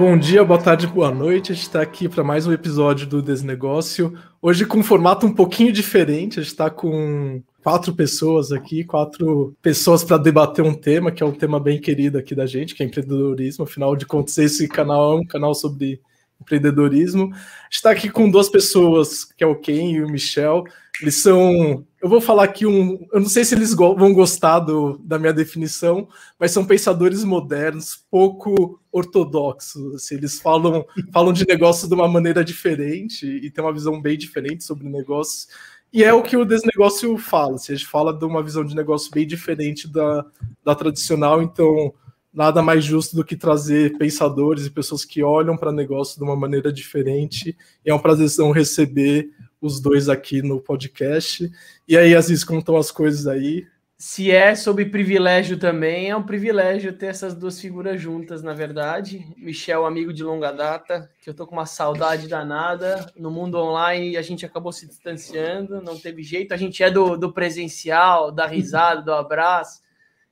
Bom 0.00 0.16
dia, 0.16 0.42
boa 0.42 0.58
tarde, 0.58 0.86
boa 0.86 1.10
noite. 1.10 1.52
A 1.52 1.54
gente 1.54 1.64
está 1.64 1.82
aqui 1.82 2.08
para 2.08 2.24
mais 2.24 2.46
um 2.46 2.52
episódio 2.54 3.06
do 3.06 3.20
Desnegócio. 3.20 4.18
Hoje 4.40 4.64
com 4.64 4.78
um 4.78 4.82
formato 4.82 5.26
um 5.26 5.34
pouquinho 5.34 5.70
diferente. 5.70 6.40
A 6.40 6.42
gente 6.42 6.52
está 6.52 6.70
com 6.70 7.42
quatro 7.62 7.94
pessoas 7.94 8.50
aqui, 8.50 8.82
quatro 8.82 9.54
pessoas 9.60 10.02
para 10.02 10.16
debater 10.16 10.64
um 10.64 10.72
tema 10.72 11.12
que 11.12 11.22
é 11.22 11.26
um 11.26 11.32
tema 11.32 11.60
bem 11.60 11.78
querido 11.78 12.16
aqui 12.16 12.34
da 12.34 12.46
gente, 12.46 12.74
que 12.74 12.82
é 12.82 12.86
empreendedorismo. 12.86 13.64
Afinal 13.64 13.94
de 13.94 14.06
contas, 14.06 14.38
esse 14.38 14.66
canal 14.66 15.18
é 15.18 15.20
um 15.20 15.26
canal 15.26 15.54
sobre 15.54 16.00
empreendedorismo. 16.40 17.30
Está 17.70 17.90
aqui 17.90 18.08
com 18.08 18.30
duas 18.30 18.48
pessoas, 18.48 19.26
que 19.26 19.44
é 19.44 19.46
o 19.46 19.54
Ken 19.54 19.92
e 19.92 20.02
o 20.02 20.08
Michel. 20.08 20.64
Eles 21.00 21.22
são. 21.22 21.84
Eu 22.00 22.08
vou 22.08 22.20
falar 22.20 22.44
aqui 22.44 22.66
um. 22.66 23.06
Eu 23.12 23.20
não 23.20 23.28
sei 23.28 23.44
se 23.44 23.54
eles 23.54 23.74
vão 23.74 24.12
gostar 24.12 24.60
do, 24.60 24.98
da 24.98 25.18
minha 25.18 25.32
definição, 25.32 26.08
mas 26.38 26.50
são 26.50 26.64
pensadores 26.64 27.24
modernos, 27.24 28.04
pouco 28.10 28.80
ortodoxos. 28.92 29.94
Assim, 29.94 30.16
eles 30.16 30.40
falam, 30.40 30.84
falam 31.12 31.32
de 31.32 31.46
negócios 31.46 31.88
de 31.88 31.94
uma 31.94 32.08
maneira 32.08 32.44
diferente 32.44 33.26
e 33.26 33.50
tem 33.50 33.64
uma 33.64 33.72
visão 33.72 34.00
bem 34.00 34.16
diferente 34.16 34.64
sobre 34.64 34.88
negócios. 34.88 35.48
E 35.92 36.04
é 36.04 36.12
o 36.12 36.22
que 36.22 36.36
o 36.36 36.44
desnegócio 36.44 37.16
fala. 37.18 37.56
Assim, 37.56 37.72
a 37.72 37.76
gente 37.76 37.88
fala 37.88 38.12
de 38.16 38.24
uma 38.24 38.42
visão 38.42 38.64
de 38.64 38.76
negócio 38.76 39.10
bem 39.10 39.26
diferente 39.26 39.88
da, 39.88 40.24
da 40.64 40.74
tradicional, 40.74 41.42
então 41.42 41.92
nada 42.32 42.62
mais 42.62 42.84
justo 42.84 43.16
do 43.16 43.24
que 43.24 43.36
trazer 43.36 43.98
pensadores 43.98 44.64
e 44.64 44.70
pessoas 44.70 45.04
que 45.04 45.22
olham 45.22 45.56
para 45.56 45.72
negócio 45.72 46.16
de 46.16 46.22
uma 46.22 46.36
maneira 46.36 46.72
diferente. 46.72 47.56
E 47.84 47.90
é 47.90 47.94
um 47.94 47.98
prazer 47.98 48.28
receber 48.52 49.30
os 49.60 49.80
dois 49.80 50.08
aqui 50.08 50.42
no 50.42 50.60
podcast. 50.60 51.50
E 51.86 51.96
aí, 51.96 52.14
Aziz, 52.14 52.40
estão 52.42 52.76
as 52.76 52.90
coisas 52.90 53.26
aí? 53.26 53.66
Se 53.98 54.30
é 54.30 54.54
sobre 54.54 54.86
privilégio 54.86 55.58
também, 55.58 56.08
é 56.08 56.16
um 56.16 56.22
privilégio 56.22 56.94
ter 56.94 57.06
essas 57.06 57.34
duas 57.34 57.60
figuras 57.60 58.00
juntas, 58.00 58.42
na 58.42 58.54
verdade. 58.54 59.26
Michel, 59.36 59.84
amigo 59.84 60.12
de 60.12 60.24
longa 60.24 60.50
data, 60.50 61.10
que 61.20 61.28
eu 61.28 61.34
tô 61.34 61.46
com 61.46 61.52
uma 61.52 61.66
saudade 61.66 62.26
danada. 62.26 63.12
No 63.14 63.30
mundo 63.30 63.58
online, 63.58 64.16
a 64.16 64.22
gente 64.22 64.46
acabou 64.46 64.72
se 64.72 64.88
distanciando, 64.88 65.82
não 65.82 65.98
teve 65.98 66.22
jeito. 66.22 66.54
A 66.54 66.56
gente 66.56 66.82
é 66.82 66.90
do, 66.90 67.16
do 67.16 67.30
presencial, 67.30 68.32
da 68.32 68.46
risada, 68.46 69.02
do 69.02 69.12
abraço 69.12 69.82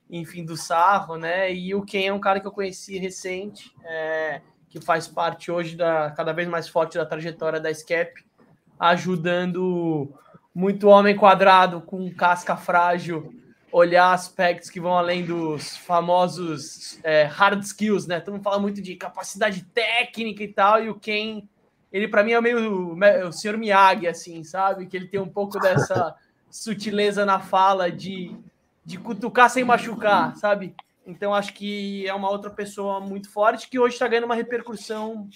enfim, 0.09 0.43
do 0.43 0.57
sarro, 0.57 1.17
né? 1.17 1.53
E 1.53 1.75
o 1.75 1.83
Ken 1.83 2.07
é 2.07 2.13
um 2.13 2.19
cara 2.19 2.39
que 2.39 2.47
eu 2.47 2.51
conheci 2.51 2.97
recente, 2.97 3.71
é, 3.85 4.41
que 4.67 4.81
faz 4.81 5.07
parte 5.07 5.51
hoje 5.51 5.75
da 5.75 6.11
cada 6.11 6.33
vez 6.33 6.47
mais 6.47 6.67
forte 6.67 6.97
da 6.97 7.05
trajetória 7.05 7.59
da 7.59 7.71
SCAP, 7.71 8.25
ajudando 8.79 10.13
muito 10.55 10.87
homem 10.87 11.15
quadrado 11.15 11.81
com 11.81 12.11
casca 12.13 12.55
frágil 12.55 13.33
olhar 13.71 14.13
aspectos 14.13 14.69
que 14.69 14.79
vão 14.79 14.97
além 14.97 15.23
dos 15.23 15.77
famosos 15.77 16.99
é, 17.03 17.23
hard 17.23 17.61
skills, 17.61 18.07
né? 18.07 18.19
Todo 18.19 18.33
mundo 18.33 18.43
fala 18.43 18.57
muito 18.57 18.81
de 18.81 18.95
capacidade 18.95 19.63
técnica 19.65 20.43
e 20.43 20.47
tal, 20.47 20.83
e 20.83 20.89
o 20.89 20.95
Ken, 20.95 21.43
ele 21.91 22.07
para 22.07 22.23
mim 22.23 22.31
é 22.31 22.41
meio 22.41 22.95
o 23.27 23.31
senhor 23.31 23.57
Miyagi, 23.57 24.07
assim, 24.07 24.43
sabe? 24.43 24.87
Que 24.87 24.97
ele 24.97 25.07
tem 25.07 25.19
um 25.19 25.29
pouco 25.29 25.59
dessa 25.59 26.15
sutileza 26.49 27.25
na 27.25 27.39
fala 27.39 27.91
de 27.91 28.35
de 28.89 28.97
cutucar 28.97 29.51
sem 29.51 29.63
machucar, 29.63 30.35
sabe? 30.35 30.75
Então 31.05 31.31
acho 31.31 31.53
que 31.53 32.07
é 32.07 32.13
uma 32.13 32.31
outra 32.31 32.49
pessoa 32.49 32.99
muito 32.99 33.29
forte 33.29 33.69
que 33.69 33.77
hoje 33.77 33.93
está 33.93 34.07
ganhando 34.07 34.25
uma 34.25 34.33
repercussão 34.33 35.29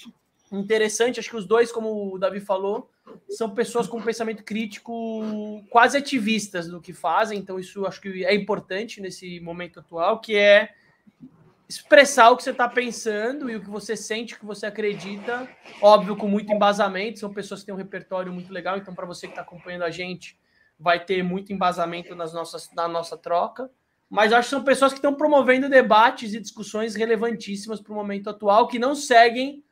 interessante. 0.51 1.19
Acho 1.19 1.29
que 1.29 1.35
os 1.35 1.45
dois, 1.45 1.71
como 1.71 2.15
o 2.15 2.17
Davi 2.17 2.39
falou, 2.39 2.89
são 3.29 3.49
pessoas 3.49 3.87
com 3.87 4.01
pensamento 4.01 4.43
crítico 4.43 5.63
quase 5.69 5.97
ativistas 5.97 6.67
do 6.67 6.81
que 6.81 6.93
fazem. 6.93 7.39
Então 7.39 7.59
isso 7.59 7.85
acho 7.85 8.01
que 8.01 8.23
é 8.25 8.33
importante 8.33 9.01
nesse 9.01 9.39
momento 9.39 9.79
atual, 9.79 10.19
que 10.19 10.35
é 10.35 10.73
expressar 11.67 12.29
o 12.29 12.37
que 12.37 12.43
você 12.43 12.51
está 12.51 12.67
pensando 12.67 13.49
e 13.49 13.55
o 13.55 13.61
que 13.61 13.69
você 13.69 13.95
sente, 13.95 14.35
o 14.35 14.39
que 14.39 14.45
você 14.45 14.65
acredita. 14.65 15.49
Óbvio, 15.81 16.15
com 16.15 16.27
muito 16.27 16.51
embasamento. 16.51 17.19
São 17.19 17.33
pessoas 17.33 17.61
que 17.61 17.65
têm 17.65 17.75
um 17.75 17.77
repertório 17.77 18.31
muito 18.31 18.53
legal. 18.53 18.77
Então, 18.77 18.93
para 18.93 19.05
você 19.05 19.27
que 19.27 19.33
está 19.33 19.41
acompanhando 19.41 19.83
a 19.83 19.89
gente, 19.89 20.37
vai 20.79 21.03
ter 21.03 21.23
muito 21.23 21.51
embasamento 21.51 22.15
nas 22.15 22.33
nossas, 22.33 22.69
na 22.73 22.87
nossa 22.87 23.17
troca, 23.17 23.69
mas 24.09 24.31
acho 24.31 24.49
que 24.49 24.55
são 24.55 24.63
pessoas 24.63 24.91
que 24.91 24.99
estão 24.99 25.15
promovendo 25.15 25.69
debates 25.69 26.33
e 26.33 26.39
discussões 26.39 26.93
relevantíssimas 26.93 27.79
para 27.79 27.91
o 27.91 27.95
momento 27.95 28.29
atual, 28.29 28.67
que 28.67 28.77
não 28.77 28.93
seguem 28.93 29.63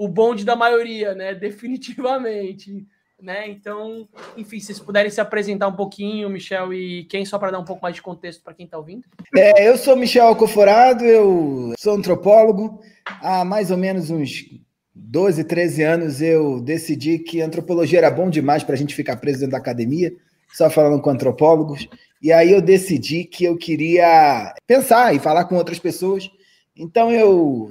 o 0.00 0.08
bonde 0.08 0.46
da 0.46 0.56
maioria, 0.56 1.14
né? 1.14 1.34
Definitivamente. 1.36 2.86
Né? 3.20 3.50
Então, 3.50 4.08
enfim, 4.34 4.58
se 4.58 4.66
vocês 4.66 4.80
puderem 4.80 5.10
se 5.10 5.20
apresentar 5.20 5.68
um 5.68 5.76
pouquinho, 5.76 6.30
Michel 6.30 6.72
e 6.72 7.04
quem, 7.04 7.26
só 7.26 7.38
para 7.38 7.50
dar 7.50 7.58
um 7.58 7.64
pouco 7.64 7.82
mais 7.82 7.94
de 7.94 8.00
contexto 8.00 8.42
para 8.42 8.54
quem 8.54 8.64
está 8.64 8.78
ouvindo. 8.78 9.04
É, 9.36 9.68
eu 9.68 9.76
sou 9.76 9.94
Michel 9.94 10.26
Alcoforado, 10.26 11.04
eu 11.04 11.74
sou 11.78 11.92
antropólogo. 11.92 12.80
Há 13.04 13.44
mais 13.44 13.70
ou 13.70 13.76
menos 13.76 14.08
uns 14.08 14.46
12, 14.94 15.44
13 15.44 15.82
anos 15.82 16.22
eu 16.22 16.62
decidi 16.62 17.18
que 17.18 17.42
antropologia 17.42 17.98
era 17.98 18.10
bom 18.10 18.30
demais 18.30 18.64
para 18.64 18.74
a 18.74 18.78
gente 18.78 18.94
ficar 18.94 19.16
preso 19.16 19.40
dentro 19.40 19.52
da 19.52 19.58
academia 19.58 20.16
só 20.54 20.70
falando 20.70 21.00
com 21.02 21.10
antropólogos. 21.10 21.86
E 22.22 22.32
aí 22.32 22.50
eu 22.50 22.60
decidi 22.62 23.24
que 23.24 23.44
eu 23.44 23.56
queria 23.56 24.54
pensar 24.66 25.14
e 25.14 25.18
falar 25.18 25.44
com 25.44 25.56
outras 25.56 25.78
pessoas. 25.78 26.30
Então 26.76 27.12
eu 27.12 27.70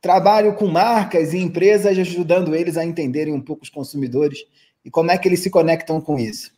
trabalho 0.00 0.54
com 0.54 0.66
marcas 0.66 1.32
e 1.32 1.38
empresas 1.38 1.98
ajudando 1.98 2.54
eles 2.54 2.76
a 2.76 2.84
entenderem 2.84 3.34
um 3.34 3.40
pouco 3.40 3.64
os 3.64 3.70
consumidores 3.70 4.44
e 4.84 4.90
como 4.90 5.10
é 5.10 5.18
que 5.18 5.28
eles 5.28 5.40
se 5.40 5.50
conectam 5.50 6.00
com 6.00 6.18
isso. 6.18 6.52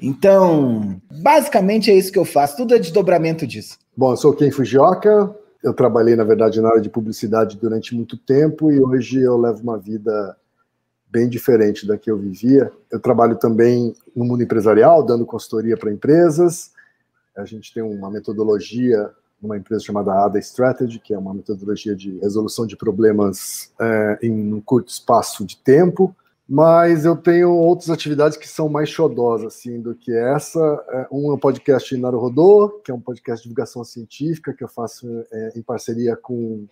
Então, 0.00 1.00
basicamente 1.22 1.90
é 1.90 1.94
isso 1.94 2.12
que 2.12 2.18
eu 2.18 2.24
faço, 2.24 2.56
tudo 2.56 2.74
é 2.74 2.78
desdobramento 2.78 3.46
disso. 3.46 3.78
Bom, 3.96 4.12
eu 4.12 4.16
sou 4.16 4.34
Ken 4.34 4.50
Fujioka, 4.50 5.34
eu 5.62 5.72
trabalhei, 5.72 6.16
na 6.16 6.24
verdade, 6.24 6.60
na 6.60 6.70
área 6.70 6.80
de 6.80 6.90
publicidade 6.90 7.56
durante 7.56 7.94
muito 7.94 8.16
tempo 8.16 8.72
e 8.72 8.80
hoje 8.80 9.20
eu 9.20 9.36
levo 9.36 9.62
uma 9.62 9.78
vida 9.78 10.36
bem 11.08 11.28
diferente 11.28 11.86
da 11.86 11.96
que 11.96 12.10
eu 12.10 12.18
vivia. 12.18 12.72
Eu 12.90 12.98
trabalho 12.98 13.36
também 13.36 13.94
no 14.16 14.24
mundo 14.24 14.42
empresarial, 14.42 15.04
dando 15.04 15.26
consultoria 15.26 15.76
para 15.76 15.92
empresas. 15.92 16.72
A 17.36 17.44
gente 17.44 17.72
tem 17.72 17.82
uma 17.82 18.10
metodologia 18.10 19.10
numa 19.42 19.56
empresa 19.56 19.84
chamada 19.84 20.12
ADA 20.24 20.38
Strategy, 20.38 21.00
que 21.00 21.12
é 21.12 21.18
uma 21.18 21.34
metodologia 21.34 21.96
de 21.96 22.18
resolução 22.18 22.66
de 22.66 22.76
problemas 22.76 23.72
é, 23.80 24.18
em 24.22 24.54
um 24.54 24.60
curto 24.60 24.88
espaço 24.88 25.44
de 25.44 25.56
tempo. 25.56 26.14
Mas 26.48 27.04
eu 27.04 27.16
tenho 27.16 27.50
outras 27.50 27.88
atividades 27.88 28.36
que 28.36 28.48
são 28.48 28.68
mais 28.68 28.88
xodós, 28.88 29.42
assim, 29.42 29.80
do 29.80 29.94
que 29.94 30.12
essa. 30.12 30.60
É, 30.90 31.08
um 31.10 31.30
é 31.30 31.34
um 31.34 31.38
podcast 31.38 31.96
Naruhodô, 31.96 32.80
que 32.84 32.90
é 32.90 32.94
um 32.94 33.00
podcast 33.00 33.42
de 33.42 33.48
divulgação 33.48 33.82
científica, 33.84 34.52
que 34.52 34.62
eu 34.62 34.68
faço 34.68 35.06
é, 35.32 35.52
em 35.56 35.62
parceria 35.62 36.16
com 36.16 36.66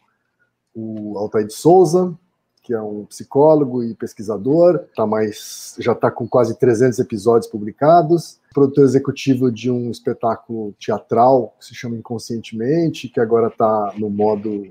o 0.75 1.19
Altair 1.19 1.47
de 1.47 1.55
Souza, 1.55 2.17
que 2.63 2.75
é 2.75 2.81
um 2.81 3.05
psicólogo 3.07 3.83
e 3.83 3.95
pesquisador, 3.95 4.85
tá 4.95 5.07
mais, 5.07 5.75
já 5.79 5.93
está 5.93 6.11
com 6.11 6.29
quase 6.29 6.59
300 6.59 6.99
episódios 6.99 7.51
publicados, 7.51 8.40
produtor 8.53 8.85
executivo 8.85 9.51
de 9.51 9.71
um 9.71 9.91
espetáculo 9.91 10.75
teatral 10.79 11.55
que 11.59 11.67
se 11.67 11.75
chama 11.75 11.97
Inconscientemente, 11.97 13.09
que 13.09 13.21
agora 13.21 13.49
está 13.49 13.95
no 13.97 14.11
modo 14.11 14.67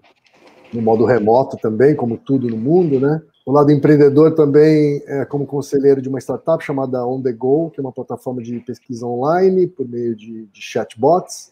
no 0.71 0.83
modo 0.83 1.03
remoto 1.03 1.57
também, 1.57 1.95
como 1.95 2.15
tudo 2.15 2.47
no 2.47 2.57
mundo, 2.57 2.99
né? 2.99 3.19
O 3.43 3.51
lado 3.51 3.71
empreendedor 3.71 4.35
também 4.35 5.01
é 5.07 5.25
como 5.25 5.47
conselheiro 5.47 5.99
de 5.99 6.07
uma 6.07 6.19
startup 6.19 6.63
chamada 6.63 7.03
On 7.07 7.19
The 7.19 7.31
Go, 7.31 7.71
que 7.71 7.79
é 7.79 7.81
uma 7.81 7.91
plataforma 7.91 8.43
de 8.43 8.59
pesquisa 8.59 9.07
online 9.07 9.65
por 9.65 9.87
meio 9.87 10.15
de, 10.15 10.45
de 10.45 10.61
chatbots. 10.61 11.49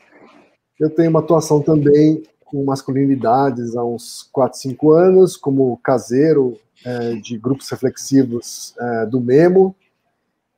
Eu 0.79 0.91
tenho 0.91 1.09
uma 1.09 1.21
atuação 1.21 1.59
também 1.59 2.21
com 2.45 2.63
masculinidades 2.63 3.75
há 3.75 3.83
uns 3.83 4.29
4, 4.31 4.59
5 4.59 4.91
anos, 4.91 5.35
como 5.35 5.75
caseiro 5.77 6.55
é, 6.85 7.15
de 7.15 7.39
grupos 7.39 7.67
reflexivos 7.69 8.75
é, 8.79 9.05
do 9.07 9.19
Memo 9.19 9.75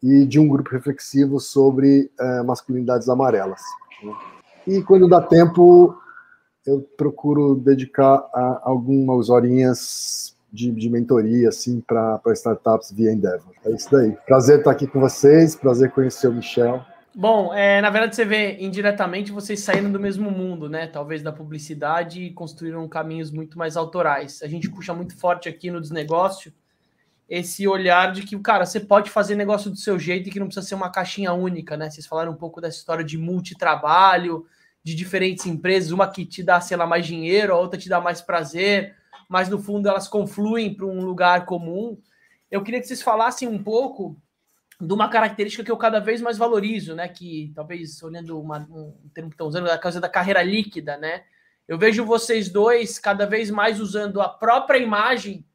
e 0.01 0.25
de 0.25 0.39
um 0.39 0.47
grupo 0.47 0.69
reflexivo 0.71 1.39
sobre 1.39 2.09
é, 2.19 2.43
masculinidades 2.43 3.09
amarelas. 3.09 3.61
Né? 4.03 4.13
E 4.67 4.81
quando 4.83 5.07
dá 5.07 5.21
tempo, 5.21 5.97
eu 6.65 6.81
procuro 6.97 7.55
dedicar 7.55 8.29
algumas 8.63 9.29
horinhas 9.29 10.35
de, 10.51 10.71
de 10.71 10.89
mentoria 10.89 11.49
assim 11.49 11.81
para 11.81 12.21
startups 12.33 12.91
via 12.91 13.11
Endeavor. 13.11 13.53
É 13.65 13.71
isso 13.71 13.89
daí. 13.91 14.15
Prazer 14.25 14.59
estar 14.59 14.71
aqui 14.71 14.87
com 14.87 14.99
vocês, 14.99 15.55
prazer 15.55 15.91
conhecer 15.91 16.27
o 16.27 16.33
Michel. 16.33 16.83
Bom, 17.13 17.53
é, 17.53 17.81
na 17.81 17.89
verdade 17.89 18.15
você 18.15 18.23
vê 18.23 18.57
indiretamente 18.59 19.31
vocês 19.31 19.59
saindo 19.61 19.89
do 19.89 19.99
mesmo 19.99 20.31
mundo, 20.31 20.69
né? 20.69 20.87
Talvez 20.87 21.21
da 21.21 21.31
publicidade 21.31 22.23
e 22.23 22.31
construíram 22.31 22.87
caminhos 22.87 23.31
muito 23.31 23.57
mais 23.57 23.75
autorais. 23.75 24.41
A 24.43 24.47
gente 24.47 24.69
puxa 24.69 24.93
muito 24.93 25.17
forte 25.17 25.49
aqui 25.49 25.71
no 25.71 25.81
desnegócio 25.81 26.53
esse 27.29 27.67
olhar 27.67 28.11
de 28.11 28.23
que, 28.23 28.37
cara, 28.39 28.65
você 28.65 28.79
pode 28.79 29.11
fazer 29.11 29.35
negócio 29.35 29.69
do 29.69 29.77
seu 29.77 29.99
jeito 29.99 30.27
e 30.27 30.31
que 30.31 30.39
não 30.39 30.47
precisa 30.47 30.65
ser 30.65 30.73
uma 30.73 30.89
caixinha 30.89 31.31
única, 31.31 31.77
né? 31.77 31.89
Vocês 31.89 32.07
falaram 32.07 32.31
um 32.31 32.37
pouco 32.37 32.59
dessa 32.59 32.77
história 32.77 33.05
de 33.05 33.19
multitrabalho, 33.19 34.47
de 34.83 34.95
diferentes 34.95 35.45
empresas, 35.45 35.91
uma 35.91 36.09
que 36.09 36.25
te 36.25 36.41
dá, 36.41 36.59
sei 36.59 36.75
lá, 36.75 36.87
mais 36.87 37.05
dinheiro, 37.05 37.53
a 37.53 37.59
outra 37.59 37.79
te 37.79 37.87
dá 37.87 38.01
mais 38.01 38.19
prazer, 38.19 38.95
mas 39.29 39.47
no 39.47 39.59
fundo 39.59 39.87
elas 39.87 40.07
confluem 40.07 40.73
para 40.73 40.87
um 40.87 41.05
lugar 41.05 41.45
comum. 41.45 42.01
Eu 42.49 42.63
queria 42.63 42.79
que 42.79 42.87
vocês 42.87 43.01
falassem 43.03 43.47
um 43.47 43.61
pouco 43.61 44.19
de 44.81 44.91
uma 44.91 45.07
característica 45.07 45.63
que 45.63 45.71
eu 45.71 45.77
cada 45.77 45.99
vez 45.99 46.21
mais 46.21 46.37
valorizo, 46.37 46.95
né? 46.95 47.07
Que 47.07 47.51
talvez 47.53 48.01
olhando 48.01 48.41
uma, 48.41 48.57
um 48.71 49.09
termo 49.13 49.29
que 49.29 49.35
estão 49.35 49.47
usando, 49.47 49.69
a 49.69 49.77
causa 49.77 50.01
da 50.01 50.09
carreira 50.09 50.41
líquida, 50.41 50.97
né? 50.97 51.25
Eu 51.67 51.77
vejo 51.77 52.03
vocês 52.03 52.49
dois 52.49 52.97
cada 52.97 53.27
vez 53.27 53.51
mais 53.51 53.79
usando 53.79 54.19
a 54.19 54.27
própria 54.27 54.79
imagem 54.79 55.45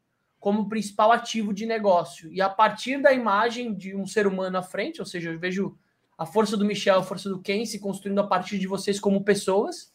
como 0.45 0.69
principal 0.69 1.11
ativo 1.11 1.55
de 1.55 1.65
negócio. 1.65 2.31
E 2.31 2.39
a 2.43 2.51
partir 2.51 3.01
da 3.01 3.15
imagem 3.15 3.73
de 3.73 3.97
um 3.97 4.07
ser 4.07 4.27
humano 4.27 4.59
à 4.59 4.63
frente, 4.63 5.01
ou 5.01 5.07
seja, 5.07 5.31
eu 5.31 5.39
vejo 5.39 5.75
a 6.19 6.27
força 6.27 6.55
do 6.55 6.67
Michel, 6.67 6.99
a 6.99 7.03
força 7.03 7.31
do 7.31 7.41
Ken 7.41 7.65
se 7.65 7.79
construindo 7.79 8.19
a 8.19 8.27
partir 8.27 8.59
de 8.59 8.67
vocês 8.67 9.01
como 9.01 9.25
pessoas. 9.25 9.91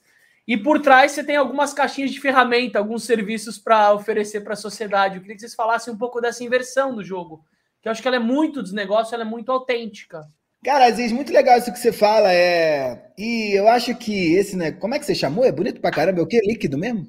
E 0.47 0.57
por 0.57 0.81
trás 0.81 1.11
você 1.11 1.23
tem 1.23 1.35
algumas 1.35 1.71
caixinhas 1.71 2.09
de 2.09 2.19
ferramenta, 2.19 2.79
alguns 2.79 3.03
serviços 3.03 3.59
para 3.59 3.93
oferecer 3.93 4.41
para 4.41 4.53
a 4.53 4.55
sociedade. 4.57 5.17
Eu 5.17 5.21
queria 5.21 5.35
que 5.35 5.41
vocês 5.41 5.53
falassem 5.53 5.93
um 5.93 5.97
pouco 5.99 6.19
dessa 6.19 6.43
inversão 6.43 6.95
do 6.95 7.03
jogo, 7.03 7.45
que 7.79 7.87
eu 7.87 7.91
acho 7.91 8.01
que 8.01 8.07
ela 8.07 8.17
é 8.17 8.19
muito 8.19 8.63
dos 8.63 8.73
negócios, 8.73 9.13
ela 9.13 9.21
é 9.21 9.27
muito 9.27 9.51
autêntica. 9.51 10.27
Cara, 10.65 10.87
Aziz, 10.87 11.11
muito 11.11 11.31
legal 11.31 11.59
isso 11.59 11.71
que 11.71 11.77
você 11.77 11.91
fala. 11.91 12.33
É... 12.33 13.11
E 13.15 13.51
eu 13.55 13.67
acho 13.67 13.95
que 13.95 14.33
esse, 14.33 14.57
né? 14.57 14.71
Como 14.71 14.95
é 14.95 14.99
que 14.99 15.05
você 15.05 15.13
chamou? 15.13 15.45
É 15.45 15.51
bonito 15.51 15.79
pra 15.79 15.91
caramba. 15.91 16.21
É 16.21 16.23
o 16.23 16.27
quê? 16.27 16.41
Líquido 16.43 16.75
mesmo? 16.75 17.07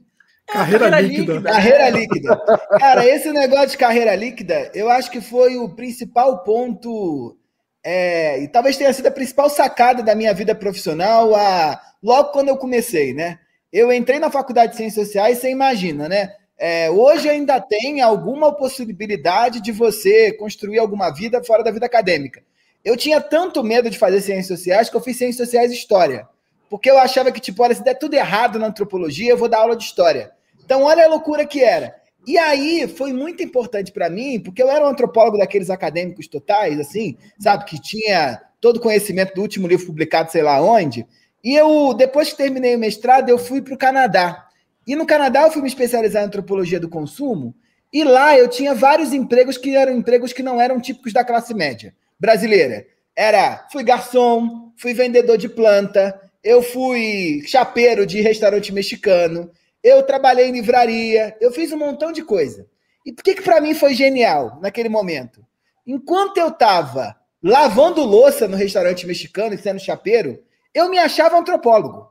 Carreira, 0.53 0.91
carreira 0.91 1.01
líquida. 1.01 1.33
líquida. 1.33 1.51
Carreira 1.51 1.91
líquida. 1.91 2.43
Cara, 2.79 3.07
esse 3.07 3.33
negócio 3.33 3.69
de 3.69 3.79
carreira 3.79 4.15
líquida, 4.15 4.71
eu 4.75 4.91
acho 4.91 5.11
que 5.11 5.21
foi 5.21 5.57
o 5.57 5.69
principal 5.75 6.43
ponto. 6.43 7.37
É... 7.83 8.43
e 8.43 8.49
talvez 8.49 8.77
tenha 8.77 8.93
sido 8.93 9.07
a 9.07 9.11
principal 9.11 9.49
sacada 9.49 10.03
da 10.03 10.15
minha 10.15 10.35
vida 10.35 10.55
profissional 10.55 11.35
a... 11.35 11.81
logo 12.03 12.31
quando 12.31 12.49
eu 12.49 12.57
comecei, 12.57 13.15
né? 13.15 13.39
Eu 13.73 13.93
entrei 13.93 14.19
na 14.19 14.31
faculdade 14.31 14.73
de 14.73 14.79
Ciências 14.79 15.07
Sociais, 15.07 15.39
você 15.39 15.51
imagina, 15.51 16.09
né? 16.09 16.35
É, 16.59 16.91
hoje 16.91 17.27
ainda 17.27 17.59
tem 17.59 18.03
alguma 18.03 18.55
possibilidade 18.55 19.63
de 19.63 19.73
você 19.73 20.31
construir 20.33 20.79
alguma 20.79 21.11
vida 21.11 21.43
fora 21.43 21.65
da 21.65 21.71
vida 21.71 21.87
acadêmica. 21.87 22.43
Eu 22.85 22.99
tinha 22.99 23.19
tanto 23.19 23.65
medo 23.65 23.89
de 23.89 23.99
fazer 23.99 24.21
ciências 24.21 24.59
sociais 24.59 24.91
que 24.91 24.97
eu 24.97 25.01
fiz 25.01 25.17
ciências 25.17 25.49
sociais 25.49 25.71
e 25.71 25.75
história. 25.75 26.29
Porque 26.69 26.91
eu 26.91 26.99
achava 26.99 27.33
que, 27.33 27.41
tipo, 27.41 27.63
olha, 27.63 27.75
se 27.75 27.83
der 27.83 27.95
tudo 27.95 28.15
errado 28.15 28.59
na 28.59 28.67
antropologia, 28.67 29.31
eu 29.31 29.39
vou 29.39 29.49
dar 29.49 29.59
aula 29.59 29.75
de 29.75 29.85
história. 29.85 30.31
Então, 30.71 30.85
olha 30.85 31.05
a 31.05 31.09
loucura 31.09 31.45
que 31.45 31.65
era. 31.65 31.97
E 32.25 32.39
aí 32.39 32.87
foi 32.87 33.13
muito 33.13 33.43
importante 33.43 33.91
para 33.91 34.09
mim, 34.09 34.39
porque 34.39 34.63
eu 34.63 34.71
era 34.71 34.87
um 34.87 34.89
antropólogo 34.89 35.37
daqueles 35.37 35.69
acadêmicos 35.69 36.29
totais, 36.29 36.79
assim, 36.79 37.17
sabe, 37.41 37.65
que 37.65 37.83
tinha 37.83 38.41
todo 38.61 38.77
o 38.77 38.81
conhecimento 38.81 39.35
do 39.35 39.41
último 39.41 39.67
livro 39.67 39.87
publicado, 39.87 40.31
sei 40.31 40.43
lá 40.43 40.63
onde. 40.63 41.05
E 41.43 41.57
eu, 41.57 41.93
depois 41.93 42.31
que 42.31 42.37
terminei 42.37 42.77
o 42.77 42.79
mestrado, 42.79 43.29
eu 43.29 43.37
fui 43.37 43.61
para 43.61 43.75
o 43.75 43.77
Canadá. 43.77 44.47
E 44.87 44.95
no 44.95 45.05
Canadá 45.05 45.43
eu 45.43 45.51
fui 45.51 45.61
me 45.61 45.67
especializar 45.67 46.23
em 46.23 46.27
antropologia 46.27 46.79
do 46.79 46.89
consumo. 46.89 47.53
E 47.93 48.05
lá 48.05 48.39
eu 48.39 48.47
tinha 48.47 48.73
vários 48.73 49.13
empregos 49.13 49.59
que 49.59 49.75
eram 49.75 49.93
empregos 49.93 50.33
que 50.33 50.41
não 50.41 50.61
eram 50.61 50.81
típicos 50.81 51.13
da 51.13 51.25
classe 51.25 51.53
média 51.53 51.93
brasileira. 52.17 52.87
Era, 53.17 53.67
fui 53.73 53.83
garçom, 53.83 54.71
fui 54.77 54.95
vendedor 54.95 55.37
de 55.37 55.49
planta, 55.49 56.31
eu 56.45 56.63
fui 56.63 57.43
chapeiro 57.45 58.07
de 58.07 58.21
restaurante 58.21 58.73
mexicano, 58.73 59.51
eu 59.83 60.03
trabalhei 60.03 60.47
em 60.47 60.53
livraria, 60.53 61.37
eu 61.41 61.53
fiz 61.53 61.73
um 61.73 61.79
montão 61.79 62.13
de 62.13 62.23
coisa. 62.23 62.67
E 63.05 63.13
por 63.13 63.25
que 63.25 63.35
que 63.35 63.43
para 63.43 63.61
mim 63.61 63.75
foi 63.75 63.95
genial 63.95 64.59
naquele 64.61 64.89
momento? 64.89 65.45
Enquanto 65.87 66.37
eu 66.37 66.49
estava 66.49 67.17
lavando 67.43 68.03
louça 68.03 68.47
no 68.47 68.57
restaurante 68.57 69.07
mexicano 69.07 69.55
e 69.55 69.59
sendo 69.59 69.81
chapeiro, 69.81 70.43
eu 70.75 70.91
me 70.91 70.99
achava 70.99 71.39
antropólogo. 71.39 72.11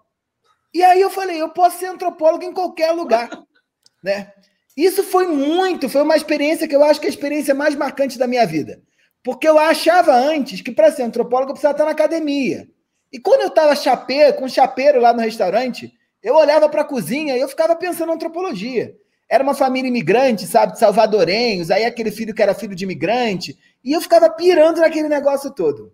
E 0.73 0.83
aí 0.83 0.99
eu 0.99 1.09
falei, 1.09 1.41
eu 1.41 1.49
posso 1.49 1.79
ser 1.79 1.87
antropólogo 1.87 2.43
em 2.43 2.53
qualquer 2.53 2.91
lugar, 2.91 3.29
né? 4.03 4.33
Isso 4.75 5.03
foi 5.03 5.27
muito, 5.27 5.89
foi 5.89 6.01
uma 6.01 6.15
experiência 6.15 6.67
que 6.67 6.75
eu 6.75 6.83
acho 6.83 6.99
que 6.99 7.05
é 7.05 7.09
a 7.09 7.13
experiência 7.13 7.53
mais 7.53 7.75
marcante 7.75 8.17
da 8.17 8.27
minha 8.27 8.45
vida. 8.45 8.81
Porque 9.23 9.47
eu 9.47 9.59
achava 9.59 10.13
antes 10.13 10.61
que 10.61 10.71
para 10.71 10.91
ser 10.91 11.03
antropólogo 11.03 11.51
eu 11.51 11.53
precisava 11.53 11.73
estar 11.73 11.85
na 11.85 11.91
academia. 11.91 12.67
E 13.11 13.19
quando 13.19 13.41
eu 13.41 13.47
estava 13.47 13.75
chapeiro, 13.75 14.37
com 14.37 14.47
chapeiro 14.47 15.01
lá 15.01 15.11
no 15.11 15.19
restaurante, 15.19 15.91
eu 16.21 16.35
olhava 16.35 16.67
para 16.69 16.81
a 16.81 16.85
cozinha 16.85 17.35
e 17.35 17.39
eu 17.39 17.47
ficava 17.47 17.75
pensando 17.75 18.11
em 18.11 18.15
antropologia. 18.15 18.95
Era 19.27 19.43
uma 19.43 19.53
família 19.53 19.87
imigrante, 19.87 20.47
sabe, 20.47 20.73
de 20.73 20.79
salvadorenhos, 20.79 21.69
aí 21.69 21.85
aquele 21.85 22.11
filho 22.11 22.33
que 22.33 22.41
era 22.41 22.55
filho 22.55 22.75
de 22.75 22.83
imigrante, 22.83 23.57
e 23.83 23.93
eu 23.93 24.01
ficava 24.01 24.29
pirando 24.29 24.81
naquele 24.81 25.07
negócio 25.07 25.51
todo. 25.51 25.93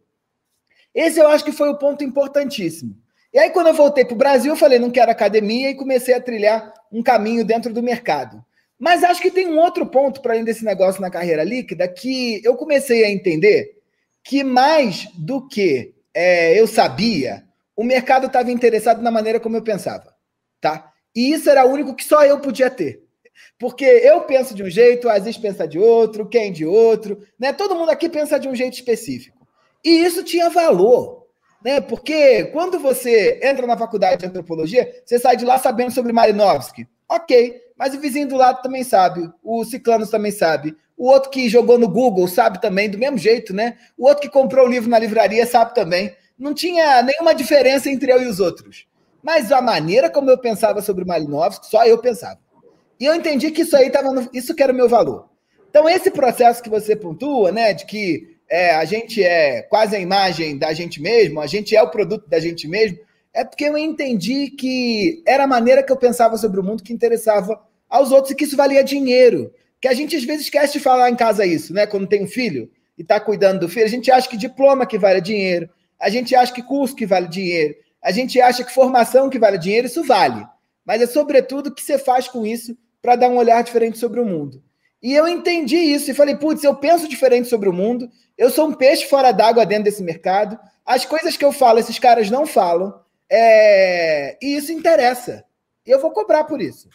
Esse 0.94 1.19
eu 1.19 1.27
acho 1.27 1.44
que 1.44 1.51
foi 1.51 1.69
o 1.69 1.77
ponto 1.77 2.04
importantíssimo. 2.04 2.95
E 3.33 3.38
aí, 3.38 3.50
quando 3.50 3.68
eu 3.68 3.74
voltei 3.74 4.06
para 4.06 4.13
o 4.13 4.18
Brasil, 4.18 4.54
eu 4.54 4.56
falei, 4.56 4.80
não 4.80 4.89
quero 4.89 5.12
academia, 5.12 5.69
e 5.69 5.75
comecei 5.75 6.13
a 6.13 6.22
trilhar 6.22 6.74
um 6.89 7.04
caminho 7.04 7.44
dentro 7.44 7.74
do 7.74 7.83
mercado. 7.83 8.42
Mas 8.80 9.04
acho 9.04 9.22
que 9.22 9.30
tem 9.30 9.48
um 9.48 9.60
outro 9.60 9.86
ponto 9.86 10.22
para 10.22 10.33
além 10.33 10.45
desse 10.45 10.63
negócio 10.63 11.01
na 11.01 11.12
carreira 11.12 11.44
líquida 11.44 11.88
que 11.88 12.42
eu 12.45 12.56
comecei 12.56 13.04
a 13.04 13.12
entender 13.12 13.75
que 14.24 14.44
mais 14.44 15.07
do 15.13 15.45
que 15.48 15.94
é, 16.13 16.60
eu 16.60 16.66
sabia, 16.66 17.44
o 17.75 17.83
mercado 17.83 18.27
estava 18.27 18.51
interessado 18.51 19.01
na 19.01 19.12
maneira 19.12 19.39
como 19.39 19.57
eu 19.57 19.62
pensava, 19.62 20.14
tá? 20.65 20.91
E 21.15 21.31
isso 21.31 21.47
era 21.47 21.63
o 21.63 21.71
único 21.71 21.94
que 21.94 22.03
só 22.03 22.25
eu 22.25 22.39
podia 22.39 22.71
ter. 22.71 23.03
Porque 23.59 23.85
eu 23.85 24.21
penso 24.21 24.56
de 24.56 24.63
um 24.63 24.69
jeito, 24.69 25.07
a 25.07 25.13
Aziz 25.13 25.38
pensa 25.38 25.67
de 25.67 25.77
outro, 25.77 26.27
quem 26.27 26.51
de 26.51 26.65
outro, 26.65 27.21
né? 27.39 27.53
Todo 27.53 27.75
mundo 27.75 27.91
aqui 27.91 28.09
pensa 28.09 28.39
de 28.39 28.47
um 28.47 28.56
jeito 28.56 28.73
específico. 28.73 29.47
E 29.83 30.03
isso 30.03 30.23
tinha 30.23 30.50
valor, 30.50 31.27
né? 31.63 31.79
Porque 31.79 32.45
quando 32.45 32.79
você 32.79 33.39
entra 33.44 33.67
na 33.67 33.77
faculdade 33.77 34.21
de 34.21 34.25
antropologia, 34.25 34.91
você 35.06 35.19
sai 35.19 35.38
de 35.38 35.45
lá 35.45 35.59
sabendo 35.59 35.91
sobre 35.91 36.12
Marinovsky. 36.12 36.88
Ok, 37.07 37.62
mas 37.77 37.94
o 37.94 38.00
vizinho 38.00 38.27
do 38.27 38.35
lado 38.35 38.63
também 38.63 38.83
sabe, 38.83 39.29
o 39.44 39.63
Ciclanos 39.63 40.09
também 40.09 40.31
sabe, 40.31 40.75
o 40.97 41.07
outro 41.07 41.29
que 41.29 41.47
jogou 41.47 41.77
no 41.77 41.88
Google 41.88 42.27
sabe 42.27 42.59
também, 42.59 42.89
do 42.89 42.97
mesmo 42.97 43.19
jeito, 43.19 43.53
né? 43.53 43.77
O 43.95 44.07
outro 44.07 44.21
que 44.21 44.29
comprou 44.29 44.65
o 44.65 44.69
livro 44.69 44.89
na 44.89 44.97
livraria 44.97 45.45
sabe 45.45 45.75
também. 45.75 46.15
Não 46.39 46.56
tinha 46.56 47.03
nenhuma 47.03 47.35
diferença 47.35 47.88
entre 47.89 48.12
eu 48.12 48.23
e 48.23 48.27
os 48.27 48.39
outros. 48.39 48.88
Mas 49.25 49.51
a 49.51 49.60
maneira 49.60 50.07
como 50.07 50.30
eu 50.30 50.38
pensava 50.38 50.83
sobre 50.83 51.04
Malinovski, 51.04 51.66
só 51.66 51.83
eu 51.83 51.98
pensava. 51.98 52.38
E 53.00 53.06
eu 53.06 53.16
entendi 53.16 53.50
que 53.50 53.63
isso 53.63 53.75
aí 53.75 53.88
estava. 53.88 54.30
Isso 54.31 54.54
que 54.54 54.62
era 54.62 54.72
o 54.72 54.75
meu 54.75 54.88
valor. 54.88 55.27
Então, 55.68 55.89
esse 55.89 56.12
processo 56.12 56.62
que 56.62 56.69
você 56.69 56.95
pontua, 56.95 57.51
né, 57.51 57.74
de 57.74 57.88
que 57.88 58.38
é, 58.48 58.75
a 58.75 58.86
gente 58.86 59.24
é 59.24 59.63
quase 59.63 59.95
a 59.95 60.00
imagem 60.00 60.60
da 60.60 60.74
gente 60.74 61.01
mesmo, 61.01 61.42
a 61.42 61.48
gente 61.48 61.75
é 61.75 61.81
o 61.81 61.89
produto 61.89 62.30
da 62.30 62.39
gente 62.39 62.68
mesmo, 62.68 63.00
é 63.33 63.44
porque 63.44 63.66
eu 63.66 63.75
entendi 63.75 64.51
que 64.51 65.24
era 65.25 65.45
a 65.45 65.48
maneira 65.48 65.81
que 65.81 65.92
eu 65.92 65.98
pensava 65.98 66.38
sobre 66.38 66.60
o 66.60 66.63
mundo 66.63 66.83
que 66.83 66.94
interessava 66.94 67.60
aos 67.89 68.12
outros 68.12 68.31
e 68.31 68.36
que 68.36 68.44
isso 68.44 68.56
valia 68.56 68.83
dinheiro. 68.83 69.51
Que 69.81 69.88
a 69.88 69.94
gente 69.95 70.16
às 70.16 70.24
vezes 70.24 70.44
esquece 70.44 70.74
de 70.74 70.80
falar 70.80 71.10
em 71.10 71.16
casa 71.16 71.48
isso, 71.48 71.74
né? 71.74 71.88
Quando 71.88 72.07
tem 72.07 72.24
um 72.24 72.27
filho 72.27 72.69
e 72.95 73.01
está 73.01 73.19
cuidando 73.19 73.62
do 73.62 73.69
filho, 73.69 73.86
a 73.86 73.89
gente 73.89 74.12
acha 74.12 74.30
que 74.30 74.38
diploma 74.38 74.86
que 74.86 75.00
vale 75.00 75.19
dinheiro, 75.19 75.68
a 76.00 76.12
gente 76.12 76.36
acha 76.36 76.54
que 76.54 76.62
curso 76.62 76.95
que 76.95 77.07
vale 77.07 77.27
dinheiro, 77.27 77.75
a 78.06 78.12
gente 78.12 78.40
acha 78.40 78.63
que 78.63 78.72
formação 78.72 79.31
que 79.31 79.40
vale 79.40 79.57
dinheiro, 79.57 79.88
isso 79.88 80.03
vale. 80.03 80.46
Mas 80.86 81.01
é 81.01 81.08
sobretudo 81.08 81.68
o 81.68 81.74
que 81.74 81.82
você 81.82 81.98
faz 81.98 82.27
com 82.27 82.46
isso 82.46 82.77
para 83.01 83.15
dar 83.15 83.29
um 83.29 83.38
olhar 83.38 83.63
diferente 83.63 83.98
sobre 83.98 84.20
o 84.20 84.25
mundo. 84.25 84.63
E 85.01 85.12
eu 85.12 85.27
entendi 85.27 85.75
isso 85.75 86.12
e 86.12 86.13
falei, 86.13 86.36
putz, 86.36 86.63
eu 86.63 86.75
penso 86.75 87.08
diferente 87.08 87.48
sobre 87.48 87.68
o 87.68 87.74
mundo, 87.74 88.08
eu 88.38 88.51
sou 88.51 88.68
um 88.68 88.74
peixe 88.74 89.08
fora 89.08 89.32
d'água 89.32 89.65
dentro 89.65 89.86
desse 89.86 90.03
mercado, 90.03 90.60
as 90.86 91.03
coisas 91.03 91.36
que 91.36 91.44
eu 91.44 91.51
falo, 91.51 91.79
esses 91.79 91.98
caras 91.98 92.29
não 92.29 92.46
falam, 92.46 92.94
é... 93.27 94.38
e 94.39 94.56
isso 94.56 94.72
interessa. 94.72 95.44
E 95.84 95.89
eu 95.89 96.00
vou 96.00 96.12
cobrar 96.12 96.44
por 96.44 96.62
isso. 96.62 96.88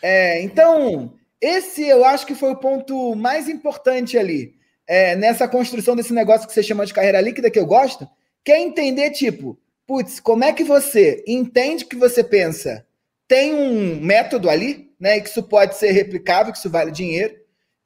É, 0.00 0.40
então, 0.40 1.12
esse 1.42 1.86
eu 1.86 2.06
acho 2.06 2.26
que 2.26 2.34
foi 2.34 2.52
o 2.52 2.56
ponto 2.56 3.14
mais 3.14 3.50
importante 3.50 4.16
ali, 4.16 4.54
é, 4.86 5.14
nessa 5.14 5.46
construção 5.46 5.94
desse 5.94 6.14
negócio 6.14 6.48
que 6.48 6.54
você 6.54 6.62
chama 6.62 6.86
de 6.86 6.94
carreira 6.94 7.20
líquida, 7.20 7.50
que 7.50 7.58
eu 7.58 7.66
gosto, 7.66 8.08
que 8.42 8.50
é 8.50 8.58
entender, 8.58 9.10
tipo, 9.10 9.58
putz, 9.86 10.20
como 10.20 10.44
é 10.44 10.52
que 10.52 10.64
você 10.64 11.22
entende 11.26 11.84
que 11.84 11.96
você 11.96 12.22
pensa 12.24 12.84
tem 13.26 13.54
um 13.54 14.00
método 14.00 14.48
ali, 14.50 14.90
né, 14.98 15.20
que 15.20 15.28
isso 15.28 15.42
pode 15.42 15.76
ser 15.76 15.92
replicável, 15.92 16.52
que 16.52 16.58
isso 16.58 16.70
vale 16.70 16.90
dinheiro. 16.90 17.34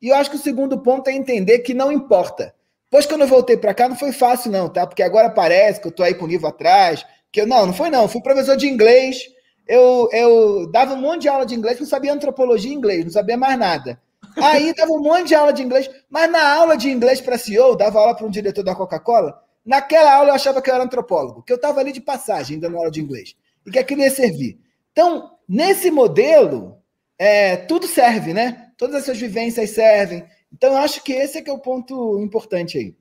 E 0.01 0.09
eu 0.09 0.15
acho 0.15 0.31
que 0.31 0.37
o 0.37 0.41
segundo 0.41 0.79
ponto 0.79 1.09
é 1.09 1.13
entender 1.13 1.61
que 1.61 1.75
não 1.75 1.91
importa. 1.91 2.55
Depois, 2.85 3.07
quando 3.07 3.23
eu 3.23 3.29
voltei 3.29 3.57
para 3.57 3.75
cá, 3.75 3.89
não 3.89 3.97
foi 3.97 4.13
fácil, 4.13 4.51
não, 4.51 4.69
tá? 4.69 4.87
Porque 4.87 5.03
agora 5.03 5.31
parece 5.31 5.81
que 5.81 5.87
eu 5.87 5.93
tô 5.93 6.03
aí 6.03 6.15
com 6.15 6.25
o 6.25 6.29
livro 6.29 6.47
atrás, 6.47 7.05
que 7.31 7.41
eu 7.41 7.47
não, 7.47 7.67
não 7.67 7.73
foi 7.75 7.91
não. 7.91 8.03
Eu 8.03 8.09
fui 8.09 8.23
professor 8.23 8.57
de 8.57 8.67
inglês, 8.67 9.23
eu, 9.67 10.09
eu 10.13 10.71
dava 10.71 10.95
um 10.95 11.01
monte 11.01 11.23
de 11.23 11.29
aula 11.29 11.45
de 11.45 11.55
inglês, 11.55 11.79
não 11.79 11.87
sabia 11.87 12.13
antropologia 12.13 12.73
em 12.73 12.77
inglês, 12.77 13.05
não 13.05 13.13
sabia 13.13 13.37
mais 13.37 13.59
nada. 13.59 14.01
Aí 14.37 14.73
dava 14.73 14.93
um 14.93 15.03
monte 15.03 15.29
de 15.29 15.35
aula 15.35 15.53
de 15.53 15.63
inglês, 15.63 15.91
mas 16.09 16.31
na 16.31 16.55
aula 16.55 16.77
de 16.77 16.91
inglês 16.91 17.21
para 17.21 17.37
CEO, 17.37 17.77
dava 17.77 17.99
aula 17.99 18.15
para 18.15 18.27
um 18.27 18.31
diretor 18.31 18.63
da 18.63 18.75
Coca-Cola, 18.75 19.43
naquela 19.69 20.15
aula 20.15 20.31
eu 20.31 20.35
achava 20.35 20.63
que 20.63 20.71
eu 20.71 20.75
era 20.75 20.83
antropólogo, 20.83 21.43
que 21.43 21.53
eu 21.53 21.57
estava 21.57 21.79
ali 21.79 21.93
de 21.93 22.01
passagem 22.01 22.59
dando 22.59 22.79
aula 22.79 22.91
de 22.91 23.03
inglês, 23.03 23.37
e 23.67 23.71
que 23.71 23.79
aquilo 23.79 24.01
ia 24.01 24.11
servir. 24.11 24.59
Então, 24.91 25.31
nesse 25.47 25.91
modelo, 25.91 26.79
é, 27.19 27.55
tudo 27.55 27.87
serve, 27.87 28.33
né? 28.33 28.71
Todas 28.79 29.03
essas 29.03 29.19
vivências 29.19 29.71
servem. 29.71 30.25
Então, 30.51 30.73
eu 30.73 30.79
acho 30.79 31.05
que 31.05 31.13
esse 31.13 31.37
é 31.37 31.43
que 31.43 31.51
é 31.51 31.53
o 31.53 31.59
ponto 31.59 32.19
importante 32.19 32.79
aí. 32.79 32.97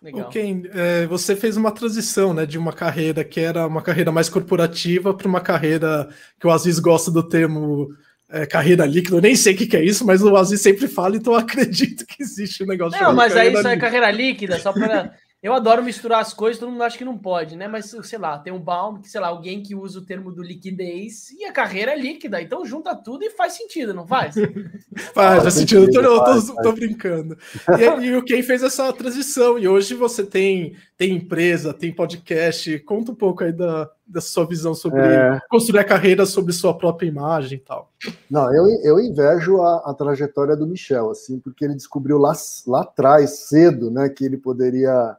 Legal. 0.00 0.28
Ok, 0.28 0.62
é, 0.74 1.06
você 1.06 1.34
fez 1.34 1.56
uma 1.56 1.72
transição, 1.72 2.32
né, 2.32 2.44
de 2.44 2.58
uma 2.58 2.72
carreira 2.72 3.22
que 3.22 3.38
era 3.38 3.66
uma 3.66 3.82
carreira 3.82 4.10
mais 4.10 4.28
corporativa 4.28 5.14
para 5.14 5.28
uma 5.28 5.40
carreira 5.40 6.08
que 6.40 6.46
o 6.46 6.50
Aziz 6.50 6.80
gosta 6.80 7.08
do 7.08 7.22
termo 7.22 7.88
é, 8.28 8.46
carreira 8.46 8.84
líquida. 8.84 9.16
Eu 9.16 9.20
nem 9.20 9.36
sei 9.36 9.54
o 9.54 9.56
que, 9.56 9.66
que, 9.66 9.76
é 9.76 9.84
isso, 9.84 10.04
mas 10.04 10.20
o 10.22 10.36
Aziz 10.36 10.60
sempre 10.60 10.88
fala, 10.88 11.16
então 11.16 11.34
eu 11.34 11.38
acredito 11.38 12.04
que 12.06 12.22
existe 12.22 12.64
um 12.64 12.66
negócio. 12.66 13.00
Não, 13.00 13.14
mas 13.14 13.36
aí 13.36 13.52
isso 13.52 13.66
é 13.66 13.76
carreira 13.76 14.10
líquida, 14.10 14.58
só 14.58 14.72
para 14.72 15.14
Eu 15.42 15.52
adoro 15.52 15.82
misturar 15.82 16.20
as 16.20 16.32
coisas, 16.32 16.60
todo 16.60 16.70
mundo 16.70 16.84
acha 16.84 16.96
que 16.96 17.04
não 17.04 17.18
pode, 17.18 17.56
né? 17.56 17.66
Mas, 17.66 17.92
sei 18.04 18.18
lá, 18.18 18.38
tem 18.38 18.52
um 18.52 18.60
Baum, 18.60 19.00
que, 19.00 19.08
sei 19.08 19.20
lá, 19.20 19.26
alguém 19.26 19.60
que 19.60 19.74
usa 19.74 19.98
o 19.98 20.04
termo 20.04 20.30
do 20.30 20.40
liquidez 20.40 21.32
e 21.32 21.44
a 21.44 21.52
carreira 21.52 21.90
é 21.90 21.98
líquida. 21.98 22.40
Então 22.40 22.64
junta 22.64 22.94
tudo 22.94 23.24
e 23.24 23.30
faz 23.30 23.54
sentido, 23.54 23.92
não 23.92 24.06
faz? 24.06 24.36
faz, 25.12 25.42
faz 25.42 25.54
sentido. 25.54 25.90
Tô, 25.90 26.00
eu 26.00 26.22
tô, 26.22 26.62
tô, 26.62 26.72
brincando. 26.72 27.36
E, 27.76 28.04
e 28.04 28.16
o 28.16 28.24
Ken 28.24 28.40
fez 28.40 28.62
essa 28.62 28.92
transição. 28.92 29.58
E 29.58 29.66
hoje 29.66 29.94
você 29.94 30.24
tem, 30.24 30.76
tem 30.96 31.16
empresa, 31.16 31.74
tem 31.74 31.92
podcast. 31.92 32.78
Conta 32.80 33.10
um 33.10 33.16
pouco 33.16 33.42
aí 33.42 33.52
da, 33.52 33.90
da 34.06 34.20
sua 34.20 34.46
visão 34.46 34.76
sobre 34.76 35.00
é... 35.00 35.40
construir 35.50 35.80
a 35.80 35.84
carreira 35.84 36.24
sobre 36.24 36.52
sua 36.52 36.78
própria 36.78 37.08
imagem 37.08 37.58
e 37.58 37.60
tal. 37.60 37.90
Não, 38.30 38.54
eu, 38.54 38.64
eu 38.84 39.00
invejo 39.00 39.60
a, 39.60 39.90
a 39.90 39.92
trajetória 39.94 40.54
do 40.54 40.68
Michel, 40.68 41.10
assim, 41.10 41.40
porque 41.40 41.64
ele 41.64 41.74
descobriu 41.74 42.16
lá, 42.16 42.32
lá 42.64 42.82
atrás, 42.82 43.48
cedo, 43.48 43.90
né, 43.90 44.08
que 44.08 44.24
ele 44.24 44.36
poderia 44.36 45.16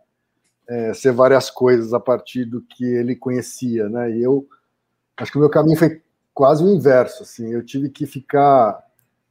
é, 0.74 0.94
ser 0.94 1.12
várias 1.12 1.52
coisas 1.52 1.94
a 1.94 2.00
partir 2.00 2.46
do 2.46 2.60
que 2.62 2.84
ele 2.84 3.16
conhecia, 3.16 3.88
né? 3.88 4.10
E 4.12 4.24
eu 4.24 4.48
acho 5.16 5.32
que 5.32 5.38
o 5.38 5.42
meu 5.42 5.50
caminho 5.50 5.78
foi 5.78 6.02
quase 6.34 6.64
o 6.64 6.70
inverso, 6.70 7.22
assim. 7.22 7.52
Eu 7.54 7.64
tive 7.64 7.90
que 7.90 8.08
ficar 8.08 8.84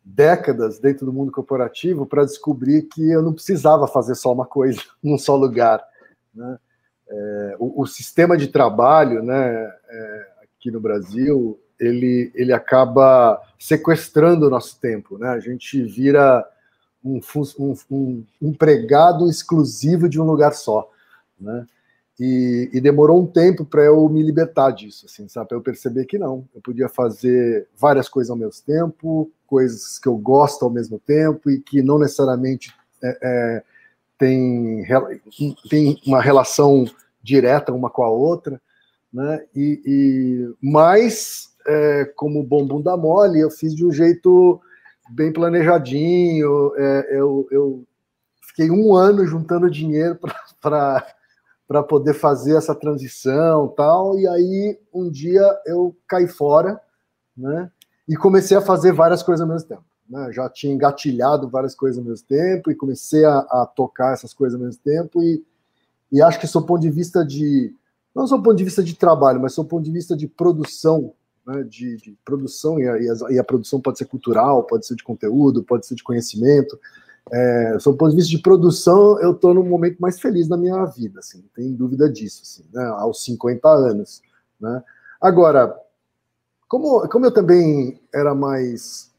décadas 0.04 0.78
dentro 0.78 1.04
do 1.04 1.12
mundo 1.12 1.32
corporativo 1.32 2.06
para 2.06 2.24
descobrir 2.24 2.82
que 2.82 3.10
eu 3.10 3.22
não 3.22 3.32
precisava 3.32 3.88
fazer 3.88 4.14
só 4.14 4.32
uma 4.32 4.46
coisa 4.46 4.80
num 5.02 5.18
só 5.18 5.34
lugar, 5.34 5.84
né? 6.32 6.58
É, 7.08 7.56
o, 7.58 7.82
o, 7.82 7.86
sistema 7.86 8.38
de 8.38 8.48
trabalho, 8.48 9.22
né, 9.22 9.70
é, 9.90 10.26
aqui 10.42 10.70
no 10.70 10.80
Brasil, 10.80 11.60
ele, 11.78 12.32
ele 12.34 12.54
acaba 12.54 13.38
sequestrando 13.58 14.46
o 14.46 14.50
nosso 14.50 14.80
tempo, 14.80 15.18
né? 15.18 15.28
A 15.28 15.38
gente 15.38 15.82
vira 15.82 16.42
um, 17.04 17.20
um, 17.58 17.74
um 17.90 18.24
empregado 18.40 19.28
exclusivo 19.28 20.08
de 20.08 20.18
um 20.18 20.24
lugar 20.24 20.54
só 20.54 20.90
né? 21.42 21.66
E, 22.20 22.70
e 22.72 22.80
demorou 22.80 23.20
um 23.20 23.26
tempo 23.26 23.64
para 23.64 23.84
eu 23.84 24.08
me 24.08 24.22
libertar 24.22 24.70
disso, 24.70 25.06
assim, 25.06 25.28
sabe? 25.28 25.48
Para 25.48 25.58
eu 25.58 25.62
perceber 25.62 26.04
que 26.04 26.18
não, 26.18 26.46
eu 26.54 26.60
podia 26.60 26.88
fazer 26.88 27.66
várias 27.76 28.08
coisas 28.08 28.30
ao 28.30 28.36
mesmo 28.36 28.62
tempo, 28.64 29.30
coisas 29.46 29.98
que 29.98 30.08
eu 30.08 30.16
gosto 30.16 30.64
ao 30.64 30.70
mesmo 30.70 30.98
tempo 30.98 31.50
e 31.50 31.58
que 31.58 31.82
não 31.82 31.98
necessariamente 31.98 32.72
é, 33.02 33.18
é, 33.22 33.62
tem, 34.18 34.84
tem 35.68 36.00
uma 36.06 36.20
relação 36.20 36.84
direta 37.22 37.72
uma 37.72 37.90
com 37.90 38.02
a 38.02 38.10
outra, 38.10 38.60
né? 39.12 39.44
E, 39.54 39.82
e 39.84 40.54
mas 40.62 41.52
é, 41.66 42.04
como 42.16 42.42
bom 42.42 42.66
bunda 42.66 42.96
mole, 42.96 43.40
eu 43.40 43.50
fiz 43.50 43.74
de 43.74 43.84
um 43.84 43.92
jeito 43.92 44.60
bem 45.10 45.32
planejadinho. 45.32 46.72
É, 46.76 47.18
eu, 47.18 47.46
eu 47.50 47.84
fiquei 48.48 48.70
um 48.70 48.94
ano 48.94 49.26
juntando 49.26 49.70
dinheiro 49.70 50.18
para 50.60 51.06
para 51.72 51.82
poder 51.82 52.12
fazer 52.12 52.54
essa 52.54 52.74
transição 52.74 53.66
tal. 53.68 54.18
E 54.18 54.28
aí 54.28 54.78
um 54.92 55.10
dia 55.10 55.42
eu 55.64 55.96
caí 56.06 56.28
fora, 56.28 56.78
né? 57.34 57.70
E 58.06 58.14
comecei 58.14 58.54
a 58.54 58.60
fazer 58.60 58.92
várias 58.92 59.22
coisas 59.22 59.40
ao 59.40 59.50
mesmo 59.50 59.66
tempo. 59.66 59.84
Né? 60.06 60.30
Já 60.32 60.50
tinha 60.50 60.74
engatilhado 60.74 61.48
várias 61.48 61.74
coisas 61.74 61.98
ao 61.98 62.04
mesmo 62.04 62.26
tempo 62.26 62.70
e 62.70 62.74
comecei 62.74 63.24
a, 63.24 63.38
a 63.38 63.66
tocar 63.74 64.12
essas 64.12 64.34
coisas 64.34 64.60
ao 64.60 64.66
mesmo 64.66 64.82
tempo. 64.84 65.22
E, 65.22 65.42
e 66.12 66.20
acho 66.20 66.38
que, 66.38 66.46
do 66.46 66.62
ponto 66.62 66.82
de 66.82 66.90
vista 66.90 67.24
de. 67.24 67.74
Não 68.14 68.26
só 68.26 68.36
ponto 68.36 68.56
de 68.56 68.64
vista 68.64 68.82
de 68.82 68.94
trabalho, 68.94 69.40
mas 69.40 69.56
do 69.56 69.64
ponto 69.64 69.82
de 69.82 69.90
vista 69.90 70.14
de 70.14 70.28
produção, 70.28 71.14
né? 71.46 71.62
de, 71.62 71.96
de 71.96 72.18
produção, 72.22 72.78
e 72.78 72.86
a, 72.86 73.30
e 73.30 73.38
a 73.38 73.44
produção 73.44 73.80
pode 73.80 73.96
ser 73.96 74.04
cultural, 74.04 74.64
pode 74.64 74.86
ser 74.86 74.94
de 74.94 75.02
conteúdo, 75.02 75.64
pode 75.64 75.86
ser 75.86 75.94
de 75.94 76.02
conhecimento. 76.02 76.78
É, 77.30 77.78
sob 77.78 77.94
o 77.94 77.98
ponto 77.98 78.10
de 78.10 78.16
vista 78.16 78.30
de 78.30 78.42
produção, 78.42 79.18
eu 79.20 79.32
estou 79.32 79.54
num 79.54 79.64
momento 79.64 79.98
mais 79.98 80.20
feliz 80.20 80.48
da 80.48 80.56
minha 80.56 80.84
vida, 80.86 81.20
assim, 81.20 81.38
não 81.38 81.48
tem 81.54 81.72
dúvida 81.72 82.10
disso, 82.10 82.42
assim, 82.42 82.64
né, 82.72 82.84
aos 82.84 83.24
50 83.24 83.68
anos. 83.68 84.20
Né? 84.60 84.82
Agora, 85.20 85.74
como, 86.68 87.08
como 87.08 87.26
eu 87.26 87.30
também 87.30 88.00
era 88.12 88.34
mais 88.34 89.10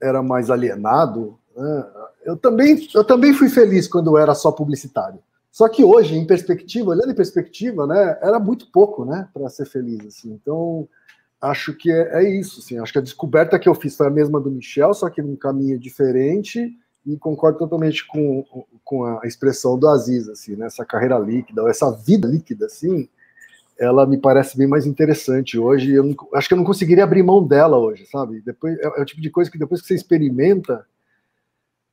era 0.00 0.22
mais 0.22 0.50
alienado, 0.50 1.38
né, 1.56 1.86
eu, 2.24 2.36
também, 2.36 2.88
eu 2.94 3.04
também 3.04 3.32
fui 3.32 3.48
feliz 3.48 3.88
quando 3.88 4.18
era 4.18 4.34
só 4.34 4.52
publicitário. 4.52 5.18
Só 5.50 5.68
que 5.68 5.84
hoje, 5.84 6.16
em 6.16 6.26
perspectiva, 6.26 6.90
olhando 6.90 7.12
em 7.12 7.16
perspectiva, 7.16 7.86
né, 7.86 8.18
era 8.20 8.38
muito 8.38 8.70
pouco, 8.70 9.04
né, 9.04 9.28
para 9.32 9.48
ser 9.48 9.64
feliz, 9.66 10.04
assim. 10.06 10.32
Então, 10.32 10.88
acho 11.40 11.72
que 11.74 11.90
é, 11.90 12.24
é, 12.24 12.38
isso, 12.38 12.60
assim. 12.60 12.78
Acho 12.78 12.92
que 12.92 12.98
a 12.98 13.02
descoberta 13.02 13.58
que 13.58 13.68
eu 13.68 13.74
fiz 13.74 13.96
foi 13.96 14.06
a 14.06 14.10
mesma 14.10 14.40
do 14.40 14.50
Michel, 14.50 14.92
só 14.92 15.08
que 15.08 15.22
num 15.22 15.36
caminho 15.36 15.78
diferente 15.78 16.76
e 17.06 17.16
concordo 17.16 17.58
totalmente 17.58 18.06
com, 18.06 18.44
com 18.82 19.04
a 19.04 19.26
expressão 19.26 19.78
do 19.78 19.88
Aziz, 19.88 20.28
assim, 20.28 20.56
né? 20.56 20.66
essa 20.66 20.84
carreira 20.84 21.18
líquida, 21.18 21.62
ou 21.62 21.68
essa 21.68 21.90
vida 21.90 22.26
líquida, 22.26 22.66
assim, 22.66 23.08
ela 23.78 24.06
me 24.06 24.16
parece 24.16 24.56
bem 24.56 24.66
mais 24.66 24.86
interessante 24.86 25.58
hoje. 25.58 25.92
Eu 25.92 26.04
não, 26.04 26.14
acho 26.34 26.48
que 26.48 26.54
eu 26.54 26.58
não 26.58 26.64
conseguiria 26.64 27.04
abrir 27.04 27.22
mão 27.22 27.46
dela 27.46 27.76
hoje, 27.76 28.06
sabe? 28.06 28.40
Depois 28.40 28.78
é, 28.78 28.84
é 28.84 29.02
o 29.02 29.04
tipo 29.04 29.20
de 29.20 29.30
coisa 29.30 29.50
que 29.50 29.58
depois 29.58 29.80
que 29.80 29.88
você 29.88 29.94
experimenta, 29.94 30.86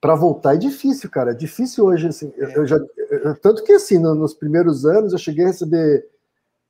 para 0.01 0.15
voltar 0.15 0.55
é 0.55 0.57
difícil, 0.57 1.09
cara. 1.09 1.31
É 1.31 1.35
difícil 1.35 1.85
hoje, 1.85 2.07
assim. 2.07 2.33
Eu, 2.35 2.49
eu 2.49 2.65
já, 2.65 2.77
eu, 2.97 3.35
tanto 3.39 3.63
que 3.63 3.73
assim, 3.73 3.99
no, 3.99 4.15
nos 4.15 4.33
primeiros 4.33 4.83
anos 4.83 5.13
eu 5.13 5.19
cheguei 5.19 5.45
a 5.45 5.49
receber 5.49 6.07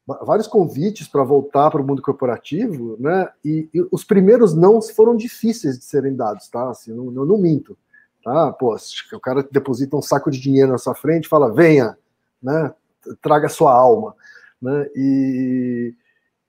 vários 0.06 0.48
convites 0.48 1.08
para 1.08 1.24
voltar 1.24 1.72
para 1.72 1.82
o 1.82 1.88
mundo 1.88 2.02
corporativo, 2.02 2.98
né? 3.00 3.30
E, 3.46 3.70
e, 3.74 3.88
os 3.92 4.04
primeiros 4.04 4.54
não 4.54 4.82
foram 4.82 5.16
difíceis 5.16 5.80
de 5.80 5.86
serem 5.86 6.14
dados, 6.14 6.50
tá? 6.50 6.70
Assim, 6.70 6.92
não, 6.92 7.06
não, 7.06 7.26
não 7.26 7.38
minto. 7.38 7.78
Tá? 8.24 8.52
Pô, 8.52 8.76
o 9.14 9.20
cara 9.20 9.48
deposita 9.52 9.96
um 9.96 10.02
saco 10.02 10.30
de 10.30 10.40
dinheiro 10.40 10.72
na 10.72 10.78
sua 10.78 10.94
frente 10.94 11.26
e 11.26 11.30
fala, 11.30 11.52
venha, 11.52 11.98
né? 12.42 12.74
traga 13.22 13.50
sua 13.50 13.74
alma. 13.74 14.16
Né? 14.62 14.88
E, 14.96 15.94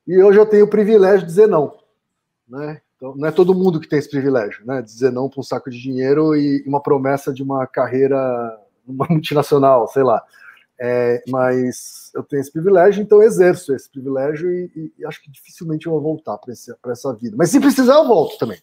e 0.07 0.23
hoje 0.23 0.39
eu 0.39 0.47
tenho 0.47 0.67
o 0.67 0.71
privilégio 0.71 1.21
de 1.21 1.27
dizer 1.27 1.49
não. 1.49 1.75
Né? 2.49 2.81
Então, 2.97 3.17
não 3.17 3.27
é 3.27 3.33
todo 3.33 3.55
mundo 3.55 3.81
que 3.81 3.89
tem 3.89 3.99
esse 3.99 4.11
privilégio, 4.11 4.65
né? 4.67 4.83
dizer 4.83 5.11
não 5.11 5.29
para 5.29 5.41
um 5.41 5.45
saco 5.45 5.71
de 5.71 5.81
dinheiro 5.81 6.37
e 6.37 6.63
uma 6.67 6.81
promessa 6.81 7.33
de 7.33 7.43
uma 7.43 7.67
carreira 7.67 8.19
numa 8.87 9.07
multinacional, 9.11 9.89
sei 9.89 10.03
lá. 10.03 10.23
É, 10.79 11.23
mas 11.29 12.11
eu 12.15 12.23
tenho 12.23 12.41
esse 12.41 12.51
privilégio, 12.51 13.03
então 13.03 13.23
exerço 13.23 13.75
esse 13.75 13.89
privilégio 13.89 14.51
e, 14.53 14.93
e 14.99 15.07
acho 15.07 15.23
que 15.23 15.31
dificilmente 15.31 15.87
eu 15.87 15.93
vou 15.93 16.01
voltar 16.01 16.37
para 16.39 16.93
essa 16.93 17.15
vida. 17.15 17.37
Mas 17.39 17.51
se 17.51 17.61
precisar, 17.61 17.95
eu 17.95 18.07
volto 18.07 18.37
também. 18.37 18.61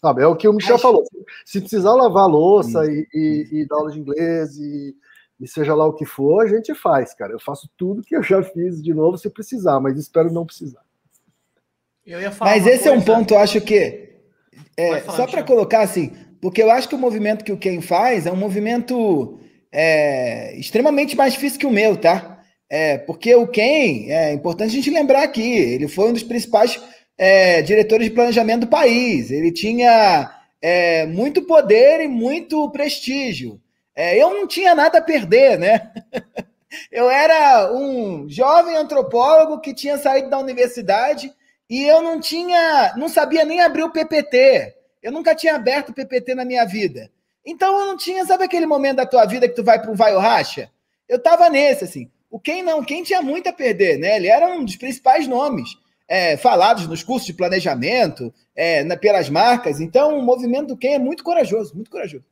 Sabe, 0.00 0.22
é 0.22 0.26
o 0.26 0.36
que 0.36 0.46
o 0.46 0.52
Michel 0.52 0.76
Acho... 0.76 0.82
falou. 0.82 1.04
Se 1.44 1.60
precisar 1.60 1.92
lavar 1.92 2.28
louça 2.28 2.84
e, 2.86 3.06
e, 3.12 3.48
e, 3.52 3.66
dar 3.66 3.76
aula 3.76 3.90
de 3.90 3.98
inglês 3.98 4.56
e, 4.56 4.94
e, 5.40 5.48
seja 5.48 5.74
lá 5.74 5.86
o 5.86 5.92
que 5.92 6.04
for, 6.04 6.44
a 6.44 6.46
gente 6.46 6.74
faz, 6.74 7.14
cara. 7.14 7.32
Eu 7.32 7.40
faço 7.40 7.68
tudo 7.76 8.02
que 8.02 8.16
eu 8.16 8.22
já 8.22 8.42
fiz 8.42 8.82
de 8.82 8.94
novo 8.94 9.18
se 9.18 9.28
precisar, 9.28 9.80
mas 9.80 9.98
espero 9.98 10.32
não 10.32 10.46
precisar. 10.46 10.82
mas 12.40 12.66
esse 12.66 12.84
coisa... 12.84 12.90
é 12.90 12.92
um 12.92 13.02
ponto, 13.02 13.34
eu 13.34 13.38
acho 13.38 13.60
que. 13.60 14.08
É, 14.76 15.00
falar, 15.00 15.16
só 15.16 15.26
para 15.26 15.42
colocar 15.42 15.80
assim, 15.80 16.12
porque 16.40 16.62
eu 16.62 16.70
acho 16.70 16.88
que 16.88 16.94
o 16.94 16.98
movimento 16.98 17.44
que 17.44 17.52
o 17.52 17.58
Ken 17.58 17.80
faz 17.80 18.26
é 18.26 18.32
um 18.32 18.36
movimento 18.36 19.40
é, 19.72 20.56
extremamente 20.56 21.16
mais 21.16 21.32
difícil 21.32 21.58
que 21.58 21.66
o 21.66 21.70
meu, 21.70 21.96
tá? 21.96 22.42
É, 22.70 22.98
porque 22.98 23.34
o 23.34 23.46
Ken, 23.46 24.10
é 24.10 24.32
importante 24.32 24.70
a 24.70 24.74
gente 24.74 24.90
lembrar 24.90 25.22
aqui, 25.22 25.42
ele 25.42 25.88
foi 25.88 26.10
um 26.10 26.12
dos 26.12 26.22
principais 26.22 26.80
é, 27.18 27.60
de 27.62 28.10
planejamento 28.10 28.60
do 28.60 28.68
país, 28.68 29.32
ele 29.32 29.50
tinha 29.50 30.30
é, 30.62 31.04
muito 31.06 31.42
poder 31.42 32.00
e 32.00 32.06
muito 32.08 32.70
prestígio. 32.70 33.60
É, 33.94 34.16
eu 34.16 34.32
não 34.32 34.46
tinha 34.46 34.72
nada 34.74 34.98
a 34.98 35.02
perder, 35.02 35.58
né? 35.58 35.90
Eu 36.92 37.08
era 37.08 37.72
um 37.72 38.28
jovem 38.28 38.76
antropólogo 38.76 39.58
que 39.58 39.72
tinha 39.72 39.96
saído 39.96 40.28
da 40.28 40.38
universidade 40.38 41.32
e 41.68 41.82
eu 41.84 42.02
não 42.02 42.20
tinha, 42.20 42.92
não 42.94 43.08
sabia 43.08 43.42
nem 43.42 43.62
abrir 43.62 43.84
o 43.84 43.90
PPT. 43.90 44.74
Eu 45.02 45.10
nunca 45.10 45.34
tinha 45.34 45.54
aberto 45.54 45.88
o 45.88 45.94
PPT 45.94 46.34
na 46.34 46.44
minha 46.44 46.66
vida. 46.66 47.10
Então 47.44 47.80
eu 47.80 47.86
não 47.86 47.96
tinha, 47.96 48.22
sabe 48.26 48.44
aquele 48.44 48.66
momento 48.66 48.98
da 48.98 49.06
tua 49.06 49.24
vida 49.24 49.48
que 49.48 49.54
tu 49.54 49.64
vai 49.64 49.80
um 49.88 49.94
vai 49.94 50.14
ou 50.14 50.20
racha? 50.20 50.70
Eu 51.08 51.18
tava 51.18 51.48
nesse 51.48 51.84
assim. 51.84 52.10
O 52.30 52.38
quem 52.38 52.62
não, 52.62 52.84
quem 52.84 53.02
tinha 53.02 53.22
muito 53.22 53.48
a 53.48 53.52
perder, 53.52 53.98
né? 53.98 54.16
Ele 54.16 54.28
era 54.28 54.46
um 54.46 54.62
dos 54.62 54.76
principais 54.76 55.26
nomes 55.26 55.70
é, 56.08 56.36
falados 56.36 56.86
nos 56.86 57.02
cursos 57.02 57.26
de 57.26 57.34
planejamento, 57.34 58.32
é, 58.56 58.82
na, 58.82 58.96
pelas 58.96 59.28
marcas. 59.28 59.80
Então, 59.80 60.18
o 60.18 60.22
movimento 60.22 60.68
do 60.68 60.76
Quem 60.76 60.94
é 60.94 60.98
muito 60.98 61.22
corajoso, 61.22 61.74
muito 61.74 61.90
corajoso. 61.90 62.24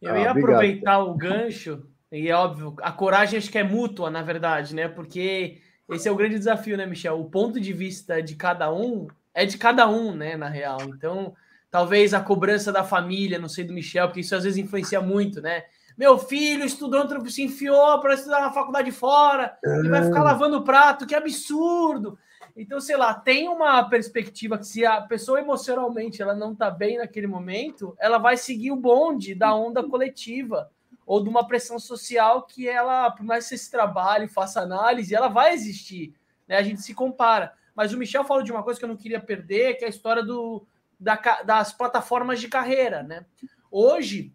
Eu 0.00 0.16
ia 0.16 0.28
ah, 0.28 0.32
aproveitar 0.32 0.98
o 1.00 1.14
gancho, 1.14 1.86
e 2.10 2.28
é 2.28 2.34
óbvio, 2.34 2.74
a 2.80 2.90
coragem 2.90 3.38
acho 3.38 3.50
que 3.50 3.58
é 3.58 3.62
mútua, 3.62 4.10
na 4.10 4.22
verdade, 4.22 4.74
né? 4.74 4.88
Porque 4.88 5.58
esse 5.90 6.08
é 6.08 6.10
o 6.10 6.16
grande 6.16 6.38
desafio, 6.38 6.76
né, 6.76 6.86
Michel? 6.86 7.20
O 7.20 7.28
ponto 7.28 7.60
de 7.60 7.72
vista 7.74 8.22
de 8.22 8.34
cada 8.34 8.72
um 8.72 9.08
é 9.34 9.44
de 9.44 9.58
cada 9.58 9.86
um, 9.86 10.14
né, 10.14 10.36
na 10.36 10.48
real. 10.48 10.78
Então, 10.84 11.34
talvez 11.70 12.14
a 12.14 12.20
cobrança 12.20 12.72
da 12.72 12.82
família, 12.82 13.38
não 13.38 13.48
sei 13.48 13.64
do 13.64 13.74
Michel, 13.74 14.08
porque 14.08 14.20
isso 14.20 14.34
às 14.34 14.44
vezes 14.44 14.58
influencia 14.58 15.02
muito, 15.02 15.42
né? 15.42 15.64
Meu 15.98 16.16
filho 16.16 16.64
estudou, 16.64 17.06
se 17.28 17.42
enfiou 17.42 18.00
para 18.00 18.14
estudar 18.14 18.40
na 18.40 18.52
faculdade 18.52 18.90
fora 18.90 19.54
é. 19.62 19.80
e 19.84 19.88
vai 19.88 20.02
ficar 20.02 20.22
lavando 20.22 20.64
prato, 20.64 21.06
que 21.06 21.14
absurdo. 21.14 22.18
Então, 22.56 22.80
sei 22.80 22.96
lá, 22.96 23.14
tem 23.14 23.48
uma 23.48 23.82
perspectiva 23.88 24.58
que 24.58 24.66
se 24.66 24.84
a 24.84 25.00
pessoa 25.00 25.40
emocionalmente 25.40 26.20
ela 26.20 26.34
não 26.34 26.54
tá 26.54 26.70
bem 26.70 26.98
naquele 26.98 27.26
momento, 27.26 27.96
ela 27.98 28.18
vai 28.18 28.36
seguir 28.36 28.70
o 28.70 28.76
bonde 28.76 29.34
da 29.34 29.54
onda 29.54 29.82
coletiva. 29.82 30.70
ou 31.06 31.20
de 31.22 31.28
uma 31.28 31.44
pressão 31.44 31.76
social 31.76 32.42
que 32.42 32.68
ela, 32.68 33.10
por 33.10 33.24
mais 33.24 33.48
que 33.48 33.56
esse 33.56 33.68
trabalho, 33.68 34.28
faça 34.28 34.60
análise, 34.60 35.12
ela 35.12 35.26
vai 35.26 35.52
existir. 35.52 36.14
Né? 36.46 36.56
A 36.56 36.62
gente 36.62 36.82
se 36.82 36.94
compara. 36.94 37.52
Mas 37.74 37.92
o 37.92 37.98
Michel 37.98 38.22
falou 38.24 38.44
de 38.44 38.52
uma 38.52 38.62
coisa 38.62 38.78
que 38.78 38.84
eu 38.84 38.88
não 38.88 38.96
queria 38.96 39.18
perder, 39.18 39.74
que 39.74 39.84
é 39.84 39.88
a 39.88 39.90
história 39.90 40.22
do, 40.22 40.64
da, 41.00 41.16
das 41.44 41.72
plataformas 41.72 42.40
de 42.40 42.46
carreira. 42.46 43.02
Né? 43.02 43.26
Hoje, 43.70 44.32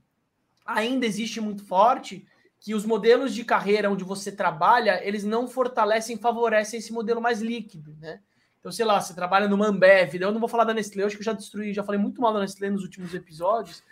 ainda 0.65 1.05
existe 1.05 1.39
muito 1.39 1.63
forte 1.63 2.27
que 2.65 2.73
os 2.73 2.83
modelos 2.83 3.31
de 3.31 3.45
carreira 3.45 3.91
onde 3.91 4.03
você 4.03 4.31
trabalha, 4.31 4.99
eles 5.07 5.23
não 5.23 5.47
fortalecem, 5.47 6.17
favorecem 6.17 6.79
esse 6.79 6.91
modelo 6.91 7.21
mais 7.21 7.39
líquido, 7.39 7.95
né? 8.01 8.21
Então, 8.59 8.71
sei 8.71 8.83
lá, 8.83 8.99
você 8.99 9.13
trabalha 9.13 9.47
no 9.47 9.63
Ambev, 9.63 10.15
eu 10.15 10.31
não 10.31 10.39
vou 10.39 10.49
falar 10.49 10.63
da 10.63 10.73
Nestlé, 10.73 11.03
eu 11.03 11.05
acho 11.05 11.15
que 11.15 11.21
eu 11.21 11.25
já 11.25 11.33
destruí, 11.33 11.71
já 11.71 11.83
falei 11.83 12.01
muito 12.01 12.19
mal 12.19 12.33
da 12.33 12.39
Nestlé 12.39 12.71
nos 12.71 12.81
últimos 12.81 13.13
episódios, 13.13 13.83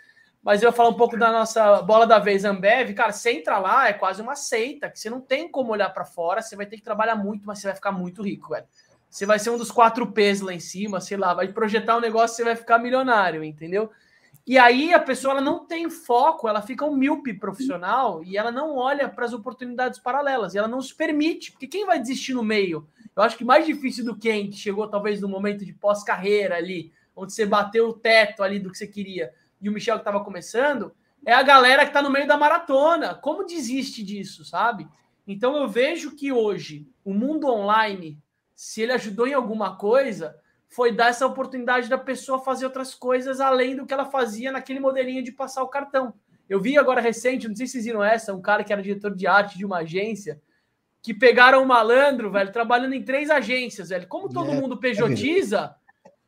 mas 0.42 0.60
eu 0.60 0.72
vou 0.72 0.76
falar 0.76 0.88
um 0.88 0.96
pouco 0.96 1.16
da 1.16 1.30
nossa 1.30 1.82
bola 1.82 2.04
da 2.04 2.18
vez 2.18 2.44
Ambev, 2.44 2.92
cara, 2.94 3.12
você 3.12 3.30
entra 3.30 3.58
lá, 3.58 3.86
é 3.88 3.92
quase 3.92 4.20
uma 4.20 4.34
seita, 4.34 4.90
que 4.90 4.98
você 4.98 5.08
não 5.08 5.20
tem 5.20 5.48
como 5.48 5.70
olhar 5.70 5.90
para 5.90 6.04
fora, 6.04 6.42
você 6.42 6.56
vai 6.56 6.66
ter 6.66 6.76
que 6.76 6.82
trabalhar 6.82 7.14
muito, 7.14 7.46
mas 7.46 7.60
você 7.60 7.68
vai 7.68 7.76
ficar 7.76 7.92
muito 7.92 8.24
rico, 8.24 8.48
velho. 8.48 8.66
Você 9.08 9.24
vai 9.24 9.38
ser 9.38 9.50
um 9.50 9.56
dos 9.56 9.70
quatro 9.70 10.10
P's 10.10 10.40
lá 10.40 10.52
em 10.52 10.58
cima, 10.58 11.00
sei 11.00 11.16
lá, 11.16 11.32
vai 11.32 11.46
projetar 11.46 11.96
um 11.96 12.00
negócio, 12.00 12.34
você 12.34 12.42
vai 12.42 12.56
ficar 12.56 12.80
milionário, 12.80 13.44
entendeu? 13.44 13.92
E 14.46 14.58
aí 14.58 14.92
a 14.92 15.00
pessoa 15.00 15.32
ela 15.32 15.40
não 15.40 15.64
tem 15.64 15.88
foco, 15.88 16.46
ela 16.46 16.60
fica 16.60 16.84
um 16.84 16.94
míope 16.94 17.32
profissional 17.32 18.22
e 18.22 18.36
ela 18.36 18.52
não 18.52 18.76
olha 18.76 19.08
para 19.08 19.24
as 19.24 19.32
oportunidades 19.32 19.98
paralelas, 19.98 20.54
e 20.54 20.58
ela 20.58 20.68
não 20.68 20.82
se 20.82 20.94
permite, 20.94 21.50
porque 21.50 21.66
quem 21.66 21.86
vai 21.86 21.98
desistir 21.98 22.34
no 22.34 22.42
meio? 22.42 22.86
Eu 23.16 23.22
acho 23.22 23.38
que 23.38 23.44
mais 23.44 23.64
difícil 23.64 24.04
do 24.04 24.14
que 24.14 24.28
quem 24.28 24.52
chegou 24.52 24.86
talvez 24.86 25.20
no 25.20 25.28
momento 25.28 25.64
de 25.64 25.72
pós-carreira 25.72 26.56
ali, 26.56 26.92
onde 27.16 27.32
você 27.32 27.46
bateu 27.46 27.88
o 27.88 27.94
teto 27.94 28.42
ali 28.42 28.58
do 28.58 28.70
que 28.70 28.76
você 28.76 28.86
queria, 28.86 29.32
e 29.62 29.68
o 29.68 29.72
Michel 29.72 29.96
que 29.96 30.02
estava 30.02 30.22
começando, 30.22 30.92
é 31.24 31.32
a 31.32 31.42
galera 31.42 31.84
que 31.84 31.90
está 31.90 32.02
no 32.02 32.10
meio 32.10 32.26
da 32.26 32.36
maratona. 32.36 33.14
Como 33.14 33.46
desiste 33.46 34.02
disso, 34.02 34.44
sabe? 34.44 34.86
Então 35.26 35.56
eu 35.56 35.66
vejo 35.66 36.14
que 36.14 36.30
hoje 36.30 36.86
o 37.02 37.14
mundo 37.14 37.48
online, 37.48 38.20
se 38.54 38.82
ele 38.82 38.92
ajudou 38.92 39.26
em 39.26 39.32
alguma 39.32 39.76
coisa, 39.76 40.36
foi 40.74 40.90
dar 40.90 41.10
essa 41.10 41.24
oportunidade 41.24 41.88
da 41.88 41.96
pessoa 41.96 42.40
fazer 42.40 42.64
outras 42.64 42.94
coisas 42.94 43.40
além 43.40 43.76
do 43.76 43.86
que 43.86 43.94
ela 43.94 44.06
fazia 44.06 44.50
naquele 44.50 44.80
modelinho 44.80 45.22
de 45.22 45.30
passar 45.30 45.62
o 45.62 45.68
cartão. 45.68 46.12
Eu 46.48 46.60
vi 46.60 46.76
agora 46.76 47.00
recente, 47.00 47.46
não 47.46 47.54
sei 47.54 47.66
se 47.66 47.74
vocês 47.74 47.84
viram 47.84 48.02
essa, 48.02 48.34
um 48.34 48.42
cara 48.42 48.64
que 48.64 48.72
era 48.72 48.82
diretor 48.82 49.14
de 49.14 49.24
arte 49.24 49.56
de 49.56 49.64
uma 49.64 49.78
agência, 49.78 50.42
que 51.00 51.14
pegaram 51.14 51.62
um 51.62 51.64
malandro, 51.64 52.28
velho, 52.28 52.50
trabalhando 52.50 52.92
em 52.92 53.04
três 53.04 53.30
agências, 53.30 53.90
velho. 53.90 54.08
Como 54.08 54.28
todo 54.28 54.46
yeah. 54.46 54.60
mundo 54.60 54.76
pejotiza, 54.76 55.76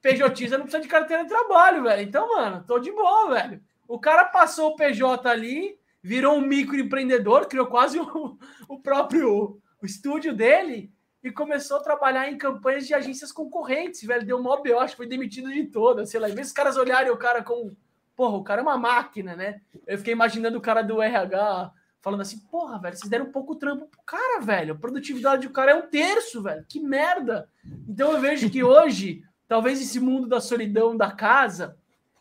pejotiza 0.01 0.57
não 0.57 0.65
precisa 0.65 0.83
de 0.83 0.89
carteira 0.89 1.25
de 1.25 1.29
trabalho, 1.29 1.83
velho. 1.83 2.03
Então, 2.03 2.29
mano, 2.29 2.63
tô 2.65 2.79
de 2.79 2.93
boa, 2.93 3.35
velho. 3.35 3.61
O 3.89 3.99
cara 3.99 4.27
passou 4.27 4.71
o 4.71 4.77
PJ 4.77 5.29
ali, 5.29 5.77
virou 6.01 6.37
um 6.37 6.41
microempreendedor, 6.41 7.49
criou 7.49 7.67
quase 7.67 7.99
o, 7.99 8.39
o 8.69 8.79
próprio 8.79 9.61
o 9.83 9.85
estúdio 9.85 10.33
dele 10.33 10.93
e 11.27 11.33
começou 11.33 11.79
a 11.79 11.83
trabalhar 11.83 12.31
em 12.31 12.39
campanhas 12.39 12.87
de 12.87 12.95
agências 12.95 13.33
concorrentes, 13.33 14.01
velho. 14.05 14.25
Deu 14.25 14.41
mó 14.41 14.63
B.O., 14.63 14.79
acho 14.79 14.93
que 14.93 14.99
foi 14.99 15.09
demitido 15.09 15.53
de 15.53 15.65
todas, 15.65 16.09
sei 16.09 16.21
lá. 16.21 16.31
Em 16.31 16.35
vez 16.35 16.47
os 16.47 16.53
caras 16.53 16.77
olharem 16.77 17.11
o 17.11 17.17
cara 17.17 17.43
como, 17.43 17.77
porra, 18.15 18.37
o 18.37 18.45
cara 18.45 18.61
é 18.61 18.63
uma 18.63 18.79
máquina, 18.79 19.35
né? 19.35 19.61
Eu 19.89 19.99
fiquei 19.99 20.13
imaginando 20.13 20.57
o 20.57 20.61
cara 20.61 20.83
do 20.83 21.03
RH 21.03 21.73
falando 22.01 22.21
assim, 22.21 22.39
porra, 22.49 22.79
velho, 22.79 22.97
vocês 22.97 23.11
deram 23.11 23.33
pouco 23.33 23.57
trampo 23.57 23.89
pro 23.89 24.01
cara, 24.07 24.41
velho. 24.41 24.75
A 24.75 24.79
produtividade 24.79 25.49
do 25.49 25.53
cara 25.53 25.73
é 25.73 25.75
um 25.75 25.89
terço, 25.89 26.41
velho. 26.41 26.65
Que 26.69 26.79
merda. 26.79 27.49
Então 27.89 28.13
eu 28.13 28.21
vejo 28.21 28.49
que 28.49 28.63
hoje, 28.63 29.25
talvez 29.49 29.81
esse 29.81 29.99
mundo 29.99 30.29
da 30.29 30.41
solidão 30.41 30.97
da 30.97 31.11
casa, 31.11 31.77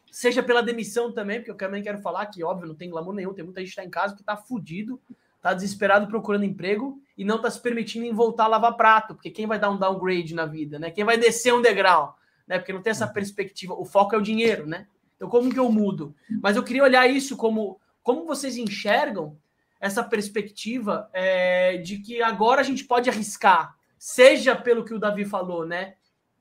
seja 0.10 0.42
pela 0.42 0.64
demissão 0.64 1.12
também, 1.12 1.38
porque 1.38 1.52
eu 1.52 1.58
também 1.58 1.84
quero 1.84 2.00
falar 2.00 2.26
que, 2.26 2.44
óbvio, 2.44 2.70
não 2.70 2.76
tem 2.76 2.90
glamour 2.90 3.14
nenhum, 3.14 3.36
tem 3.36 3.46
muita 3.46 3.62
gente 3.62 3.70
que 3.70 3.76
tá 3.76 3.86
em 3.86 3.90
casa 3.92 4.16
que 4.16 4.24
tá 4.24 4.36
fudido, 4.36 5.00
tá 5.46 5.54
desesperado 5.54 6.08
procurando 6.08 6.44
emprego 6.44 7.00
e 7.16 7.24
não 7.24 7.40
tá 7.40 7.52
se 7.52 7.62
permitindo 7.62 8.04
em 8.04 8.12
voltar 8.12 8.46
a 8.46 8.48
lavar 8.48 8.76
prato, 8.76 9.14
porque 9.14 9.30
quem 9.30 9.46
vai 9.46 9.60
dar 9.60 9.70
um 9.70 9.78
downgrade 9.78 10.34
na 10.34 10.48
vida, 10.48 10.80
né? 10.80 10.90
Quem 10.90 11.04
vai 11.04 11.20
descer 11.20 11.54
um 11.54 11.62
degrau, 11.62 12.18
né? 12.48 12.58
Porque 12.58 12.74
não 12.74 12.82
tem 12.82 12.90
essa 12.90 13.06
perspectiva, 13.06 13.76
o 13.76 13.86
foco 13.86 14.16
é 14.16 14.18
o 14.18 14.24
dinheiro, 14.24 14.66
né? 14.66 14.88
Então 15.16 15.30
como 15.30 15.54
que 15.54 15.60
eu 15.60 15.72
mudo? 15.72 16.16
Mas 16.42 16.56
eu 16.56 16.64
queria 16.64 16.82
olhar 16.82 17.08
isso 17.08 17.38
como 17.38 17.80
como 18.02 18.26
vocês 18.26 18.58
enxergam 18.58 19.38
essa 19.80 20.04
perspectiva 20.04 21.08
é, 21.14 21.78
de 21.78 22.00
que 22.00 22.24
agora 22.24 22.62
a 22.62 22.64
gente 22.64 22.84
pode 22.84 23.08
arriscar, 23.08 23.76
seja 24.00 24.56
pelo 24.56 24.84
que 24.84 24.96
o 24.96 25.00
Davi 25.00 25.26
falou, 25.26 25.64
né? 25.64 25.94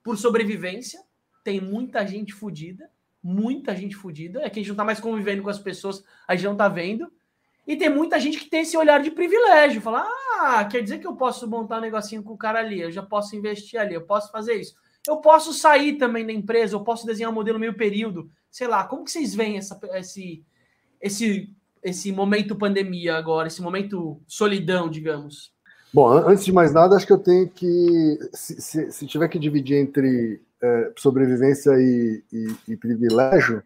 Por 0.02 0.16
sobrevivência, 0.16 1.02
tem 1.42 1.60
muita 1.60 2.06
gente 2.06 2.32
fodida, 2.32 2.88
muita 3.22 3.76
gente 3.76 3.96
fodida, 3.96 4.40
é 4.40 4.48
que 4.48 4.60
a 4.60 4.62
gente 4.62 4.70
não 4.70 4.76
tá 4.76 4.84
mais 4.84 4.98
convivendo 4.98 5.42
com 5.42 5.50
as 5.50 5.58
pessoas, 5.58 6.02
a 6.26 6.34
gente 6.34 6.46
não 6.46 6.56
tá 6.56 6.68
vendo. 6.68 7.12
E 7.66 7.76
tem 7.76 7.88
muita 7.88 8.20
gente 8.20 8.38
que 8.38 8.48
tem 8.48 8.60
esse 8.60 8.76
olhar 8.76 9.02
de 9.02 9.10
privilégio, 9.10 9.80
falar: 9.80 10.06
ah, 10.40 10.64
quer 10.64 10.82
dizer 10.82 10.98
que 10.98 11.06
eu 11.06 11.16
posso 11.16 11.48
montar 11.48 11.78
um 11.78 11.82
negocinho 11.82 12.22
com 12.22 12.34
o 12.34 12.38
cara 12.38 12.58
ali, 12.58 12.80
eu 12.80 12.90
já 12.90 13.02
posso 13.02 13.34
investir 13.34 13.80
ali, 13.80 13.94
eu 13.94 14.02
posso 14.02 14.30
fazer 14.30 14.54
isso. 14.54 14.74
Eu 15.06 15.18
posso 15.18 15.52
sair 15.52 15.98
também 15.98 16.26
da 16.26 16.32
empresa, 16.32 16.74
eu 16.74 16.80
posso 16.80 17.06
desenhar 17.06 17.30
um 17.30 17.34
modelo 17.34 17.58
meio 17.58 17.74
período. 17.74 18.30
Sei 18.50 18.66
lá, 18.66 18.84
como 18.84 19.04
que 19.04 19.10
vocês 19.10 19.34
veem 19.34 19.58
essa, 19.58 19.78
esse, 19.94 20.42
esse, 21.00 21.54
esse 21.82 22.12
momento 22.12 22.56
pandemia 22.56 23.16
agora, 23.16 23.48
esse 23.48 23.60
momento 23.60 24.20
solidão, 24.26 24.88
digamos? 24.88 25.52
Bom, 25.92 26.08
antes 26.08 26.44
de 26.44 26.52
mais 26.52 26.72
nada, 26.72 26.96
acho 26.96 27.06
que 27.06 27.12
eu 27.12 27.18
tenho 27.18 27.48
que, 27.48 28.18
se, 28.32 28.60
se, 28.60 28.90
se 28.90 29.06
tiver 29.06 29.28
que 29.28 29.38
dividir 29.38 29.76
entre 29.76 30.42
é, 30.60 30.92
sobrevivência 30.96 31.70
e, 31.78 32.24
e, 32.32 32.72
e 32.72 32.76
privilégio, 32.76 33.62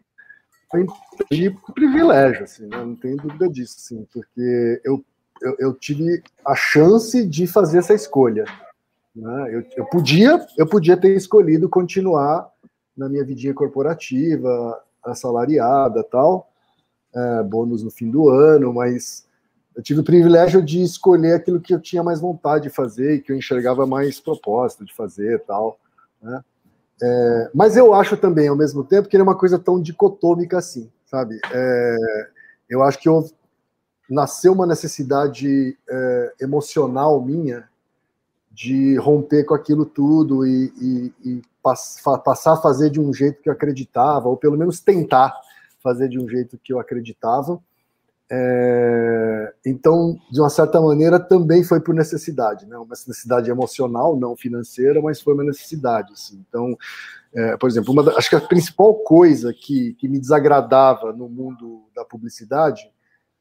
de 1.31 1.55
privilégio, 1.73 2.43
assim, 2.43 2.67
né? 2.67 2.77
não 2.77 2.95
tenho 2.95 3.17
dúvida 3.17 3.49
disso, 3.49 3.75
assim, 3.77 4.07
porque 4.13 4.81
eu, 4.83 5.03
eu, 5.41 5.55
eu, 5.59 5.73
tive 5.73 6.21
a 6.45 6.55
chance 6.55 7.25
de 7.25 7.47
fazer 7.47 7.79
essa 7.79 7.93
escolha. 7.93 8.45
Né? 9.15 9.55
Eu, 9.55 9.65
eu, 9.77 9.85
podia, 9.85 10.45
eu 10.57 10.67
podia 10.67 10.95
ter 10.95 11.15
escolhido 11.15 11.67
continuar 11.67 12.49
na 12.95 13.09
minha 13.09 13.23
vidinha 13.23 13.53
corporativa, 13.53 14.83
assalariada, 15.03 16.03
tal, 16.03 16.51
é, 17.15 17.43
bônus 17.43 17.83
no 17.83 17.89
fim 17.89 18.09
do 18.11 18.29
ano, 18.29 18.73
mas 18.73 19.25
eu 19.75 19.81
tive 19.81 20.01
o 20.01 20.03
privilégio 20.03 20.61
de 20.61 20.83
escolher 20.83 21.33
aquilo 21.33 21.61
que 21.61 21.73
eu 21.73 21.79
tinha 21.79 22.03
mais 22.03 22.19
vontade 22.19 22.63
de 22.63 22.69
fazer 22.69 23.15
e 23.15 23.21
que 23.21 23.31
eu 23.31 23.37
enxergava 23.37 23.87
mais 23.87 24.19
propósito 24.19 24.85
de 24.85 24.93
fazer, 24.93 25.39
tal, 25.45 25.79
né? 26.21 26.43
É, 27.01 27.49
mas 27.53 27.77
eu 27.77 27.93
acho 27.93 28.17
também, 28.17 28.47
ao 28.47 28.55
mesmo 28.55 28.83
tempo, 28.83 29.07
que 29.07 29.15
ele 29.15 29.21
é 29.21 29.23
uma 29.23 29.37
coisa 29.37 29.57
tão 29.57 29.81
dicotômica 29.81 30.57
assim, 30.57 30.91
sabe? 31.05 31.39
É, 31.51 31.95
eu 32.69 32.83
acho 32.83 32.99
que 32.99 33.09
houve, 33.09 33.33
nasceu 34.09 34.53
uma 34.53 34.65
necessidade 34.65 35.77
é, 35.89 36.33
emocional 36.41 37.21
minha 37.21 37.67
de 38.51 38.97
romper 38.97 39.45
com 39.45 39.53
aquilo 39.53 39.85
tudo 39.85 40.45
e, 40.45 40.73
e, 40.81 41.13
e 41.29 41.41
pass, 41.63 42.01
passar 42.25 42.53
a 42.53 42.57
fazer 42.57 42.89
de 42.89 42.99
um 42.99 43.13
jeito 43.13 43.41
que 43.41 43.49
eu 43.49 43.53
acreditava, 43.53 44.27
ou 44.27 44.35
pelo 44.35 44.57
menos 44.57 44.81
tentar 44.81 45.33
fazer 45.81 46.09
de 46.09 46.19
um 46.19 46.27
jeito 46.27 46.57
que 46.57 46.73
eu 46.73 46.79
acreditava. 46.79 47.59
É, 48.31 49.53
então, 49.65 50.15
de 50.31 50.39
uma 50.39 50.49
certa 50.49 50.79
maneira, 50.79 51.19
também 51.19 51.63
foi 51.63 51.81
por 51.81 51.95
necessidade, 51.95 52.67
né? 52.67 52.77
uma 52.77 52.89
necessidade 52.89 53.49
emocional, 53.49 54.15
não 54.15 54.35
financeira, 54.35 55.01
mas 55.01 55.19
foi 55.19 55.33
uma 55.33 55.43
necessidade. 55.43 56.13
Assim. 56.13 56.43
Então, 56.47 56.77
é, 57.33 57.57
por 57.57 57.67
exemplo, 57.67 57.91
uma 57.91 58.03
acho 58.17 58.29
que 58.29 58.35
a 58.35 58.41
principal 58.41 58.93
coisa 58.95 59.51
que, 59.51 59.93
que 59.95 60.07
me 60.07 60.19
desagradava 60.19 61.11
no 61.11 61.27
mundo 61.27 61.89
da 61.95 62.05
publicidade 62.05 62.91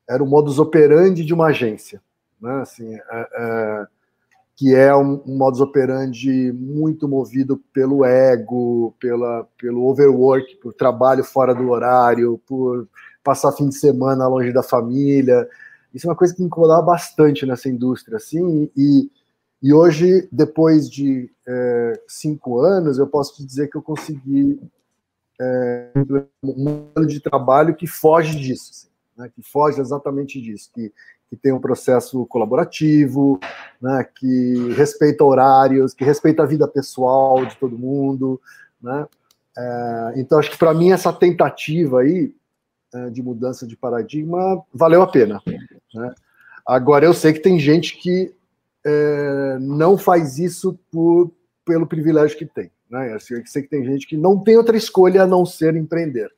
era 0.09 0.22
o 0.22 0.27
modus 0.27 0.59
operandi 0.59 1.22
de 1.22 1.35
uma 1.35 1.48
agência, 1.48 2.01
né? 2.40 2.62
assim, 2.62 2.94
é, 2.94 3.01
é 3.12 3.87
que 4.59 4.74
é 4.74 4.92
um, 4.92 5.22
um 5.24 5.37
modus 5.38 5.61
operandi 5.61 6.53
muito 6.53 7.07
movido 7.07 7.62
pelo 7.72 8.05
ego, 8.05 8.92
pela, 8.98 9.46
pelo 9.57 9.87
overwork, 9.87 10.57
por 10.57 10.74
trabalho 10.74 11.22
fora 11.22 11.55
do 11.55 11.70
horário, 11.70 12.40
por 12.44 12.88
passar 13.29 13.53
fim 13.53 13.69
de 13.69 13.75
semana 13.77 14.27
longe 14.27 14.55
da 14.55 14.62
família. 14.62 15.47
Isso 15.93 16.07
é 16.07 16.11
uma 16.11 16.17
coisa 16.17 16.35
que 16.35 16.43
incomodava 16.43 16.81
bastante 16.81 17.45
nessa 17.45 17.69
indústria, 17.69 18.17
assim, 18.17 18.71
e, 18.75 19.11
e 19.62 19.71
hoje, 19.71 20.27
depois 20.33 20.88
de 20.88 21.31
é, 21.47 22.01
cinco 22.09 22.59
anos, 22.59 22.99
eu 22.99 23.07
posso 23.07 23.37
te 23.37 23.45
dizer 23.45 23.69
que 23.69 23.77
eu 23.77 23.83
consegui 23.83 24.59
é, 25.38 25.91
um 26.43 26.87
ano 26.97 27.07
de 27.07 27.21
trabalho 27.21 27.75
que 27.75 27.87
foge 27.87 28.35
disso, 28.35 28.71
assim, 28.73 28.88
né, 29.14 29.31
que 29.35 29.43
foge 29.43 29.79
exatamente 29.79 30.41
disso, 30.41 30.71
que, 30.75 30.91
que 31.29 31.37
tem 31.37 31.53
um 31.53 31.61
processo 31.61 32.25
colaborativo, 32.25 33.38
né, 33.79 34.07
que 34.19 34.73
respeita 34.73 35.23
horários, 35.23 35.93
que 35.93 36.03
respeita 36.03 36.45
a 36.45 36.47
vida 36.47 36.67
pessoal 36.67 37.45
de 37.45 37.55
todo 37.57 37.77
mundo, 37.77 38.41
né? 38.81 39.07
É, 39.59 40.12
então, 40.17 40.38
acho 40.38 40.53
que 40.53 40.57
para 40.57 40.73
mim 40.73 40.93
essa 40.93 41.12
tentativa 41.12 42.01
aí 42.01 42.33
de 43.12 43.22
mudança 43.22 43.66
de 43.66 43.77
paradigma 43.77 44.62
valeu 44.72 45.03
a 45.03 45.07
pena. 45.07 45.40
Né? 45.94 46.14
Agora, 46.66 47.05
eu 47.05 47.14
sei 47.14 47.33
que 47.33 47.40
tem 47.40 47.59
gente 47.59 47.96
que 47.96 48.33
é, 48.85 49.59
não 49.61 49.98
faz 49.98 50.38
isso 50.38 50.79
por, 50.90 51.31
pelo 51.64 51.87
privilégio 51.87 52.38
que 52.38 52.46
tem. 52.46 52.70
Né? 52.90 53.14
Eu 53.14 53.20
sei 53.20 53.42
que 53.42 53.68
tem 53.68 53.85
gente 53.85 54.07
que 54.07 54.16
não 54.16 54.38
tem 54.38 54.57
outra 54.57 54.77
escolha 54.77 55.22
a 55.22 55.27
não 55.27 55.44
ser 55.44 55.77
empreender. 55.77 56.31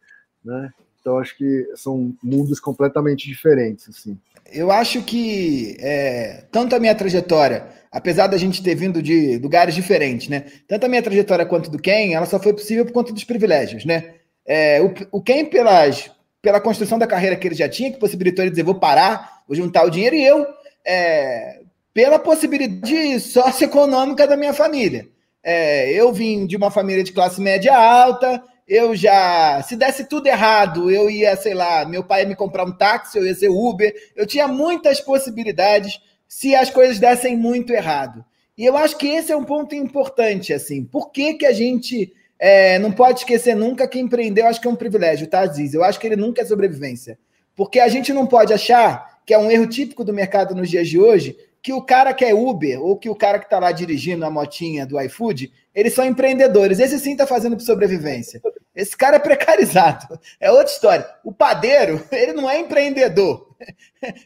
Né? 0.45 0.71
Então 1.01 1.19
acho 1.19 1.37
que 1.37 1.67
são 1.77 2.15
mundos 2.23 2.61
completamente 2.61 3.27
diferentes, 3.27 3.89
assim. 3.89 4.19
Eu 4.53 4.71
acho 4.71 5.03
que 5.03 5.77
é, 5.81 6.45
tanto 6.51 6.75
a 6.75 6.81
minha 6.81 6.95
trajetória, 6.95 7.67
apesar 7.91 8.27
da 8.27 8.37
gente 8.37 8.63
ter 8.63 8.75
vindo 8.75 9.03
de 9.03 9.39
lugares 9.39 9.75
diferentes, 9.75 10.29
né? 10.29 10.45
Tanto 10.69 10.85
a 10.85 10.89
minha 10.89 11.03
trajetória 11.03 11.47
quanto 11.47 11.71
do 11.71 11.79
Ken, 11.79 12.13
ela 12.13 12.27
só 12.27 12.39
foi 12.39 12.53
possível 12.53 12.85
por 12.85 12.93
conta 12.93 13.13
dos 13.13 13.25
privilégios, 13.25 13.85
né? 13.85 14.15
É, 14.45 14.83
o, 14.83 14.93
o 15.13 15.23
Ken, 15.23 15.45
pelas, 15.47 16.11
pela 16.43 16.61
construção 16.61 16.99
da 16.99 17.07
carreira 17.07 17.37
que 17.37 17.47
ele 17.47 17.55
já 17.55 17.69
tinha, 17.69 17.93
que 17.93 17.99
possibilitou 17.99 18.45
ele 18.45 18.51
dizer, 18.51 18.63
vou 18.63 18.75
parar, 18.75 19.43
vou 19.47 19.57
juntar 19.57 19.85
o 19.85 19.91
dinheiro, 19.91 20.17
e 20.17 20.25
eu, 20.25 20.47
é, 20.85 21.61
pela 21.93 22.19
possibilidade 22.19 23.21
socioeconômica 23.21 24.27
da 24.27 24.37
minha 24.37 24.55
família. 24.55 25.09
É, 25.43 25.91
eu 25.93 26.13
vim 26.13 26.47
de 26.47 26.57
uma 26.57 26.71
família 26.71 27.03
de 27.03 27.13
classe 27.13 27.41
média 27.41 27.75
alta, 27.77 28.43
eu 28.67 28.95
já, 28.95 29.63
se 29.63 29.75
desse 29.75 30.05
tudo 30.05 30.29
errado, 30.29 30.91
eu 30.91 31.11
ia, 31.11 31.35
sei 31.37 31.55
lá, 31.55 31.85
meu 31.85 32.05
pai 32.05 32.23
ia 32.23 32.29
me 32.29 32.37
comprar 32.37 32.65
um 32.65 32.73
táxi, 32.73 33.19
eu 33.19 33.27
ia 33.27 33.35
ser 33.35 33.49
Uber, 33.49 33.93
eu 34.15 34.27
tinha 34.27 34.47
muitas 34.47 35.01
possibilidades 35.01 36.01
se 36.29 36.55
as 36.55 36.71
coisas 36.71 37.01
dessem 37.01 37.37
muito 37.37 37.73
errado. 37.73 38.25
E 38.57 38.65
eu 38.65 38.77
acho 38.77 38.97
que 38.97 39.09
esse 39.09 39.33
é 39.33 39.37
um 39.37 39.45
ponto 39.45 39.75
importante, 39.75 40.53
assim, 40.53 40.85
por 40.85 41.11
que, 41.11 41.35
que 41.35 41.47
a 41.47 41.53
gente 41.53 42.13
é, 42.41 42.79
não 42.79 42.91
pode 42.91 43.19
esquecer 43.19 43.55
nunca 43.55 43.87
que 43.87 44.01
empreender, 44.01 44.41
eu 44.41 44.47
acho 44.47 44.59
que 44.59 44.67
é 44.67 44.71
um 44.71 44.77
privilégio, 44.77 45.27
tá, 45.27 45.41
Aziz? 45.41 45.75
Eu 45.75 45.85
acho 45.85 46.01
que 46.01 46.07
ele 46.07 46.17
nunca 46.17 46.41
é 46.41 46.45
sobrevivência. 46.45 47.19
Porque 47.55 47.79
a 47.79 47.89
gente 47.89 48.15
não 48.15 48.27
pode 48.27 48.55
achar, 48.55 49.21
que 49.27 49.35
é 49.35 49.39
um 49.39 49.51
erro 49.51 49.67
típico 49.67 50.03
do 50.03 50.15
mercado 50.15 50.55
nos 50.55 50.71
dias 50.71 50.89
de 50.89 50.99
hoje, 50.99 51.37
que 51.63 51.75
o 51.75 51.83
cara 51.83 52.15
que 52.15 52.25
é 52.25 52.33
Uber 52.33 52.81
ou 52.81 52.97
que 52.97 53.11
o 53.11 53.15
cara 53.15 53.39
que 53.39 53.45
está 53.45 53.59
lá 53.59 53.71
dirigindo 53.71 54.25
a 54.25 54.31
motinha 54.31 54.87
do 54.87 54.99
iFood, 54.99 55.53
eles 55.75 55.93
são 55.93 56.03
empreendedores. 56.07 56.79
Esse 56.79 56.99
sim 56.99 57.13
está 57.13 57.27
fazendo 57.27 57.61
sobrevivência. 57.61 58.41
Esse 58.81 58.97
cara 58.97 59.17
é 59.17 59.19
precarizado. 59.19 60.19
É 60.41 60.51
outra 60.51 60.73
história. 60.73 61.07
O 61.23 61.31
padeiro, 61.31 62.03
ele 62.11 62.33
não 62.33 62.49
é 62.49 62.59
empreendedor. 62.59 63.51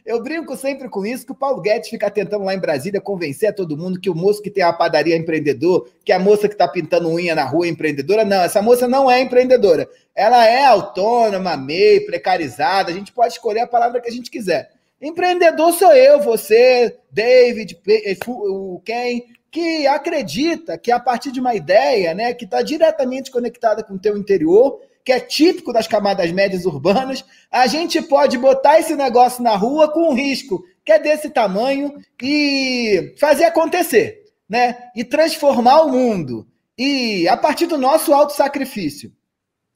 Eu 0.05 0.23
brinco 0.23 0.55
sempre 0.55 0.87
com 0.87 1.05
isso, 1.05 1.25
que 1.25 1.33
o 1.33 1.35
Paulo 1.35 1.61
Guedes 1.61 1.89
fica 1.89 2.09
tentando 2.09 2.45
lá 2.45 2.53
em 2.53 2.59
Brasília 2.59 3.01
convencer 3.01 3.49
a 3.49 3.53
todo 3.53 3.75
mundo 3.75 3.99
que 3.99 4.09
o 4.09 4.15
moço 4.15 4.41
que 4.41 4.49
tem 4.49 4.63
a 4.63 4.71
padaria 4.71 5.13
é 5.13 5.17
empreendedor, 5.17 5.89
que 6.05 6.13
a 6.13 6.19
moça 6.19 6.47
que 6.47 6.53
está 6.53 6.69
pintando 6.69 7.09
unha 7.09 7.35
na 7.35 7.43
rua 7.43 7.65
é 7.65 7.69
empreendedora. 7.69 8.23
Não, 8.23 8.41
essa 8.43 8.61
moça 8.61 8.87
não 8.87 9.11
é 9.11 9.19
empreendedora. 9.19 9.89
Ela 10.15 10.45
é 10.45 10.63
autônoma, 10.63 11.57
MEI, 11.57 11.99
precarizada. 12.05 12.91
A 12.91 12.93
gente 12.93 13.11
pode 13.11 13.33
escolher 13.33 13.59
a 13.59 13.67
palavra 13.67 13.99
que 13.99 14.07
a 14.07 14.13
gente 14.13 14.31
quiser. 14.31 14.71
Empreendedor 15.01 15.73
sou 15.73 15.91
eu, 15.93 16.21
você, 16.21 16.95
David, 17.11 17.77
o 18.25 18.81
Ken, 18.85 19.19
que 19.55 19.87
acredita 19.87 20.77
que 20.77 20.91
a 20.91 20.99
partir 20.99 21.31
de 21.31 21.39
uma 21.39 21.55
ideia, 21.55 22.13
né, 22.13 22.33
que 22.33 22.43
está 22.43 22.61
diretamente 22.61 23.31
conectada 23.31 23.81
com 23.81 23.93
o 23.93 23.97
teu 23.97 24.17
interior, 24.17 24.81
que 25.01 25.13
é 25.13 25.19
típico 25.21 25.71
das 25.71 25.87
camadas 25.87 26.29
médias 26.33 26.65
urbanas, 26.65 27.23
a 27.49 27.65
gente 27.65 28.01
pode 28.01 28.37
botar 28.37 28.81
esse 28.81 28.97
negócio 28.97 29.41
na 29.41 29.55
rua 29.55 29.89
com 29.89 30.09
um 30.09 30.13
risco 30.13 30.61
que 30.83 30.91
é 30.91 30.99
desse 30.99 31.29
tamanho 31.29 31.93
e 32.21 33.15
fazer 33.17 33.45
acontecer, 33.45 34.25
né? 34.49 34.75
E 34.93 35.05
transformar 35.05 35.83
o 35.83 35.89
mundo. 35.89 36.45
E 36.77 37.25
a 37.29 37.37
partir 37.37 37.65
do 37.65 37.77
nosso 37.77 38.13
auto 38.13 38.33
sacrifício. 38.33 39.09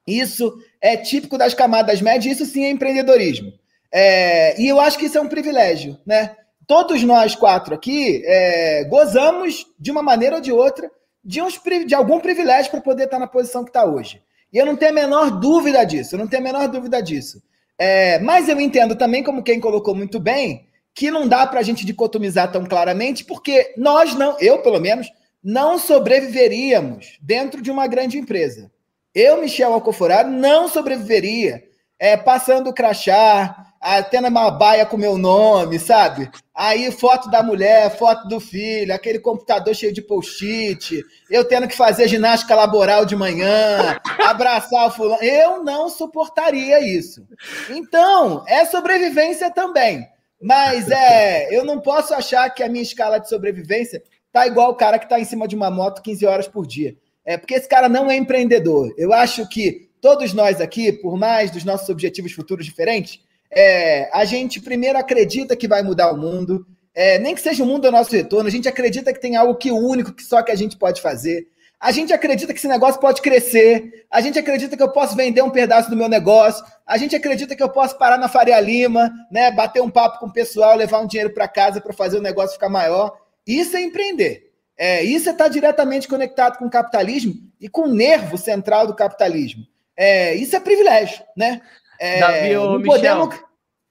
Isso 0.05 0.53
é 0.81 0.97
típico 0.97 1.37
das 1.37 1.53
camadas 1.53 2.01
médias, 2.01 2.37
isso 2.37 2.51
sim 2.51 2.65
é 2.65 2.69
empreendedorismo. 2.69 3.53
É, 3.89 4.61
e 4.61 4.67
eu 4.67 4.77
acho 4.77 4.97
que 4.97 5.05
isso 5.05 5.17
é 5.17 5.21
um 5.21 5.29
privilégio, 5.29 5.97
né? 6.05 6.35
Todos 6.69 7.01
nós 7.01 7.35
quatro 7.35 7.73
aqui 7.73 8.21
é, 8.27 8.83
gozamos 8.83 9.65
de 9.79 9.89
uma 9.89 10.03
maneira 10.03 10.35
ou 10.35 10.41
de 10.41 10.51
outra 10.51 10.91
de, 11.25 11.41
uns, 11.41 11.59
de 11.87 11.95
algum 11.95 12.19
privilégio 12.19 12.69
para 12.69 12.79
poder 12.79 13.05
estar 13.05 13.17
na 13.17 13.25
posição 13.25 13.63
que 13.63 13.71
está 13.71 13.83
hoje. 13.85 14.21
E 14.53 14.57
eu 14.59 14.67
não 14.67 14.75
tenho 14.75 14.91
a 14.91 14.93
menor 14.93 15.31
dúvida 15.31 15.83
disso, 15.83 16.13
eu 16.13 16.19
não 16.19 16.27
tenho 16.27 16.43
a 16.43 16.45
menor 16.45 16.67
dúvida 16.67 17.01
disso. 17.01 17.41
É, 17.75 18.19
mas 18.19 18.47
eu 18.47 18.61
entendo 18.61 18.95
também, 18.95 19.23
como 19.23 19.41
quem 19.41 19.59
colocou 19.59 19.95
muito 19.95 20.19
bem, 20.19 20.67
que 20.93 21.09
não 21.09 21.27
dá 21.27 21.47
para 21.47 21.59
a 21.59 21.63
gente 21.63 21.83
dicotomizar 21.83 22.51
tão 22.51 22.63
claramente, 22.63 23.25
porque 23.25 23.73
nós 23.75 24.13
não, 24.13 24.37
eu 24.39 24.61
pelo 24.61 24.79
menos, 24.79 25.11
não 25.43 25.79
sobreviveríamos 25.79 27.17
dentro 27.19 27.63
de 27.63 27.71
uma 27.71 27.87
grande 27.87 28.19
empresa. 28.19 28.69
Eu, 29.15 29.41
Michel 29.41 29.73
Alcoforado, 29.73 30.29
não 30.29 30.67
sobreviveria 30.67 31.63
é, 31.97 32.15
passando 32.15 32.71
crachá, 32.71 33.68
tendo 34.09 34.27
uma 34.27 34.51
baia 34.51 34.85
com 34.85 34.97
meu 34.97 35.17
nome, 35.17 35.79
sabe? 35.79 36.29
Aí 36.53 36.91
foto 36.91 37.29
da 37.29 37.41
mulher, 37.41 37.97
foto 37.97 38.27
do 38.27 38.39
filho, 38.39 38.93
aquele 38.93 39.19
computador 39.19 39.73
cheio 39.73 39.93
de 39.93 40.01
post-it, 40.01 41.01
eu 41.29 41.45
tendo 41.45 41.67
que 41.67 41.75
fazer 41.75 42.07
ginástica 42.07 42.55
laboral 42.55 43.05
de 43.05 43.15
manhã, 43.15 43.97
abraçar 44.19 44.87
o 44.87 44.91
fulano. 44.91 45.23
Eu 45.23 45.63
não 45.63 45.87
suportaria 45.87 46.81
isso. 46.81 47.25
Então, 47.69 48.43
é 48.47 48.65
sobrevivência 48.65 49.49
também. 49.49 50.05
Mas 50.41 50.89
é, 50.89 51.53
eu 51.55 51.65
não 51.65 51.79
posso 51.79 52.13
achar 52.13 52.49
que 52.49 52.63
a 52.63 52.69
minha 52.69 52.83
escala 52.83 53.19
de 53.19 53.27
sobrevivência 53.27 54.01
tá 54.31 54.47
igual 54.47 54.71
o 54.71 54.75
cara 54.75 54.97
que 54.97 55.05
está 55.05 55.19
em 55.19 55.25
cima 55.25 55.47
de 55.47 55.55
uma 55.55 55.69
moto 55.69 56.01
15 56.01 56.25
horas 56.25 56.47
por 56.47 56.65
dia. 56.65 56.95
É 57.25 57.37
porque 57.37 57.53
esse 57.53 57.67
cara 57.67 57.89
não 57.89 58.09
é 58.09 58.15
empreendedor. 58.15 58.93
Eu 58.97 59.13
acho 59.13 59.47
que 59.47 59.89
todos 60.01 60.33
nós 60.33 60.61
aqui, 60.61 60.91
por 60.91 61.17
mais 61.17 61.51
dos 61.51 61.63
nossos 61.63 61.89
objetivos 61.89 62.31
futuros 62.31 62.65
diferentes, 62.65 63.19
é, 63.51 64.09
a 64.13 64.25
gente 64.25 64.59
primeiro 64.59 64.97
acredita 64.97 65.55
que 65.55 65.67
vai 65.67 65.81
mudar 65.81 66.11
o 66.11 66.17
mundo, 66.17 66.65
é, 66.93 67.17
nem 67.19 67.33
que 67.33 67.41
seja 67.41 67.63
o 67.63 67.67
mundo 67.67 67.83
do 67.83 67.91
nosso 67.91 68.11
retorno, 68.11 68.47
a 68.47 68.51
gente 68.51 68.67
acredita 68.67 69.13
que 69.13 69.21
tem 69.21 69.35
algo 69.35 69.55
que 69.55 69.71
único, 69.71 70.13
que 70.13 70.23
só 70.23 70.41
que 70.41 70.51
a 70.51 70.55
gente 70.55 70.77
pode 70.77 71.01
fazer. 71.01 71.47
A 71.79 71.93
gente 71.93 72.11
acredita 72.11 72.51
que 72.51 72.59
esse 72.59 72.67
negócio 72.67 72.99
pode 72.99 73.21
crescer. 73.21 74.05
A 74.11 74.19
gente 74.19 74.37
acredita 74.37 74.75
que 74.75 74.83
eu 74.83 74.91
posso 74.91 75.15
vender 75.15 75.41
um 75.41 75.49
pedaço 75.49 75.89
do 75.89 75.95
meu 75.95 76.09
negócio. 76.09 76.65
A 76.85 76.97
gente 76.97 77.15
acredita 77.15 77.55
que 77.55 77.63
eu 77.63 77.69
posso 77.69 77.97
parar 77.97 78.17
na 78.17 78.27
Faria 78.27 78.59
Lima, 78.59 79.09
né, 79.31 79.49
bater 79.49 79.81
um 79.81 79.89
papo 79.89 80.19
com 80.19 80.25
o 80.25 80.33
pessoal, 80.33 80.75
levar 80.75 80.99
um 80.99 81.07
dinheiro 81.07 81.33
para 81.33 81.47
casa 81.47 81.79
para 81.79 81.93
fazer 81.93 82.17
o 82.17 82.21
negócio 82.21 82.55
ficar 82.55 82.67
maior. 82.67 83.17
Isso 83.47 83.77
é 83.77 83.81
empreender. 83.81 84.51
É, 84.77 85.03
isso 85.03 85.29
é 85.29 85.31
estar 85.31 85.47
diretamente 85.47 86.07
conectado 86.07 86.57
com 86.57 86.65
o 86.65 86.69
capitalismo 86.69 87.33
e 87.61 87.69
com 87.69 87.83
o 87.83 87.93
nervo 87.93 88.37
central 88.37 88.85
do 88.85 88.95
capitalismo. 88.95 89.65
É, 89.95 90.33
isso 90.35 90.55
é 90.55 90.59
privilégio, 90.59 91.21
né? 91.35 91.61
É, 91.99 92.19
Davi, 92.19 92.53
não 92.53 92.79
Michel. 92.79 92.95
podemos 92.95 93.39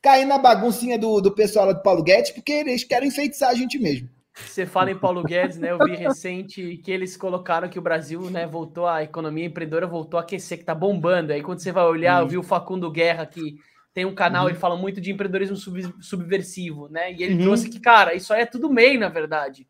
cair 0.00 0.24
na 0.24 0.38
baguncinha 0.38 0.98
do, 0.98 1.20
do 1.20 1.32
pessoal 1.32 1.72
do 1.72 1.82
Paulo 1.82 2.02
Guedes, 2.02 2.30
porque 2.30 2.52
eles 2.52 2.84
querem 2.84 3.08
enfeitiçar 3.08 3.50
a 3.50 3.54
gente 3.54 3.78
mesmo. 3.78 4.08
Você 4.34 4.64
fala 4.64 4.90
em 4.90 4.98
Paulo 4.98 5.22
Guedes, 5.22 5.58
né? 5.58 5.72
Eu 5.72 5.78
vi 5.78 5.96
recente 5.96 6.76
que 6.78 6.90
eles 6.90 7.16
colocaram 7.16 7.68
que 7.68 7.78
o 7.78 7.82
Brasil, 7.82 8.30
né, 8.30 8.46
voltou, 8.46 8.86
a 8.86 9.02
economia 9.02 9.44
empreendedora 9.44 9.86
voltou 9.86 10.18
a 10.18 10.22
aquecer, 10.22 10.58
que 10.58 10.64
tá 10.64 10.74
bombando. 10.74 11.32
Aí 11.32 11.42
quando 11.42 11.58
você 11.58 11.72
vai 11.72 11.84
olhar, 11.84 12.16
uhum. 12.16 12.22
eu 12.22 12.28
vi 12.28 12.38
o 12.38 12.42
Facundo 12.42 12.90
Guerra 12.90 13.26
que 13.26 13.56
tem 13.92 14.04
um 14.04 14.14
canal, 14.14 14.44
uhum. 14.44 14.50
ele 14.50 14.58
fala 14.58 14.76
muito 14.76 15.00
de 15.00 15.10
empreendedorismo 15.10 15.56
sub, 15.56 15.92
subversivo, 16.00 16.88
né? 16.88 17.12
E 17.12 17.22
ele 17.22 17.34
uhum. 17.34 17.42
trouxe 17.42 17.68
que, 17.68 17.80
cara, 17.80 18.14
isso 18.14 18.32
aí 18.32 18.42
é 18.42 18.46
tudo 18.46 18.70
meio, 18.70 19.00
na 19.00 19.08
verdade. 19.08 19.66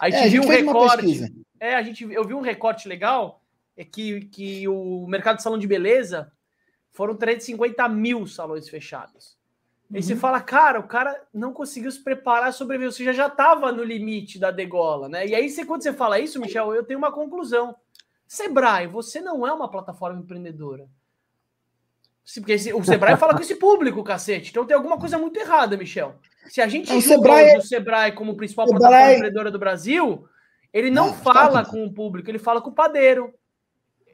Aí 0.00 0.12
é, 0.12 0.16
a 0.16 0.22
gente 0.22 0.32
viu 0.32 0.42
um 0.42 0.48
recorte. 0.48 1.32
É, 1.60 1.74
a 1.74 1.82
gente, 1.82 2.02
eu 2.02 2.24
vi 2.24 2.34
um 2.34 2.40
recorte 2.40 2.88
legal, 2.88 3.40
é 3.76 3.84
que, 3.84 4.22
que 4.22 4.66
o 4.66 5.06
mercado 5.06 5.36
de 5.36 5.42
salão 5.44 5.58
de 5.58 5.66
beleza 5.66 6.30
foram 6.98 7.14
350 7.14 7.88
mil 7.90 8.26
salões 8.26 8.68
fechados. 8.68 9.38
Uhum. 9.88 9.98
Aí 9.98 10.02
você 10.02 10.16
fala, 10.16 10.40
cara, 10.40 10.80
o 10.80 10.88
cara 10.88 11.16
não 11.32 11.52
conseguiu 11.52 11.92
se 11.92 12.02
preparar, 12.02 12.52
sobreviver. 12.52 12.90
Você 12.90 13.04
já 13.04 13.12
já 13.12 13.28
estava 13.28 13.70
no 13.70 13.84
limite 13.84 14.36
da 14.36 14.50
degola, 14.50 15.08
né? 15.08 15.24
E 15.24 15.32
aí, 15.32 15.48
você, 15.48 15.64
quando 15.64 15.84
você 15.84 15.92
fala 15.92 16.18
isso, 16.18 16.40
Michel, 16.40 16.74
eu 16.74 16.82
tenho 16.82 16.98
uma 16.98 17.12
conclusão. 17.12 17.76
Sebrae, 18.26 18.88
você 18.88 19.20
não 19.20 19.46
é 19.46 19.52
uma 19.52 19.70
plataforma 19.70 20.18
empreendedora. 20.18 20.88
Porque 22.34 22.56
o 22.74 22.84
Sebrae 22.84 23.16
fala 23.16 23.32
com 23.32 23.42
esse 23.42 23.54
público, 23.54 24.02
cacete. 24.02 24.50
Então 24.50 24.66
tem 24.66 24.76
alguma 24.76 24.98
coisa 24.98 25.16
muito 25.16 25.38
errada, 25.38 25.76
Michel. 25.76 26.16
Se 26.48 26.60
a 26.60 26.66
gente 26.66 26.92
o 26.92 27.00
Sebrae, 27.00 27.56
o 27.56 27.62
Sebrae 27.62 28.10
como 28.10 28.36
principal 28.36 28.66
Sebrae... 28.66 28.80
plataforma 28.80 29.12
empreendedora 29.14 29.52
do 29.52 29.58
Brasil, 29.58 30.28
ele 30.72 30.90
não, 30.90 31.06
não 31.06 31.14
fala 31.14 31.62
tá 31.62 31.70
com 31.70 31.84
o 31.86 31.94
público, 31.94 32.28
ele 32.28 32.40
fala 32.40 32.60
com 32.60 32.70
o 32.70 32.74
padeiro. 32.74 33.32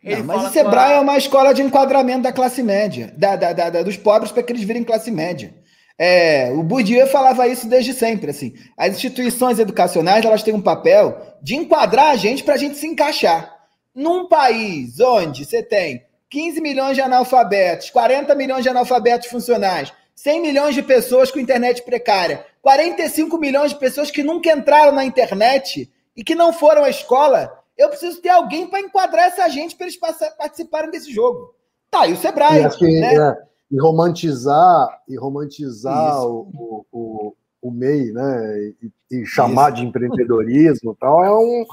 Não, 0.05 0.25
mas 0.25 0.45
o 0.45 0.53
Sebrae 0.53 0.93
a... 0.93 0.97
é 0.97 1.01
uma 1.01 1.17
escola 1.17 1.55
de 1.55 1.63
enquadramento 1.63 2.23
da 2.23 2.33
classe 2.33 2.63
média, 2.63 3.13
da, 3.17 3.37
da, 3.37 3.53
da 3.53 3.83
dos 3.83 3.97
pobres 3.97 4.31
para 4.31 4.43
que 4.43 4.53
eles 4.53 4.63
virem 4.63 4.85
classe 4.85 5.11
média. 5.11 5.55
É, 5.99 6.51
o 6.53 6.63
Bourdieu 6.63 7.07
falava 7.07 7.47
isso 7.47 7.69
desde 7.69 7.95
sempre. 7.95 8.31
Assim, 8.31 8.53
as 8.77 8.95
instituições 8.95 9.59
educacionais 9.59 10.25
elas 10.25 10.43
têm 10.43 10.55
um 10.55 10.61
papel 10.61 11.21
de 11.43 11.55
enquadrar 11.57 12.11
a 12.11 12.17
gente 12.17 12.43
para 12.43 12.55
a 12.55 12.59
gente 12.59 12.77
se 12.77 12.87
encaixar. 12.87 13.53
Num 13.95 14.29
país 14.29 15.01
onde 15.01 15.45
você 15.45 15.63
tem 15.63 16.05
15 16.29 16.61
milhões 16.61 16.97
de 16.97 17.01
analfabetos, 17.01 17.91
40 17.91 18.35
milhões 18.35 18.65
de 18.65 18.69
analfabetos 18.69 19.29
funcionais, 19.29 19.93
100 20.17 20.43
milhões 20.43 20.75
de 20.75 20.83
pessoas 20.83 21.31
com 21.31 21.39
internet 21.39 21.83
precária, 21.83 22.45
45 22.61 23.39
milhões 23.39 23.71
de 23.71 23.79
pessoas 23.79 24.11
que 24.11 24.23
nunca 24.23 24.51
entraram 24.51 24.93
na 24.93 25.05
internet 25.05 25.89
e 26.17 26.25
que 26.25 26.35
não 26.35 26.53
foram 26.53 26.83
à 26.83 26.91
escola, 26.91 27.53
eu 27.77 27.89
preciso 27.89 28.21
ter 28.21 28.29
alguém 28.29 28.69
para 28.69 28.81
enquadrar 28.81 29.27
essa 29.27 29.49
gente 29.49 29.77
para 29.77 29.87
eles 29.87 29.99
participarem 29.99 30.91
desse 30.91 31.13
jogo. 31.13 31.55
Tá, 31.91 32.07
e 32.07 32.13
o 32.13 32.17
Sebrae. 32.17 32.63
E, 32.63 32.65
assim, 32.65 33.01
né? 33.01 33.15
é, 33.15 33.37
e 33.71 33.81
romantizar, 33.81 35.01
e 35.09 35.17
romantizar 35.17 36.25
o, 36.25 36.49
o, 36.53 36.87
o, 36.93 37.37
o, 37.63 37.71
MEI, 37.71 38.13
né? 38.13 38.73
E, 38.83 38.93
e 39.11 39.27
chamar 39.27 39.73
Isso. 39.73 39.81
de 39.81 39.89
empreendedorismo 39.89 40.97
tal, 40.99 41.25
é 41.25 41.33
um. 41.33 41.65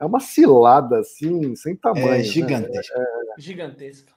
É 0.00 0.04
uma 0.06 0.18
cilada, 0.18 1.00
assim, 1.00 1.54
sem 1.56 1.76
tamanho. 1.76 2.08
É 2.08 2.22
gigantesca. 2.22 2.98
Né? 2.98 3.04
É, 3.36 3.40
gigantesca. 3.40 4.12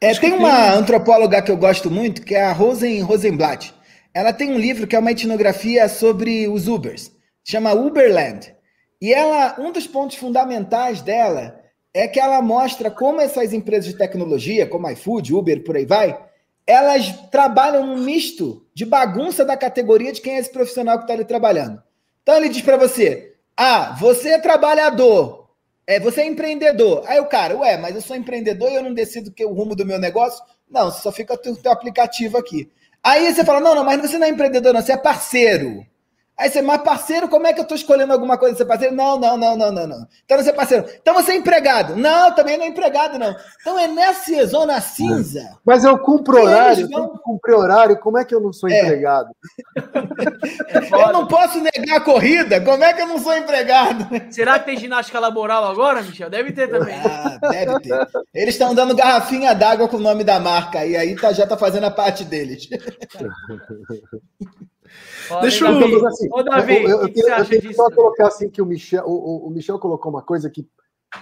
É, 0.00 0.14
tem 0.14 0.32
uma 0.32 0.72
antropóloga 0.72 1.42
que 1.42 1.50
eu 1.50 1.56
gosto 1.58 1.90
muito, 1.90 2.22
que 2.22 2.34
é 2.34 2.42
a 2.42 2.52
Rosen 2.52 3.02
Rosenblatt. 3.02 3.74
Ela 4.14 4.32
tem 4.32 4.50
um 4.50 4.58
livro 4.58 4.86
que 4.86 4.96
é 4.96 4.98
uma 4.98 5.12
etnografia 5.12 5.88
sobre 5.88 6.48
os 6.48 6.68
Ubers, 6.68 7.12
chama 7.44 7.72
Uberland. 7.72 8.54
E 9.02 9.12
ela, 9.12 9.56
um 9.58 9.72
dos 9.72 9.84
pontos 9.84 10.16
fundamentais 10.16 11.02
dela 11.02 11.60
é 11.92 12.06
que 12.06 12.20
ela 12.20 12.40
mostra 12.40 12.88
como 12.88 13.20
essas 13.20 13.52
empresas 13.52 13.86
de 13.86 13.98
tecnologia, 13.98 14.64
como 14.64 14.88
iFood, 14.90 15.34
Uber, 15.34 15.64
por 15.64 15.76
aí 15.76 15.84
vai, 15.84 16.16
elas 16.64 17.12
trabalham 17.28 17.82
um 17.82 17.98
misto 17.98 18.64
de 18.72 18.86
bagunça 18.86 19.44
da 19.44 19.56
categoria 19.56 20.12
de 20.12 20.20
quem 20.20 20.36
é 20.36 20.38
esse 20.38 20.52
profissional 20.52 20.98
que 20.98 21.02
está 21.02 21.14
ali 21.14 21.24
trabalhando. 21.24 21.82
Então 22.22 22.36
ele 22.36 22.48
diz 22.48 22.62
para 22.62 22.76
você: 22.76 23.34
ah, 23.56 23.96
você 23.98 24.34
é 24.34 24.38
trabalhador, 24.38 25.48
é, 25.84 25.98
você 25.98 26.20
é 26.20 26.26
empreendedor. 26.26 27.02
Aí 27.08 27.18
o 27.18 27.26
cara, 27.26 27.58
ué, 27.58 27.76
mas 27.76 27.96
eu 27.96 28.02
sou 28.02 28.14
empreendedor 28.14 28.70
e 28.70 28.76
eu 28.76 28.84
não 28.84 28.94
decido 28.94 29.32
que 29.32 29.44
o 29.44 29.52
rumo 29.52 29.74
do 29.74 29.84
meu 29.84 29.98
negócio? 29.98 30.44
Não, 30.70 30.92
só 30.92 31.10
fica 31.10 31.34
o 31.34 31.36
teu, 31.36 31.56
teu 31.56 31.72
aplicativo 31.72 32.38
aqui. 32.38 32.70
Aí 33.02 33.34
você 33.34 33.44
fala: 33.44 33.58
não, 33.58 33.74
não, 33.74 33.84
mas 33.84 34.00
você 34.00 34.16
não 34.16 34.28
é 34.28 34.30
empreendedor, 34.30 34.72
não, 34.72 34.80
você 34.80 34.92
é 34.92 34.96
parceiro. 34.96 35.84
Aí 36.42 36.50
você, 36.50 36.60
mas 36.60 36.82
parceiro, 36.82 37.28
como 37.28 37.46
é 37.46 37.52
que 37.52 37.60
eu 37.60 37.62
estou 37.62 37.76
escolhendo 37.76 38.12
alguma 38.12 38.36
coisa 38.36 38.54
de 38.54 38.58
ser 38.58 38.64
parceiro? 38.64 38.96
Não, 38.96 39.16
não, 39.16 39.36
não, 39.36 39.56
não, 39.56 39.70
não, 39.70 39.86
não. 39.86 40.08
Então 40.24 40.36
você 40.36 40.50
é 40.50 40.52
parceiro. 40.52 40.84
Então 41.00 41.14
você 41.14 41.30
é 41.30 41.36
empregado. 41.36 41.94
Não, 41.94 42.34
também 42.34 42.58
não 42.58 42.64
é 42.64 42.68
empregado, 42.68 43.16
não. 43.16 43.32
Então 43.60 43.78
é 43.78 43.86
nessa 43.86 44.44
zona 44.46 44.80
cinza. 44.80 45.56
Mas 45.64 45.84
eu 45.84 45.96
cumpro 46.00 46.42
horário, 46.42 46.88
vão... 46.88 47.04
eu 47.04 47.08
cumprir 47.10 47.54
horário, 47.54 47.96
como 48.00 48.18
é 48.18 48.24
que 48.24 48.34
eu 48.34 48.40
não 48.40 48.52
sou 48.52 48.68
é. 48.68 48.76
empregado? 48.76 49.28
É 50.66 50.78
eu 51.08 51.12
não 51.12 51.28
posso 51.28 51.60
negar 51.60 51.98
a 51.98 52.00
corrida, 52.00 52.60
como 52.60 52.82
é 52.82 52.92
que 52.92 53.02
eu 53.02 53.06
não 53.06 53.20
sou 53.20 53.36
empregado? 53.36 54.08
Será 54.32 54.58
que 54.58 54.66
tem 54.66 54.76
ginástica 54.76 55.20
laboral 55.20 55.64
agora, 55.64 56.02
Michel? 56.02 56.28
Deve 56.28 56.50
ter 56.50 56.68
também. 56.68 56.96
Ah, 56.96 57.38
deve 57.50 57.78
ter. 57.82 58.08
Eles 58.34 58.56
estão 58.56 58.74
dando 58.74 58.96
garrafinha 58.96 59.54
d'água 59.54 59.86
com 59.86 59.96
o 59.96 60.00
nome 60.00 60.24
da 60.24 60.40
marca, 60.40 60.84
e 60.84 60.96
aí 60.96 61.14
tá, 61.14 61.32
já 61.32 61.46
tá 61.46 61.56
fazendo 61.56 61.84
a 61.84 61.90
parte 61.92 62.24
deles. 62.24 62.68
Deixa 65.40 65.66
eu. 65.66 66.06
Assim, 66.06 66.28
Ô, 66.30 66.42
Davi, 66.42 66.82
eu, 66.84 66.88
eu, 66.88 67.08
eu, 67.08 67.28
eu 67.38 67.44
tenho 67.48 67.74
só 67.74 67.90
colocar 67.90 68.28
assim 68.28 68.50
que 68.50 68.60
o 68.60 68.66
Michel, 68.66 69.04
o, 69.06 69.46
o 69.46 69.50
Michel 69.50 69.78
colocou 69.78 70.10
uma 70.10 70.22
coisa 70.22 70.50
que, 70.50 70.68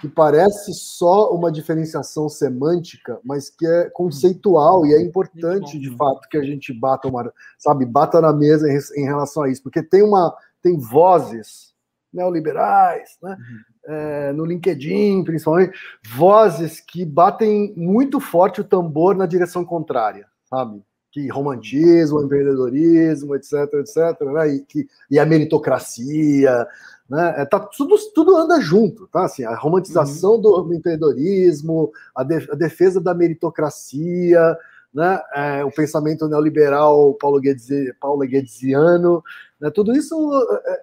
que 0.00 0.08
parece 0.08 0.72
só 0.74 1.30
uma 1.30 1.50
diferenciação 1.52 2.28
semântica, 2.28 3.20
mas 3.24 3.50
que 3.50 3.66
é 3.66 3.90
conceitual 3.90 4.86
e 4.86 4.94
é 4.94 5.00
importante 5.00 5.78
de 5.78 5.94
fato 5.96 6.28
que 6.28 6.36
a 6.36 6.42
gente 6.42 6.72
bata 6.72 7.08
uma, 7.08 7.32
sabe, 7.58 7.84
bata 7.84 8.20
na 8.20 8.32
mesa 8.32 8.68
em, 8.68 9.02
em 9.02 9.04
relação 9.04 9.42
a 9.42 9.50
isso, 9.50 9.62
porque 9.62 9.82
tem 9.82 10.02
uma 10.02 10.34
tem 10.62 10.78
vozes 10.78 11.70
neoliberais, 12.12 13.16
né? 13.22 13.36
Uhum. 13.38 13.70
É, 13.82 14.32
no 14.32 14.44
LinkedIn, 14.44 15.24
principalmente, 15.24 15.72
vozes 16.14 16.80
que 16.80 17.04
batem 17.04 17.72
muito 17.76 18.20
forte 18.20 18.60
o 18.60 18.64
tambor 18.64 19.16
na 19.16 19.26
direção 19.26 19.64
contrária, 19.64 20.26
sabe? 20.44 20.82
Que 21.10 21.28
romantismo, 21.28 22.18
o 22.18 22.24
empreendedorismo, 22.24 23.34
etc, 23.34 23.52
etc, 23.74 24.20
né? 24.32 24.54
e, 24.54 24.60
que, 24.60 24.86
e 25.10 25.18
a 25.18 25.26
meritocracia, 25.26 26.66
né? 27.10 27.34
É, 27.38 27.44
tá, 27.44 27.58
tudo, 27.58 27.96
tudo 28.14 28.36
anda 28.36 28.60
junto, 28.60 29.08
tá? 29.08 29.24
Assim, 29.24 29.44
a 29.44 29.56
romantização 29.56 30.34
uhum. 30.34 30.40
do 30.40 30.74
empreendedorismo, 30.74 31.90
a, 32.14 32.22
de, 32.22 32.36
a, 32.36 32.54
defesa 32.54 33.00
da 33.00 33.12
meritocracia, 33.12 34.56
né? 34.94 35.20
É, 35.34 35.64
o 35.64 35.72
pensamento 35.72 36.28
neoliberal 36.28 37.14
paulo, 37.14 37.40
Guedes, 37.40 37.68
paulo 38.00 38.24
guedesiano, 38.24 39.24
né? 39.60 39.70
tudo 39.70 39.92
isso 39.92 40.14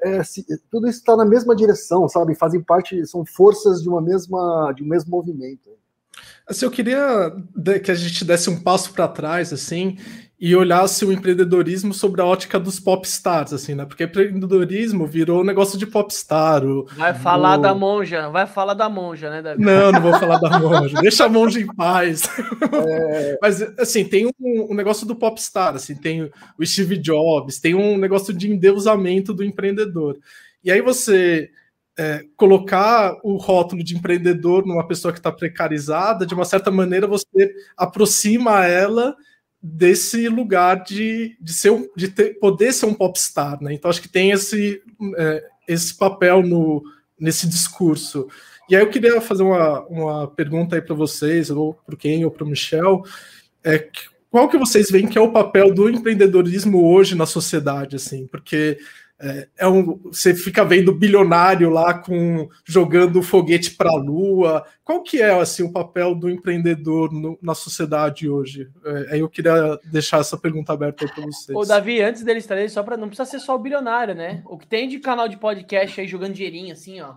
é, 0.03 0.17
é, 0.17 0.17
é 0.17 0.23
tudo 0.69 0.89
isso 0.89 0.99
está 0.99 1.15
na 1.15 1.25
mesma 1.25 1.55
direção, 1.55 2.09
sabe? 2.09 2.35
Fazem 2.35 2.61
parte, 2.61 3.05
são 3.07 3.25
forças 3.25 3.81
de 3.81 3.87
uma 3.87 4.01
mesma, 4.01 4.73
de 4.75 4.83
um 4.83 4.87
mesmo 4.87 5.09
movimento. 5.11 5.69
Assim, 6.47 6.65
eu 6.65 6.71
queria 6.71 7.33
que 7.83 7.91
a 7.91 7.95
gente 7.95 8.23
desse 8.23 8.49
um 8.49 8.61
passo 8.61 8.93
para 8.93 9.07
trás, 9.07 9.51
assim, 9.51 9.97
e 10.39 10.55
olhasse 10.55 11.03
o 11.03 11.11
empreendedorismo 11.11 11.95
sobre 11.95 12.21
a 12.21 12.25
ótica 12.25 12.59
dos 12.59 12.79
popstars, 12.79 13.51
assim, 13.51 13.73
né? 13.73 13.85
Porque 13.85 14.03
empreendedorismo 14.03 15.07
virou 15.07 15.41
um 15.41 15.43
negócio 15.43 15.79
de 15.79 15.87
popstar. 15.87 16.63
O, 16.63 16.85
vai 16.95 17.13
falar 17.13 17.57
o... 17.57 17.61
da 17.61 17.73
monja, 17.73 18.29
vai 18.29 18.45
falar 18.45 18.75
da 18.75 18.87
monja, 18.87 19.31
né, 19.31 19.41
Davi? 19.41 19.63
Não, 19.63 19.91
não 19.91 19.99
vou 19.99 20.13
falar 20.13 20.37
da 20.37 20.59
monja. 20.59 20.97
Deixa 21.01 21.25
a 21.25 21.29
monja 21.29 21.59
em 21.59 21.65
paz. 21.65 22.29
É... 22.71 23.37
Mas, 23.41 23.61
assim, 23.79 24.05
tem 24.05 24.27
um, 24.27 24.31
um, 24.71 24.75
negócio 24.75 25.07
do 25.07 25.15
popstar, 25.15 25.75
assim, 25.75 25.95
tem 25.95 26.29
o 26.57 26.65
Steve 26.65 26.97
Jobs, 26.97 27.59
tem 27.59 27.73
um 27.73 27.97
negócio 27.97 28.31
de 28.31 28.49
endeusamento 28.49 29.33
do 29.33 29.43
empreendedor. 29.43 30.19
E 30.63 30.71
aí 30.71 30.81
você 30.81 31.49
é, 31.97 32.23
colocar 32.35 33.17
o 33.23 33.37
rótulo 33.37 33.83
de 33.83 33.95
empreendedor 33.95 34.65
numa 34.65 34.87
pessoa 34.87 35.11
que 35.11 35.19
está 35.19 35.31
precarizada, 35.31 36.25
de 36.25 36.33
uma 36.33 36.45
certa 36.45 36.69
maneira 36.69 37.07
você 37.07 37.51
aproxima 37.75 38.65
ela 38.65 39.15
desse 39.61 40.29
lugar 40.29 40.83
de, 40.83 41.35
de, 41.41 41.53
ser, 41.53 41.89
de 41.95 42.07
ter, 42.09 42.39
poder 42.39 42.71
ser 42.71 42.85
um 42.85 42.93
popstar, 42.93 43.61
né? 43.61 43.73
Então 43.73 43.89
acho 43.89 44.01
que 44.01 44.09
tem 44.09 44.31
esse, 44.31 44.81
é, 45.17 45.43
esse 45.67 45.97
papel 45.97 46.43
no, 46.43 46.83
nesse 47.19 47.47
discurso. 47.47 48.27
E 48.69 48.75
aí 48.75 48.81
eu 48.81 48.89
queria 48.89 49.19
fazer 49.19 49.43
uma, 49.43 49.81
uma 49.87 50.27
pergunta 50.27 50.75
aí 50.75 50.81
para 50.81 50.95
vocês, 50.95 51.49
ou 51.49 51.73
para 51.85 51.95
quem, 51.95 52.23
ou 52.23 52.29
para 52.29 52.43
o 52.43 52.47
Michel, 52.47 53.01
é, 53.63 53.89
qual 54.29 54.47
que 54.47 54.57
vocês 54.57 54.91
veem 54.91 55.07
que 55.07 55.17
é 55.17 55.21
o 55.21 55.31
papel 55.31 55.73
do 55.73 55.89
empreendedorismo 55.89 56.85
hoje 56.91 57.15
na 57.15 57.25
sociedade, 57.25 57.95
assim? 57.95 58.27
Porque 58.27 58.77
é, 59.19 59.47
é 59.57 59.67
um, 59.67 59.97
você 59.97 60.35
fica 60.35 60.63
vendo 60.63 60.93
bilionário 60.93 61.71
lá 61.71 61.93
com 61.95 62.47
jogando 62.63 63.23
foguete 63.23 63.71
para 63.71 63.89
a 63.89 63.95
lua. 63.95 64.65
Qual 64.83 65.01
que 65.01 65.21
é 65.21 65.31
assim 65.39 65.63
o 65.63 65.71
papel 65.71 66.13
do 66.13 66.29
empreendedor 66.29 67.11
no, 67.11 67.37
na 67.41 67.55
sociedade 67.55 68.29
hoje? 68.29 68.69
É, 68.85 69.19
eu 69.19 69.27
queria 69.27 69.79
deixar 69.85 70.19
essa 70.19 70.37
pergunta 70.37 70.71
aberta 70.71 71.07
para 71.07 71.25
vocês. 71.25 71.57
Ô 71.57 71.65
Davi, 71.65 71.99
antes 72.01 72.23
deles 72.23 72.45
trazer 72.45 72.69
só 72.69 72.83
para 72.83 72.95
não 72.95 73.07
precisa 73.07 73.29
ser 73.29 73.39
só 73.39 73.55
o 73.55 73.59
bilionário, 73.59 74.13
né? 74.13 74.43
O 74.45 74.57
que 74.57 74.67
tem 74.67 74.87
de 74.87 74.99
canal 74.99 75.27
de 75.27 75.37
podcast 75.37 75.99
aí 75.99 76.07
jogando 76.07 76.33
dinheirinho 76.33 76.73
assim, 76.73 77.01
ó. 77.01 77.15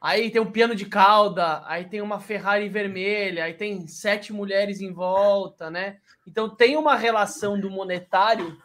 Aí 0.00 0.30
tem 0.30 0.40
um 0.40 0.52
piano 0.52 0.76
de 0.76 0.84
cauda, 0.84 1.62
aí 1.66 1.86
tem 1.86 2.00
uma 2.00 2.20
Ferrari 2.20 2.68
vermelha, 2.68 3.44
aí 3.44 3.54
tem 3.54 3.88
sete 3.88 4.32
mulheres 4.32 4.80
em 4.80 4.92
volta, 4.92 5.70
né? 5.70 5.96
Então 6.26 6.48
tem 6.48 6.76
uma 6.76 6.94
relação 6.94 7.58
do 7.58 7.70
monetário, 7.70 8.56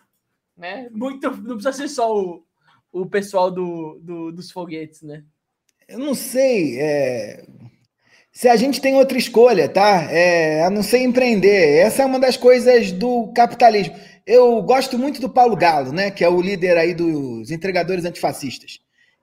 né? 0.55 0.89
Muito, 0.91 1.31
não 1.31 1.55
precisa 1.55 1.71
ser 1.71 1.87
só 1.87 2.15
o, 2.15 2.45
o 2.93 3.07
pessoal 3.07 3.49
do, 3.49 3.99
do, 4.01 4.31
dos 4.31 4.51
foguetes, 4.51 5.01
né? 5.01 5.23
Eu 5.87 5.97
não 5.97 6.13
sei. 6.13 6.79
É... 6.79 7.43
Se 8.31 8.47
a 8.47 8.55
gente 8.55 8.79
tem 8.79 8.95
outra 8.95 9.17
escolha, 9.17 9.67
tá? 9.67 10.07
É, 10.11 10.63
a 10.63 10.69
não 10.69 10.83
ser 10.83 10.99
empreender. 10.99 11.77
Essa 11.77 12.03
é 12.03 12.05
uma 12.05 12.19
das 12.19 12.37
coisas 12.37 12.91
do 12.91 13.31
capitalismo. 13.33 13.95
Eu 14.25 14.61
gosto 14.61 14.97
muito 14.97 15.19
do 15.19 15.29
Paulo 15.29 15.55
Galo, 15.55 15.91
né? 15.91 16.11
Que 16.11 16.23
é 16.23 16.29
o 16.29 16.41
líder 16.41 16.77
aí 16.77 16.93
dos 16.93 17.51
entregadores 17.51 18.05
antifascistas. 18.05 18.79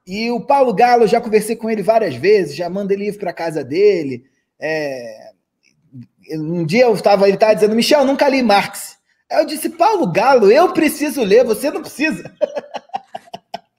E 0.06 0.30
o 0.30 0.40
Paulo 0.40 0.74
Galo, 0.74 1.06
já 1.06 1.20
conversei 1.20 1.54
com 1.54 1.70
ele 1.70 1.82
várias 1.82 2.14
vezes, 2.14 2.56
já 2.56 2.68
mandei 2.68 2.96
livro 2.96 3.20
para 3.20 3.32
casa 3.32 3.64
dele. 3.64 4.24
É... 4.58 5.30
Um 6.32 6.64
dia 6.64 6.84
eu 6.84 6.94
estava, 6.94 7.26
ele 7.26 7.36
estava 7.36 7.54
dizendo, 7.54 7.74
Michel, 7.74 8.04
nunca 8.04 8.28
li 8.28 8.42
Marx. 8.42 8.96
Aí 9.30 9.38
eu 9.38 9.46
disse, 9.46 9.70
Paulo 9.70 10.10
Galo, 10.12 10.50
eu 10.50 10.72
preciso 10.72 11.22
ler, 11.22 11.44
você 11.44 11.70
não 11.70 11.80
precisa. 11.80 12.32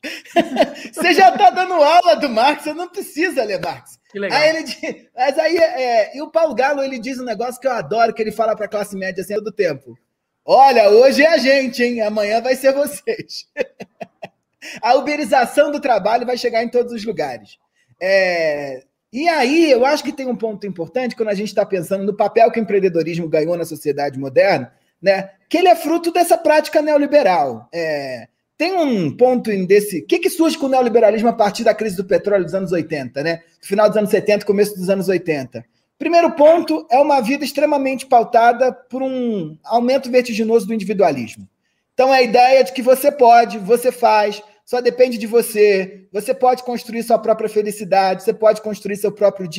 você 0.93 1.13
já 1.13 1.29
está 1.29 1.49
dando 1.49 1.73
aula 1.73 2.15
do 2.15 2.29
Marx, 2.29 2.63
você 2.63 2.73
não 2.73 2.89
precisa 2.89 3.43
ler 3.43 3.61
Marx. 3.61 3.99
Que 4.11 4.19
legal. 4.19 4.39
Aí 4.39 4.49
ele 4.49 4.63
diz, 4.63 5.07
mas 5.15 5.39
aí, 5.39 5.57
é, 5.57 6.17
e 6.17 6.21
o 6.21 6.31
Paulo 6.31 6.55
Galo, 6.55 6.83
ele 6.83 6.99
diz 6.99 7.19
um 7.19 7.25
negócio 7.25 7.61
que 7.61 7.67
eu 7.67 7.71
adoro, 7.71 8.13
que 8.13 8.21
ele 8.21 8.31
fala 8.31 8.55
para 8.55 8.65
a 8.65 8.69
classe 8.69 8.95
média 8.95 9.21
assim, 9.21 9.35
todo 9.35 9.51
tempo. 9.51 9.97
Olha, 10.43 10.89
hoje 10.89 11.23
é 11.23 11.27
a 11.27 11.37
gente, 11.37 11.83
hein? 11.83 12.01
Amanhã 12.01 12.41
vai 12.41 12.55
ser 12.55 12.73
vocês. 12.73 13.47
a 14.81 14.95
uberização 14.95 15.71
do 15.71 15.79
trabalho 15.79 16.25
vai 16.25 16.37
chegar 16.37 16.63
em 16.63 16.69
todos 16.69 16.91
os 16.91 17.05
lugares. 17.05 17.57
É, 18.01 18.83
e 19.13 19.27
aí, 19.27 19.69
eu 19.69 19.85
acho 19.85 20.03
que 20.03 20.13
tem 20.13 20.27
um 20.27 20.35
ponto 20.35 20.65
importante 20.65 21.15
quando 21.15 21.29
a 21.29 21.33
gente 21.35 21.49
está 21.49 21.65
pensando 21.65 22.03
no 22.03 22.15
papel 22.15 22.49
que 22.49 22.59
o 22.59 22.63
empreendedorismo 22.63 23.29
ganhou 23.29 23.57
na 23.57 23.65
sociedade 23.65 24.17
moderna, 24.17 24.73
né? 25.01 25.31
Que 25.47 25.57
ele 25.57 25.67
é 25.67 25.75
fruto 25.75 26.11
dessa 26.11 26.37
prática 26.37 26.81
neoliberal. 26.81 27.67
É, 27.73 28.27
tem 28.61 28.73
um 28.73 29.09
ponto 29.17 29.49
desse. 29.65 30.01
O 30.01 30.05
que, 30.05 30.19
que 30.19 30.29
surge 30.29 30.55
com 30.55 30.67
o 30.67 30.69
neoliberalismo 30.69 31.27
a 31.27 31.33
partir 31.33 31.63
da 31.63 31.73
crise 31.73 31.95
do 31.97 32.05
petróleo 32.05 32.45
dos 32.45 32.53
anos 32.53 32.71
80, 32.71 33.23
né? 33.23 33.41
Final 33.59 33.87
dos 33.87 33.97
anos 33.97 34.11
70, 34.11 34.45
começo 34.45 34.77
dos 34.77 34.87
anos 34.87 35.09
80. 35.09 35.65
Primeiro 35.97 36.29
ponto 36.33 36.85
é 36.91 36.99
uma 36.99 37.21
vida 37.21 37.43
extremamente 37.43 38.05
pautada 38.05 38.71
por 38.71 39.01
um 39.01 39.57
aumento 39.63 40.11
vertiginoso 40.11 40.67
do 40.67 40.75
individualismo. 40.75 41.49
Então, 41.95 42.13
é 42.13 42.17
a 42.19 42.21
ideia 42.21 42.63
de 42.63 42.71
que 42.71 42.83
você 42.83 43.11
pode, 43.11 43.57
você 43.57 43.91
faz, 43.91 44.43
só 44.63 44.79
depende 44.79 45.17
de 45.17 45.25
você, 45.25 46.07
você 46.13 46.31
pode 46.31 46.61
construir 46.61 47.01
sua 47.01 47.17
própria 47.17 47.49
felicidade, 47.49 48.21
você 48.21 48.33
pode 48.33 48.61
construir 48.61 48.95
seu 48.95 49.11
próprio 49.11 49.49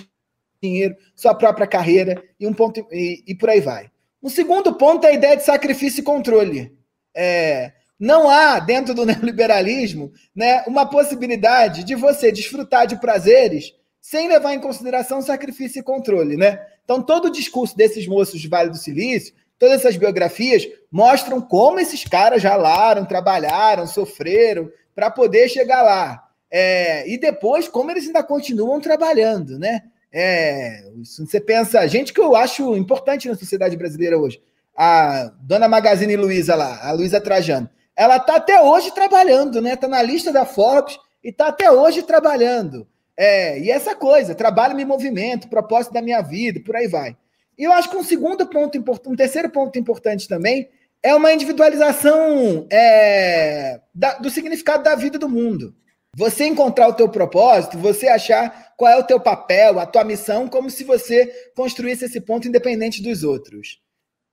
dinheiro, 0.62 0.95
sua 1.17 1.35
própria 1.35 1.67
carreira, 1.67 2.23
e 2.38 2.47
um 2.47 2.55
ponto 2.55 2.87
e, 2.93 3.25
e 3.27 3.35
por 3.35 3.51
aí 3.51 3.61
vai. 3.61 3.91
O 4.23 4.31
segundo 4.31 4.73
ponto 4.75 5.05
é 5.05 5.11
a 5.11 5.15
ideia 5.15 5.37
de 5.37 5.43
sacrifício 5.43 6.03
e 6.03 6.05
controle. 6.05 6.73
É, 7.12 7.73
não 8.03 8.29
há, 8.29 8.59
dentro 8.59 8.93
do 8.95 9.07
neoliberalismo, 9.07 10.12
né, 10.35 10.65
uma 10.67 10.85
possibilidade 10.85 11.85
de 11.85 11.95
você 11.95 12.33
desfrutar 12.33 12.85
de 12.85 12.97
prazeres 12.97 13.73
sem 14.01 14.29
levar 14.29 14.53
em 14.53 14.61
consideração 14.61 15.23
sacrifício 15.23 15.79
e 15.79 15.85
controle, 15.85 16.37
né? 16.37 16.61
Então, 16.85 17.01
todo 17.01 17.27
o 17.27 17.31
discurso 17.31 17.77
desses 17.77 18.05
moços 18.09 18.41
de 18.41 18.49
Vale 18.49 18.71
do 18.71 18.77
Silício, 18.77 19.33
todas 19.57 19.77
essas 19.77 19.97
biografias, 19.97 20.67
mostram 20.91 21.41
como 21.41 21.79
esses 21.79 22.03
caras 22.03 22.43
ralaram, 22.43 23.05
trabalharam, 23.05 23.87
sofreram 23.87 24.69
para 24.93 25.09
poder 25.09 25.49
chegar 25.49 25.83
lá. 25.83 26.29
É, 26.51 27.09
e 27.09 27.17
depois, 27.17 27.69
como 27.69 27.93
eles 27.93 28.09
ainda 28.09 28.25
continuam 28.25 28.81
trabalhando, 28.81 29.57
né? 29.61 29.85
É, 30.12 30.91
você 31.25 31.41
pensa, 31.41 31.87
gente 31.87 32.12
que 32.12 32.21
eu 32.21 32.35
acho 32.35 32.77
importante 32.77 33.29
na 33.29 33.37
sociedade 33.37 33.77
brasileira 33.77 34.19
hoje, 34.19 34.43
a 34.77 35.33
dona 35.41 35.69
Magazine 35.69 36.17
Luiza 36.17 36.57
lá, 36.57 36.81
a 36.83 36.91
Luiza 36.91 37.21
Trajano, 37.21 37.71
ela 38.03 38.17
está 38.17 38.35
até 38.35 38.61
hoje 38.61 38.91
trabalhando, 38.91 39.62
né? 39.62 39.75
Está 39.75 39.87
na 39.87 40.03
lista 40.03 40.33
da 40.33 40.45
Forbes 40.45 40.99
e 41.23 41.29
está 41.29 41.47
até 41.47 41.71
hoje 41.71 42.03
trabalhando. 42.03 42.85
É, 43.17 43.61
e 43.61 43.71
essa 43.71 43.95
coisa, 43.95 44.35
trabalho 44.35 44.75
me 44.75 44.85
movimento, 44.85 45.49
propósito 45.49 45.93
da 45.93 46.03
minha 46.03 46.21
vida, 46.21 46.61
por 46.65 46.75
aí 46.75 46.88
vai. 46.88 47.17
E 47.57 47.62
eu 47.62 47.73
acho 47.73 47.88
que 47.88 47.97
um 47.97 48.03
segundo 48.03 48.45
ponto 48.49 48.77
importante, 48.77 49.12
um 49.12 49.15
terceiro 49.15 49.49
ponto 49.51 49.79
importante 49.79 50.27
também 50.27 50.69
é 51.01 51.15
uma 51.15 51.33
individualização 51.33 52.67
é, 52.73 53.81
da, 53.95 54.15
do 54.15 54.31
significado 54.31 54.83
da 54.83 54.97
vida 54.97 55.17
do 55.17 55.29
mundo. 55.29 55.73
Você 56.17 56.45
encontrar 56.45 56.88
o 56.88 56.95
teu 56.95 57.09
propósito, 57.09 57.79
você 57.79 58.09
achar 58.09 58.75
qual 58.77 58.91
é 58.91 58.97
o 58.97 59.05
teu 59.05 59.21
papel, 59.21 59.79
a 59.79 59.87
tua 59.87 60.03
missão, 60.03 60.49
como 60.49 60.69
se 60.69 60.83
você 60.83 61.27
construísse 61.55 62.07
esse 62.07 62.21
ponto 62.21 62.49
independente 62.49 63.01
dos 63.01 63.23
outros. 63.23 63.81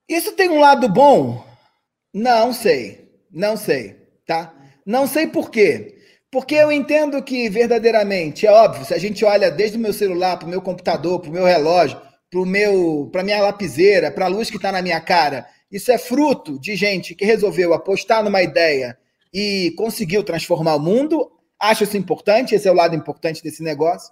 Isso 0.07 0.31
tem 0.31 0.49
um 0.49 0.59
lado 0.59 0.89
bom? 0.89 1.45
Não 2.11 2.51
sei, 2.51 3.08
não 3.31 3.55
sei, 3.57 3.95
tá? 4.25 4.53
Não 4.85 5.07
sei 5.07 5.27
por 5.27 5.49
quê. 5.51 5.95
Porque 6.31 6.55
eu 6.55 6.71
entendo 6.71 7.21
que 7.23 7.49
verdadeiramente, 7.49 8.45
é 8.45 8.51
óbvio, 8.51 8.85
se 8.85 8.93
a 8.93 8.99
gente 8.99 9.25
olha 9.25 9.49
desde 9.49 9.77
o 9.77 9.79
meu 9.79 9.93
celular 9.93 10.37
para 10.37 10.45
o 10.45 10.49
meu 10.49 10.61
computador, 10.61 11.19
para 11.19 11.29
o 11.29 11.33
meu 11.33 11.45
relógio, 11.45 11.99
para 12.29 12.45
meu, 12.45 13.09
para 13.11 13.23
minha 13.23 13.41
lapiseira, 13.41 14.11
para 14.11 14.25
a 14.25 14.29
luz 14.29 14.49
que 14.49 14.57
está 14.57 14.71
na 14.71 14.81
minha 14.81 15.01
cara, 15.01 15.47
isso 15.71 15.91
é 15.91 15.97
fruto 15.97 16.59
de 16.59 16.75
gente 16.75 17.15
que 17.15 17.25
resolveu 17.25 17.73
apostar 17.73 18.23
numa 18.23 18.41
ideia 18.41 18.97
e 19.33 19.73
conseguiu 19.77 20.23
transformar 20.23 20.75
o 20.75 20.79
mundo. 20.79 21.31
Acho 21.59 21.83
isso 21.83 21.97
importante, 21.97 22.53
esse 22.53 22.67
é 22.67 22.71
o 22.71 22.75
lado 22.75 22.95
importante 22.95 23.43
desse 23.43 23.63
negócio. 23.63 24.11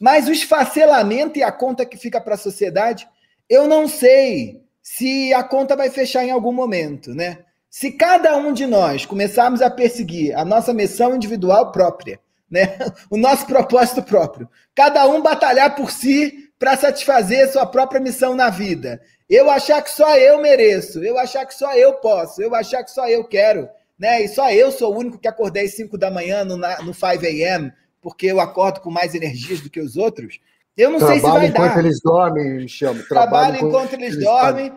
Mas 0.00 0.28
o 0.28 0.32
esfacelamento 0.32 1.38
e 1.38 1.42
a 1.42 1.52
conta 1.52 1.86
que 1.86 1.96
fica 1.96 2.20
para 2.20 2.34
a 2.34 2.38
sociedade, 2.38 3.06
eu 3.48 3.66
não 3.66 3.88
sei 3.88 4.62
se 4.82 5.32
a 5.32 5.42
conta 5.42 5.76
vai 5.76 5.88
fechar 5.88 6.24
em 6.24 6.30
algum 6.30 6.52
momento, 6.52 7.14
né? 7.14 7.38
Se 7.76 7.90
cada 7.90 8.36
um 8.36 8.52
de 8.52 8.68
nós 8.68 9.04
começarmos 9.04 9.60
a 9.60 9.68
perseguir 9.68 10.32
a 10.38 10.44
nossa 10.44 10.72
missão 10.72 11.12
individual 11.12 11.72
própria, 11.72 12.20
né? 12.48 12.78
o 13.10 13.16
nosso 13.16 13.46
propósito 13.46 14.00
próprio, 14.00 14.48
cada 14.72 15.04
um 15.08 15.20
batalhar 15.20 15.74
por 15.74 15.90
si 15.90 16.52
para 16.56 16.76
satisfazer 16.76 17.50
sua 17.50 17.66
própria 17.66 18.00
missão 18.00 18.36
na 18.36 18.48
vida, 18.48 19.02
eu 19.28 19.50
achar 19.50 19.82
que 19.82 19.90
só 19.90 20.16
eu 20.16 20.40
mereço, 20.40 21.02
eu 21.02 21.18
achar 21.18 21.44
que 21.44 21.52
só 21.52 21.74
eu 21.74 21.94
posso, 21.94 22.40
eu 22.40 22.54
achar 22.54 22.84
que 22.84 22.92
só 22.92 23.08
eu 23.08 23.24
quero, 23.24 23.68
né? 23.98 24.22
E 24.22 24.28
só 24.28 24.52
eu 24.52 24.70
sou 24.70 24.94
o 24.94 24.96
único 24.96 25.18
que 25.18 25.26
acordei 25.26 25.64
às 25.64 25.74
5 25.74 25.98
da 25.98 26.12
manhã 26.12 26.44
no, 26.44 26.56
no 26.56 26.94
5 26.94 27.26
a.m., 27.26 27.72
porque 28.00 28.26
eu 28.26 28.38
acordo 28.38 28.82
com 28.82 28.90
mais 28.90 29.16
energias 29.16 29.60
do 29.60 29.68
que 29.68 29.80
os 29.80 29.96
outros. 29.96 30.38
Eu 30.76 30.90
não 30.90 30.98
Trabalho 30.98 31.20
sei 31.20 31.30
se 31.30 31.36
vai 31.36 31.46
enquanto 31.46 31.52
dar. 31.52 31.66
enquanto 31.66 31.84
eles 31.84 32.00
dormem, 32.02 32.68
chamo. 32.68 33.02
Trabalho, 33.04 33.30
Trabalho 33.30 33.66
enquanto, 33.68 33.92
eles, 33.92 34.14
eles 34.14 34.24
dormem. 34.24 34.72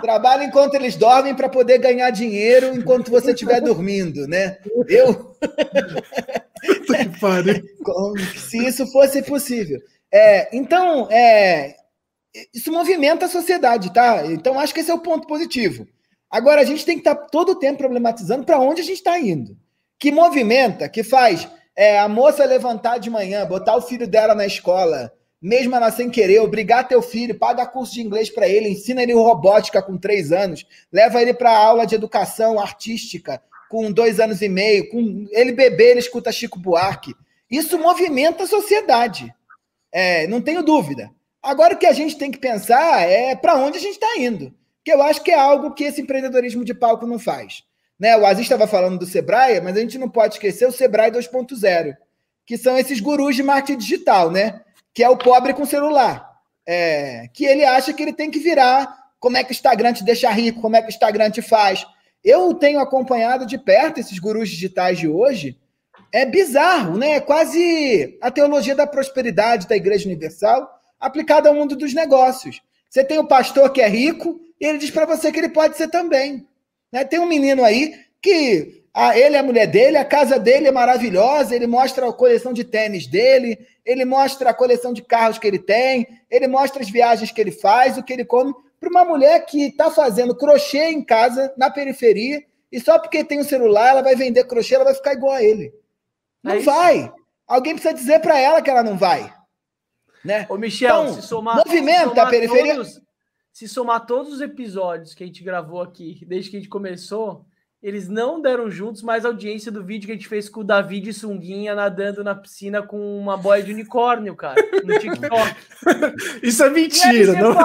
Trabalho 0.00 0.42
enquanto 0.44 0.74
eles 0.74 0.96
dormem 0.96 1.34
para 1.34 1.48
poder 1.48 1.78
ganhar 1.78 2.10
dinheiro 2.10 2.74
enquanto 2.74 3.10
você 3.10 3.32
estiver 3.32 3.60
dormindo, 3.60 4.26
né? 4.26 4.56
Eu. 4.88 5.36
Se 8.36 8.66
isso 8.66 8.86
fosse 8.90 9.22
possível. 9.22 9.78
É, 10.10 10.48
então, 10.56 11.06
é, 11.10 11.76
isso 12.54 12.72
movimenta 12.72 13.26
a 13.26 13.28
sociedade, 13.28 13.92
tá? 13.92 14.24
Então, 14.26 14.58
acho 14.58 14.72
que 14.72 14.80
esse 14.80 14.90
é 14.90 14.94
o 14.94 15.00
ponto 15.00 15.26
positivo. 15.26 15.86
Agora, 16.30 16.62
a 16.62 16.64
gente 16.64 16.84
tem 16.84 16.96
que 16.96 17.00
estar 17.08 17.14
tá 17.14 17.26
todo 17.30 17.52
o 17.52 17.58
tempo 17.58 17.78
problematizando 17.78 18.44
para 18.44 18.58
onde 18.58 18.80
a 18.80 18.84
gente 18.84 18.98
está 18.98 19.18
indo. 19.18 19.56
Que 19.98 20.10
movimenta, 20.10 20.88
que 20.88 21.02
faz 21.02 21.48
é, 21.76 21.98
a 21.98 22.08
moça 22.08 22.44
levantar 22.44 22.98
de 22.98 23.10
manhã, 23.10 23.46
botar 23.46 23.76
o 23.76 23.82
filho 23.82 24.06
dela 24.06 24.34
na 24.34 24.46
escola, 24.46 25.12
mesmo 25.40 25.74
ela 25.74 25.90
sem 25.90 26.10
querer, 26.10 26.40
obrigar 26.40 26.88
teu 26.88 27.00
filho, 27.00 27.38
paga 27.38 27.66
curso 27.66 27.94
de 27.94 28.02
inglês 28.02 28.28
para 28.28 28.48
ele, 28.48 28.70
ensina 28.70 29.02
ele 29.02 29.12
robótica 29.12 29.80
com 29.80 29.96
três 29.96 30.32
anos, 30.32 30.66
leva 30.92 31.22
ele 31.22 31.32
para 31.32 31.56
aula 31.56 31.86
de 31.86 31.94
educação 31.94 32.58
artística 32.58 33.40
com 33.68 33.92
dois 33.92 34.18
anos 34.18 34.42
e 34.42 34.48
meio, 34.48 34.88
com 34.88 35.26
ele 35.30 35.52
bebê, 35.52 35.90
ele 35.90 36.00
escuta 36.00 36.32
Chico 36.32 36.58
Buarque. 36.58 37.14
Isso 37.50 37.78
movimenta 37.78 38.44
a 38.44 38.46
sociedade, 38.46 39.32
é, 39.92 40.26
não 40.26 40.40
tenho 40.40 40.62
dúvida. 40.62 41.10
Agora 41.42 41.74
o 41.74 41.78
que 41.78 41.86
a 41.86 41.92
gente 41.92 42.18
tem 42.18 42.30
que 42.30 42.38
pensar 42.38 43.02
é 43.08 43.34
para 43.36 43.56
onde 43.56 43.78
a 43.78 43.80
gente 43.80 43.94
está 43.94 44.18
indo, 44.18 44.52
que 44.84 44.92
eu 44.92 45.02
acho 45.02 45.22
que 45.22 45.30
é 45.30 45.38
algo 45.38 45.72
que 45.72 45.84
esse 45.84 46.00
empreendedorismo 46.00 46.64
de 46.64 46.74
palco 46.74 47.06
não 47.06 47.18
faz. 47.18 47.62
Né? 47.98 48.16
O 48.16 48.26
Aziz 48.26 48.42
estava 48.42 48.66
falando 48.66 48.98
do 48.98 49.06
Sebrae, 49.06 49.60
mas 49.60 49.76
a 49.76 49.80
gente 49.80 49.98
não 49.98 50.08
pode 50.08 50.34
esquecer 50.34 50.66
o 50.66 50.72
Sebrae 50.72 51.10
2.0, 51.10 51.96
que 52.44 52.56
são 52.56 52.76
esses 52.76 53.00
gurus 53.00 53.36
de 53.36 53.42
marketing 53.42 53.78
digital, 53.78 54.30
né? 54.30 54.62
Que 54.98 55.04
é 55.04 55.08
o 55.08 55.16
pobre 55.16 55.54
com 55.54 55.64
celular. 55.64 56.28
É, 56.66 57.28
que 57.32 57.44
ele 57.44 57.64
acha 57.64 57.92
que 57.92 58.02
ele 58.02 58.12
tem 58.12 58.32
que 58.32 58.40
virar 58.40 59.12
como 59.20 59.36
é 59.36 59.44
que 59.44 59.52
o 59.52 59.54
Instagram 59.54 59.92
te 59.92 60.02
deixa 60.02 60.28
rico, 60.28 60.60
como 60.60 60.74
é 60.74 60.80
que 60.80 60.88
o 60.88 60.90
Instagram 60.90 61.30
te 61.30 61.40
faz. 61.40 61.86
Eu 62.24 62.52
tenho 62.52 62.80
acompanhado 62.80 63.46
de 63.46 63.56
perto 63.56 64.00
esses 64.00 64.18
gurus 64.18 64.48
digitais 64.48 64.98
de 64.98 65.06
hoje. 65.06 65.56
É 66.12 66.26
bizarro, 66.26 66.98
né? 66.98 67.12
É 67.12 67.20
quase 67.20 68.18
a 68.20 68.28
teologia 68.28 68.74
da 68.74 68.88
prosperidade 68.88 69.68
da 69.68 69.76
Igreja 69.76 70.06
Universal 70.06 70.68
aplicada 70.98 71.48
ao 71.48 71.54
mundo 71.54 71.76
dos 71.76 71.94
negócios. 71.94 72.60
Você 72.90 73.04
tem 73.04 73.20
o 73.20 73.28
pastor 73.28 73.70
que 73.70 73.80
é 73.80 73.86
rico 73.86 74.40
e 74.60 74.66
ele 74.66 74.78
diz 74.78 74.90
para 74.90 75.06
você 75.06 75.30
que 75.30 75.38
ele 75.38 75.50
pode 75.50 75.76
ser 75.76 75.86
também. 75.86 76.44
Né? 76.90 77.04
Tem 77.04 77.20
um 77.20 77.26
menino 77.26 77.62
aí 77.62 77.94
que 78.20 78.77
ah, 79.00 79.16
ele 79.16 79.36
é 79.36 79.38
a 79.38 79.44
mulher 79.44 79.68
dele, 79.68 79.96
a 79.96 80.04
casa 80.04 80.40
dele 80.40 80.66
é 80.66 80.72
maravilhosa, 80.72 81.54
ele 81.54 81.68
mostra 81.68 82.08
a 82.08 82.12
coleção 82.12 82.52
de 82.52 82.64
tênis 82.64 83.06
dele, 83.06 83.64
ele 83.86 84.04
mostra 84.04 84.50
a 84.50 84.52
coleção 84.54 84.92
de 84.92 85.02
carros 85.02 85.38
que 85.38 85.46
ele 85.46 85.60
tem, 85.60 86.20
ele 86.28 86.48
mostra 86.48 86.82
as 86.82 86.90
viagens 86.90 87.30
que 87.30 87.40
ele 87.40 87.52
faz, 87.52 87.96
o 87.96 88.02
que 88.02 88.12
ele 88.12 88.24
come, 88.24 88.52
para 88.80 88.90
uma 88.90 89.04
mulher 89.04 89.46
que 89.46 89.66
está 89.66 89.88
fazendo 89.88 90.34
crochê 90.34 90.90
em 90.90 91.00
casa, 91.00 91.54
na 91.56 91.70
periferia, 91.70 92.42
e 92.72 92.80
só 92.80 92.98
porque 92.98 93.22
tem 93.22 93.38
um 93.38 93.44
celular, 93.44 93.90
ela 93.90 94.02
vai 94.02 94.16
vender 94.16 94.42
crochê, 94.48 94.74
ela 94.74 94.82
vai 94.82 94.94
ficar 94.94 95.12
igual 95.12 95.34
a 95.34 95.44
ele. 95.44 95.72
Não 96.42 96.54
é 96.54 96.58
vai. 96.58 97.12
Alguém 97.46 97.74
precisa 97.74 97.94
dizer 97.94 98.18
para 98.18 98.36
ela 98.36 98.60
que 98.60 98.68
ela 98.68 98.82
não 98.82 98.98
vai. 98.98 99.32
Né? 100.24 100.44
Ô, 100.48 100.56
Michel, 100.56 101.02
então, 101.02 101.14
se 101.14 101.22
somar. 101.22 101.54
Movimenta 101.64 102.00
se 102.00 102.08
somar 102.08 102.26
a 102.26 102.30
periferia. 102.30 102.74
Todos, 102.74 103.00
se 103.52 103.68
somar 103.68 104.06
todos 104.06 104.32
os 104.32 104.40
episódios 104.40 105.14
que 105.14 105.22
a 105.22 105.26
gente 105.26 105.44
gravou 105.44 105.80
aqui, 105.80 106.24
desde 106.26 106.50
que 106.50 106.56
a 106.56 106.58
gente 106.58 106.68
começou, 106.68 107.46
eles 107.82 108.08
não 108.08 108.40
deram 108.40 108.68
juntos, 108.70 109.02
mas 109.02 109.24
a 109.24 109.28
audiência 109.28 109.70
do 109.70 109.84
vídeo 109.84 110.06
que 110.06 110.12
a 110.12 110.14
gente 110.16 110.26
fez 110.28 110.48
com 110.48 110.60
o 110.60 110.64
David 110.64 111.12
Sunguinha 111.12 111.76
nadando 111.76 112.24
na 112.24 112.34
piscina 112.34 112.82
com 112.82 113.18
uma 113.18 113.36
boia 113.36 113.62
de 113.62 113.72
unicórnio, 113.72 114.34
cara, 114.34 114.60
no 114.84 114.98
TikTok. 114.98 115.56
Isso 116.42 116.64
é 116.64 116.70
mentira, 116.70 117.34
não? 117.34 117.54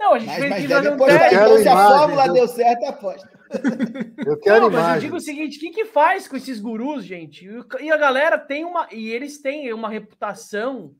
não, 0.00 0.14
a 0.14 0.18
gente 0.18 0.28
mas, 0.28 0.38
fez 0.38 0.50
mas 0.50 0.68
deve 0.68 0.88
um 0.90 0.96
teste. 0.98 1.34
Então, 1.34 1.58
se 1.58 1.68
a 1.68 1.76
fórmula 1.76 2.32
deu 2.32 2.48
certo, 2.48 2.84
aposta. 2.86 3.34
Eu 4.26 4.36
quero 4.38 4.62
não, 4.62 4.70
mas 4.70 4.96
eu 4.96 5.00
digo 5.02 5.16
o 5.16 5.20
seguinte: 5.20 5.58
o 5.58 5.60
que, 5.60 5.70
que 5.70 5.84
faz 5.84 6.26
com 6.26 6.36
esses 6.36 6.58
gurus, 6.58 7.04
gente? 7.04 7.48
E 7.80 7.90
a 7.90 7.96
galera 7.96 8.36
tem 8.36 8.64
uma. 8.64 8.88
E 8.90 9.10
eles 9.10 9.40
têm 9.40 9.72
uma 9.72 9.88
reputação 9.88 10.92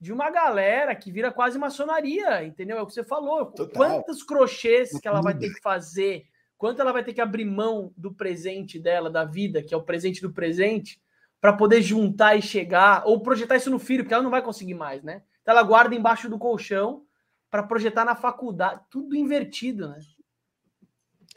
de 0.00 0.12
uma 0.12 0.30
galera 0.30 0.94
que 0.94 1.10
vira 1.10 1.32
quase 1.32 1.58
maçonaria, 1.58 2.44
entendeu? 2.44 2.78
É 2.78 2.82
o 2.82 2.86
que 2.86 2.92
você 2.92 3.02
falou. 3.02 3.46
Total. 3.46 3.74
Quantos 3.74 4.22
crochês 4.22 4.98
que 5.00 5.08
ela 5.08 5.20
vai 5.20 5.36
ter 5.36 5.52
que 5.52 5.60
fazer, 5.60 6.26
quanto 6.56 6.80
ela 6.80 6.92
vai 6.92 7.02
ter 7.02 7.12
que 7.12 7.20
abrir 7.20 7.44
mão 7.44 7.92
do 7.96 8.12
presente 8.12 8.78
dela, 8.78 9.10
da 9.10 9.24
vida, 9.24 9.62
que 9.62 9.74
é 9.74 9.76
o 9.76 9.82
presente 9.82 10.22
do 10.22 10.32
presente, 10.32 11.00
para 11.40 11.52
poder 11.52 11.82
juntar 11.82 12.36
e 12.36 12.42
chegar, 12.42 13.02
ou 13.06 13.20
projetar 13.20 13.56
isso 13.56 13.70
no 13.70 13.78
filho, 13.78 14.04
porque 14.04 14.14
ela 14.14 14.22
não 14.22 14.30
vai 14.30 14.42
conseguir 14.42 14.74
mais, 14.74 15.02
né? 15.02 15.22
Então 15.42 15.52
ela 15.52 15.62
guarda 15.62 15.94
embaixo 15.94 16.28
do 16.28 16.38
colchão 16.38 17.04
para 17.50 17.62
projetar 17.62 18.04
na 18.04 18.14
faculdade, 18.14 18.80
tudo 18.90 19.16
invertido, 19.16 19.88
né? 19.88 19.98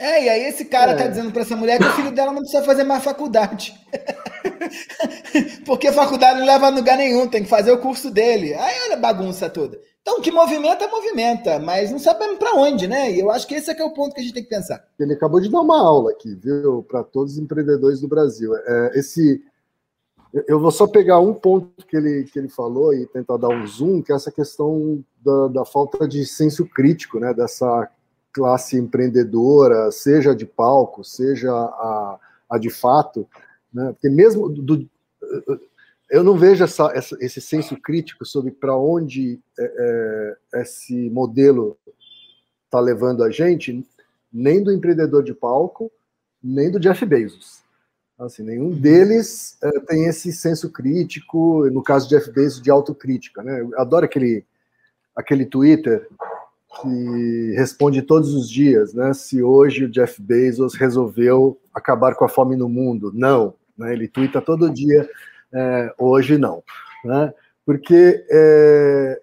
É, 0.01 0.23
e 0.23 0.29
aí 0.29 0.43
esse 0.45 0.65
cara 0.65 0.95
tá 0.95 1.01
é. 1.01 1.03
tá 1.03 1.09
dizendo 1.11 1.31
para 1.31 1.43
essa 1.43 1.55
mulher 1.55 1.77
que 1.77 1.85
o 1.85 1.91
filho 1.91 2.11
dela 2.11 2.33
não 2.33 2.39
precisa 2.39 2.63
fazer 2.63 2.83
mais 2.83 3.03
faculdade. 3.03 3.79
Porque 5.63 5.91
faculdade 5.91 6.39
não 6.39 6.45
leva 6.47 6.65
a 6.65 6.69
lugar 6.69 6.97
nenhum, 6.97 7.27
tem 7.27 7.43
que 7.43 7.49
fazer 7.49 7.71
o 7.71 7.77
curso 7.77 8.09
dele. 8.09 8.55
Aí 8.55 8.81
olha 8.85 8.95
a 8.95 8.99
bagunça 8.99 9.47
toda. 9.47 9.79
Então, 10.01 10.19
que 10.19 10.31
movimenta, 10.31 10.87
movimenta, 10.87 11.59
mas 11.59 11.91
não 11.91 11.99
sabemos 11.99 12.39
para 12.39 12.55
onde, 12.55 12.87
né? 12.87 13.11
E 13.11 13.19
eu 13.19 13.29
acho 13.29 13.47
que 13.47 13.53
esse 13.53 13.69
é, 13.69 13.75
que 13.75 13.81
é 13.83 13.85
o 13.85 13.93
ponto 13.93 14.15
que 14.15 14.21
a 14.21 14.23
gente 14.23 14.33
tem 14.33 14.41
que 14.41 14.49
pensar. 14.49 14.83
Ele 14.99 15.13
acabou 15.13 15.39
de 15.39 15.51
dar 15.51 15.61
uma 15.61 15.79
aula 15.79 16.09
aqui, 16.09 16.33
viu, 16.33 16.83
para 16.89 17.03
todos 17.03 17.33
os 17.33 17.37
empreendedores 17.37 18.01
do 18.01 18.07
Brasil. 18.07 18.55
É, 18.55 18.93
esse, 18.95 19.39
eu 20.47 20.59
vou 20.59 20.71
só 20.71 20.87
pegar 20.87 21.19
um 21.19 21.35
ponto 21.35 21.85
que 21.85 21.95
ele, 21.95 22.23
que 22.23 22.39
ele 22.39 22.49
falou 22.49 22.91
e 22.91 23.05
tentar 23.05 23.37
dar 23.37 23.49
um 23.49 23.67
zoom, 23.67 24.01
que 24.01 24.11
é 24.11 24.15
essa 24.15 24.31
questão 24.31 25.03
da, 25.23 25.47
da 25.49 25.63
falta 25.63 26.07
de 26.07 26.25
senso 26.25 26.65
crítico, 26.65 27.19
né? 27.19 27.35
Dessa 27.35 27.87
classe 28.33 28.77
empreendedora, 28.77 29.91
seja 29.91 30.35
de 30.35 30.45
palco, 30.45 31.03
seja 31.03 31.51
a, 31.51 32.19
a 32.49 32.57
de 32.57 32.69
fato, 32.69 33.27
né? 33.73 33.91
porque 33.93 34.09
mesmo 34.09 34.49
do, 34.49 34.89
eu 36.09 36.23
não 36.23 36.37
vejo 36.37 36.63
essa, 36.63 36.91
essa, 36.93 37.17
esse 37.21 37.39
senso 37.39 37.77
crítico 37.77 38.25
sobre 38.25 38.51
para 38.51 38.75
onde 38.75 39.39
é, 39.57 40.35
é, 40.53 40.61
esse 40.61 41.09
modelo 41.09 41.77
está 42.65 42.79
levando 42.79 43.23
a 43.23 43.29
gente, 43.29 43.85
nem 44.31 44.61
do 44.61 44.73
empreendedor 44.73 45.23
de 45.23 45.33
palco, 45.33 45.89
nem 46.43 46.69
do 46.69 46.79
Jeff 46.79 47.05
Bezos. 47.05 47.61
Assim, 48.19 48.43
nenhum 48.43 48.69
deles 48.69 49.57
é, 49.63 49.79
tem 49.79 50.05
esse 50.05 50.31
senso 50.31 50.69
crítico, 50.69 51.65
no 51.71 51.81
caso 51.81 52.07
de 52.07 52.15
Jeff 52.15 52.29
Bezos, 52.29 52.61
de 52.61 52.69
autocrítica. 52.69 53.41
Né? 53.41 53.61
Eu 53.61 53.79
adoro 53.79 54.05
aquele, 54.05 54.45
aquele 55.15 55.45
Twitter 55.45 56.07
que 56.79 57.53
responde 57.57 58.01
todos 58.01 58.33
os 58.33 58.49
dias, 58.49 58.93
né? 58.93 59.13
Se 59.13 59.41
hoje 59.43 59.85
o 59.85 59.89
Jeff 59.89 60.21
Bezos 60.21 60.75
resolveu 60.75 61.59
acabar 61.73 62.15
com 62.15 62.23
a 62.23 62.29
fome 62.29 62.55
no 62.55 62.69
mundo. 62.69 63.11
Não. 63.13 63.53
Né? 63.77 63.93
Ele 63.93 64.07
twitta 64.07 64.41
todo 64.41 64.69
dia, 64.69 65.09
é, 65.53 65.93
hoje 65.97 66.37
não. 66.37 66.63
Né? 67.03 67.33
Porque 67.65 68.25
é 68.29 69.21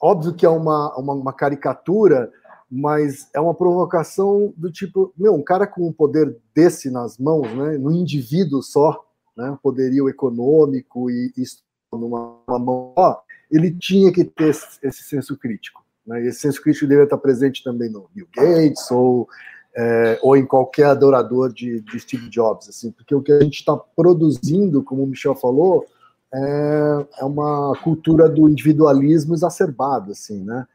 óbvio 0.00 0.34
que 0.34 0.44
é 0.44 0.48
uma, 0.48 0.94
uma, 0.96 1.14
uma 1.14 1.32
caricatura 1.32 2.30
mas 2.70 3.28
é 3.32 3.38
uma 3.38 3.54
provocação 3.54 4.52
do 4.56 4.70
tipo, 4.70 5.12
meu, 5.16 5.32
um 5.34 5.42
cara 5.42 5.64
com 5.64 5.86
um 5.86 5.92
poder 5.92 6.36
desse 6.52 6.90
nas 6.90 7.16
mãos, 7.18 7.46
né, 7.54 7.78
no 7.78 7.92
indivíduo 7.92 8.62
só, 8.62 9.04
né, 9.36 9.56
poderio 9.62 10.08
econômico 10.08 11.08
e 11.08 11.32
isso 11.36 11.62
numa 11.92 12.40
mão 12.48 12.92
só, 12.96 13.22
ele 13.48 13.70
tinha 13.70 14.12
que 14.12 14.24
ter 14.24 14.48
esse, 14.48 14.78
esse 14.82 15.02
senso 15.04 15.38
crítico. 15.38 15.83
Né, 16.06 16.26
esse 16.26 16.40
senso 16.40 16.62
crítico 16.62 16.86
deve 16.86 17.04
estar 17.04 17.18
presente 17.18 17.62
também 17.62 17.90
no 17.90 18.08
Bill 18.14 18.26
Gates 18.34 18.90
ou, 18.90 19.28
é, 19.76 20.18
ou 20.22 20.36
em 20.36 20.44
qualquer 20.44 20.86
adorador 20.86 21.52
de, 21.52 21.80
de 21.80 22.00
Steve 22.00 22.28
Jobs, 22.28 22.68
assim, 22.68 22.90
porque 22.90 23.14
o 23.14 23.22
que 23.22 23.32
a 23.32 23.40
gente 23.40 23.58
está 23.58 23.76
produzindo, 23.76 24.82
como 24.82 25.02
o 25.02 25.06
Michel 25.06 25.34
falou, 25.34 25.84
é, 26.32 27.06
é 27.20 27.24
uma 27.24 27.76
cultura 27.82 28.28
do 28.28 28.48
individualismo 28.48 29.34
exacerbado, 29.34 30.12
assim, 30.12 30.42
né? 30.42 30.66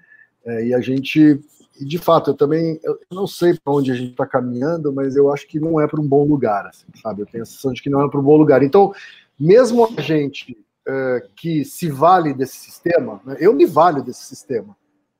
É, 0.46 0.68
e 0.68 0.74
a 0.74 0.80
gente 0.80 1.40
de 1.86 1.98
fato, 1.98 2.32
eu 2.32 2.34
também 2.34 2.80
eu 2.84 3.00
não 3.12 3.26
sei 3.26 3.54
para 3.54 3.74
onde 3.74 3.92
a 3.92 3.96
gente 3.96 4.12
está 4.12 4.26
caminhando, 4.26 4.92
mas 4.92 5.16
eu 5.16 5.32
acho 5.32 5.48
que 5.48 5.60
não 5.60 5.80
é 5.80 5.88
para 5.88 6.02
um 6.02 6.08
bom 6.08 6.26
lugar, 6.26 6.68
assim, 6.68 6.86
sabe? 7.02 7.22
Eu 7.22 7.26
tenho 7.26 7.44
a 7.44 7.46
sensação 7.46 7.72
de 7.72 7.82
que 7.82 7.90
não 7.90 8.06
é 8.06 8.10
para 8.10 8.20
um 8.20 8.24
bom 8.24 8.36
lugar. 8.36 8.62
Então, 8.64 8.94
mesmo 9.40 9.88
a 9.98 10.02
gente 10.02 10.58
é, 10.88 11.24
que 11.36 11.64
se 11.64 11.90
vale 11.90 12.34
desse 12.34 12.58
sistema, 12.58 13.22
né, 13.26 13.38
eu 13.40 13.54
me 13.54 13.66
valho 13.66 14.04
desse 14.04 14.24
sistema, 14.26 14.76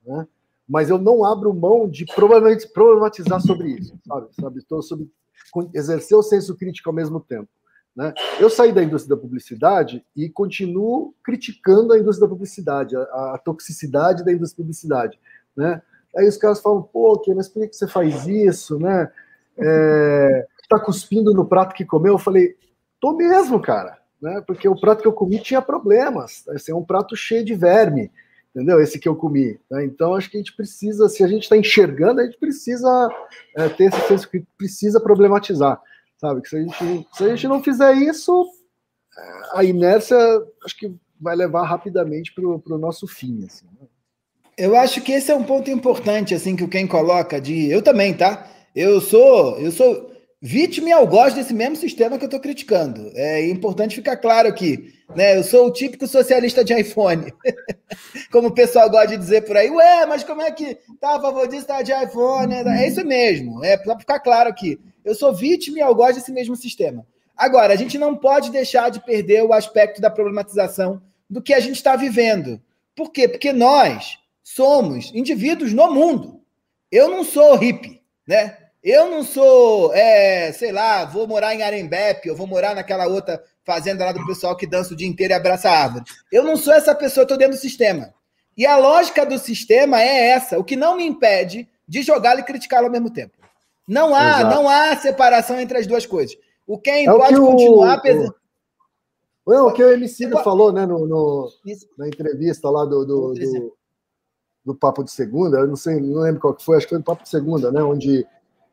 né? 0.06 0.26
mas 0.68 0.88
eu 0.88 0.98
não 0.98 1.24
abro 1.24 1.52
mão 1.52 1.88
de 1.88 2.04
problematizar 2.06 3.40
sobre 3.40 3.70
isso, 3.70 3.98
sabe? 4.06 4.28
sabe? 4.40 4.58
Estou 4.58 4.82
sobre 4.82 5.10
exercer 5.74 6.16
o 6.16 6.22
senso 6.22 6.56
crítico 6.56 6.88
ao 6.88 6.94
mesmo 6.94 7.18
tempo. 7.20 7.48
Né? 7.96 8.14
Eu 8.38 8.48
saí 8.48 8.72
da 8.72 8.82
indústria 8.82 9.16
da 9.16 9.20
publicidade 9.20 10.04
e 10.16 10.28
continuo 10.28 11.12
criticando 11.24 11.92
a 11.92 11.98
indústria 11.98 12.28
da 12.28 12.32
publicidade, 12.32 12.96
a, 12.96 13.34
a 13.34 13.40
toxicidade 13.44 14.24
da 14.24 14.32
indústria 14.32 14.62
da 14.62 14.66
publicidade. 14.66 15.18
Né? 15.56 15.82
Aí 16.16 16.28
os 16.28 16.36
caras 16.36 16.60
falam, 16.60 16.82
pô, 16.82 17.20
mas 17.34 17.48
por 17.48 17.68
que 17.68 17.74
você 17.74 17.86
faz 17.86 18.26
isso, 18.26 18.78
né? 18.78 19.10
É, 19.58 20.46
tá 20.68 20.78
cuspindo 20.78 21.34
no 21.34 21.44
prato 21.44 21.74
que 21.74 21.84
comeu? 21.84 22.14
Eu 22.14 22.18
falei, 22.18 22.56
tô 23.00 23.12
mesmo, 23.12 23.60
cara, 23.60 23.98
né? 24.20 24.42
Porque 24.46 24.68
o 24.68 24.78
prato 24.78 25.02
que 25.02 25.08
eu 25.08 25.12
comi 25.12 25.40
tinha 25.40 25.60
problemas. 25.60 26.46
Esse 26.48 26.70
é 26.70 26.74
um 26.74 26.84
prato 26.84 27.16
cheio 27.16 27.44
de 27.44 27.54
verme, 27.54 28.10
entendeu? 28.54 28.80
Esse 28.80 28.98
que 28.98 29.08
eu 29.08 29.16
comi. 29.16 29.58
Né? 29.70 29.84
Então 29.84 30.14
acho 30.14 30.30
que 30.30 30.36
a 30.36 30.40
gente 30.40 30.54
precisa, 30.54 31.08
se 31.08 31.22
a 31.24 31.28
gente 31.28 31.44
está 31.44 31.56
enxergando, 31.56 32.20
a 32.20 32.24
gente 32.24 32.38
precisa 32.38 33.08
é, 33.56 33.68
ter 33.68 33.84
esse 33.84 34.00
senso 34.08 34.28
que 34.28 34.44
precisa 34.56 35.00
problematizar, 35.00 35.80
sabe? 36.18 36.42
Que 36.42 36.48
se 36.48 36.56
a 36.56 36.60
gente, 36.60 37.08
se 37.12 37.24
a 37.24 37.28
gente 37.28 37.48
não 37.48 37.62
fizer 37.62 37.94
isso, 37.94 38.46
a 39.52 39.64
inércia 39.64 40.16
acho 40.64 40.76
que 40.76 40.94
vai 41.20 41.36
levar 41.36 41.64
rapidamente 41.64 42.32
para 42.32 42.44
o 42.44 42.78
nosso 42.78 43.06
fim, 43.06 43.44
assim. 43.44 43.66
Né? 43.78 43.86
Eu 44.56 44.76
acho 44.76 45.00
que 45.00 45.12
esse 45.12 45.30
é 45.30 45.34
um 45.34 45.44
ponto 45.44 45.70
importante, 45.70 46.34
assim, 46.34 46.56
que 46.56 46.64
o 46.64 46.68
Ken 46.68 46.86
coloca 46.86 47.40
de. 47.40 47.70
Eu 47.70 47.82
também, 47.82 48.14
tá? 48.14 48.46
Eu 48.74 49.00
sou, 49.00 49.58
eu 49.58 49.70
sou 49.72 50.09
vítima 50.40 50.88
e 50.88 50.92
algoz 50.92 51.34
desse 51.34 51.52
mesmo 51.52 51.76
sistema 51.76 52.16
que 52.16 52.24
eu 52.24 52.28
estou 52.28 52.40
criticando. 52.40 53.12
É 53.14 53.46
importante 53.48 53.96
ficar 53.96 54.16
claro 54.16 54.48
aqui. 54.48 54.94
Né? 55.14 55.36
Eu 55.36 55.44
sou 55.44 55.66
o 55.66 55.72
típico 55.72 56.06
socialista 56.06 56.64
de 56.64 56.72
iPhone. 56.72 57.32
como 58.32 58.48
o 58.48 58.54
pessoal 58.54 58.88
gosta 58.88 59.08
de 59.08 59.18
dizer 59.18 59.42
por 59.44 59.56
aí, 59.56 59.70
ué, 59.70 60.06
mas 60.06 60.24
como 60.24 60.40
é 60.40 60.50
que 60.50 60.78
tá 61.00 61.16
a 61.16 61.20
favor 61.20 61.46
disso, 61.46 61.66
tá 61.66 61.82
de 61.82 61.92
iPhone? 61.92 62.54
É 62.54 62.88
isso 62.88 63.04
mesmo. 63.04 63.62
É 63.64 63.76
para 63.76 63.98
ficar 63.98 64.20
claro 64.20 64.48
aqui. 64.48 64.80
Eu 65.04 65.14
sou 65.14 65.34
vítima 65.34 65.78
e 65.78 65.82
algoz 65.82 66.16
desse 66.16 66.32
mesmo 66.32 66.56
sistema. 66.56 67.06
Agora, 67.36 67.72
a 67.72 67.76
gente 67.76 67.98
não 67.98 68.16
pode 68.16 68.50
deixar 68.50 68.90
de 68.90 69.04
perder 69.04 69.42
o 69.42 69.52
aspecto 69.52 70.00
da 70.00 70.10
problematização 70.10 71.02
do 71.28 71.42
que 71.42 71.54
a 71.54 71.60
gente 71.60 71.76
está 71.76 71.96
vivendo. 71.96 72.60
Por 72.94 73.10
quê? 73.10 73.28
Porque 73.28 73.52
nós, 73.52 74.18
somos 74.42 75.12
indivíduos 75.14 75.72
no 75.72 75.92
mundo. 75.92 76.42
Eu 76.90 77.08
não 77.08 77.24
sou 77.24 77.56
hippie, 77.56 78.02
né? 78.26 78.56
Eu 78.82 79.10
não 79.10 79.22
sou, 79.22 79.92
é, 79.94 80.52
sei 80.52 80.72
lá, 80.72 81.04
vou 81.04 81.26
morar 81.26 81.54
em 81.54 81.62
Arembepe, 81.62 82.28
eu 82.28 82.36
vou 82.36 82.46
morar 82.46 82.74
naquela 82.74 83.06
outra 83.06 83.42
fazenda 83.64 84.04
lá 84.06 84.12
do 84.12 84.26
pessoal 84.26 84.56
que 84.56 84.66
dança 84.66 84.94
o 84.94 84.96
dia 84.96 85.06
inteiro 85.06 85.32
e 85.32 85.36
abraça 85.36 85.68
a 85.68 85.82
árvore. 85.82 86.04
Eu 86.32 86.42
não 86.42 86.56
sou 86.56 86.72
essa 86.72 86.94
pessoa, 86.94 87.22
estou 87.22 87.36
dentro 87.36 87.56
do 87.56 87.60
sistema. 87.60 88.14
E 88.56 88.66
a 88.66 88.76
lógica 88.76 89.26
do 89.26 89.38
sistema 89.38 90.00
é 90.00 90.30
essa, 90.30 90.58
o 90.58 90.64
que 90.64 90.76
não 90.76 90.96
me 90.96 91.04
impede 91.04 91.68
de 91.86 92.02
jogá-lo 92.02 92.40
e 92.40 92.44
criticá-lo 92.44 92.86
ao 92.86 92.92
mesmo 92.92 93.10
tempo. 93.10 93.36
Não 93.86 94.14
há, 94.14 94.40
Exato. 94.40 94.54
não 94.54 94.68
há 94.68 94.96
separação 94.96 95.60
entre 95.60 95.78
as 95.78 95.86
duas 95.86 96.06
coisas. 96.06 96.36
O 96.66 96.78
quem 96.78 97.06
é 97.06 97.12
pode 97.12 97.36
continuar, 97.36 98.00
o. 98.04 98.34
Não, 99.46 99.66
o 99.66 99.72
que 99.72 99.82
o 99.82 99.92
MC 99.92 100.30
falou, 100.44 100.72
né, 100.72 100.86
no, 100.86 101.06
no 101.06 101.50
na 101.98 102.06
entrevista 102.06 102.70
lá 102.70 102.84
do, 102.84 103.04
do, 103.04 103.34
do 103.34 103.72
do 104.64 104.74
Papo 104.74 105.02
de 105.02 105.10
Segunda, 105.10 105.58
eu 105.58 105.66
não 105.66 105.76
sei, 105.76 106.00
não 106.00 106.22
lembro 106.22 106.40
qual 106.40 106.54
que 106.54 106.64
foi, 106.64 106.76
acho 106.76 106.86
que 106.86 106.90
foi 106.90 106.98
do 106.98 107.04
Papo 107.04 107.22
de 107.22 107.28
Segunda, 107.28 107.72
né? 107.72 107.82
Onde, 107.82 108.26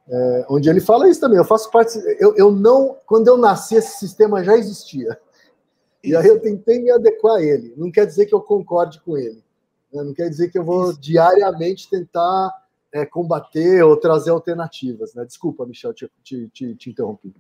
é, 0.10 0.46
onde 0.50 0.70
ele 0.70 0.80
fala 0.80 1.10
isso 1.10 1.20
também. 1.20 1.38
Eu 1.38 1.46
faço 1.46 1.70
parte. 1.72 1.98
Eu, 2.20 2.36
eu 2.36 2.52
não. 2.52 2.98
Quando 3.06 3.28
eu 3.28 3.38
nasci, 3.38 3.76
esse 3.76 3.98
sistema 3.98 4.44
já 4.44 4.58
existia. 4.58 5.20
E 6.04 6.16
aí 6.16 6.28
eu 6.28 6.40
tentei 6.40 6.82
me 6.82 6.92
adequar 6.92 7.38
a 7.38 7.44
ele. 7.44 7.74
Não 7.76 7.92
quer 7.92 8.06
dizer 8.06 8.26
que 8.26 8.34
eu 8.34 8.42
concorde 8.42 9.02
com 9.02 9.18
ele. 9.18 9.44
Né? 9.92 10.04
Não 10.04 10.14
quer 10.14 10.30
dizer 10.30 10.50
que 10.50 10.58
eu 10.58 10.64
vou 10.64 10.92
isso. 10.92 11.02
diariamente 11.02 11.90
tentar 11.90 12.52
é, 12.94 13.06
combater 13.06 13.84
ou 13.84 13.98
trazer 13.98 14.30
alternativas. 14.30 15.14
Né? 15.14 15.26
Desculpa, 15.26 15.66
Michel, 15.66 15.94
te, 15.94 16.10
te, 16.24 16.48
te, 16.50 16.76
te 16.76 16.90
interrompi. 16.90 17.34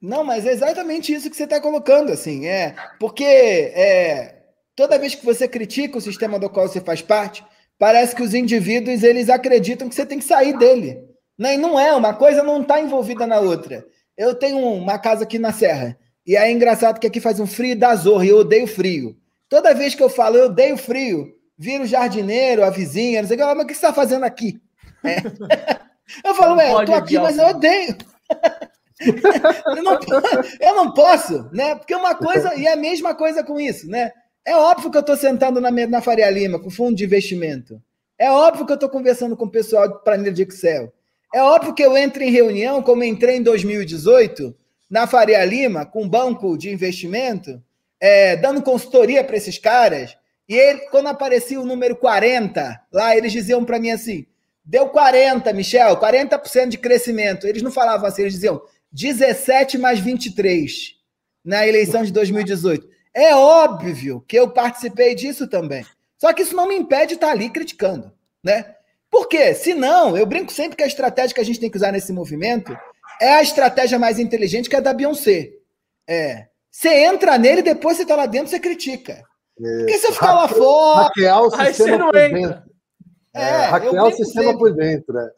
Não, 0.00 0.24
mas 0.24 0.46
é 0.46 0.52
exatamente 0.52 1.12
isso 1.12 1.30
que 1.30 1.36
você 1.36 1.44
está 1.44 1.60
colocando, 1.60 2.12
assim, 2.12 2.46
é 2.46 2.76
porque 3.00 3.24
é, 3.24 4.44
toda 4.76 4.98
vez 4.98 5.16
que 5.16 5.26
você 5.26 5.48
critica 5.48 5.98
o 5.98 6.00
sistema 6.00 6.38
do 6.38 6.48
qual 6.48 6.68
você 6.68 6.80
faz 6.80 7.02
parte, 7.02 7.44
Parece 7.78 8.14
que 8.14 8.22
os 8.22 8.34
indivíduos 8.34 9.04
eles 9.04 9.30
acreditam 9.30 9.88
que 9.88 9.94
você 9.94 10.04
tem 10.04 10.18
que 10.18 10.24
sair 10.24 10.58
dele. 10.58 11.07
Não, 11.38 11.52
e 11.52 11.56
não 11.56 11.78
é, 11.78 11.94
uma 11.94 12.12
coisa 12.12 12.42
não 12.42 12.60
está 12.60 12.80
envolvida 12.80 13.26
na 13.26 13.38
outra. 13.38 13.86
Eu 14.16 14.34
tenho 14.34 14.58
uma 14.58 14.98
casa 14.98 15.22
aqui 15.22 15.38
na 15.38 15.52
Serra, 15.52 15.96
e 16.26 16.36
é 16.36 16.50
engraçado 16.50 16.98
que 16.98 17.06
aqui 17.06 17.20
faz 17.20 17.38
um 17.38 17.46
frio 17.46 17.78
da 17.78 17.94
zorra, 17.94 18.26
e 18.26 18.30
eu 18.30 18.38
odeio 18.38 18.66
frio. 18.66 19.16
Toda 19.48 19.74
vez 19.74 19.94
que 19.94 20.02
eu 20.02 20.10
falo 20.10 20.36
eu 20.36 20.46
odeio 20.46 20.76
frio, 20.76 21.32
vira 21.56 21.84
o 21.84 21.86
jardineiro, 21.86 22.64
a 22.64 22.70
vizinha, 22.70 23.22
não 23.22 23.28
sei 23.28 23.36
o 23.36 23.40
que, 23.40 23.54
mas 23.54 23.64
o 23.64 23.66
que 23.66 23.74
você 23.74 23.78
está 23.78 23.92
fazendo 23.92 24.24
aqui? 24.24 24.60
É. 25.04 25.16
Eu 26.24 26.34
falo, 26.34 26.56
ué, 26.56 26.72
eu 26.72 26.86
tô 26.86 26.94
aqui, 26.94 27.18
mas 27.18 27.36
eu 27.36 27.48
odeio. 27.48 27.94
eu, 29.76 29.82
não, 29.82 29.98
eu 30.58 30.74
não 30.74 30.94
posso, 30.94 31.48
né? 31.52 31.74
Porque 31.74 31.94
uma 31.94 32.14
coisa, 32.14 32.54
e 32.54 32.66
é 32.66 32.72
a 32.72 32.76
mesma 32.76 33.14
coisa 33.14 33.44
com 33.44 33.60
isso, 33.60 33.86
né? 33.86 34.10
É 34.42 34.56
óbvio 34.56 34.90
que 34.90 34.96
eu 34.96 35.02
estou 35.02 35.18
sentando 35.18 35.60
na, 35.60 35.70
na 35.70 36.00
Faria 36.00 36.30
Lima 36.30 36.58
com 36.58 36.70
fundo 36.70 36.96
de 36.96 37.04
investimento. 37.04 37.78
É 38.18 38.30
óbvio 38.30 38.64
que 38.64 38.72
eu 38.72 38.76
estou 38.76 38.88
conversando 38.88 39.36
com 39.36 39.44
o 39.44 39.50
pessoal 39.50 39.86
de 39.86 40.02
planilha 40.02 40.32
de 40.32 40.42
Excel. 40.42 40.90
É 41.34 41.42
óbvio 41.42 41.74
que 41.74 41.82
eu 41.82 41.96
entro 41.96 42.22
em 42.22 42.30
reunião, 42.30 42.82
como 42.82 43.04
entrei 43.04 43.36
em 43.36 43.42
2018, 43.42 44.56
na 44.88 45.06
Faria 45.06 45.44
Lima, 45.44 45.84
com 45.84 46.04
um 46.04 46.08
banco 46.08 46.56
de 46.56 46.70
investimento, 46.70 47.62
é, 48.00 48.36
dando 48.36 48.62
consultoria 48.62 49.22
para 49.22 49.36
esses 49.36 49.58
caras. 49.58 50.16
E 50.48 50.54
ele, 50.54 50.80
quando 50.90 51.08
aparecia 51.08 51.60
o 51.60 51.66
número 51.66 51.96
40, 51.96 52.80
lá 52.90 53.16
eles 53.16 53.32
diziam 53.32 53.64
para 53.64 53.78
mim 53.78 53.90
assim: 53.90 54.26
deu 54.64 54.88
40, 54.88 55.52
Michel, 55.52 55.96
40% 55.98 56.68
de 56.68 56.78
crescimento. 56.78 57.46
Eles 57.46 57.62
não 57.62 57.70
falavam 57.70 58.06
assim, 58.06 58.22
eles 58.22 58.34
diziam 58.34 58.62
17 58.90 59.76
mais 59.76 59.98
23 59.98 60.94
na 61.44 61.66
eleição 61.66 62.02
de 62.02 62.12
2018. 62.12 62.88
É 63.14 63.34
óbvio 63.34 64.24
que 64.26 64.38
eu 64.38 64.48
participei 64.50 65.14
disso 65.14 65.46
também. 65.46 65.84
Só 66.16 66.32
que 66.32 66.42
isso 66.42 66.56
não 66.56 66.66
me 66.66 66.76
impede 66.76 67.08
de 67.08 67.14
estar 67.14 67.30
ali 67.30 67.50
criticando, 67.50 68.12
né? 68.42 68.74
Por 69.10 69.28
quê? 69.28 69.54
Se 69.54 69.74
não, 69.74 70.16
eu 70.16 70.26
brinco 70.26 70.52
sempre 70.52 70.76
que 70.76 70.82
a 70.82 70.86
estratégia 70.86 71.34
que 71.34 71.40
a 71.40 71.44
gente 71.44 71.60
tem 71.60 71.70
que 71.70 71.76
usar 71.76 71.92
nesse 71.92 72.12
movimento 72.12 72.76
é 73.20 73.34
a 73.34 73.42
estratégia 73.42 73.98
mais 73.98 74.18
inteligente, 74.18 74.68
que 74.68 74.76
é 74.76 74.78
a 74.78 74.82
da 74.82 74.92
Beyoncé. 74.92 75.50
É. 76.06 76.46
Você 76.70 76.88
entra 77.04 77.38
nele, 77.38 77.62
depois 77.62 77.96
você 77.96 78.02
está 78.02 78.14
lá 78.14 78.26
dentro, 78.26 78.48
você 78.48 78.60
critica. 78.60 79.22
É. 79.60 79.78
Porque 79.78 79.98
você 79.98 80.12
ficar 80.12 80.34
lá 80.34 80.48
fora. 80.48 81.04
Hackear 81.04 81.42
o 81.42 81.50
sistema 81.50 81.98
por 81.98 82.12
dentro. 82.12 82.62
É, 83.34 83.42
é 83.42 83.66
hackear 83.66 84.04
o 84.04 84.12
sistema 84.12 84.52
sempre. 84.52 84.58
por 84.58 84.74
dentro. 84.74 85.14
Né? 85.14 85.30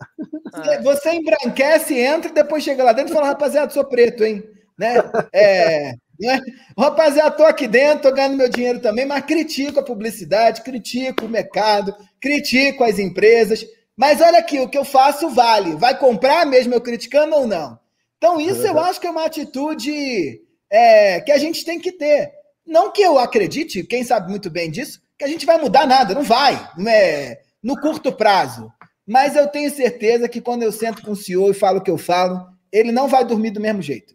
Você 0.82 1.10
embranquece, 1.12 1.98
entra, 1.98 2.32
depois 2.32 2.62
chega 2.62 2.84
lá 2.84 2.92
dentro 2.92 3.12
e 3.12 3.14
fala, 3.14 3.28
rapaziada, 3.28 3.72
sou 3.72 3.84
preto, 3.84 4.24
hein? 4.24 4.42
Né? 4.78 4.96
É, 5.32 5.94
Né? 6.20 6.38
Rapaziada, 6.78 7.30
tô 7.30 7.44
aqui 7.44 7.66
dentro, 7.66 8.02
tô 8.02 8.14
ganhando 8.14 8.36
meu 8.36 8.48
dinheiro 8.48 8.78
também, 8.78 9.06
mas 9.06 9.24
critico 9.24 9.80
a 9.80 9.82
publicidade, 9.82 10.62
critico 10.62 11.24
o 11.24 11.28
mercado, 11.28 11.96
critico 12.20 12.84
as 12.84 12.98
empresas. 12.98 13.64
Mas 13.96 14.20
olha 14.20 14.38
aqui, 14.38 14.60
o 14.60 14.68
que 14.68 14.76
eu 14.76 14.84
faço 14.84 15.30
vale. 15.30 15.76
Vai 15.76 15.98
comprar 15.98 16.44
mesmo 16.44 16.74
eu 16.74 16.80
criticando 16.80 17.34
ou 17.34 17.46
não? 17.46 17.78
Então, 18.18 18.38
isso 18.38 18.66
eu 18.66 18.78
acho 18.78 19.00
que 19.00 19.06
é 19.06 19.10
uma 19.10 19.24
atitude 19.24 20.42
é, 20.70 21.22
que 21.22 21.32
a 21.32 21.38
gente 21.38 21.64
tem 21.64 21.80
que 21.80 21.90
ter. 21.90 22.30
Não 22.66 22.92
que 22.92 23.00
eu 23.00 23.18
acredite, 23.18 23.82
quem 23.82 24.04
sabe 24.04 24.30
muito 24.30 24.50
bem 24.50 24.70
disso, 24.70 25.00
que 25.18 25.24
a 25.24 25.28
gente 25.28 25.46
vai 25.46 25.58
mudar 25.58 25.86
nada, 25.86 26.14
não 26.14 26.22
vai, 26.22 26.68
não 26.76 26.90
é 26.90 27.40
no 27.62 27.80
curto 27.80 28.12
prazo. 28.12 28.70
Mas 29.06 29.34
eu 29.36 29.48
tenho 29.48 29.70
certeza 29.70 30.28
que 30.28 30.40
quando 30.40 30.62
eu 30.62 30.70
sento 30.70 31.02
com 31.02 31.12
o 31.12 31.16
senhor 31.16 31.50
e 31.50 31.54
falo 31.54 31.78
o 31.78 31.82
que 31.82 31.90
eu 31.90 31.98
falo, 31.98 32.46
ele 32.70 32.92
não 32.92 33.08
vai 33.08 33.24
dormir 33.24 33.50
do 33.50 33.60
mesmo 33.60 33.80
jeito. 33.80 34.14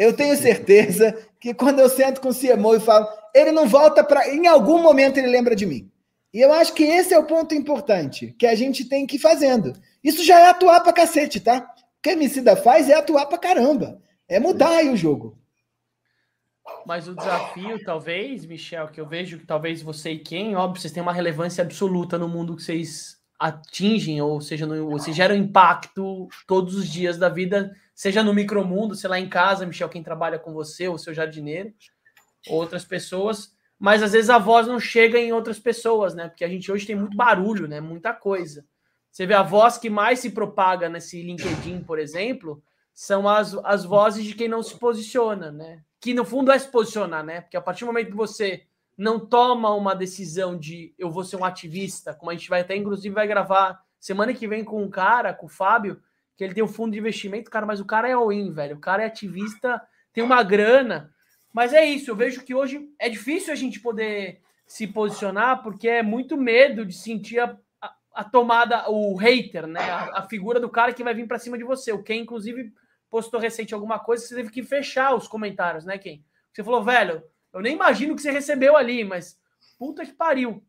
Eu 0.00 0.14
tenho 0.14 0.34
certeza 0.34 1.14
que 1.38 1.52
quando 1.52 1.78
eu 1.80 1.88
sento 1.90 2.22
com 2.22 2.30
o 2.30 2.34
CMO 2.34 2.74
e 2.74 2.80
falo, 2.80 3.06
ele 3.34 3.52
não 3.52 3.68
volta 3.68 4.02
para. 4.02 4.34
Em 4.34 4.46
algum 4.46 4.82
momento 4.82 5.18
ele 5.18 5.26
lembra 5.26 5.54
de 5.54 5.66
mim. 5.66 5.92
E 6.32 6.40
eu 6.40 6.50
acho 6.54 6.72
que 6.72 6.84
esse 6.84 7.12
é 7.12 7.18
o 7.18 7.26
ponto 7.26 7.54
importante 7.54 8.34
que 8.38 8.46
a 8.46 8.54
gente 8.54 8.86
tem 8.86 9.06
que 9.06 9.16
ir 9.16 9.18
fazendo. 9.18 9.74
Isso 10.02 10.24
já 10.24 10.40
é 10.40 10.48
atuar 10.48 10.80
para 10.80 10.94
cacete, 10.94 11.38
tá? 11.38 11.70
O 11.98 12.02
que 12.02 12.08
a 12.08 12.12
Emicida 12.14 12.56
faz 12.56 12.88
é 12.88 12.94
atuar 12.94 13.26
para 13.26 13.36
caramba. 13.36 14.00
É 14.26 14.40
mudar 14.40 14.70
aí 14.70 14.88
o 14.88 14.96
jogo. 14.96 15.36
Mas 16.86 17.06
o 17.06 17.14
desafio, 17.14 17.84
talvez, 17.84 18.46
Michel, 18.46 18.88
que 18.88 19.02
eu 19.02 19.06
vejo 19.06 19.38
que 19.38 19.46
talvez 19.46 19.82
você 19.82 20.12
e 20.12 20.18
quem, 20.18 20.56
óbvio, 20.56 20.80
vocês 20.80 20.94
têm 20.94 21.02
uma 21.02 21.12
relevância 21.12 21.62
absoluta 21.62 22.16
no 22.16 22.26
mundo 22.26 22.56
que 22.56 22.62
vocês 22.62 23.18
atingem, 23.38 24.22
ou 24.22 24.40
seja, 24.40 24.66
no, 24.66 24.88
você 24.88 25.12
gera 25.12 25.34
um 25.34 25.38
impacto 25.38 26.26
todos 26.46 26.74
os 26.74 26.88
dias 26.88 27.18
da 27.18 27.28
vida, 27.28 27.74
seja 28.00 28.22
no 28.22 28.32
micromundo, 28.32 28.94
sei 28.94 29.10
lá, 29.10 29.20
em 29.20 29.28
casa, 29.28 29.66
Michel, 29.66 29.86
quem 29.90 30.02
trabalha 30.02 30.38
com 30.38 30.54
você, 30.54 30.88
ou 30.88 30.96
seu 30.96 31.12
jardineiro, 31.12 31.70
outras 32.48 32.82
pessoas, 32.82 33.54
mas 33.78 34.02
às 34.02 34.12
vezes 34.12 34.30
a 34.30 34.38
voz 34.38 34.66
não 34.66 34.80
chega 34.80 35.18
em 35.18 35.32
outras 35.34 35.58
pessoas, 35.58 36.14
né? 36.14 36.26
Porque 36.26 36.42
a 36.42 36.48
gente 36.48 36.72
hoje 36.72 36.86
tem 36.86 36.96
muito 36.96 37.14
barulho, 37.14 37.68
né? 37.68 37.78
Muita 37.78 38.14
coisa. 38.14 38.64
Você 39.10 39.26
vê 39.26 39.34
a 39.34 39.42
voz 39.42 39.76
que 39.76 39.90
mais 39.90 40.18
se 40.18 40.30
propaga 40.30 40.88
nesse 40.88 41.20
LinkedIn, 41.20 41.82
por 41.82 41.98
exemplo, 41.98 42.62
são 42.94 43.28
as, 43.28 43.54
as 43.64 43.84
vozes 43.84 44.24
de 44.24 44.32
quem 44.32 44.48
não 44.48 44.62
se 44.62 44.78
posiciona, 44.78 45.52
né? 45.52 45.82
Que 46.00 46.14
no 46.14 46.24
fundo 46.24 46.50
é 46.50 46.58
se 46.58 46.68
posicionar, 46.68 47.22
né? 47.22 47.42
Porque 47.42 47.58
a 47.58 47.60
partir 47.60 47.80
do 47.80 47.88
momento 47.88 48.12
que 48.12 48.16
você 48.16 48.64
não 48.96 49.20
toma 49.20 49.74
uma 49.74 49.94
decisão 49.94 50.56
de 50.58 50.94
eu 50.98 51.10
vou 51.10 51.22
ser 51.22 51.36
um 51.36 51.44
ativista, 51.44 52.14
como 52.14 52.30
a 52.30 52.34
gente 52.34 52.48
vai 52.48 52.62
até, 52.62 52.74
inclusive, 52.74 53.14
vai 53.14 53.26
gravar 53.26 53.78
semana 53.98 54.32
que 54.32 54.48
vem 54.48 54.64
com 54.64 54.82
um 54.82 54.88
cara, 54.88 55.34
com 55.34 55.44
o 55.44 55.50
Fábio, 55.50 56.00
que 56.40 56.44
ele 56.44 56.54
tem 56.54 56.64
um 56.64 56.68
fundo 56.68 56.92
de 56.92 56.98
investimento, 56.98 57.50
cara, 57.50 57.66
mas 57.66 57.80
o 57.80 57.84
cara 57.84 58.08
é 58.08 58.14
all-in, 58.14 58.50
velho. 58.50 58.76
O 58.76 58.80
cara 58.80 59.02
é 59.02 59.06
ativista, 59.06 59.78
tem 60.10 60.24
uma 60.24 60.42
grana. 60.42 61.12
Mas 61.52 61.74
é 61.74 61.84
isso, 61.84 62.10
eu 62.10 62.16
vejo 62.16 62.42
que 62.42 62.54
hoje 62.54 62.88
é 62.98 63.10
difícil 63.10 63.52
a 63.52 63.56
gente 63.56 63.78
poder 63.78 64.40
se 64.66 64.86
posicionar, 64.86 65.62
porque 65.62 65.86
é 65.86 66.02
muito 66.02 66.38
medo 66.38 66.86
de 66.86 66.94
sentir 66.94 67.40
a, 67.40 67.58
a, 67.78 67.94
a 68.14 68.24
tomada, 68.24 68.88
o 68.88 69.14
hater, 69.16 69.66
né? 69.66 69.82
A, 69.82 70.20
a, 70.20 70.28
figura 70.30 70.58
do 70.58 70.70
cara 70.70 70.94
que 70.94 71.04
vai 71.04 71.12
vir 71.12 71.28
para 71.28 71.38
cima 71.38 71.58
de 71.58 71.64
você. 71.64 71.92
O 71.92 72.02
Ken, 72.02 72.16
inclusive, 72.16 72.72
postou 73.10 73.38
recente 73.38 73.74
alguma 73.74 73.98
coisa, 73.98 74.24
você 74.24 74.34
teve 74.34 74.48
que 74.48 74.62
fechar 74.62 75.14
os 75.14 75.28
comentários, 75.28 75.84
né, 75.84 75.98
Ken? 75.98 76.24
Você 76.54 76.64
falou, 76.64 76.82
velho, 76.82 77.22
eu 77.52 77.60
nem 77.60 77.74
imagino 77.74 78.14
o 78.14 78.16
que 78.16 78.22
você 78.22 78.30
recebeu 78.30 78.78
ali, 78.78 79.04
mas 79.04 79.38
puta 79.78 80.06
que 80.06 80.14
pariu. 80.14 80.64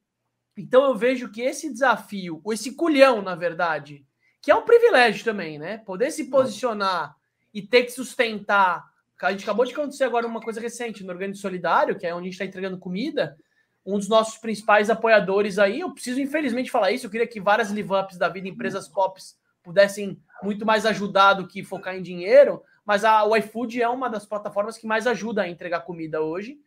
Então 0.58 0.84
eu 0.84 0.96
vejo 0.96 1.32
que 1.32 1.42
esse 1.42 1.72
desafio, 1.72 2.42
ou 2.44 2.52
esse 2.52 2.76
culhão, 2.76 3.22
na 3.22 3.36
verdade, 3.36 4.06
que 4.42 4.50
é 4.50 4.56
um 4.56 4.64
privilégio 4.64 5.24
também, 5.24 5.60
né? 5.60 5.78
Poder 5.78 6.12
se 6.12 6.30
posicionar 6.30 7.16
e 7.54 7.62
ter 7.62 7.84
que 7.84 7.92
sustentar. 7.92 8.90
A 9.22 9.32
gente 9.32 9.44
acabou 9.44 9.66
de 9.66 9.72
acontecer 9.72 10.04
agora 10.04 10.26
uma 10.26 10.42
coisa 10.42 10.60
recente 10.60 11.04
no 11.04 11.12
Organismo 11.12 11.42
Solidário, 11.42 11.98
que 11.98 12.08
é 12.08 12.14
onde 12.14 12.22
a 12.22 12.26
gente 12.26 12.34
está 12.34 12.46
entregando 12.46 12.80
comida. 12.80 13.38
Um 13.86 13.98
dos 13.98 14.10
nossos 14.10 14.38
principais 14.38 14.90
apoiadores 14.90 15.60
aí, 15.60 15.82
eu 15.82 15.94
preciso 15.94 16.20
infelizmente 16.20 16.72
falar 16.72 16.92
isso, 16.92 17.06
eu 17.06 17.10
queria 17.10 17.28
que 17.28 17.40
várias 17.40 17.72
live-ups 17.72 18.18
da 18.18 18.30
vida, 18.30 18.48
empresas 18.48 18.88
pops, 18.88 19.40
pudessem 19.64 20.20
muito 20.42 20.66
mais 20.66 20.86
ajudar 20.86 21.34
do 21.34 21.48
que 21.48 21.64
focar 21.64 21.96
em 21.96 22.02
dinheiro, 22.02 22.64
mas 22.86 23.06
a, 23.06 23.24
o 23.24 23.36
iFood 23.36 23.82
é 23.82 23.88
uma 23.88 24.10
das 24.10 24.26
plataformas 24.26 24.78
que 24.78 24.88
mais 24.88 25.06
ajuda 25.06 25.44
a 25.44 25.50
entregar 25.50 25.82
comida 25.82 26.22
hoje. 26.22 26.60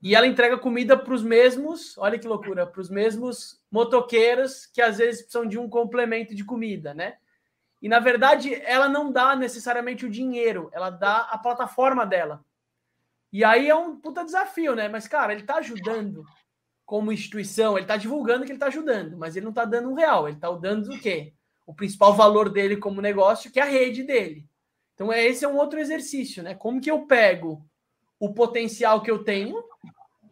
E 0.00 0.14
ela 0.14 0.26
entrega 0.26 0.56
comida 0.56 0.96
para 0.96 1.12
os 1.12 1.22
mesmos, 1.22 1.98
olha 1.98 2.18
que 2.18 2.28
loucura, 2.28 2.66
para 2.66 2.80
os 2.80 2.88
mesmos 2.88 3.60
motoqueiros 3.70 4.66
que 4.66 4.80
às 4.80 4.98
vezes 4.98 5.22
precisam 5.22 5.46
de 5.46 5.58
um 5.58 5.68
complemento 5.68 6.34
de 6.34 6.44
comida, 6.44 6.94
né? 6.94 7.16
E 7.82 7.88
na 7.88 7.98
verdade, 7.98 8.54
ela 8.64 8.88
não 8.88 9.10
dá 9.10 9.34
necessariamente 9.34 10.06
o 10.06 10.10
dinheiro, 10.10 10.68
ela 10.72 10.90
dá 10.90 11.28
a 11.30 11.38
plataforma 11.38 12.06
dela. 12.06 12.44
E 13.32 13.44
aí 13.44 13.68
é 13.68 13.74
um 13.74 13.96
puta 13.96 14.24
desafio, 14.24 14.74
né? 14.74 14.88
Mas, 14.88 15.06
cara, 15.06 15.32
ele 15.32 15.42
está 15.42 15.56
ajudando 15.56 16.24
como 16.86 17.12
instituição, 17.12 17.76
ele 17.76 17.84
está 17.84 17.96
divulgando 17.96 18.44
que 18.44 18.50
ele 18.50 18.56
está 18.56 18.68
ajudando, 18.68 19.16
mas 19.18 19.36
ele 19.36 19.44
não 19.44 19.50
está 19.50 19.64
dando 19.64 19.90
um 19.90 19.94
real, 19.94 20.26
ele 20.26 20.36
está 20.36 20.50
dando 20.52 20.92
o 20.92 20.98
quê? 20.98 21.34
O 21.66 21.74
principal 21.74 22.14
valor 22.14 22.48
dele 22.48 22.78
como 22.78 23.02
negócio, 23.02 23.50
que 23.50 23.60
é 23.60 23.62
a 23.62 23.66
rede 23.66 24.02
dele. 24.02 24.46
Então, 24.94 25.12
é, 25.12 25.24
esse 25.24 25.44
é 25.44 25.48
um 25.48 25.56
outro 25.56 25.78
exercício, 25.78 26.42
né? 26.42 26.54
Como 26.54 26.80
que 26.80 26.90
eu 26.90 27.04
pego 27.04 27.62
o 28.18 28.32
potencial 28.32 29.02
que 29.02 29.10
eu 29.10 29.22
tenho, 29.22 29.62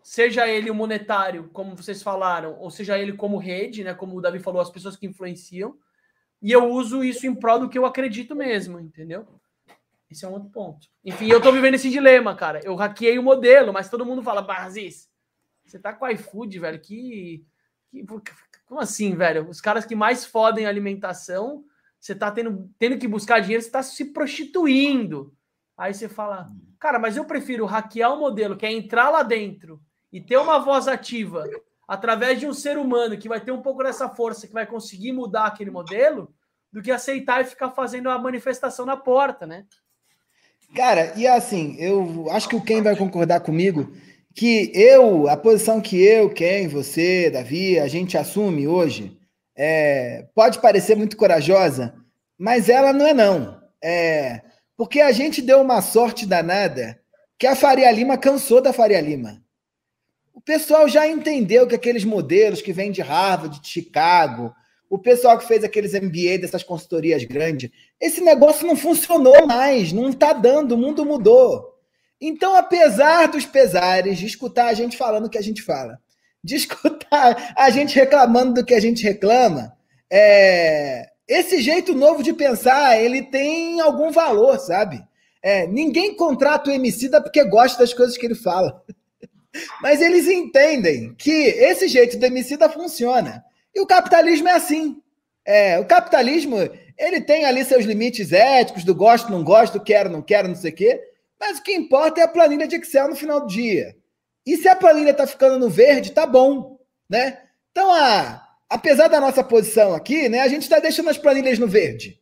seja 0.06 0.46
ele 0.46 0.70
o 0.70 0.74
monetário, 0.74 1.50
como 1.52 1.76
vocês 1.76 2.00
falaram, 2.00 2.56
ou 2.60 2.70
seja 2.70 2.96
ele 2.96 3.14
como 3.14 3.38
rede, 3.38 3.82
né, 3.82 3.92
como 3.92 4.16
o 4.16 4.20
Davi 4.20 4.38
falou, 4.38 4.60
as 4.60 4.70
pessoas 4.70 4.96
que 4.96 5.04
influenciam, 5.04 5.76
e 6.40 6.52
eu 6.52 6.70
uso 6.70 7.02
isso 7.02 7.26
em 7.26 7.34
prol 7.34 7.58
do 7.58 7.68
que 7.68 7.76
eu 7.76 7.84
acredito 7.84 8.32
mesmo, 8.32 8.78
entendeu? 8.78 9.26
Esse 10.08 10.24
é 10.24 10.28
um 10.28 10.34
outro 10.34 10.48
ponto. 10.50 10.86
Enfim, 11.04 11.26
eu 11.26 11.40
tô 11.40 11.50
vivendo 11.50 11.74
esse 11.74 11.90
dilema, 11.90 12.36
cara. 12.36 12.60
Eu 12.62 12.76
hackeei 12.76 13.18
o 13.18 13.22
modelo, 13.22 13.72
mas 13.72 13.90
todo 13.90 14.06
mundo 14.06 14.22
fala, 14.22 14.42
Barzis, 14.42 15.10
você 15.64 15.76
tá 15.76 15.92
com 15.92 16.08
iFood, 16.08 16.60
velho, 16.60 16.78
que, 16.78 17.44
que... 17.90 18.06
Como 18.64 18.80
assim, 18.80 19.16
velho? 19.16 19.48
Os 19.48 19.60
caras 19.60 19.84
que 19.84 19.96
mais 19.96 20.24
fodem 20.24 20.66
a 20.66 20.68
alimentação, 20.68 21.64
você 21.98 22.14
tá 22.14 22.30
tendo, 22.30 22.70
tendo 22.78 22.96
que 22.96 23.08
buscar 23.08 23.40
dinheiro, 23.40 23.60
você 23.60 23.70
tá 23.70 23.82
se 23.82 24.04
prostituindo. 24.12 25.34
Aí 25.76 25.92
você 25.92 26.08
fala, 26.08 26.48
cara, 26.78 26.96
mas 26.96 27.16
eu 27.16 27.24
prefiro 27.24 27.66
hackear 27.66 28.14
o 28.14 28.20
modelo, 28.20 28.56
que 28.56 28.64
é 28.64 28.70
entrar 28.70 29.10
lá 29.10 29.24
dentro 29.24 29.82
e 30.12 30.20
ter 30.20 30.36
uma 30.36 30.58
voz 30.58 30.88
ativa 30.88 31.44
através 31.86 32.40
de 32.40 32.46
um 32.46 32.52
ser 32.52 32.78
humano 32.78 33.16
que 33.16 33.28
vai 33.28 33.40
ter 33.40 33.52
um 33.52 33.62
pouco 33.62 33.82
dessa 33.82 34.08
força, 34.08 34.46
que 34.46 34.52
vai 34.52 34.66
conseguir 34.66 35.12
mudar 35.12 35.46
aquele 35.46 35.70
modelo, 35.70 36.32
do 36.72 36.82
que 36.82 36.90
aceitar 36.90 37.40
e 37.40 37.44
ficar 37.44 37.70
fazendo 37.70 38.10
a 38.10 38.18
manifestação 38.18 38.84
na 38.84 38.96
porta, 38.96 39.46
né? 39.46 39.64
Cara, 40.74 41.12
e 41.16 41.26
assim, 41.26 41.76
eu 41.78 42.26
acho 42.30 42.48
que 42.48 42.56
o 42.56 42.60
Ken 42.60 42.82
vai 42.82 42.96
concordar 42.96 43.40
comigo 43.40 43.92
que 44.34 44.70
eu, 44.74 45.28
a 45.28 45.36
posição 45.36 45.80
que 45.80 46.02
eu, 46.02 46.28
Ken, 46.28 46.68
você, 46.68 47.30
Davi, 47.30 47.78
a 47.78 47.88
gente 47.88 48.18
assume 48.18 48.68
hoje, 48.68 49.16
é, 49.56 50.26
pode 50.34 50.58
parecer 50.60 50.94
muito 50.94 51.16
corajosa, 51.16 51.94
mas 52.36 52.68
ela 52.68 52.92
não 52.92 53.06
é 53.06 53.14
não. 53.14 53.58
É, 53.82 54.42
porque 54.76 55.00
a 55.00 55.12
gente 55.12 55.40
deu 55.40 55.62
uma 55.62 55.80
sorte 55.80 56.26
danada 56.26 57.00
que 57.38 57.46
a 57.46 57.56
Faria 57.56 57.90
Lima 57.90 58.18
cansou 58.18 58.60
da 58.60 58.72
Faria 58.72 59.00
Lima. 59.00 59.42
O 60.36 60.40
pessoal 60.42 60.86
já 60.86 61.08
entendeu 61.08 61.66
que 61.66 61.74
aqueles 61.74 62.04
modelos 62.04 62.60
que 62.60 62.70
vêm 62.70 62.92
de 62.92 63.00
Harvard, 63.00 63.58
de 63.58 63.68
Chicago, 63.68 64.54
o 64.90 64.98
pessoal 64.98 65.38
que 65.38 65.46
fez 65.46 65.64
aqueles 65.64 65.94
MBA 65.94 66.36
dessas 66.38 66.62
consultorias 66.62 67.24
grandes, 67.24 67.70
esse 67.98 68.20
negócio 68.20 68.66
não 68.66 68.76
funcionou 68.76 69.46
mais, 69.46 69.94
não 69.94 70.10
está 70.10 70.34
dando, 70.34 70.72
o 70.72 70.78
mundo 70.78 71.06
mudou. 71.06 71.74
Então, 72.20 72.54
apesar 72.54 73.28
dos 73.28 73.46
pesares 73.46 74.18
de 74.18 74.26
escutar 74.26 74.66
a 74.66 74.74
gente 74.74 74.94
falando 74.94 75.24
o 75.24 75.30
que 75.30 75.38
a 75.38 75.42
gente 75.42 75.62
fala, 75.62 75.98
de 76.44 76.54
escutar 76.54 77.54
a 77.56 77.70
gente 77.70 77.96
reclamando 77.96 78.60
do 78.60 78.64
que 78.64 78.74
a 78.74 78.80
gente 78.80 79.02
reclama, 79.02 79.74
é, 80.12 81.06
esse 81.26 81.62
jeito 81.62 81.94
novo 81.94 82.22
de 82.22 82.34
pensar, 82.34 83.02
ele 83.02 83.22
tem 83.22 83.80
algum 83.80 84.10
valor, 84.10 84.58
sabe? 84.58 85.02
É, 85.42 85.66
ninguém 85.66 86.14
contrata 86.14 86.68
o 86.68 86.72
Emicida 86.74 87.22
porque 87.22 87.42
gosta 87.42 87.78
das 87.78 87.94
coisas 87.94 88.18
que 88.18 88.26
ele 88.26 88.34
fala. 88.34 88.84
Mas 89.80 90.00
eles 90.00 90.26
entendem 90.26 91.14
que 91.14 91.30
esse 91.30 91.88
jeito 91.88 92.18
do 92.18 92.26
Emicida 92.26 92.68
funciona. 92.68 93.44
E 93.74 93.80
o 93.80 93.86
capitalismo 93.86 94.48
é 94.48 94.52
assim. 94.52 95.00
É, 95.44 95.78
o 95.78 95.84
capitalismo, 95.84 96.56
ele 96.98 97.20
tem 97.20 97.44
ali 97.44 97.64
seus 97.64 97.84
limites 97.84 98.32
éticos, 98.32 98.84
do 98.84 98.94
gosto, 98.94 99.30
não 99.30 99.44
gosto, 99.44 99.80
quero, 99.80 100.10
não 100.10 100.22
quero, 100.22 100.48
não 100.48 100.56
sei 100.56 100.70
o 100.72 100.74
quê. 100.74 101.00
Mas 101.38 101.58
o 101.58 101.62
que 101.62 101.74
importa 101.74 102.20
é 102.20 102.24
a 102.24 102.28
planilha 102.28 102.66
de 102.66 102.76
Excel 102.76 103.08
no 103.08 103.16
final 103.16 103.40
do 103.40 103.46
dia. 103.46 103.94
E 104.44 104.56
se 104.56 104.68
a 104.68 104.76
planilha 104.76 105.10
está 105.10 105.26
ficando 105.26 105.58
no 105.58 105.68
verde, 105.68 106.12
tá 106.12 106.26
bom, 106.26 106.78
né? 107.08 107.38
Então, 107.70 107.92
a, 107.92 108.42
apesar 108.68 109.08
da 109.08 109.20
nossa 109.20 109.44
posição 109.44 109.94
aqui, 109.94 110.28
né, 110.28 110.40
a 110.40 110.48
gente 110.48 110.62
está 110.62 110.78
deixando 110.78 111.10
as 111.10 111.18
planilhas 111.18 111.58
no 111.58 111.68
verde. 111.68 112.20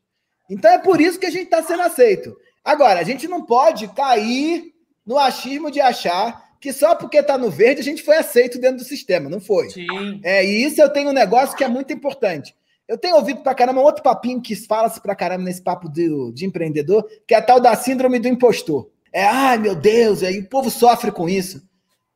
Então 0.48 0.70
é 0.70 0.78
por 0.78 1.00
isso 1.00 1.18
que 1.18 1.26
a 1.26 1.30
gente 1.30 1.44
está 1.44 1.62
sendo 1.62 1.82
aceito. 1.82 2.36
Agora, 2.64 3.00
a 3.00 3.02
gente 3.04 3.28
não 3.28 3.44
pode 3.44 3.88
cair 3.88 4.72
no 5.06 5.18
achismo 5.18 5.70
de 5.70 5.80
achar 5.80 6.43
que 6.64 6.72
só 6.72 6.94
porque 6.94 7.18
está 7.18 7.36
no 7.36 7.50
verde 7.50 7.82
a 7.82 7.84
gente 7.84 8.02
foi 8.02 8.16
aceito 8.16 8.58
dentro 8.58 8.78
do 8.78 8.84
sistema. 8.84 9.28
Não 9.28 9.38
foi. 9.38 9.68
Sim. 9.68 10.18
É, 10.24 10.42
e 10.42 10.64
isso 10.64 10.80
eu 10.80 10.88
tenho 10.88 11.10
um 11.10 11.12
negócio 11.12 11.54
que 11.54 11.62
é 11.62 11.68
muito 11.68 11.92
importante. 11.92 12.56
Eu 12.88 12.96
tenho 12.96 13.16
ouvido 13.16 13.42
pra 13.42 13.54
caramba 13.54 13.82
um 13.82 13.84
outro 13.84 14.02
papinho 14.02 14.40
que 14.40 14.56
fala-se 14.56 14.98
pra 14.98 15.14
caramba 15.14 15.44
nesse 15.44 15.60
papo 15.60 15.90
de, 15.90 16.08
de 16.32 16.46
empreendedor, 16.46 17.06
que 17.28 17.34
é 17.34 17.36
a 17.36 17.42
tal 17.42 17.60
da 17.60 17.76
síndrome 17.76 18.18
do 18.18 18.28
impostor. 18.28 18.90
É, 19.12 19.26
ai 19.26 19.58
meu 19.58 19.74
Deus, 19.74 20.22
aí 20.22 20.38
o 20.38 20.48
povo 20.48 20.70
sofre 20.70 21.12
com 21.12 21.28
isso. 21.28 21.62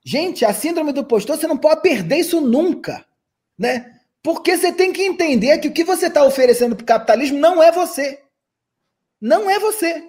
Gente, 0.02 0.46
a 0.46 0.54
síndrome 0.54 0.94
do 0.94 1.04
postor, 1.04 1.36
você 1.36 1.46
não 1.46 1.58
pode 1.58 1.82
perder 1.82 2.16
isso 2.16 2.40
nunca, 2.40 3.04
né? 3.58 3.96
Porque 4.22 4.56
você 4.56 4.72
tem 4.72 4.94
que 4.94 5.02
entender 5.02 5.58
que 5.58 5.68
o 5.68 5.72
que 5.74 5.84
você 5.84 6.06
está 6.06 6.24
oferecendo 6.24 6.74
para 6.74 6.84
o 6.84 6.86
capitalismo 6.86 7.38
não 7.38 7.62
é 7.62 7.70
você. 7.70 8.18
Não 9.20 9.50
é 9.50 9.58
você. 9.58 10.02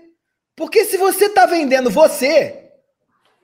Porque 0.55 0.85
se 0.85 0.95
você 0.95 1.25
está 1.25 1.45
vendendo 1.45 1.89
você, 1.89 2.68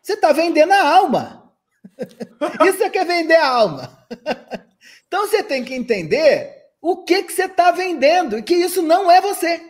você 0.06 0.14
está 0.14 0.32
vendendo 0.32 0.72
a 0.72 0.88
alma. 0.88 1.52
Isso 2.64 2.84
é 2.84 2.90
que 2.92 3.00
é 3.00 3.06
vender 3.06 3.36
a 3.36 3.48
alma. 3.48 4.06
Então 5.08 5.28
você 5.28 5.42
tem 5.42 5.64
que 5.64 5.74
entender 5.74 6.52
o 6.82 7.04
que, 7.04 7.24
que 7.24 7.32
você 7.32 7.46
está 7.46 7.72
vendendo 7.72 8.38
e 8.38 8.44
que 8.44 8.54
isso 8.54 8.82
não 8.82 9.10
é 9.10 9.22
você. 9.22 9.62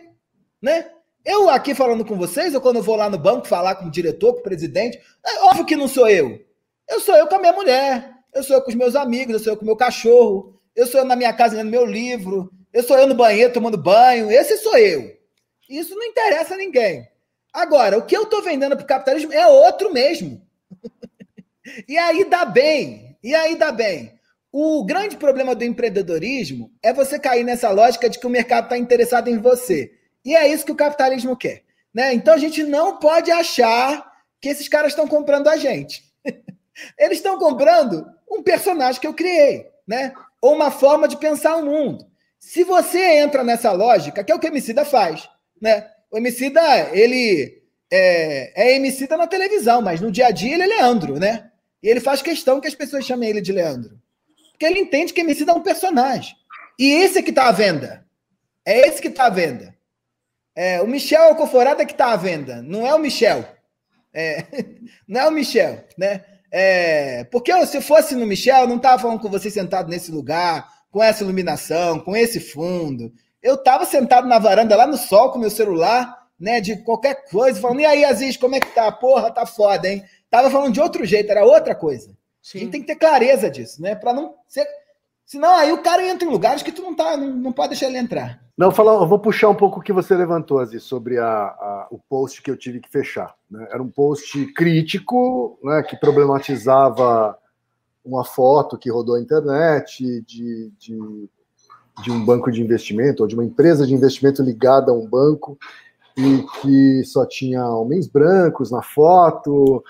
Né? 0.60 0.90
Eu 1.24 1.48
aqui 1.48 1.74
falando 1.74 2.04
com 2.04 2.16
vocês, 2.16 2.54
ou 2.54 2.60
quando 2.60 2.76
eu 2.76 2.82
vou 2.82 2.96
lá 2.96 3.08
no 3.08 3.18
banco 3.18 3.46
falar 3.46 3.76
com 3.76 3.86
o 3.86 3.90
diretor, 3.90 4.32
com 4.32 4.40
o 4.40 4.42
presidente, 4.42 4.98
é 5.24 5.40
óbvio 5.44 5.64
que 5.64 5.76
não 5.76 5.86
sou 5.86 6.08
eu. 6.08 6.40
Eu 6.88 7.00
sou 7.00 7.14
eu 7.14 7.26
com 7.28 7.36
a 7.36 7.38
minha 7.38 7.52
mulher, 7.52 8.12
eu 8.34 8.42
sou 8.42 8.56
eu 8.56 8.62
com 8.62 8.70
os 8.70 8.74
meus 8.74 8.96
amigos, 8.96 9.34
eu 9.34 9.38
sou 9.38 9.52
eu 9.52 9.56
com 9.56 9.62
o 9.62 9.66
meu 9.66 9.76
cachorro, 9.76 10.60
eu 10.74 10.86
sou 10.86 11.00
eu 11.00 11.06
na 11.06 11.16
minha 11.16 11.32
casa 11.32 11.56
lendo 11.56 11.70
meu 11.70 11.84
livro, 11.84 12.50
eu 12.72 12.82
sou 12.82 12.98
eu 12.98 13.06
no 13.06 13.14
banheiro 13.14 13.52
tomando 13.52 13.78
banho, 13.78 14.30
esse 14.30 14.56
sou 14.58 14.76
eu. 14.76 15.16
Isso 15.68 15.94
não 15.94 16.04
interessa 16.04 16.54
a 16.54 16.58
ninguém. 16.58 17.06
Agora, 17.56 17.96
o 17.96 18.02
que 18.02 18.14
eu 18.14 18.24
estou 18.24 18.42
vendendo 18.42 18.76
para 18.76 18.84
o 18.84 18.86
capitalismo 18.86 19.32
é 19.32 19.46
outro 19.46 19.90
mesmo. 19.90 20.46
e 21.88 21.96
aí 21.96 22.22
dá 22.28 22.44
bem, 22.44 23.16
e 23.24 23.34
aí 23.34 23.56
dá 23.56 23.72
bem. 23.72 24.12
O 24.52 24.84
grande 24.84 25.16
problema 25.16 25.54
do 25.54 25.64
empreendedorismo 25.64 26.70
é 26.82 26.92
você 26.92 27.18
cair 27.18 27.44
nessa 27.44 27.70
lógica 27.70 28.10
de 28.10 28.18
que 28.18 28.26
o 28.26 28.30
mercado 28.30 28.64
está 28.64 28.76
interessado 28.76 29.28
em 29.28 29.38
você. 29.38 29.90
E 30.22 30.36
é 30.36 30.46
isso 30.46 30.66
que 30.66 30.72
o 30.72 30.76
capitalismo 30.76 31.34
quer. 31.34 31.62
Né? 31.94 32.12
Então 32.12 32.34
a 32.34 32.36
gente 32.36 32.62
não 32.62 32.98
pode 32.98 33.30
achar 33.30 34.06
que 34.38 34.50
esses 34.50 34.68
caras 34.68 34.92
estão 34.92 35.08
comprando 35.08 35.48
a 35.48 35.56
gente. 35.56 36.04
Eles 37.00 37.16
estão 37.16 37.38
comprando 37.38 38.06
um 38.30 38.42
personagem 38.42 39.00
que 39.00 39.06
eu 39.06 39.14
criei, 39.14 39.66
né? 39.88 40.12
Ou 40.42 40.54
uma 40.54 40.70
forma 40.70 41.08
de 41.08 41.16
pensar 41.16 41.56
o 41.56 41.64
mundo. 41.64 42.06
Se 42.38 42.64
você 42.64 43.00
entra 43.16 43.42
nessa 43.42 43.72
lógica, 43.72 44.22
que 44.22 44.30
é 44.30 44.34
o 44.34 44.38
que 44.38 44.46
o 44.46 44.50
Emicida 44.50 44.84
faz, 44.84 45.26
né? 45.58 45.90
O 46.10 46.18
Emicida, 46.18 46.60
ele 46.92 47.62
é, 47.90 48.52
é 48.68 48.76
Emicida 48.76 49.16
na 49.16 49.26
televisão, 49.26 49.82
mas 49.82 50.00
no 50.00 50.10
dia 50.10 50.26
a 50.26 50.30
dia 50.30 50.54
ele 50.54 50.62
é 50.62 50.66
Leandro, 50.66 51.18
né? 51.18 51.50
E 51.82 51.88
ele 51.88 52.00
faz 52.00 52.22
questão 52.22 52.60
que 52.60 52.68
as 52.68 52.74
pessoas 52.74 53.04
chamem 53.04 53.28
ele 53.28 53.40
de 53.40 53.52
Leandro. 53.52 54.00
Porque 54.52 54.66
ele 54.66 54.80
entende 54.80 55.12
que 55.12 55.20
Emicida 55.20 55.52
é 55.52 55.54
um 55.54 55.62
personagem. 55.62 56.34
E 56.78 56.90
esse 56.90 57.18
é 57.18 57.22
que 57.22 57.30
está 57.30 57.48
à 57.48 57.52
venda. 57.52 58.06
É 58.64 58.88
esse 58.88 59.00
que 59.00 59.08
está 59.08 59.26
à 59.26 59.30
venda. 59.30 59.74
É, 60.54 60.80
o 60.80 60.86
Michel 60.86 61.24
Alcoforada 61.24 61.84
que 61.84 61.92
está 61.92 62.12
à 62.12 62.16
venda, 62.16 62.62
não 62.62 62.86
é 62.86 62.94
o 62.94 62.98
Michel. 62.98 63.44
É, 64.12 64.46
não 65.06 65.20
é 65.20 65.28
o 65.28 65.30
Michel, 65.30 65.84
né? 65.98 66.24
É, 66.50 67.24
porque 67.24 67.52
se 67.66 67.80
fosse 67.82 68.14
no 68.14 68.26
Michel, 68.26 68.62
eu 68.62 68.68
não 68.68 68.76
estava 68.76 69.02
falando 69.02 69.20
com 69.20 69.28
você 69.28 69.50
sentado 69.50 69.90
nesse 69.90 70.10
lugar, 70.10 70.66
com 70.90 71.02
essa 71.02 71.22
iluminação, 71.22 72.00
com 72.00 72.16
esse 72.16 72.40
fundo. 72.40 73.12
Eu 73.46 73.54
estava 73.54 73.84
sentado 73.84 74.26
na 74.26 74.40
varanda 74.40 74.74
lá 74.74 74.88
no 74.88 74.96
sol 74.96 75.30
com 75.30 75.38
meu 75.38 75.50
celular, 75.50 76.26
né, 76.38 76.60
de 76.60 76.82
qualquer 76.82 77.28
coisa, 77.30 77.60
falando, 77.60 77.78
e 77.78 77.86
aí, 77.86 78.04
Aziz, 78.04 78.36
como 78.36 78.56
é 78.56 78.60
que 78.60 78.74
tá? 78.74 78.90
Porra, 78.90 79.30
tá 79.30 79.46
foda, 79.46 79.88
hein? 79.88 80.02
Tava 80.28 80.50
falando 80.50 80.72
de 80.72 80.80
outro 80.80 81.04
jeito, 81.04 81.30
era 81.30 81.44
outra 81.44 81.72
coisa. 81.72 82.10
Sim. 82.42 82.58
A 82.58 82.60
gente 82.62 82.72
tem 82.72 82.80
que 82.80 82.88
ter 82.88 82.96
clareza 82.96 83.48
disso, 83.48 83.80
né? 83.80 83.94
Para 83.94 84.12
não 84.12 84.34
ser. 84.48 84.66
Senão 85.24 85.56
aí 85.56 85.72
o 85.72 85.80
cara 85.80 86.04
entra 86.04 86.26
em 86.26 86.30
lugares 86.30 86.60
que 86.60 86.72
tu 86.72 86.82
não, 86.82 86.94
tá, 86.94 87.16
não, 87.16 87.28
não 87.28 87.52
pode 87.52 87.68
deixar 87.70 87.86
ele 87.86 87.98
entrar. 87.98 88.40
Não, 88.58 88.72
falar, 88.72 88.94
eu 88.94 89.06
vou 89.06 89.18
puxar 89.20 89.48
um 89.48 89.54
pouco 89.54 89.78
o 89.78 89.82
que 89.82 89.92
você 89.92 90.16
levantou, 90.16 90.58
Aziz, 90.58 90.82
sobre 90.82 91.16
a, 91.18 91.26
a, 91.26 91.88
o 91.92 92.00
post 92.08 92.42
que 92.42 92.50
eu 92.50 92.56
tive 92.56 92.80
que 92.80 92.90
fechar. 92.90 93.32
Né? 93.48 93.64
Era 93.70 93.82
um 93.82 93.90
post 93.90 94.44
crítico, 94.54 95.56
né, 95.62 95.84
que 95.84 95.96
problematizava 95.96 97.38
uma 98.04 98.24
foto 98.24 98.78
que 98.78 98.90
rodou 98.90 99.14
a 99.14 99.20
internet 99.20 100.22
de, 100.22 100.72
de, 100.78 101.28
de 102.02 102.10
um 102.10 102.24
banco 102.24 102.50
de 102.50 102.62
investimento, 102.62 103.22
ou 103.22 103.28
de 103.28 103.34
uma 103.34 103.44
empresa 103.44 103.86
de 103.86 103.94
investimento 103.94 104.42
ligada 104.42 104.90
a 104.90 104.94
um 104.94 105.06
banco, 105.06 105.58
e 106.16 106.44
que 106.60 107.04
só 107.04 107.26
tinha 107.26 107.66
homens 107.68 108.06
brancos 108.06 108.70
na 108.70 108.82
foto. 108.82 109.84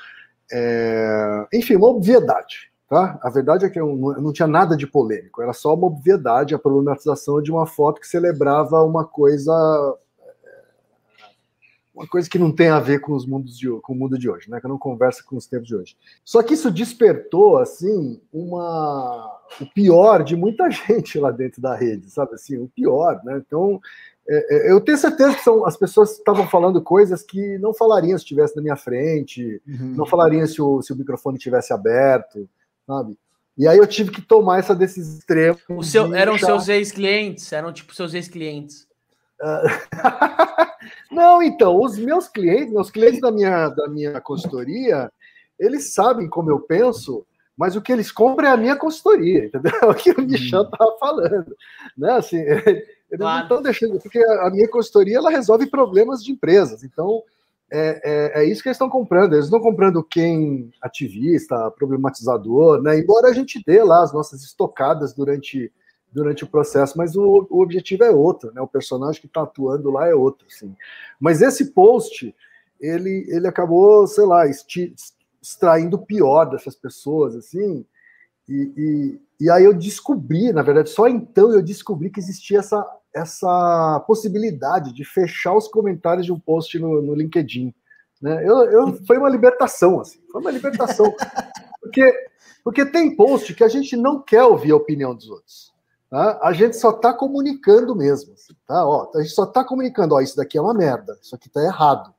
É... 0.51 1.47
Enfim, 1.53 1.77
uma 1.77 1.89
obviedade. 1.89 2.71
Tá? 2.89 3.19
A 3.21 3.29
verdade 3.29 3.65
é 3.65 3.69
que 3.69 3.81
não, 3.81 3.97
não, 3.97 4.33
tinha 4.33 4.47
nada 4.47 4.77
de 4.77 4.87
polêmico, 4.87 5.43
era 5.43 5.53
só 5.53 5.75
uma 5.75 5.89
obviedade, 5.89 6.55
a 6.55 6.59
problematização 6.59 7.43
de 7.43 7.51
uma 7.51 7.67
foto 7.67 8.01
que 8.01 8.07
celebrava 8.07 8.85
uma 8.85 9.05
coisa 9.05 9.53
uma 11.97 12.07
coisa 12.07 12.29
que 12.29 12.39
não 12.39 12.53
tem 12.53 12.69
a 12.69 12.79
ver 12.79 13.01
com 13.01 13.13
os 13.13 13.27
mundos 13.27 13.59
de, 13.59 13.69
com 13.81 13.93
o 13.93 13.97
mundo 13.97 14.19
de 14.19 14.29
hoje, 14.29 14.51
né? 14.51 14.61
Que 14.61 14.69
não 14.69 14.79
conversa 14.79 15.23
com 15.25 15.37
os 15.37 15.47
tempos 15.47 15.67
de 15.67 15.75
hoje. 15.75 15.97
Só 16.25 16.43
que 16.43 16.55
isso 16.55 16.71
despertou 16.71 17.57
assim 17.57 18.21
uma 18.33 19.41
o 19.61 19.67
pior 19.67 20.23
de 20.23 20.37
muita 20.37 20.69
gente 20.71 21.19
lá 21.19 21.31
dentro 21.31 21.61
da 21.61 21.75
rede, 21.75 22.11
sabe 22.11 22.35
assim, 22.35 22.59
o 22.59 22.69
pior, 22.69 23.21
né? 23.25 23.43
Então 23.45 23.81
é, 24.29 24.69
é, 24.69 24.73
eu 24.73 24.81
tenho 24.81 24.99
certeza 24.99 25.35
que 25.35 25.43
são, 25.43 25.65
as 25.65 25.77
pessoas 25.77 26.13
estavam 26.13 26.47
falando 26.47 26.83
coisas 26.83 27.23
que 27.23 27.59
não 27.59 27.73
falariam 27.73 28.19
se 28.19 28.25
estivesse 28.25 28.55
na 28.55 28.63
minha 28.63 28.77
frente, 28.77 29.63
uhum. 29.67 29.95
não 29.97 30.05
falariam 30.05 30.47
se 30.47 30.61
o, 30.61 30.83
se 30.83 30.93
o 30.93 30.97
microfone 30.97 31.39
tivesse 31.39 31.73
aberto 31.73 32.49
sabe? 32.87 33.19
E 33.59 33.67
aí 33.67 33.79
eu 33.79 33.87
tive 33.87 34.11
que 34.11 34.21
tomar 34.21 34.59
essa 34.59 34.75
decisão 34.75 35.19
extrema. 35.19 35.59
Seu, 35.83 36.15
eram 36.15 36.33
deixar... 36.33 36.47
seus 36.47 36.69
ex-clientes? 36.69 37.51
Eram 37.53 37.73
tipo 37.73 37.95
seus 37.95 38.15
ex-clientes? 38.15 38.87
Não, 41.11 41.43
então, 41.43 41.81
os 41.81 41.99
meus 41.99 42.29
clientes, 42.29 42.73
meus 42.73 42.91
clientes 42.91 43.21
da 43.21 43.31
minha, 43.31 43.69
da 43.69 43.89
minha 43.89 44.21
consultoria, 44.21 45.11
eles 45.59 45.95
sabem 45.95 46.29
como 46.29 46.51
eu 46.51 46.61
penso, 46.61 47.27
mas 47.57 47.75
o 47.75 47.81
que 47.81 47.93
eles 47.93 48.13
compram 48.13 48.49
é 48.49 48.53
a 48.53 48.57
minha 48.57 48.77
consultoria, 48.77 49.47
entendeu? 49.47 49.73
O 49.89 49.95
que 49.95 50.11
o 50.11 50.21
Michel 50.23 50.63
estava 50.63 50.91
uhum. 50.91 50.99
falando. 50.99 51.57
Né? 51.97 52.11
Assim, 52.13 52.39
eles 52.39 52.85
claro. 53.17 53.37
não 53.37 53.43
estão 53.43 53.63
deixando, 53.63 53.99
porque 54.01 54.19
a 54.19 54.51
minha 54.51 54.69
consultoria 54.69 55.17
ela 55.17 55.31
resolve 55.31 55.67
problemas 55.67 56.23
de 56.23 56.33
empresas. 56.33 56.85
Então, 56.85 57.23
é, 57.73 58.01
é, 58.05 58.43
é, 58.43 58.45
isso 58.45 58.63
que 58.63 58.69
eles 58.69 58.77
estão 58.77 58.89
comprando. 58.89 59.33
Eles 59.33 59.47
estão 59.47 59.61
comprando 59.61 60.03
quem 60.03 60.71
ativista, 60.83 61.71
problematizador, 61.73 62.81
né? 62.83 62.99
Embora 62.99 63.29
a 63.29 63.33
gente 63.33 63.63
dê 63.67 63.83
lá 63.83 64.03
as 64.03 64.13
nossas 64.13 64.43
estocadas 64.43 65.15
durante, 65.15 65.73
durante 66.17 66.45
o 66.45 66.47
processo, 66.47 66.97
mas 66.97 67.15
o, 67.15 67.47
o 67.51 67.63
objetivo 67.63 68.03
é 68.03 68.11
outro, 68.11 68.51
né? 68.55 68.61
O 68.63 68.67
personagem 68.67 69.21
que 69.21 69.27
está 69.27 69.43
atuando 69.43 69.91
lá 69.91 70.09
é 70.09 70.15
outro, 70.15 70.47
assim. 70.51 70.75
Mas 71.21 71.43
esse 71.43 71.73
post, 71.73 72.35
ele, 72.81 73.27
ele 73.29 73.47
acabou, 73.47 74.07
sei 74.07 74.25
lá, 74.25 74.47
esti, 74.47 74.95
extraindo 75.43 75.97
o 75.97 76.07
pior 76.07 76.47
dessas 76.47 76.75
pessoas, 76.75 77.37
assim. 77.37 77.85
E, 78.49 78.73
e, 78.75 79.21
e 79.45 79.51
aí 79.51 79.65
eu 79.65 79.75
descobri, 79.75 80.55
na 80.55 80.63
verdade, 80.63 80.89
só 80.89 81.07
então 81.07 81.53
eu 81.53 81.63
descobri 81.63 82.09
que 82.09 82.19
existia 82.19 82.61
essa 82.61 82.83
essa 83.15 84.05
possibilidade 84.07 84.93
de 84.93 85.03
fechar 85.03 85.55
os 85.55 85.69
comentários 85.69 86.27
de 86.27 86.33
um 86.33 86.39
post 86.39 86.79
no, 86.79 87.01
no 87.01 87.15
LinkedIn. 87.15 87.75
Né? 88.21 88.43
Eu, 88.47 88.57
eu, 88.71 89.05
foi 89.07 89.17
uma 89.17 89.31
libertação, 89.31 90.01
assim, 90.01 90.21
foi 90.31 90.41
uma 90.41 90.51
libertação. 90.51 91.15
porque, 91.81 92.29
porque 92.63 92.85
tem 92.85 93.17
post 93.17 93.55
que 93.55 93.65
a 93.65 93.69
gente 93.69 93.97
não 93.97 94.21
quer 94.21 94.45
ouvir 94.45 94.73
a 94.73 94.77
opinião 94.77 95.15
dos 95.15 95.31
outros. 95.31 95.76
Tá? 96.11 96.39
A 96.43 96.53
gente 96.53 96.77
só 96.77 96.91
está 96.91 97.13
comunicando 97.13 97.95
mesmo. 97.95 98.33
Assim, 98.33 98.55
tá? 98.67 98.87
Ó, 98.87 99.11
a 99.15 99.23
gente 99.23 99.35
só 99.35 99.45
está 99.45 99.65
comunicando, 99.65 100.15
ó, 100.15 100.21
isso 100.21 100.37
daqui 100.37 100.57
é 100.57 100.61
uma 100.61 100.75
merda, 100.75 101.19
isso 101.21 101.35
aqui 101.35 101.49
está 101.49 101.63
errado. 101.63 102.15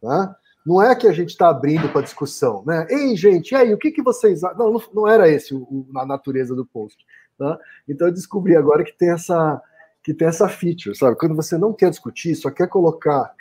Tá? 0.00 0.36
Não 0.64 0.82
é 0.82 0.94
que 0.94 1.06
a 1.06 1.12
gente 1.12 1.30
está 1.30 1.48
abrindo 1.48 1.88
para 1.88 2.02
discussão, 2.02 2.62
né? 2.64 2.86
Ei, 2.88 3.16
gente, 3.16 3.54
aí, 3.54 3.74
o 3.74 3.78
que, 3.78 3.90
que 3.90 4.02
vocês. 4.02 4.42
Não, 4.56 4.80
não 4.92 5.08
era 5.08 5.28
esse 5.28 5.54
o, 5.54 5.60
o, 5.62 5.86
a 5.96 6.06
natureza 6.06 6.54
do 6.54 6.64
post. 6.64 7.04
Tá? 7.38 7.58
Então 7.88 8.06
eu 8.06 8.12
descobri 8.12 8.54
agora 8.54 8.84
que 8.84 8.92
tem 8.92 9.10
essa, 9.10 9.60
que 10.02 10.14
tem 10.14 10.28
essa 10.28 10.48
feature, 10.48 10.96
sabe? 10.96 11.16
Quando 11.16 11.34
você 11.34 11.58
não 11.58 11.72
quer 11.72 11.90
discutir, 11.90 12.34
só 12.34 12.50
quer 12.50 12.68
colocar 12.68 13.34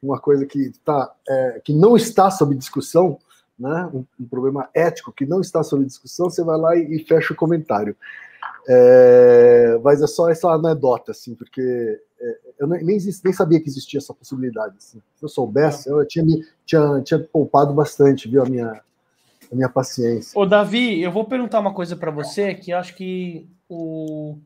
uma 0.00 0.20
coisa 0.20 0.46
que, 0.46 0.72
tá, 0.84 1.12
é, 1.28 1.60
que 1.64 1.72
não 1.72 1.96
está 1.96 2.30
sob 2.30 2.54
discussão, 2.54 3.18
né? 3.58 3.90
Um, 3.92 4.04
um, 4.20 4.28
problema 4.28 4.68
ético 4.72 5.12
que 5.12 5.26
não 5.26 5.40
está 5.40 5.62
sob 5.64 5.84
discussão, 5.84 6.30
você 6.30 6.44
vai 6.44 6.56
lá 6.56 6.76
e, 6.76 6.96
e 6.96 7.04
fecha 7.04 7.32
o 7.32 7.36
comentário. 7.36 7.96
É, 8.68 9.78
mas 9.82 10.02
é 10.02 10.06
só 10.06 10.28
essa 10.28 10.48
anedota, 10.50 11.12
assim, 11.12 11.34
porque 11.34 12.00
é, 12.20 12.38
eu 12.58 12.66
nem, 12.66 12.84
nem, 12.84 13.32
sabia 13.32 13.60
que 13.60 13.68
existia 13.68 13.98
essa 13.98 14.12
possibilidade. 14.12 14.74
Assim. 14.76 15.00
Se 15.16 15.24
eu 15.24 15.28
soubesse, 15.28 15.88
eu 15.88 16.06
tinha, 16.06 16.24
me, 16.24 16.44
tinha, 16.66 17.00
tinha 17.02 17.20
poupado 17.20 17.72
bastante, 17.72 18.28
viu, 18.28 18.42
a 18.42 18.46
minha, 18.46 18.82
a 19.50 19.54
minha 19.54 19.68
paciência. 19.68 20.38
Ô, 20.38 20.44
Davi, 20.44 21.00
eu 21.00 21.10
vou 21.10 21.24
perguntar 21.24 21.60
uma 21.60 21.72
coisa 21.72 21.96
para 21.96 22.10
você 22.10 22.54
que 22.54 22.72
acho 22.72 22.94
que 22.94 23.48
o, 23.68 24.38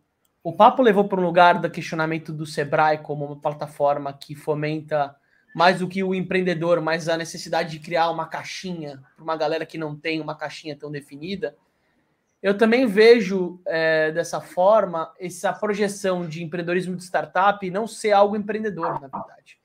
o 0.42 0.52
papo 0.52 0.82
levou 0.82 1.08
para 1.08 1.20
um 1.20 1.24
lugar 1.24 1.60
do 1.60 1.70
questionamento 1.70 2.32
do 2.32 2.46
Sebrae 2.46 2.98
como 2.98 3.24
uma 3.24 3.36
plataforma 3.36 4.12
que 4.12 4.34
fomenta 4.34 5.16
mais 5.54 5.78
do 5.80 5.88
que 5.88 6.02
o 6.02 6.14
empreendedor, 6.14 6.80
mas 6.80 7.08
a 7.08 7.16
necessidade 7.16 7.72
de 7.72 7.78
criar 7.78 8.10
uma 8.10 8.26
caixinha 8.26 9.02
para 9.14 9.22
uma 9.22 9.36
galera 9.36 9.66
que 9.66 9.76
não 9.76 9.94
tem 9.94 10.20
uma 10.20 10.34
caixinha 10.34 10.76
tão 10.76 10.90
definida. 10.90 11.54
Eu 12.42 12.58
também 12.58 12.86
vejo 12.86 13.60
é, 13.64 14.10
dessa 14.10 14.40
forma 14.40 15.14
essa 15.18 15.52
projeção 15.52 16.26
de 16.28 16.42
empreendedorismo 16.42 16.96
de 16.96 17.04
startup 17.04 17.70
não 17.70 17.86
ser 17.86 18.10
algo 18.10 18.36
empreendedor, 18.36 19.00
na 19.00 19.06
verdade. 19.06 19.60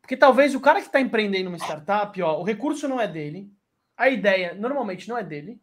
Porque 0.00 0.16
talvez 0.16 0.54
o 0.54 0.60
cara 0.60 0.80
que 0.80 0.86
está 0.86 1.00
empreendendo 1.00 1.48
uma 1.48 1.58
startup, 1.58 2.20
ó, 2.20 2.40
o 2.40 2.42
recurso 2.42 2.88
não 2.88 3.00
é 3.00 3.06
dele, 3.06 3.48
a 3.96 4.08
ideia 4.08 4.54
normalmente 4.54 5.08
não 5.08 5.16
é 5.16 5.22
dele, 5.22 5.60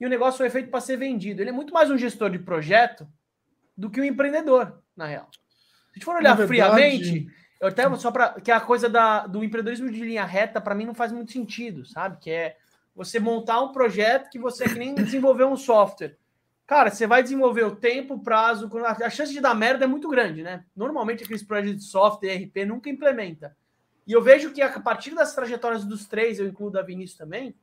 e 0.00 0.06
o 0.06 0.08
negócio 0.08 0.38
foi 0.38 0.50
feito 0.50 0.70
para 0.70 0.80
ser 0.80 0.96
vendido. 0.96 1.42
Ele 1.42 1.50
é 1.50 1.52
muito 1.52 1.72
mais 1.72 1.90
um 1.90 1.98
gestor 1.98 2.30
de 2.30 2.38
projeto 2.38 3.06
do 3.76 3.90
que 3.90 4.00
um 4.00 4.04
empreendedor, 4.04 4.82
na 4.96 5.06
real. 5.06 5.28
Se 5.32 5.38
a 5.38 5.94
gente 5.94 6.04
for 6.04 6.16
olhar 6.16 6.34
verdade... 6.34 6.48
friamente, 6.48 7.26
eu 7.60 7.68
até 7.68 7.96
só 7.96 8.10
para 8.10 8.40
que 8.40 8.50
a 8.50 8.60
coisa 8.60 8.88
da, 8.88 9.26
do 9.26 9.44
empreendedorismo 9.44 9.90
de 9.90 10.00
linha 10.00 10.24
reta 10.24 10.60
para 10.60 10.74
mim 10.74 10.84
não 10.84 10.94
faz 10.94 11.12
muito 11.12 11.32
sentido, 11.32 11.86
sabe? 11.86 12.18
Que 12.18 12.30
é 12.30 12.56
você 12.94 13.18
montar 13.18 13.60
um 13.60 13.72
projeto 13.72 14.30
que 14.30 14.38
você 14.38 14.64
é 14.64 14.68
que 14.68 14.78
nem 14.78 14.94
desenvolver 14.94 15.44
um 15.44 15.56
software. 15.56 16.16
Cara, 16.66 16.90
você 16.90 17.06
vai 17.06 17.22
desenvolver 17.22 17.64
o 17.64 17.76
tempo, 17.76 18.14
o 18.14 18.22
prazo, 18.22 18.70
a 18.84 19.10
chance 19.10 19.32
de 19.32 19.40
dar 19.40 19.54
merda 19.54 19.84
é 19.84 19.88
muito 19.88 20.08
grande, 20.08 20.42
né? 20.42 20.64
Normalmente 20.74 21.24
aqueles 21.24 21.42
projetos 21.42 21.84
de 21.84 21.90
software, 21.90 22.34
ERP, 22.34 22.64
nunca 22.64 22.88
implementa. 22.88 23.56
E 24.06 24.12
eu 24.12 24.22
vejo 24.22 24.52
que 24.52 24.62
a 24.62 24.80
partir 24.80 25.14
das 25.14 25.34
trajetórias 25.34 25.84
dos 25.84 26.06
três, 26.06 26.38
eu 26.38 26.46
incluo 26.46 26.70
da 26.70 26.82
Vinícius 26.82 27.18
também, 27.18 27.54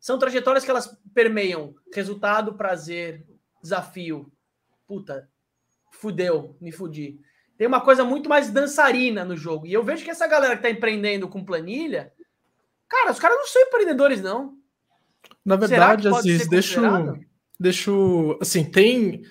são 0.00 0.18
trajetórias 0.18 0.64
que 0.64 0.70
elas 0.70 0.96
permeiam 1.12 1.74
resultado, 1.92 2.54
prazer, 2.54 3.24
desafio. 3.62 4.32
Puta, 4.86 5.28
fudeu, 5.90 6.56
me 6.60 6.72
fudi. 6.72 7.20
Tem 7.56 7.66
uma 7.66 7.80
coisa 7.80 8.04
muito 8.04 8.28
mais 8.28 8.50
dançarina 8.50 9.24
no 9.24 9.36
jogo. 9.36 9.66
E 9.66 9.72
eu 9.72 9.82
vejo 9.82 10.04
que 10.04 10.10
essa 10.10 10.28
galera 10.28 10.56
que 10.56 10.62
tá 10.62 10.70
empreendendo 10.70 11.28
com 11.28 11.44
planilha, 11.44 12.12
cara, 12.88 13.12
os 13.12 13.18
caras 13.18 13.36
não 13.36 13.46
são 13.46 13.62
empreendedores, 13.62 14.22
não. 14.22 14.54
Na 15.44 15.56
verdade, 15.56 16.08
às 16.08 16.24
vezes, 16.24 16.48
deixa, 16.48 16.80
deixo. 17.58 18.36
Assim, 18.40 18.64
tem. 18.64 19.22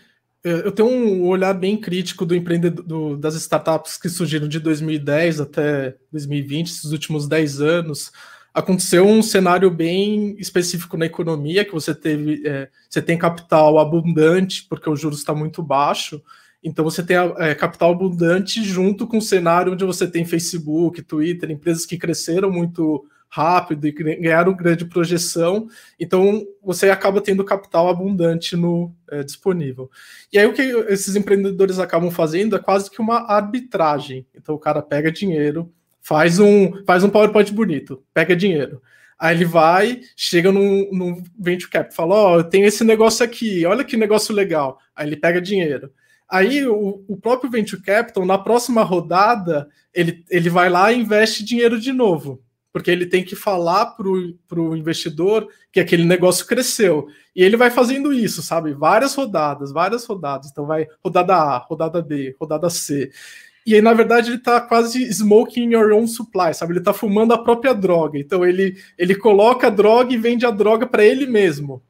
Eu 0.44 0.72
tenho 0.72 0.88
um 0.88 1.28
olhar 1.28 1.54
bem 1.54 1.76
crítico 1.76 2.26
do 2.26 2.34
empreendedor 2.34 2.86
do, 2.86 3.18
das 3.18 3.36
startups 3.36 3.98
que 3.98 4.08
surgiram 4.08 4.48
de 4.48 4.60
2010 4.60 5.42
até 5.42 5.98
2020, 6.12 6.68
esses 6.68 6.92
últimos 6.92 7.28
10 7.28 7.60
anos 7.60 8.12
aconteceu 8.58 9.06
um 9.06 9.22
cenário 9.22 9.70
bem 9.70 10.36
específico 10.40 10.98
na 10.98 11.06
economia, 11.06 11.64
que 11.64 11.72
você 11.72 11.94
teve, 11.94 12.42
é, 12.44 12.68
você 12.90 13.00
tem 13.00 13.16
capital 13.16 13.78
abundante, 13.78 14.66
porque 14.68 14.90
o 14.90 14.96
juros 14.96 15.20
está 15.20 15.32
muito 15.32 15.62
baixo, 15.62 16.20
então 16.64 16.84
você 16.84 17.04
tem 17.04 17.16
é, 17.38 17.54
capital 17.54 17.92
abundante 17.92 18.64
junto 18.64 19.06
com 19.06 19.18
um 19.18 19.22
cenário 19.22 19.74
onde 19.74 19.86
você 19.86 20.08
tem 20.08 20.26
Facebook, 20.26 21.04
Twitter, 21.04 21.52
empresas 21.52 21.86
que 21.86 22.00
cresceram 22.00 22.50
muito 22.50 23.06
rápido 23.30 23.88
e 23.88 23.92
ganharam 23.92 24.56
grande 24.56 24.86
projeção, 24.86 25.68
então 26.00 26.46
você 26.64 26.90
acaba 26.90 27.22
tendo 27.22 27.44
capital 27.44 27.90
abundante 27.90 28.56
no 28.56 28.94
é, 29.10 29.24
disponível. 29.24 29.90
E 30.32 30.40
aí 30.40 30.46
o 30.46 30.54
que 30.54 30.62
esses 30.62 31.16
empreendedores 31.16 31.80
acabam 31.80 32.10
fazendo 32.10 32.56
é 32.56 32.60
quase 32.60 32.90
que 32.90 33.02
uma 33.02 33.32
arbitragem. 33.32 34.26
Então 34.34 34.56
o 34.56 34.60
cara 34.60 34.82
pega 34.82 35.12
dinheiro, 35.12 35.72
faz 36.02 36.40
um, 36.40 36.84
faz 36.86 37.04
um 37.04 37.10
PowerPoint 37.10 37.52
bonito, 37.54 38.04
pega 38.14 38.36
dinheiro. 38.36 38.82
Aí 39.20 39.36
ele 39.36 39.46
vai, 39.46 40.02
chega 40.16 40.52
num, 40.52 40.90
num 40.92 41.24
venture 41.38 41.72
cap, 41.72 41.94
fala: 41.94 42.16
Ó, 42.16 42.36
oh, 42.36 42.40
eu 42.40 42.44
tenho 42.44 42.66
esse 42.66 42.84
negócio 42.84 43.26
aqui, 43.26 43.66
olha 43.66 43.84
que 43.84 43.98
negócio 43.98 44.34
legal. 44.34 44.80
Aí 44.96 45.08
ele 45.08 45.18
pega 45.18 45.42
dinheiro. 45.42 45.92
Aí 46.30 46.66
o, 46.68 47.04
o 47.08 47.18
próprio 47.18 47.50
venture 47.50 47.82
capital, 47.82 48.26
na 48.26 48.38
próxima 48.38 48.84
rodada, 48.84 49.68
ele, 49.94 50.24
ele 50.30 50.50
vai 50.50 50.70
lá 50.70 50.92
e 50.92 51.00
investe 51.00 51.44
dinheiro 51.44 51.80
de 51.80 51.92
novo 51.92 52.44
porque 52.72 52.92
ele 52.92 53.06
tem 53.06 53.24
que 53.24 53.36
falar 53.36 53.88
para 53.88 54.08
o 54.08 54.76
investidor 54.76 55.48
que 55.72 55.80
aquele 55.80 56.06
negócio 56.06 56.46
cresceu. 56.46 57.08
E 57.36 57.44
ele 57.44 57.58
vai 57.58 57.72
fazendo 57.72 58.14
isso, 58.14 58.42
sabe? 58.42 58.74
Várias 58.74 59.16
rodadas, 59.16 59.72
várias 59.72 60.06
rodadas. 60.06 60.50
Então 60.52 60.66
vai 60.66 60.88
rodada 61.04 61.36
A, 61.36 61.58
rodada 61.58 62.02
B, 62.02 62.36
rodada 62.40 62.70
C. 62.70 63.12
E 63.66 63.76
aí, 63.76 63.82
na 63.82 63.94
verdade, 63.94 64.30
ele 64.30 64.38
está 64.38 64.62
quase 64.62 65.04
smoking 65.12 65.74
your 65.74 65.92
own 65.92 66.08
supply, 66.08 66.54
sabe? 66.54 66.72
Ele 66.72 66.80
está 66.80 66.94
fumando 66.94 67.34
a 67.34 67.44
própria 67.44 67.74
droga. 67.74 68.18
Então, 68.18 68.46
ele, 68.46 68.78
ele 68.98 69.14
coloca 69.14 69.68
a 69.68 69.70
droga 69.70 70.14
e 70.14 70.18
vende 70.18 70.46
a 70.46 70.52
droga 70.52 70.88
para 70.88 71.04
ele 71.04 71.26
mesmo. 71.26 71.84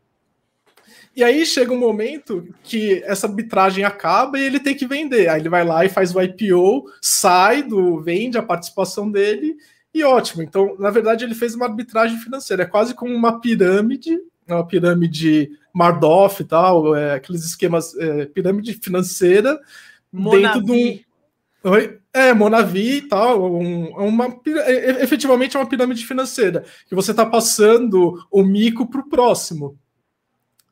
E 1.15 1.23
aí 1.23 1.45
chega 1.45 1.73
um 1.73 1.79
momento 1.79 2.47
que 2.63 3.03
essa 3.03 3.27
arbitragem 3.27 3.83
acaba 3.83 4.39
e 4.39 4.43
ele 4.43 4.59
tem 4.59 4.75
que 4.75 4.87
vender. 4.87 5.29
Aí 5.29 5.39
ele 5.39 5.49
vai 5.49 5.63
lá 5.63 5.85
e 5.85 5.89
faz 5.89 6.15
o 6.15 6.21
IPO, 6.21 6.85
sai 7.01 7.61
do, 7.61 7.99
vende 7.99 8.37
a 8.37 8.43
participação 8.43 9.11
dele 9.11 9.55
e 9.99 10.03
ótimo. 10.03 10.43
Então, 10.43 10.75
na 10.79 10.89
verdade, 10.89 11.23
ele 11.23 11.35
fez 11.35 11.55
uma 11.55 11.65
arbitragem 11.65 12.17
financeira. 12.19 12.63
É 12.63 12.65
quase 12.65 12.93
como 12.93 13.13
uma 13.13 13.39
pirâmide, 13.39 14.19
uma 14.47 14.65
pirâmide 14.65 15.51
Mardoff 15.73 16.41
e 16.41 16.45
tal, 16.45 16.95
é, 16.95 17.15
aqueles 17.15 17.43
esquemas, 17.43 17.95
é, 17.97 18.25
pirâmide 18.25 18.73
financeira 18.73 19.59
Monavi. 20.11 20.41
dentro 20.41 20.63
de 20.63 20.71
um 20.71 21.07
Oi? 21.63 21.99
É, 22.13 22.33
Monavi 22.33 22.97
e 22.97 23.01
tal, 23.01 23.53
um, 23.53 23.89
uma, 23.97 24.39
efetivamente 25.01 25.57
é 25.57 25.59
uma 25.59 25.67
pirâmide 25.67 26.05
financeira, 26.05 26.63
que 26.87 26.95
você 26.95 27.11
está 27.11 27.25
passando 27.25 28.25
o 28.31 28.41
mico 28.41 28.89
para 28.89 29.01
o 29.01 29.09
próximo. 29.09 29.77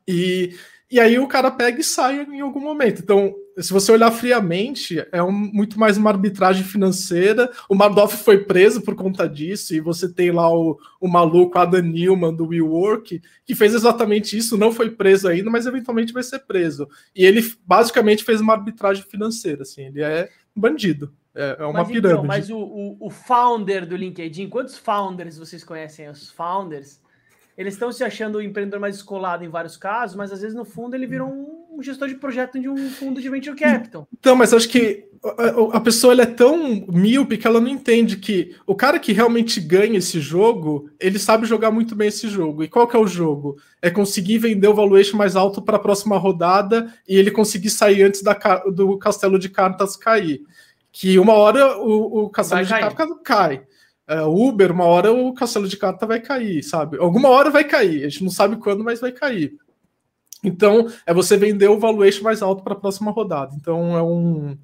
E, 0.08 0.54
e 0.90 1.00
aí 1.00 1.18
o 1.18 1.26
cara 1.26 1.50
pega 1.50 1.80
e 1.80 1.84
sai 1.84 2.22
em 2.22 2.40
algum 2.40 2.60
momento. 2.60 3.02
Então, 3.02 3.34
se 3.58 3.72
você 3.72 3.90
olhar 3.90 4.10
friamente, 4.10 5.04
é 5.10 5.22
um, 5.22 5.32
muito 5.32 5.80
mais 5.80 5.96
uma 5.96 6.10
arbitragem 6.10 6.62
financeira. 6.62 7.50
O 7.68 7.74
Madoff 7.74 8.16
foi 8.22 8.44
preso 8.44 8.82
por 8.82 8.94
conta 8.94 9.28
disso, 9.28 9.74
e 9.74 9.80
você 9.80 10.12
tem 10.12 10.30
lá 10.30 10.48
o, 10.52 10.78
o 11.00 11.08
maluco 11.08 11.58
Adam 11.58 11.82
Newman 11.82 12.34
do 12.34 12.48
WeWork, 12.48 13.20
que 13.44 13.54
fez 13.54 13.74
exatamente 13.74 14.36
isso, 14.36 14.58
não 14.58 14.70
foi 14.70 14.90
preso 14.90 15.26
ainda, 15.26 15.50
mas 15.50 15.66
eventualmente 15.66 16.12
vai 16.12 16.22
ser 16.22 16.40
preso. 16.40 16.88
E 17.14 17.24
ele 17.24 17.42
basicamente 17.64 18.24
fez 18.24 18.40
uma 18.40 18.52
arbitragem 18.52 19.04
financeira, 19.04 19.62
assim, 19.62 19.86
ele 19.86 20.02
é 20.02 20.28
bandido. 20.54 21.12
É, 21.34 21.56
é 21.58 21.64
uma 21.64 21.80
mas, 21.80 21.90
então, 21.90 21.92
pirâmide. 21.92 22.18
Então, 22.18 22.24
mas 22.24 22.50
o, 22.50 22.58
o, 22.58 22.96
o, 23.00 23.10
founder 23.10 23.86
do 23.86 23.94
LinkedIn, 23.94 24.48
quantos 24.48 24.78
founders 24.78 25.36
vocês 25.36 25.62
conhecem? 25.62 26.08
Os 26.08 26.30
founders, 26.30 26.98
eles 27.56 27.74
estão 27.74 27.90
se 27.90 28.04
achando 28.04 28.36
o 28.36 28.42
empreendedor 28.42 28.80
mais 28.80 28.96
descolado 28.96 29.44
em 29.44 29.48
vários 29.48 29.76
casos, 29.76 30.16
mas 30.16 30.32
às 30.32 30.40
vezes 30.40 30.56
no 30.56 30.64
fundo 30.64 30.94
ele 30.94 31.06
virou 31.06 31.28
um, 31.28 31.78
um 31.78 31.82
gestor 31.82 32.08
de 32.08 32.14
projeto 32.16 32.58
de 32.60 32.68
um 32.68 32.90
fundo 32.90 33.20
de 33.20 33.28
venture 33.28 33.56
capital. 33.56 34.06
Então, 34.18 34.36
mas 34.36 34.52
acho 34.52 34.68
que 34.68 35.04
a, 35.24 35.76
a 35.76 35.80
pessoa 35.80 36.20
é 36.20 36.26
tão 36.26 36.84
míope 36.88 37.38
que 37.38 37.46
ela 37.46 37.60
não 37.60 37.68
entende 37.68 38.16
que 38.16 38.54
o 38.66 38.74
cara 38.74 38.98
que 38.98 39.12
realmente 39.12 39.60
ganha 39.60 39.98
esse 39.98 40.20
jogo, 40.20 40.90
ele 41.00 41.18
sabe 41.18 41.46
jogar 41.46 41.70
muito 41.70 41.94
bem 41.94 42.08
esse 42.08 42.28
jogo. 42.28 42.62
E 42.62 42.68
qual 42.68 42.86
que 42.86 42.96
é 42.96 43.00
o 43.00 43.06
jogo? 43.06 43.56
É 43.80 43.90
conseguir 43.90 44.38
vender 44.38 44.68
o 44.68 44.74
valuation 44.74 45.16
mais 45.16 45.34
alto 45.34 45.62
para 45.62 45.76
a 45.76 45.80
próxima 45.80 46.18
rodada 46.18 46.92
e 47.08 47.16
ele 47.16 47.30
conseguir 47.30 47.70
sair 47.70 48.02
antes 48.02 48.22
da, 48.22 48.34
do 48.72 48.98
castelo 48.98 49.38
de 49.38 49.48
cartas 49.48 49.96
cair 49.96 50.42
que 50.98 51.18
uma 51.18 51.34
hora 51.34 51.76
o, 51.76 52.24
o 52.24 52.30
castelo 52.30 52.64
vai 52.64 52.64
de 52.64 52.70
cair. 52.70 52.96
carta 52.96 53.20
cai. 53.22 53.62
É, 54.08 54.22
Uber, 54.22 54.70
uma 54.70 54.84
hora 54.84 55.12
o 55.12 55.34
castelo 55.34 55.66
de 55.66 55.76
carta 55.76 56.06
vai 56.06 56.20
cair, 56.20 56.62
sabe? 56.62 56.96
Alguma 56.98 57.28
hora 57.28 57.50
vai 57.50 57.64
cair, 57.64 58.04
a 58.04 58.08
gente 58.08 58.22
não 58.22 58.30
sabe 58.30 58.56
quando, 58.56 58.84
mas 58.84 59.00
vai 59.00 59.12
cair. 59.12 59.56
Então, 60.44 60.86
é 61.04 61.12
você 61.12 61.36
vender 61.36 61.68
o 61.68 61.78
valuation 61.78 62.22
mais 62.22 62.40
alto 62.40 62.62
para 62.62 62.74
a 62.74 62.78
próxima 62.78 63.10
rodada. 63.10 63.52
Então, 63.56 63.96
é 63.96 64.02
um, 64.02 64.56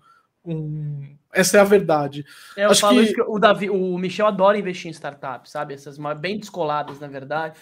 um 0.44 1.16
essa 1.32 1.56
é 1.56 1.60
a 1.60 1.64
verdade. 1.64 2.26
É, 2.56 2.66
eu 2.66 2.70
Acho 2.70 2.82
falo 2.82 3.00
que... 3.00 3.14
que... 3.14 3.22
o 3.22 3.38
Davi, 3.38 3.70
o 3.70 3.96
Michel 3.96 4.26
adora 4.26 4.58
investir 4.58 4.88
em 4.88 4.90
startups, 4.90 5.50
sabe? 5.50 5.72
Essas 5.72 5.96
bem 6.20 6.38
descoladas, 6.38 7.00
na 7.00 7.08
verdade, 7.08 7.54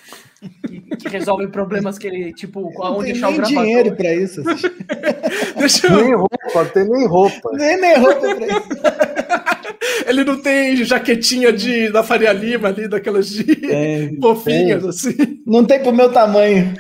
que, 0.67 0.81
que 0.97 1.09
resolvem 1.09 1.49
problemas 1.49 1.97
que 1.97 2.09
ele, 2.09 2.33
tipo, 2.35 2.73
não 2.75 2.97
onde 2.97 3.13
deixar 3.13 3.29
o 3.29 3.37
gravador. 3.37 3.63
dinheiro 3.63 3.97
para 3.97 4.13
isso. 4.13 4.43
Deixa 5.57 5.87
eu... 5.87 6.05
Nem 6.05 6.15
roupa, 6.17 6.65
tem 6.75 6.85
nem 6.85 7.07
roupa. 7.07 7.51
Nem, 7.53 7.81
nem 7.81 7.97
roupa 7.97 8.21
para 8.21 8.47
isso. 8.47 9.41
ele 10.07 10.25
não 10.25 10.41
tem 10.41 10.77
jaquetinha 10.85 11.53
de, 11.53 11.91
da 11.91 12.03
Faria 12.03 12.33
Lima 12.33 12.69
ali, 12.69 12.87
daquelas 12.87 13.29
de 13.31 13.67
é, 13.67 14.11
fofinhas, 14.21 14.85
é. 14.85 14.89
assim. 14.89 15.43
Não 15.47 15.65
tem 15.65 15.81
pro 15.81 15.93
meu 15.93 16.13
tamanho. 16.13 16.75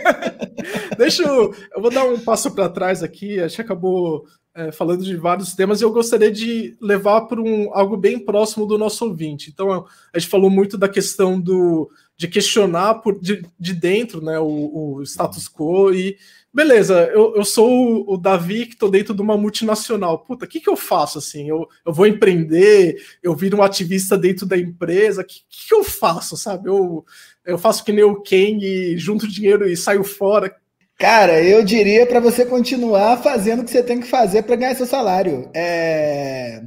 Deixa 0.98 1.22
eu. 1.22 1.54
Eu 1.74 1.80
vou 1.80 1.90
dar 1.90 2.04
um 2.04 2.18
passo 2.18 2.50
para 2.50 2.68
trás 2.68 3.02
aqui. 3.02 3.38
Acho 3.38 3.56
que 3.56 3.62
acabou 3.62 4.24
é, 4.54 4.72
falando 4.72 5.04
de 5.04 5.14
vários 5.14 5.54
temas 5.54 5.80
e 5.80 5.84
eu 5.84 5.92
gostaria 5.92 6.32
de 6.32 6.76
levar 6.80 7.22
para 7.22 7.40
um, 7.40 7.72
algo 7.72 7.96
bem 7.96 8.18
próximo 8.18 8.66
do 8.66 8.78
nosso 8.78 9.04
ouvinte. 9.04 9.50
Então, 9.50 9.86
a 10.12 10.18
gente 10.18 10.30
falou 10.30 10.50
muito 10.50 10.76
da 10.78 10.88
questão 10.88 11.40
do, 11.40 11.90
de 12.16 12.26
questionar 12.26 12.94
por, 12.94 13.20
de, 13.20 13.44
de 13.60 13.74
dentro 13.74 14.20
né, 14.22 14.38
o, 14.40 14.96
o 14.96 15.02
status 15.02 15.48
quo 15.48 15.92
e. 15.92 16.16
Beleza, 16.56 17.10
eu, 17.12 17.36
eu 17.36 17.44
sou 17.44 17.68
o, 17.70 18.14
o 18.14 18.16
Davi 18.16 18.64
que 18.64 18.72
estou 18.72 18.90
dentro 18.90 19.12
de 19.12 19.20
uma 19.20 19.36
multinacional. 19.36 20.20
Puta, 20.20 20.46
o 20.46 20.48
que, 20.48 20.58
que 20.58 20.70
eu 20.70 20.74
faço 20.74 21.18
assim? 21.18 21.46
Eu, 21.46 21.68
eu 21.84 21.92
vou 21.92 22.06
empreender, 22.06 22.96
eu 23.22 23.36
viro 23.36 23.58
um 23.58 23.62
ativista 23.62 24.16
dentro 24.16 24.46
da 24.46 24.56
empresa, 24.56 25.20
o 25.20 25.24
que, 25.24 25.40
que, 25.50 25.68
que 25.68 25.74
eu 25.74 25.84
faço, 25.84 26.34
sabe? 26.34 26.70
Eu, 26.70 27.04
eu 27.44 27.58
faço 27.58 27.84
que 27.84 27.92
nem 27.92 28.04
o 28.04 28.22
Ken 28.22 28.56
e 28.62 28.96
junto 28.96 29.28
dinheiro 29.28 29.68
e 29.68 29.76
saio 29.76 30.02
fora 30.02 30.50
Cara, 30.98 31.42
eu 31.42 31.62
diria 31.62 32.06
para 32.06 32.20
você 32.20 32.46
continuar 32.46 33.18
fazendo 33.18 33.60
o 33.60 33.64
que 33.66 33.70
você 33.70 33.82
tem 33.82 34.00
que 34.00 34.06
fazer 34.06 34.42
para 34.44 34.56
ganhar 34.56 34.74
seu 34.74 34.86
salário. 34.86 35.50
É... 35.54 36.62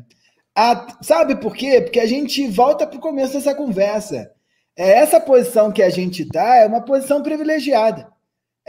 A... 0.56 0.98
Sabe 1.02 1.36
por 1.38 1.56
quê? 1.56 1.82
Porque 1.82 2.00
a 2.00 2.06
gente 2.06 2.48
volta 2.48 2.86
para 2.86 3.00
o 3.00 3.02
começo 3.02 3.34
dessa 3.34 3.56
conversa. 3.56 4.32
É, 4.78 5.00
essa 5.00 5.20
posição 5.20 5.72
que 5.72 5.82
a 5.82 5.90
gente 5.90 6.22
está 6.22 6.58
é 6.58 6.68
uma 6.68 6.82
posição 6.82 7.24
privilegiada. 7.24 8.08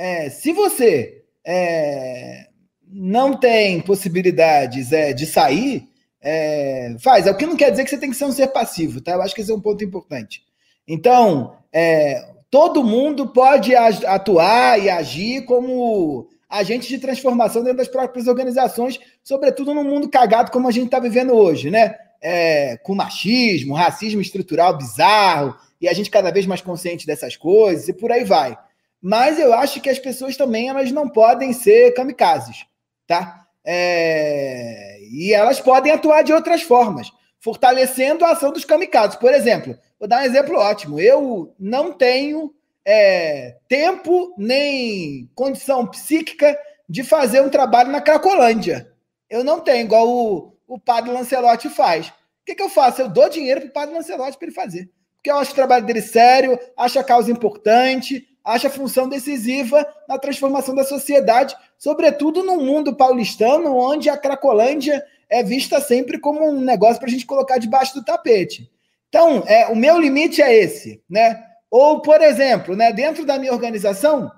É, 0.02 0.30
se 0.30 0.50
você 0.54 1.24
é, 1.46 2.46
não 2.90 3.36
tem 3.36 3.82
possibilidades 3.82 4.92
é, 4.92 5.12
de 5.12 5.26
sair, 5.26 5.90
é, 6.22 6.96
faz. 7.00 7.26
É 7.26 7.30
o 7.30 7.36
que 7.36 7.44
não 7.44 7.54
quer 7.54 7.70
dizer 7.70 7.84
que 7.84 7.90
você 7.90 7.98
tem 7.98 8.08
que 8.08 8.16
ser 8.16 8.24
um 8.24 8.32
ser 8.32 8.46
passivo, 8.46 9.02
tá? 9.02 9.12
Eu 9.12 9.20
acho 9.20 9.34
que 9.34 9.42
esse 9.42 9.52
é 9.52 9.54
um 9.54 9.60
ponto 9.60 9.84
importante. 9.84 10.42
Então, 10.88 11.54
é, 11.70 12.26
todo 12.50 12.82
mundo 12.82 13.28
pode 13.28 13.76
atuar 13.76 14.82
e 14.82 14.88
agir 14.88 15.44
como 15.44 16.30
agente 16.48 16.88
de 16.88 16.98
transformação 16.98 17.62
dentro 17.62 17.76
das 17.76 17.88
próprias 17.88 18.26
organizações, 18.26 18.98
sobretudo 19.22 19.74
num 19.74 19.84
mundo 19.84 20.08
cagado 20.08 20.50
como 20.50 20.66
a 20.66 20.70
gente 20.70 20.86
está 20.86 20.98
vivendo 20.98 21.34
hoje, 21.34 21.70
né? 21.70 21.94
É, 22.22 22.78
com 22.78 22.94
machismo, 22.94 23.74
racismo 23.74 24.22
estrutural 24.22 24.78
bizarro, 24.78 25.54
e 25.78 25.86
a 25.86 25.92
gente 25.92 26.08
cada 26.08 26.30
vez 26.30 26.46
mais 26.46 26.62
consciente 26.62 27.06
dessas 27.06 27.36
coisas, 27.36 27.86
e 27.86 27.92
por 27.92 28.10
aí 28.10 28.24
vai. 28.24 28.56
Mas 29.02 29.38
eu 29.38 29.54
acho 29.54 29.80
que 29.80 29.88
as 29.88 29.98
pessoas 29.98 30.36
também 30.36 30.68
elas 30.68 30.92
não 30.92 31.08
podem 31.08 31.52
ser 31.52 31.92
kamikazes, 31.94 32.66
tá? 33.06 33.46
É, 33.64 34.98
e 35.10 35.32
elas 35.32 35.60
podem 35.60 35.92
atuar 35.92 36.22
de 36.22 36.32
outras 36.32 36.62
formas, 36.62 37.10
fortalecendo 37.38 38.24
a 38.24 38.32
ação 38.32 38.52
dos 38.52 38.64
kamikazes. 38.64 39.16
Por 39.16 39.32
exemplo, 39.32 39.78
vou 39.98 40.08
dar 40.08 40.22
um 40.22 40.24
exemplo 40.24 40.56
ótimo. 40.56 41.00
Eu 41.00 41.54
não 41.58 41.92
tenho 41.92 42.54
é, 42.84 43.56
tempo 43.68 44.34
nem 44.36 45.30
condição 45.34 45.86
psíquica 45.86 46.58
de 46.88 47.02
fazer 47.02 47.40
um 47.40 47.48
trabalho 47.48 47.90
na 47.90 48.00
Cracolândia. 48.00 48.92
Eu 49.28 49.44
não 49.44 49.60
tenho, 49.60 49.84
igual 49.84 50.08
o, 50.08 50.56
o 50.66 50.78
padre 50.78 51.12
Lancelotti 51.12 51.68
faz. 51.68 52.08
O 52.08 52.12
que, 52.44 52.54
que 52.54 52.62
eu 52.62 52.68
faço? 52.68 53.00
Eu 53.00 53.08
dou 53.08 53.28
dinheiro 53.28 53.60
para 53.60 53.68
o 53.68 53.72
padre 53.72 53.94
Lancelotti 53.94 54.36
para 54.36 54.46
ele 54.46 54.54
fazer. 54.54 54.90
Porque 55.16 55.30
eu 55.30 55.36
acho 55.36 55.52
o 55.52 55.54
trabalho 55.54 55.84
dele 55.84 56.02
sério, 56.02 56.58
acho 56.76 56.98
a 56.98 57.04
causa 57.04 57.30
importante, 57.30 58.26
acho 58.44 58.66
a 58.66 58.70
função 58.70 59.08
decisiva 59.08 59.86
na 60.08 60.18
transformação 60.18 60.74
da 60.74 60.84
sociedade, 60.84 61.56
sobretudo 61.78 62.42
no 62.42 62.56
mundo 62.56 62.94
paulistano, 62.94 63.76
onde 63.76 64.08
a 64.08 64.16
Cracolândia 64.16 65.04
é 65.28 65.42
vista 65.42 65.80
sempre 65.80 66.18
como 66.18 66.44
um 66.48 66.60
negócio 66.60 66.98
para 66.98 67.08
a 67.08 67.12
gente 67.12 67.26
colocar 67.26 67.58
debaixo 67.58 67.94
do 67.94 68.04
tapete. 68.04 68.70
Então, 69.08 69.42
é, 69.46 69.66
o 69.68 69.76
meu 69.76 69.98
limite 69.98 70.40
é 70.40 70.54
esse, 70.54 71.02
né? 71.08 71.44
Ou, 71.70 72.00
por 72.00 72.20
exemplo, 72.20 72.74
né, 72.74 72.92
dentro 72.92 73.24
da 73.24 73.38
minha 73.38 73.52
organização, 73.52 74.30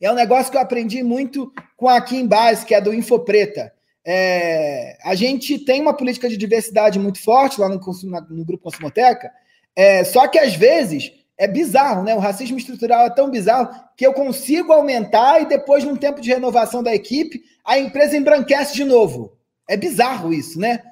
é 0.00 0.10
um 0.10 0.14
negócio 0.14 0.50
que 0.50 0.56
eu 0.56 0.62
aprendi 0.62 1.02
muito 1.02 1.52
com 1.76 1.88
a 1.88 2.00
Kim 2.00 2.26
Base, 2.26 2.64
que 2.64 2.74
é 2.74 2.80
do 2.80 2.94
Infopreta. 2.94 3.72
É, 4.06 4.96
a 5.02 5.14
gente 5.14 5.58
tem 5.58 5.80
uma 5.80 5.92
política 5.92 6.28
de 6.28 6.36
diversidade 6.36 6.98
muito 6.98 7.22
forte 7.22 7.60
lá 7.60 7.68
no, 7.68 7.80
no 8.30 8.44
Grupo 8.44 8.64
Consumoteca, 8.64 9.30
é, 9.74 10.02
só 10.04 10.26
que 10.28 10.38
às 10.38 10.54
vezes 10.54 11.12
é 11.38 11.46
bizarro, 11.46 12.02
né? 12.02 12.14
O 12.14 12.18
racismo 12.18 12.58
estrutural 12.58 13.06
é 13.06 13.10
tão 13.10 13.30
bizarro 13.30 13.70
que 13.96 14.04
eu 14.04 14.12
consigo 14.12 14.72
aumentar 14.72 15.40
e 15.40 15.46
depois, 15.46 15.84
num 15.84 15.96
tempo 15.96 16.20
de 16.20 16.30
renovação 16.30 16.82
da 16.82 16.92
equipe, 16.92 17.42
a 17.64 17.78
empresa 17.78 18.16
embranquece 18.16 18.74
de 18.74 18.84
novo. 18.84 19.32
É 19.68 19.76
bizarro 19.76 20.32
isso, 20.32 20.58
né? 20.58 20.82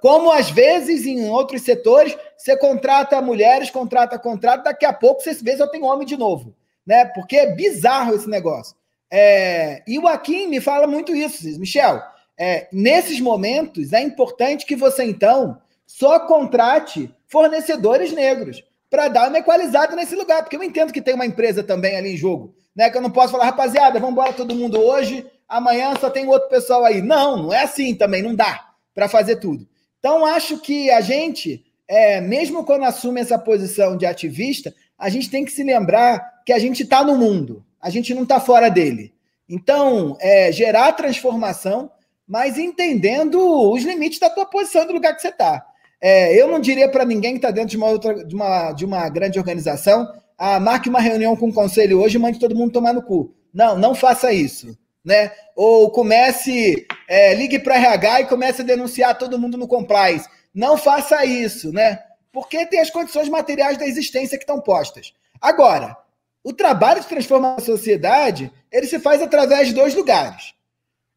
como 0.00 0.32
às 0.32 0.50
vezes 0.50 1.06
em 1.06 1.28
outros 1.28 1.62
setores 1.62 2.16
você 2.36 2.56
contrata 2.56 3.22
mulheres, 3.22 3.70
contrata 3.70 4.18
contrato, 4.18 4.64
daqui 4.64 4.84
a 4.84 4.92
pouco 4.92 5.22
você 5.22 5.34
vê 5.34 5.56
só 5.56 5.68
tem 5.68 5.84
homem 5.84 6.06
de 6.06 6.16
novo, 6.16 6.54
né? 6.84 7.04
Porque 7.06 7.36
é 7.36 7.54
bizarro 7.54 8.14
esse 8.14 8.28
negócio. 8.28 8.76
É, 9.10 9.82
e 9.86 9.98
o 9.98 10.08
Akin 10.08 10.48
me 10.48 10.60
fala 10.60 10.86
muito 10.86 11.14
isso, 11.14 11.44
Michel. 11.60 12.02
É, 12.36 12.66
nesses 12.72 13.20
momentos 13.20 13.92
é 13.92 14.02
importante 14.02 14.66
que 14.66 14.74
você 14.74 15.04
então 15.04 15.58
só 15.86 16.18
contrate 16.20 17.08
fornecedores 17.28 18.12
negros 18.12 18.64
para 18.90 19.08
dar 19.08 19.28
uma 19.28 19.38
equalizada 19.38 19.96
nesse 19.96 20.14
lugar, 20.14 20.42
porque 20.42 20.56
eu 20.56 20.62
entendo 20.62 20.92
que 20.92 21.02
tem 21.02 21.14
uma 21.14 21.26
empresa 21.26 21.62
também 21.62 21.96
ali 21.96 22.14
em 22.14 22.16
jogo, 22.16 22.54
né? 22.74 22.90
Que 22.90 22.96
eu 22.96 23.02
não 23.02 23.10
posso 23.10 23.32
falar, 23.32 23.46
rapaziada, 23.46 23.98
vamos 23.98 24.12
embora 24.12 24.32
todo 24.32 24.54
mundo 24.54 24.80
hoje, 24.80 25.26
amanhã 25.48 25.94
só 26.00 26.10
tem 26.10 26.26
outro 26.26 26.48
pessoal 26.48 26.84
aí. 26.84 27.02
Não, 27.02 27.44
não 27.44 27.52
é 27.52 27.62
assim 27.62 27.94
também, 27.94 28.22
não 28.22 28.34
dá 28.34 28.68
para 28.94 29.08
fazer 29.08 29.36
tudo. 29.36 29.66
Então, 29.98 30.24
acho 30.24 30.58
que 30.58 30.90
a 30.90 31.00
gente, 31.00 31.64
é, 31.88 32.20
mesmo 32.20 32.64
quando 32.64 32.84
assume 32.84 33.20
essa 33.20 33.38
posição 33.38 33.96
de 33.96 34.06
ativista, 34.06 34.74
a 34.98 35.08
gente 35.08 35.28
tem 35.28 35.44
que 35.44 35.52
se 35.52 35.62
lembrar 35.62 36.42
que 36.44 36.52
a 36.52 36.58
gente 36.58 36.84
está 36.84 37.04
no 37.04 37.16
mundo, 37.16 37.64
a 37.80 37.90
gente 37.90 38.14
não 38.14 38.22
está 38.22 38.38
fora 38.38 38.68
dele. 38.68 39.12
Então, 39.48 40.16
é, 40.20 40.50
gerar 40.52 40.92
transformação, 40.92 41.90
mas 42.26 42.58
entendendo 42.58 43.38
os 43.70 43.82
limites 43.82 44.18
da 44.18 44.30
tua 44.30 44.46
posição 44.46 44.86
do 44.86 44.92
lugar 44.92 45.14
que 45.14 45.22
você 45.22 45.28
está. 45.28 45.64
É, 46.00 46.40
eu 46.40 46.48
não 46.48 46.60
diria 46.60 46.90
para 46.90 47.04
ninguém 47.04 47.32
que 47.32 47.38
está 47.38 47.50
dentro 47.50 47.70
de 47.70 47.76
uma, 47.76 47.88
outra, 47.88 48.24
de, 48.24 48.34
uma, 48.34 48.72
de 48.72 48.84
uma 48.84 49.08
grande 49.08 49.38
organização, 49.38 50.06
ah, 50.38 50.60
marque 50.60 50.88
uma 50.88 51.00
reunião 51.00 51.34
com 51.36 51.48
o 51.48 51.54
conselho 51.54 52.00
hoje 52.00 52.16
e 52.16 52.20
mande 52.20 52.38
todo 52.38 52.54
mundo 52.54 52.72
tomar 52.72 52.92
no 52.92 53.02
cu. 53.02 53.34
Não, 53.52 53.78
não 53.78 53.94
faça 53.94 54.32
isso 54.32 54.76
né? 55.06 55.30
Ou 55.54 55.88
comece, 55.92 56.84
é, 57.08 57.32
ligue 57.32 57.60
para 57.60 57.76
RH 57.76 58.22
e 58.22 58.26
comece 58.26 58.62
a 58.62 58.64
denunciar 58.64 59.16
todo 59.16 59.38
mundo 59.38 59.56
no 59.56 59.68
compliance. 59.68 60.28
Não 60.52 60.76
faça 60.76 61.24
isso, 61.24 61.72
né? 61.72 62.00
Porque 62.32 62.66
tem 62.66 62.80
as 62.80 62.90
condições 62.90 63.28
materiais 63.28 63.78
da 63.78 63.86
existência 63.86 64.36
que 64.36 64.42
estão 64.42 64.60
postas. 64.60 65.14
Agora, 65.40 65.96
o 66.42 66.52
trabalho 66.52 67.00
de 67.00 67.06
transformar 67.06 67.54
a 67.54 67.60
sociedade, 67.60 68.52
ele 68.70 68.88
se 68.88 68.98
faz 68.98 69.22
através 69.22 69.68
de 69.68 69.74
dois 69.74 69.94
lugares. 69.94 70.54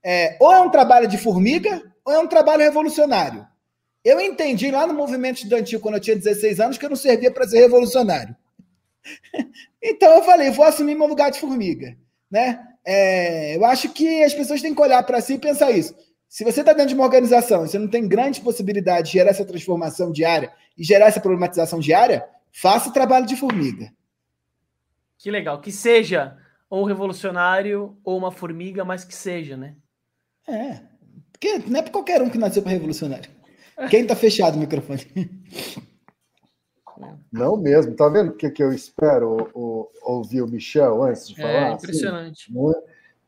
É, 0.06 0.38
ou 0.40 0.54
é 0.54 0.62
um 0.62 0.70
trabalho 0.70 1.08
de 1.08 1.18
formiga, 1.18 1.82
ou 2.06 2.14
é 2.14 2.20
um 2.20 2.28
trabalho 2.28 2.62
revolucionário. 2.62 3.46
Eu 4.04 4.20
entendi 4.22 4.72
lá 4.72 4.88
no 4.88 4.93
movimento 4.93 5.38
estudantil, 5.38 5.80
quando 5.80 5.95
eu 5.95 6.02
tinha 6.02 6.16
16 6.16 6.60
anos, 6.60 6.78
que 6.78 6.86
eu 6.86 6.89
não 6.89 6.95
servia 6.95 7.32
para 7.32 7.47
ser 7.47 7.60
revolucionário. 7.60 8.36
então 9.84 10.12
eu 10.16 10.24
falei, 10.24 10.50
vou 10.52 10.66
assumir 10.66 10.95
meu 10.95 11.08
lugar 11.08 11.32
de 11.32 11.39
formiga. 11.39 11.97
Né? 12.32 12.60
é, 12.86 13.56
eu 13.56 13.64
acho 13.66 13.89
que 13.89 14.24
as 14.24 14.34
pessoas 14.34 14.62
têm 14.62 14.74
que 14.74 14.82
olhar 14.82 15.04
para 15.04 15.22
si 15.22 15.34
e 15.34 15.39
pensar 15.39 15.72
isso. 15.72 15.95
Se 16.28 16.43
você 16.43 16.62
está 16.62 16.74
dentro 16.74 16.89
de 16.89 16.95
uma 16.95 17.04
organização 17.04 17.64
e 17.64 17.68
você 17.68 17.78
não 17.78 17.88
tem 17.88 18.08
grande 18.08 18.41
possibilidade 18.41 19.08
de 19.08 19.14
gerar 19.14 19.30
essa 19.30 19.45
transformação 19.45 20.12
diária 20.12 20.52
e 20.78 20.84
gerar 20.84 21.06
essa 21.06 21.20
problematização 21.20 21.80
diária, 21.80 22.26
faça 22.52 22.89
o 22.89 22.93
trabalho 22.93 23.28
de 23.28 23.36
formiga. 23.36 23.91
Que 25.18 25.30
legal. 25.30 25.62
Que 25.62 25.72
seja 25.72 26.38
ou 26.70 26.84
um 26.84 26.86
revolucionário 26.86 27.95
ou 28.04 28.18
uma 28.18 28.32
formiga, 28.32 28.84
mas 28.84 29.04
que 29.04 29.16
seja, 29.16 29.58
né? 29.58 29.76
É. 30.47 30.80
Porque 31.32 31.60
não 31.68 31.80
é 31.80 31.84
para 31.84 31.91
qualquer 31.91 32.22
um 32.22 32.30
que 32.30 32.38
nasceu 32.39 32.62
para 32.64 32.72
revolucionário. 32.72 33.30
Quem 33.90 34.02
está 34.02 34.16
fechado 34.16 34.56
o 34.56 34.60
microfone? 34.60 35.02
Não 37.32 37.56
mesmo, 37.56 37.96
tá 37.96 38.10
vendo 38.10 38.32
o 38.32 38.36
que, 38.36 38.50
que 38.50 38.62
eu 38.62 38.74
espero 38.74 39.50
o, 39.54 39.88
ouvir 40.04 40.42
o 40.42 40.48
Michel 40.48 41.04
antes 41.04 41.28
de 41.28 41.40
é, 41.40 41.44
falar? 41.44 41.70
É 41.70 41.74
impressionante. 41.74 42.52
Assim, 42.52 42.74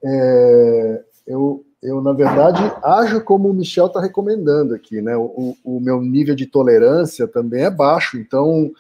é, 0.04 1.04
eu, 1.28 1.64
eu, 1.82 2.02
na 2.02 2.12
verdade, 2.12 2.62
ajo 2.84 3.24
como 3.24 3.50
o 3.50 3.54
Michel 3.54 3.86
está 3.86 4.02
recomendando 4.02 4.74
aqui, 4.74 5.02
né? 5.02 5.16
O, 5.16 5.56
o, 5.64 5.80
meu 5.80 6.02
nível 6.02 6.36
de 6.36 6.48
tolerância 6.48 7.28
também 7.28 7.64
é 7.64 7.70
baixo, 7.70 8.18
então 8.18 8.72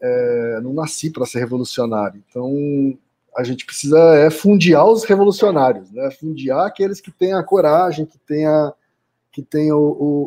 é, 0.00 0.60
não 0.62 0.72
nasci 0.72 1.10
para 1.10 1.26
ser 1.26 1.38
revolucionário. 1.40 2.22
Então 2.28 2.52
a 3.36 3.44
gente 3.44 3.64
precisa 3.64 3.98
é 4.16 4.30
fundiar 4.30 4.86
os 4.86 5.04
revolucionários, 5.04 5.90
né? 5.92 6.10
Fundiar 6.10 6.66
aqueles 6.66 7.00
que 7.00 7.10
têm 7.10 7.34
a 7.34 7.42
coragem, 7.42 8.06
que 8.06 8.18
têm 8.18 8.46
a 8.46 8.72
que 9.32 9.42
tem 9.42 9.72
o, 9.72 9.78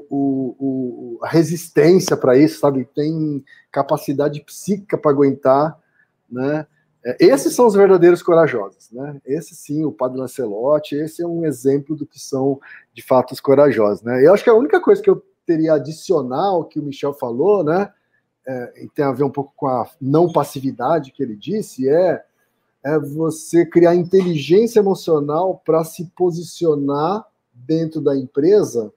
o, 0.10 0.56
o, 0.60 1.20
a 1.22 1.30
resistência 1.30 2.18
para 2.18 2.36
isso, 2.36 2.60
sabe? 2.60 2.90
Tem 2.96 3.46
capacidade 3.72 4.42
psíquica 4.42 4.98
para 4.98 5.12
aguentar, 5.12 5.80
né? 6.30 6.66
É, 7.06 7.16
esses 7.20 7.54
são 7.54 7.68
os 7.68 7.76
verdadeiros 7.76 8.24
corajosos, 8.24 8.90
né? 8.92 9.22
Esse 9.24 9.54
sim, 9.56 9.86
o 9.86 9.92
Padre 9.92 10.20
Lancelotti, 10.20 10.96
esse 10.96 11.22
é 11.22 11.28
um 11.28 11.46
exemplo 11.46 11.96
do 11.96 12.08
que 12.08 12.20
são 12.20 12.60
de 12.96 13.04
fato 13.04 13.32
os 13.32 13.40
corajosos, 13.40 14.02
né? 14.02 14.26
Eu 14.26 14.34
acho 14.34 14.44
que 14.44 14.50
a 14.50 14.56
única 14.56 14.82
coisa 14.82 15.02
que 15.02 15.10
eu 15.10 15.24
teria 15.46 15.74
a 15.74 15.76
adicionar 15.76 16.48
ao 16.48 16.66
que 16.66 16.80
o 16.80 16.84
Michel 16.84 17.14
falou, 17.14 17.64
né? 17.64 17.92
É, 18.48 18.84
e 18.84 18.90
tem 18.90 19.06
a 19.06 19.12
ver 19.12 19.24
um 19.24 19.30
pouco 19.30 19.54
com 19.56 19.68
a 19.68 19.88
não 20.02 20.32
passividade 20.32 21.12
que 21.12 21.22
ele 21.22 21.36
disse, 21.36 21.88
é, 21.88 22.24
é 22.84 23.00
você 23.00 23.66
criar 23.66 23.96
inteligência 23.96 24.80
emocional 24.80 25.62
para 25.64 25.84
se 25.84 26.06
posicionar 26.16 27.26
dentro 27.56 28.02
da 28.02 28.16
empresa 28.16 28.92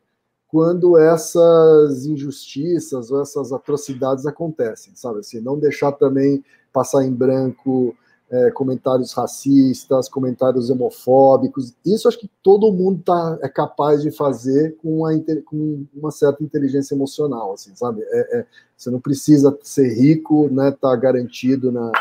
quando 0.49 0.97
essas 0.97 2.07
injustiças 2.07 3.11
ou 3.11 3.21
essas 3.21 3.53
atrocidades 3.53 4.25
acontecem, 4.25 4.95
sabe? 4.97 5.21
Assim, 5.21 5.41
não 5.41 5.59
deixar 5.59 5.93
também 5.93 6.43
passar 6.73 7.05
em 7.05 7.13
branco 7.13 7.95
é, 8.31 8.51
comentários 8.51 9.13
racistas, 9.13 10.09
comentários 10.09 10.71
homofóbicos. 10.71 11.75
Isso 11.85 12.09
acho 12.09 12.19
que 12.19 12.31
todo 12.43 12.73
mundo 12.73 13.03
tá, 13.05 13.39
é 13.43 13.49
capaz 13.49 14.03
de 14.03 14.11
fazer 14.11 14.77
com, 14.83 15.05
a, 15.05 15.13
com 15.45 15.85
uma 15.95 16.11
certa 16.11 16.43
inteligência 16.43 16.95
emocional, 16.95 17.53
assim, 17.53 17.75
sabe? 17.75 18.03
É, 18.03 18.39
é, 18.39 18.47
você 18.77 18.91
não 18.91 19.01
precisa 19.01 19.57
ser 19.63 19.93
rico, 19.95 20.49
né? 20.51 20.71
Tá 20.71 20.95
garantido 20.97 21.71
na 21.71 21.93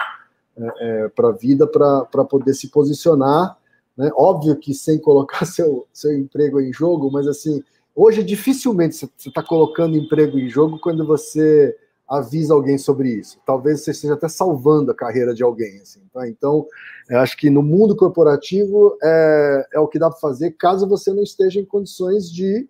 é, 0.57 0.73
é, 0.79 1.09
para 1.09 1.29
a 1.29 1.33
vida 1.33 1.67
para 1.67 2.25
poder 2.25 2.53
se 2.53 2.69
posicionar 2.69 3.57
né? 3.97 4.11
Óbvio 4.15 4.55
que 4.55 4.73
sem 4.73 4.99
colocar 4.99 5.45
seu, 5.47 5.87
seu 5.91 6.15
emprego 6.15 6.61
em 6.61 6.71
jogo, 6.71 7.11
mas 7.11 7.27
assim, 7.27 7.63
hoje 7.95 8.23
dificilmente 8.23 8.95
você 8.95 9.29
está 9.29 9.41
colocando 9.41 9.97
emprego 9.97 10.37
em 10.37 10.49
jogo 10.49 10.79
quando 10.79 11.05
você 11.05 11.75
avisa 12.07 12.53
alguém 12.53 12.77
sobre 12.77 13.09
isso. 13.09 13.37
Talvez 13.45 13.81
você 13.81 13.91
esteja 13.91 14.13
até 14.13 14.29
salvando 14.29 14.91
a 14.91 14.95
carreira 14.95 15.33
de 15.33 15.43
alguém. 15.43 15.81
Assim, 15.81 15.99
tá? 16.13 16.27
Então, 16.29 16.65
acho 17.11 17.35
que 17.35 17.49
no 17.49 17.61
mundo 17.61 17.97
corporativo 17.97 18.97
é, 19.03 19.67
é 19.73 19.79
o 19.79 19.87
que 19.87 19.99
dá 19.99 20.09
para 20.09 20.19
fazer 20.19 20.51
caso 20.51 20.87
você 20.87 21.11
não 21.11 21.21
esteja 21.21 21.59
em 21.59 21.65
condições 21.65 22.31
de 22.31 22.69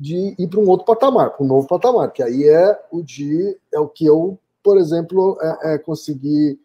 de 0.00 0.32
ir 0.38 0.46
para 0.46 0.60
um 0.60 0.68
outro 0.68 0.86
patamar, 0.86 1.30
para 1.30 1.44
um 1.44 1.48
novo 1.48 1.66
patamar, 1.66 2.12
que 2.12 2.22
aí 2.22 2.44
é 2.44 2.78
o 2.88 3.02
de 3.02 3.58
é 3.74 3.80
o 3.80 3.88
que 3.88 4.06
eu, 4.06 4.38
por 4.62 4.78
exemplo, 4.78 5.36
é, 5.40 5.74
é 5.74 5.78
conseguir 5.78 6.56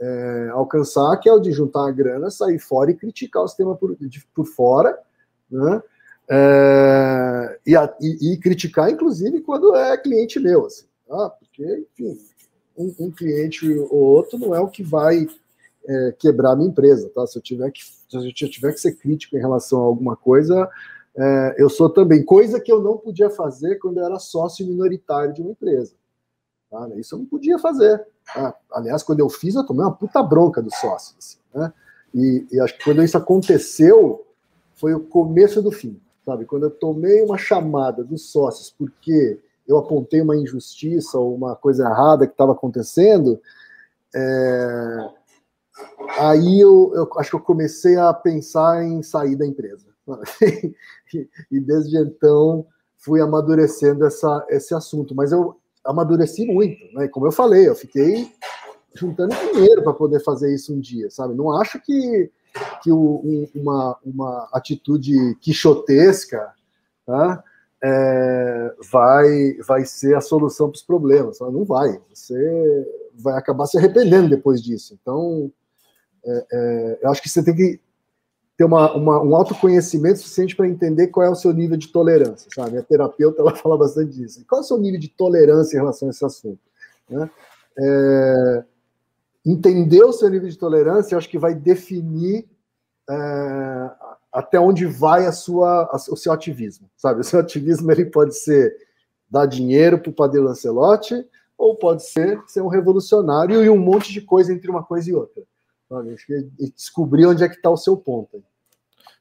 é, 0.00 0.48
alcançar, 0.52 1.16
que 1.18 1.28
é 1.28 1.32
o 1.32 1.40
de 1.40 1.52
juntar 1.52 1.88
a 1.88 1.90
grana, 1.90 2.30
sair 2.30 2.58
fora 2.58 2.90
e 2.90 2.96
criticar 2.96 3.42
o 3.42 3.48
sistema 3.48 3.74
por, 3.74 3.96
de, 3.96 4.24
por 4.34 4.46
fora, 4.46 4.98
né? 5.50 5.82
É, 6.30 7.58
e, 7.66 7.74
a, 7.74 7.96
e, 8.00 8.32
e, 8.32 8.36
criticar, 8.36 8.90
inclusive, 8.90 9.40
quando 9.40 9.74
é 9.74 9.96
cliente 9.96 10.38
meu, 10.38 10.66
assim, 10.66 10.84
tá? 11.08 11.30
porque, 11.30 11.86
enfim, 11.98 12.18
um, 12.76 12.94
um, 13.00 13.10
cliente 13.10 13.66
ou 13.90 13.98
outro 13.98 14.38
não 14.38 14.54
é 14.54 14.60
o 14.60 14.68
que 14.68 14.82
vai 14.82 15.26
é, 15.86 16.14
quebrar 16.18 16.52
a 16.52 16.56
minha 16.56 16.68
empresa, 16.68 17.10
tá? 17.14 17.26
Se 17.26 17.38
eu 17.38 17.42
tiver 17.42 17.70
que, 17.70 17.82
se 17.82 18.44
eu 18.44 18.50
tiver 18.50 18.72
que 18.72 18.80
ser 18.80 18.92
crítico 18.96 19.36
em 19.36 19.40
relação 19.40 19.80
a 19.80 19.86
alguma 19.86 20.14
coisa, 20.14 20.68
é, 21.16 21.56
eu 21.58 21.70
sou 21.70 21.88
também, 21.88 22.22
coisa 22.22 22.60
que 22.60 22.70
eu 22.70 22.82
não 22.82 22.98
podia 22.98 23.30
fazer 23.30 23.76
quando 23.76 23.98
eu 23.98 24.04
era 24.04 24.18
sócio 24.18 24.66
minoritário 24.66 25.32
de 25.32 25.40
uma 25.40 25.52
empresa. 25.52 25.94
Tá? 26.70 26.88
Isso 26.96 27.14
eu 27.14 27.20
não 27.20 27.26
podia 27.26 27.58
fazer. 27.58 28.06
Tá? 28.32 28.54
Aliás, 28.72 29.02
quando 29.02 29.20
eu 29.20 29.28
fiz, 29.28 29.54
eu 29.54 29.64
tomei 29.64 29.84
uma 29.84 29.94
puta 29.94 30.22
bronca 30.22 30.60
dos 30.60 30.74
sócios. 30.76 31.16
Assim, 31.18 31.38
né? 31.54 31.72
e, 32.14 32.46
e, 32.52 32.60
acho 32.60 32.76
que 32.76 32.84
quando 32.84 33.02
isso 33.02 33.16
aconteceu, 33.16 34.26
foi 34.74 34.94
o 34.94 35.00
começo 35.00 35.62
do 35.62 35.72
fim. 35.72 36.00
Sabe? 36.24 36.44
Quando 36.44 36.64
eu 36.64 36.70
tomei 36.70 37.22
uma 37.22 37.38
chamada 37.38 38.04
dos 38.04 38.30
sócios 38.30 38.70
porque 38.70 39.40
eu 39.66 39.78
apontei 39.78 40.20
uma 40.20 40.36
injustiça 40.36 41.18
ou 41.18 41.34
uma 41.34 41.56
coisa 41.56 41.84
errada 41.84 42.26
que 42.26 42.32
estava 42.32 42.52
acontecendo, 42.52 43.40
é... 44.14 45.10
aí 46.18 46.60
eu, 46.60 46.92
eu, 46.94 47.10
acho 47.16 47.30
que 47.30 47.36
eu 47.36 47.40
comecei 47.40 47.96
a 47.96 48.12
pensar 48.12 48.84
em 48.84 49.02
sair 49.02 49.36
da 49.36 49.46
empresa. 49.46 49.86
e 51.50 51.60
desde 51.60 51.98
então 51.98 52.66
fui 52.96 53.20
amadurecendo 53.20 54.04
essa, 54.04 54.46
esse 54.50 54.74
assunto. 54.74 55.14
Mas 55.14 55.32
eu 55.32 55.58
amadureci 55.84 56.46
muito, 56.46 56.84
né? 56.94 57.08
Como 57.08 57.26
eu 57.26 57.32
falei, 57.32 57.68
eu 57.68 57.74
fiquei 57.74 58.30
juntando 58.94 59.34
dinheiro 59.52 59.82
para 59.82 59.92
poder 59.92 60.20
fazer 60.20 60.54
isso 60.54 60.74
um 60.74 60.80
dia, 60.80 61.10
sabe? 61.10 61.34
Não 61.34 61.52
acho 61.60 61.80
que, 61.80 62.30
que 62.82 62.92
um, 62.92 63.48
uma, 63.54 63.96
uma 64.04 64.48
atitude 64.52 65.36
quixotesca 65.40 66.52
tá? 67.08 67.42
É, 67.82 68.74
vai, 68.92 69.54
vai 69.66 69.84
ser 69.86 70.14
a 70.14 70.20
solução 70.20 70.68
para 70.68 70.76
os 70.76 70.82
problemas. 70.82 71.40
Não 71.40 71.64
vai. 71.64 71.98
Você 72.12 72.86
vai 73.14 73.34
acabar 73.38 73.66
se 73.66 73.78
arrependendo 73.78 74.28
depois 74.28 74.62
disso. 74.62 74.98
Então, 75.00 75.50
é, 76.24 76.46
é, 76.52 76.98
eu 77.02 77.10
acho 77.10 77.22
que 77.22 77.30
você 77.30 77.42
tem 77.42 77.56
que 77.56 77.80
ter 78.58 78.64
uma, 78.64 78.92
uma, 78.92 79.22
um 79.22 79.36
autoconhecimento 79.36 80.18
suficiente 80.18 80.56
para 80.56 80.66
entender 80.66 81.06
qual 81.06 81.24
é 81.24 81.30
o 81.30 81.36
seu 81.36 81.52
nível 81.52 81.76
de 81.76 81.86
tolerância, 81.88 82.50
sabe? 82.52 82.76
A 82.76 82.82
terapeuta 82.82 83.40
ela 83.40 83.54
fala 83.56 83.78
bastante 83.78 84.18
disso. 84.18 84.44
Qual 84.48 84.60
é 84.60 84.64
o 84.64 84.66
seu 84.66 84.76
nível 84.76 84.98
de 84.98 85.08
tolerância 85.08 85.76
em 85.76 85.80
relação 85.80 86.08
a 86.08 86.10
esse 86.10 86.24
assunto? 86.24 86.58
Né? 87.08 87.30
É, 87.78 88.64
entender 89.46 90.02
o 90.02 90.12
seu 90.12 90.28
nível 90.28 90.48
de 90.48 90.58
tolerância, 90.58 91.16
acho 91.16 91.28
que 91.28 91.38
vai 91.38 91.54
definir 91.54 92.48
é, 93.08 93.90
até 94.32 94.58
onde 94.58 94.86
vai 94.86 95.24
a 95.24 95.32
sua, 95.32 95.84
a, 95.84 95.96
o 96.10 96.16
seu 96.16 96.32
ativismo, 96.32 96.90
sabe? 96.96 97.20
O 97.22 97.24
seu 97.24 97.38
ativismo 97.38 97.92
ele 97.92 98.06
pode 98.06 98.36
ser 98.36 98.76
dar 99.30 99.46
dinheiro 99.46 100.00
para 100.00 100.10
o 100.10 100.14
Padre 100.14 100.40
Lancelotti, 100.40 101.24
ou 101.56 101.76
pode 101.76 102.04
ser 102.04 102.42
ser 102.48 102.60
um 102.60 102.68
revolucionário 102.68 103.64
e 103.64 103.70
um 103.70 103.78
monte 103.78 104.12
de 104.12 104.20
coisa 104.20 104.52
entre 104.52 104.68
uma 104.68 104.82
coisa 104.82 105.10
e 105.10 105.14
outra. 105.14 105.44
E 106.58 106.70
descobrir 106.70 107.26
onde 107.26 107.44
é 107.44 107.48
que 107.48 107.56
está 107.56 107.70
o 107.70 107.76
seu 107.76 107.96
ponto. 107.96 108.42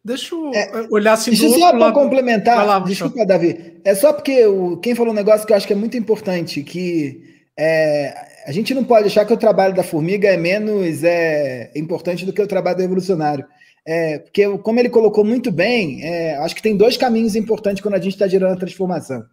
Deixa 0.04 0.34
eu 0.36 0.52
é, 0.54 0.88
olhar 0.90 1.14
assim 1.14 1.32
Deixa 1.32 1.50
só 1.50 1.72
para 1.72 1.92
complementar, 1.92 2.66
lá, 2.66 2.80
desculpa, 2.80 3.26
Davi. 3.26 3.80
É 3.84 3.94
só 3.94 4.14
porque 4.14 4.46
o, 4.46 4.78
quem 4.78 4.96
falou 4.96 5.12
um 5.12 5.16
negócio 5.16 5.46
que 5.46 5.54
eu 5.54 5.58
acho 5.58 5.68
que 5.68 5.74
é 5.74 5.76
muito 5.76 5.98
importante, 5.98 6.64
que 6.64 7.22
é, 7.58 8.14
a 8.46 8.52
gente 8.52 8.74
não 8.74 8.84
pode 8.84 9.08
achar 9.08 9.26
que 9.26 9.34
o 9.34 9.38
trabalho 9.38 9.74
da 9.74 9.84
formiga 9.84 10.30
é 10.30 10.38
menos 10.38 11.04
é, 11.04 11.72
importante 11.76 12.26
do 12.26 12.32
que 12.32 12.42
o 12.42 12.48
trabalho 12.48 12.78
do 12.78 12.82
revolucionário. 12.82 13.46
É, 13.86 14.20
porque, 14.20 14.58
como 14.60 14.80
ele 14.80 14.90
colocou 14.90 15.24
muito 15.24 15.52
bem, 15.52 16.04
é, 16.04 16.38
acho 16.38 16.56
que 16.56 16.62
tem 16.62 16.76
dois 16.76 16.98
caminhos 16.98 17.36
importantes 17.36 17.82
quando 17.82 17.96
a 17.96 18.02
gente 18.02 18.14
está 18.14 18.28
gerando 18.28 18.54
a 18.54 18.60
transformação. 18.60 19.24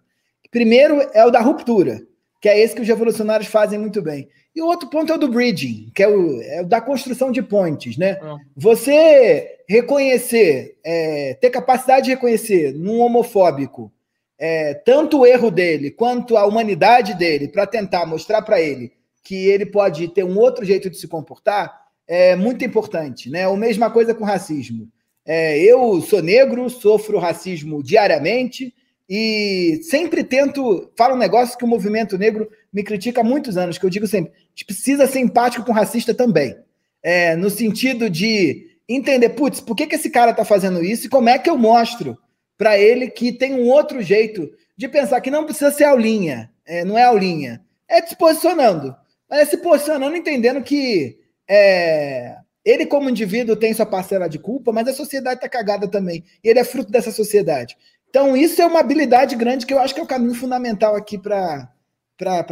Primeiro 0.51 1.01
é 1.13 1.25
o 1.27 1.31
da 1.31 1.41
ruptura, 1.41 2.01
que 2.45 2.49
é 2.51 2.61
esse 2.61 2.75
que 2.75 2.83
os 2.83 2.87
revolucionários 2.87 3.49
fazem 3.49 3.79
muito 3.79 4.03
bem. 4.03 4.29
E 4.55 4.61
o 4.61 4.67
outro 4.67 4.91
ponto 4.91 5.11
é 5.11 5.15
o 5.15 5.19
do 5.19 5.29
bridging, 5.29 5.91
que 5.95 6.03
é 6.03 6.09
o, 6.09 6.43
é 6.43 6.61
o 6.61 6.67
da 6.67 6.79
construção 6.79 7.33
de 7.33 7.41
pontes, 7.41 7.97
né? 7.97 8.19
É. 8.23 8.37
Você 8.55 9.61
reconhecer, 9.67 10.77
é, 10.85 11.39
ter 11.41 11.49
capacidade 11.49 12.05
de 12.05 12.11
reconhecer 12.11 12.75
num 12.75 13.01
homofóbico 13.01 13.91
é, 14.39 14.75
tanto 14.75 15.21
o 15.21 15.27
erro 15.27 15.51
dele 15.51 15.91
quanto 15.91 16.37
a 16.37 16.45
humanidade 16.45 17.15
dele 17.15 17.49
para 17.49 17.67
tentar 17.67 18.05
mostrar 18.05 18.43
para 18.43 18.61
ele 18.61 18.93
que 19.23 19.47
ele 19.49 19.65
pode 19.65 20.09
ter 20.09 20.23
um 20.23 20.39
outro 20.39 20.67
jeito 20.67 20.91
de 20.91 20.99
se 20.99 21.09
comportar 21.09 21.75
é 22.07 22.37
muito 22.37 22.63
importante, 22.63 23.31
né? 23.31 23.47
A 23.47 23.57
mesma 23.57 23.91
coisa 23.91 24.15
com 24.15 24.23
racismo. 24.23 24.87
É, 25.25 25.59
eu 25.61 25.99
sou 26.03 26.23
negro, 26.23 26.69
sofro 26.69 27.19
racismo 27.19 27.83
diariamente 27.83 28.75
e 29.09 29.81
sempre 29.83 30.25
tento. 30.25 30.91
Falo 30.97 31.15
um 31.15 31.19
negócio 31.19 31.59
que 31.59 31.65
o 31.65 31.69
movimento 31.69 32.17
negro 32.17 32.51
me 32.73 32.83
critica 32.83 33.21
há 33.21 33.25
muitos 33.25 33.57
anos, 33.57 33.79
que 33.79 33.85
eu 33.85 33.91
digo 33.91 34.07
sempre: 34.07 34.33
a 34.33 34.49
gente 34.51 34.65
precisa 34.65 35.07
ser 35.07 35.21
empático 35.21 35.65
com 35.65 35.73
racista 35.73 36.15
também. 36.15 36.57
É, 37.03 37.37
no 37.37 37.51
sentido 37.51 38.09
de 38.09 38.67
entender, 38.89 39.31
putz, 39.31 39.61
por 39.61 39.77
que, 39.77 39.87
que 39.87 39.95
esse 39.95 40.11
cara 40.11 40.31
está 40.31 40.45
fazendo 40.45 40.83
isso 40.83 41.07
e 41.07 41.11
como 41.11 41.29
é 41.29 41.39
que 41.39 41.51
eu 41.51 41.57
mostro 41.57 42.19
para 42.57 42.79
ele 42.79 43.09
que 43.09 43.33
tem 43.33 43.55
um 43.55 43.69
outro 43.69 44.01
jeito 44.01 44.51
de 44.77 44.89
pensar, 44.89 45.21
que 45.21 45.31
não 45.31 45.45
precisa 45.45 45.71
ser 45.71 45.85
aulinha, 45.85 46.51
é, 46.67 46.85
não 46.85 46.97
é 46.97 47.05
aulinha, 47.05 47.63
é 47.89 48.01
se 48.03 48.17
posicionando. 48.17 48.95
Mas 49.29 49.41
é 49.41 49.45
se 49.47 49.57
posicionando 49.59 50.17
entendendo 50.17 50.63
que 50.63 51.19
é, 51.49 52.37
ele, 52.65 52.87
como 52.87 53.11
indivíduo, 53.11 53.57
tem 53.57 53.75
sua 53.75 53.85
parcela 53.85 54.29
de 54.29 54.39
culpa, 54.39 54.73
mas 54.73 54.89
a 54.89 54.95
sociedade 54.95 55.37
está 55.37 55.49
cagada 55.49 55.87
também. 55.87 56.25
E 56.43 56.49
ele 56.49 56.59
é 56.59 56.65
fruto 56.65 56.91
dessa 56.91 57.13
sociedade. 57.13 57.77
Então, 58.15 58.37
isso 58.37 58.63
é 58.63 58.67
uma 58.67 58.79
habilidade 58.79 59.35
grande 59.35 59.67
que 59.67 59.75
eu 59.75 59.81
acho 59.81 59.93
que 59.93 59.99
é 59.99 60.03
o 60.05 60.07
caminho 60.07 60.37
fundamental 60.37 60.95
aqui 60.95 61.19
para 61.19 61.69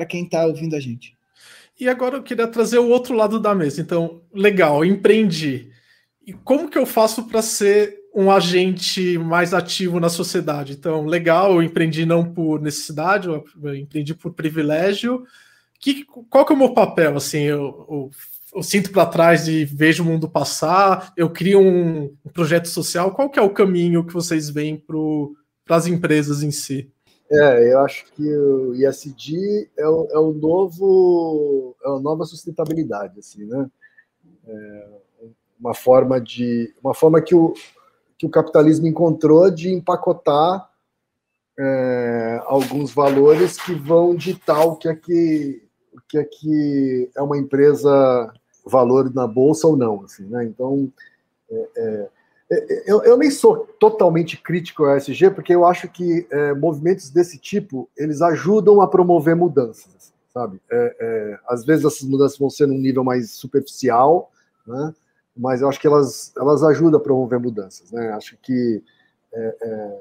quem 0.08 0.24
está 0.24 0.44
ouvindo 0.44 0.74
a 0.74 0.80
gente. 0.80 1.16
E 1.78 1.88
agora 1.88 2.16
eu 2.16 2.22
queria 2.24 2.48
trazer 2.48 2.80
o 2.80 2.88
outro 2.88 3.14
lado 3.14 3.38
da 3.38 3.54
mesa. 3.54 3.80
Então, 3.80 4.22
legal, 4.34 4.84
empreendi. 4.84 5.70
E 6.26 6.32
como 6.32 6.68
que 6.68 6.76
eu 6.76 6.84
faço 6.84 7.28
para 7.28 7.40
ser 7.42 7.96
um 8.12 8.28
agente 8.28 9.16
mais 9.18 9.54
ativo 9.54 10.00
na 10.00 10.08
sociedade? 10.08 10.72
Então, 10.72 11.06
legal, 11.06 11.52
eu 11.52 11.62
empreendi 11.62 12.04
não 12.04 12.24
por 12.24 12.60
necessidade, 12.60 13.28
eu 13.28 13.44
empreendi 13.76 14.14
por 14.14 14.32
privilégio. 14.32 15.24
Que, 15.78 16.04
qual 16.28 16.44
que 16.44 16.52
é 16.52 16.56
o 16.56 16.58
meu 16.58 16.74
papel? 16.74 17.16
Assim, 17.16 17.42
eu, 17.42 17.86
eu, 17.88 18.10
eu 18.56 18.62
sinto 18.64 18.90
para 18.90 19.06
trás 19.06 19.46
e 19.46 19.64
vejo 19.64 20.02
o 20.02 20.06
mundo 20.06 20.28
passar, 20.28 21.12
eu 21.16 21.30
crio 21.30 21.60
um, 21.60 22.12
um, 22.24 22.30
projeto 22.32 22.66
social. 22.66 23.12
Qual 23.12 23.30
que 23.30 23.38
é 23.38 23.42
o 23.42 23.50
caminho 23.50 24.04
que 24.04 24.12
vocês 24.12 24.50
veem 24.50 24.76
para 24.76 24.96
as 25.68 25.86
empresas 25.86 26.42
em 26.42 26.50
si? 26.50 26.92
É, 27.30 27.72
eu 27.72 27.80
acho 27.80 28.04
que 28.12 28.22
o 28.22 28.74
ISD 28.74 29.70
é 29.76 29.88
o, 29.88 30.06
é 30.10 30.18
o 30.18 30.32
novo, 30.32 31.74
é 31.82 31.88
a 31.88 31.98
nova 31.98 32.24
sustentabilidade, 32.24 33.18
assim, 33.18 33.46
né? 33.46 33.70
É 34.46 34.88
uma 35.58 35.74
forma 35.74 36.20
de, 36.20 36.74
uma 36.82 36.92
forma 36.92 37.22
que 37.22 37.34
o, 37.34 37.54
que 38.18 38.26
o 38.26 38.30
capitalismo 38.30 38.86
encontrou 38.86 39.50
de 39.50 39.72
empacotar 39.72 40.68
é, 41.58 42.42
alguns 42.46 42.92
valores 42.92 43.56
que 43.60 43.72
vão 43.72 44.14
ditar 44.14 44.64
o 44.66 44.76
que 44.76 44.88
é 44.88 44.94
que, 44.94 45.62
o 45.92 46.00
que 46.08 46.18
é 46.18 46.24
que 46.24 47.10
é 47.16 47.22
uma 47.22 47.38
empresa 47.38 48.32
valor 48.66 49.12
na 49.14 49.26
bolsa 49.26 49.66
ou 49.66 49.76
não, 49.76 50.04
assim, 50.04 50.24
né? 50.24 50.44
Então, 50.44 50.92
é, 51.50 51.68
é, 51.76 52.08
eu, 52.86 53.02
eu, 53.02 53.16
nem 53.16 53.30
sou 53.30 53.58
totalmente 53.78 54.36
crítico 54.36 54.84
ao 54.84 54.96
ESG, 54.96 55.30
porque 55.30 55.54
eu 55.54 55.64
acho 55.64 55.88
que 55.88 56.26
é, 56.30 56.52
movimentos 56.52 57.10
desse 57.10 57.38
tipo, 57.38 57.88
eles 57.96 58.20
ajudam 58.20 58.80
a 58.80 58.88
promover 58.88 59.36
mudanças, 59.36 60.12
sabe? 60.32 60.60
É, 60.70 60.96
é, 61.00 61.38
às 61.48 61.64
vezes 61.64 61.84
essas 61.84 62.02
mudanças 62.02 62.38
vão 62.38 62.50
ser 62.50 62.66
num 62.66 62.78
nível 62.78 63.04
mais 63.04 63.30
superficial, 63.30 64.30
né? 64.66 64.94
mas 65.36 65.62
eu 65.62 65.68
acho 65.68 65.80
que 65.80 65.86
elas, 65.86 66.32
elas 66.36 66.62
ajudam 66.62 67.00
a 67.00 67.02
promover 67.02 67.40
mudanças, 67.40 67.90
né? 67.90 68.10
Acho 68.10 68.36
que 68.42 68.82
é, 69.32 70.00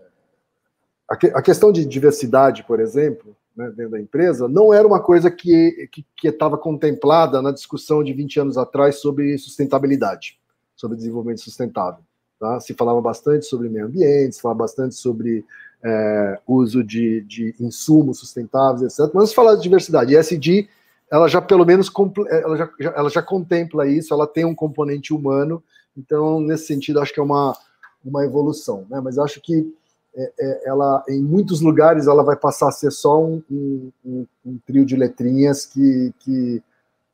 a, 1.07 1.15
que, 1.15 1.27
a 1.27 1.41
questão 1.41 1.71
de 1.71 1.85
diversidade, 1.85 2.63
por 2.63 2.79
exemplo, 2.79 3.35
né, 3.55 3.71
dentro 3.75 3.91
da 3.91 3.99
empresa, 3.99 4.47
não 4.47 4.73
era 4.73 4.87
uma 4.87 5.01
coisa 5.01 5.29
que 5.29 5.89
estava 6.23 6.57
contemplada 6.57 7.41
na 7.41 7.51
discussão 7.51 8.03
de 8.03 8.13
20 8.13 8.39
anos 8.39 8.57
atrás 8.57 8.99
sobre 8.99 9.37
sustentabilidade, 9.37 10.39
sobre 10.75 10.97
desenvolvimento 10.97 11.41
sustentável. 11.41 12.03
Tá? 12.41 12.59
Se 12.59 12.73
falava 12.73 12.99
bastante 12.99 13.45
sobre 13.45 13.69
meio 13.69 13.85
ambiente, 13.85 14.35
se 14.35 14.41
falava 14.41 14.61
bastante 14.61 14.95
sobre 14.95 15.45
é, 15.83 16.39
uso 16.47 16.83
de, 16.83 17.21
de 17.21 17.53
insumos 17.59 18.17
sustentáveis, 18.17 18.99
etc. 18.99 19.13
Mas 19.13 19.31
falar 19.31 19.53
de 19.53 19.61
diversidade, 19.61 20.11
e 20.11 20.17
SD, 20.17 20.67
ela 21.11 21.27
já 21.27 21.39
pelo 21.39 21.63
menos 21.63 21.91
ela 22.31 22.57
já, 22.57 22.69
ela 22.95 23.09
já 23.11 23.21
contempla 23.21 23.87
isso, 23.87 24.11
ela 24.11 24.25
tem 24.25 24.43
um 24.43 24.55
componente 24.55 25.13
humano, 25.13 25.63
então 25.95 26.41
nesse 26.41 26.65
sentido 26.65 26.99
acho 26.99 27.13
que 27.13 27.19
é 27.19 27.23
uma, 27.23 27.55
uma 28.03 28.25
evolução, 28.25 28.87
né? 28.89 28.99
Mas 28.99 29.19
acho 29.19 29.39
que 29.39 29.71
é, 30.15 30.33
é, 30.39 30.61
ela, 30.67 31.03
em 31.07 31.21
muitos 31.21 31.61
lugares, 31.61 32.07
ela 32.07 32.23
vai 32.23 32.35
passar 32.35 32.69
a 32.69 32.71
ser 32.71 32.89
só 32.89 33.23
um, 33.23 33.43
um, 33.51 33.91
um, 34.03 34.27
um 34.43 34.59
trio 34.65 34.83
de 34.83 34.95
letrinhas 34.95 35.63
que, 35.67 36.11
que 36.21 36.63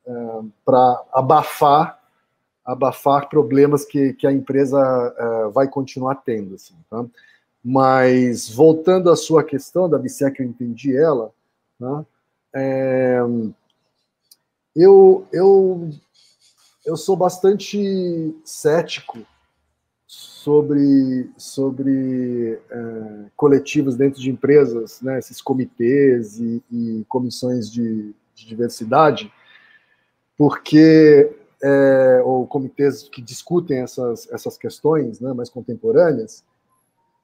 é, 0.06 0.40
para 0.64 1.02
abafar 1.12 1.97
abafar 2.68 3.30
problemas 3.30 3.86
que, 3.86 4.12
que 4.12 4.26
a 4.26 4.32
empresa 4.32 4.78
é, 5.16 5.48
vai 5.48 5.66
continuar 5.66 6.16
tendo. 6.16 6.54
Assim, 6.54 6.74
tá? 6.90 7.02
Mas, 7.64 8.50
voltando 8.50 9.10
à 9.10 9.16
sua 9.16 9.42
questão, 9.42 9.88
Davi, 9.88 10.10
se 10.10 10.22
é 10.22 10.30
que 10.30 10.42
eu 10.42 10.46
entendi 10.46 10.94
ela, 10.94 11.32
né, 11.80 12.04
é, 12.54 13.20
eu, 14.76 15.26
eu, 15.32 15.88
eu 16.84 16.96
sou 16.96 17.16
bastante 17.16 18.36
cético 18.44 19.18
sobre, 20.06 21.30
sobre 21.38 22.60
é, 22.70 23.24
coletivos 23.34 23.96
dentro 23.96 24.20
de 24.20 24.30
empresas, 24.30 25.00
né, 25.00 25.18
esses 25.18 25.40
comitês 25.40 26.38
e, 26.38 26.62
e 26.70 27.04
comissões 27.08 27.72
de, 27.72 28.14
de, 28.34 28.46
diversidade, 28.46 29.32
porque 30.36 31.34
é, 31.62 32.22
ou 32.24 32.46
comitês 32.46 33.08
que 33.08 33.20
discutem 33.20 33.80
essas, 33.80 34.30
essas 34.30 34.56
questões 34.56 35.20
né, 35.20 35.32
mais 35.32 35.48
contemporâneas, 35.48 36.44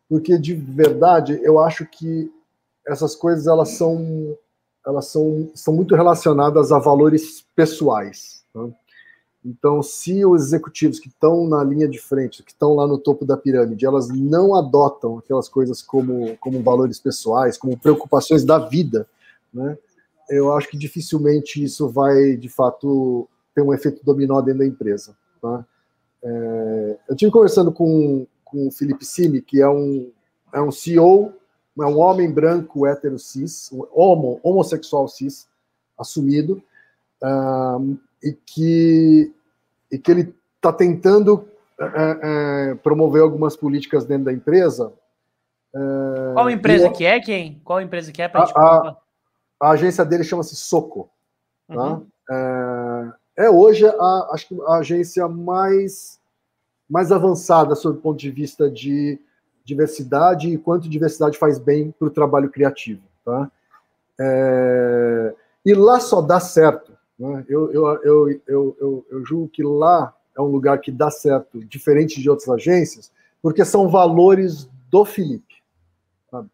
porque 0.08 0.38
de 0.38 0.54
verdade 0.54 1.38
eu 1.42 1.58
acho 1.58 1.86
que 1.86 2.32
essas 2.86 3.14
coisas 3.14 3.46
elas 3.46 3.70
são 3.70 4.36
elas 4.86 5.06
são, 5.06 5.50
são 5.54 5.72
muito 5.72 5.94
relacionadas 5.94 6.70
a 6.70 6.78
valores 6.78 7.46
pessoais. 7.56 8.44
Tá? 8.52 8.68
Então, 9.42 9.82
se 9.82 10.24
os 10.26 10.42
executivos 10.42 10.98
que 10.98 11.08
estão 11.08 11.46
na 11.46 11.64
linha 11.64 11.88
de 11.88 11.98
frente, 11.98 12.42
que 12.42 12.52
estão 12.52 12.74
lá 12.74 12.86
no 12.86 12.98
topo 12.98 13.24
da 13.24 13.36
pirâmide, 13.36 13.86
elas 13.86 14.08
não 14.08 14.54
adotam 14.54 15.18
aquelas 15.18 15.48
coisas 15.48 15.80
como, 15.80 16.36
como 16.38 16.62
valores 16.62 16.98
pessoais, 16.98 17.56
como 17.56 17.78
preocupações 17.78 18.44
da 18.44 18.58
vida, 18.58 19.06
né, 19.52 19.76
eu 20.28 20.52
acho 20.54 20.68
que 20.68 20.78
dificilmente 20.78 21.62
isso 21.62 21.88
vai, 21.88 22.36
de 22.36 22.48
fato, 22.48 23.28
ter 23.54 23.62
um 23.62 23.72
efeito 23.72 24.04
dominó 24.04 24.40
dentro 24.40 24.60
da 24.60 24.66
empresa. 24.66 25.16
Tá? 25.40 25.64
É, 26.22 26.98
eu 27.08 27.16
tive 27.16 27.30
conversando 27.30 27.70
com, 27.72 28.26
com 28.44 28.68
o 28.68 28.70
Felipe 28.70 29.04
Simi, 29.04 29.42
que 29.42 29.60
é 29.60 29.68
um, 29.68 30.10
é 30.52 30.60
um 30.60 30.72
CEO, 30.72 31.34
é 31.78 31.84
um 31.84 31.98
homem 31.98 32.30
branco 32.30 32.86
hétero 32.86 33.18
cis, 33.18 33.70
um 33.72 33.86
homo, 33.92 34.40
homossexual 34.42 35.08
cis, 35.08 35.48
assumido, 35.98 36.62
uh, 37.22 37.98
e 38.22 38.32
que, 38.32 39.32
e 39.90 39.98
que 39.98 40.10
ele 40.10 40.34
está 40.56 40.72
tentando 40.72 41.48
é, 41.78 42.70
é, 42.70 42.74
promover 42.76 43.22
algumas 43.22 43.56
políticas 43.56 44.04
dentro 44.04 44.26
da 44.26 44.32
empresa. 44.32 44.92
É, 45.74 46.32
Qual 46.32 46.50
empresa 46.50 46.90
que 46.90 47.04
é, 47.04 47.20
quem? 47.20 47.60
Qual 47.64 47.80
empresa 47.80 48.12
que 48.12 48.22
é? 48.22 48.30
A, 48.32 48.42
a, 48.42 48.96
a, 49.60 49.70
agência 49.70 50.04
dele 50.04 50.24
chama-se 50.24 50.54
Soco. 50.54 51.10
Tá? 51.66 51.74
Uhum. 51.74 52.06
É, 52.30 53.12
é, 53.36 53.50
hoje, 53.50 53.86
a, 53.86 54.28
acho 54.32 54.48
que 54.48 54.60
a 54.62 54.76
agência 54.76 55.28
mais, 55.28 56.20
mais 56.88 57.10
avançada 57.10 57.74
sob 57.74 57.98
o 57.98 58.00
ponto 58.00 58.18
de 58.18 58.30
vista 58.30 58.70
de 58.70 59.18
diversidade 59.64 60.48
e 60.48 60.58
quanto 60.58 60.88
diversidade 60.88 61.38
faz 61.38 61.58
bem 61.58 61.90
para 61.90 62.08
o 62.08 62.10
trabalho 62.10 62.50
criativo. 62.50 63.02
Tá? 63.24 63.50
É, 64.20 65.34
e 65.64 65.74
lá 65.74 65.98
só 66.00 66.20
dá 66.20 66.38
certo 66.38 66.94
né? 67.18 67.44
Eu, 67.48 67.72
eu, 67.72 67.86
eu, 68.02 68.40
eu, 68.46 69.06
eu, 69.10 69.24
julgo 69.24 69.48
que 69.48 69.62
lá 69.62 70.14
é 70.36 70.40
um 70.40 70.46
lugar 70.46 70.80
que 70.80 70.90
dá 70.90 71.10
certo, 71.10 71.64
diferente 71.64 72.20
de 72.20 72.28
outras 72.28 72.48
agências, 72.48 73.12
porque 73.40 73.64
são 73.64 73.88
valores 73.88 74.68
do 74.90 75.04
Felipe. 75.04 75.54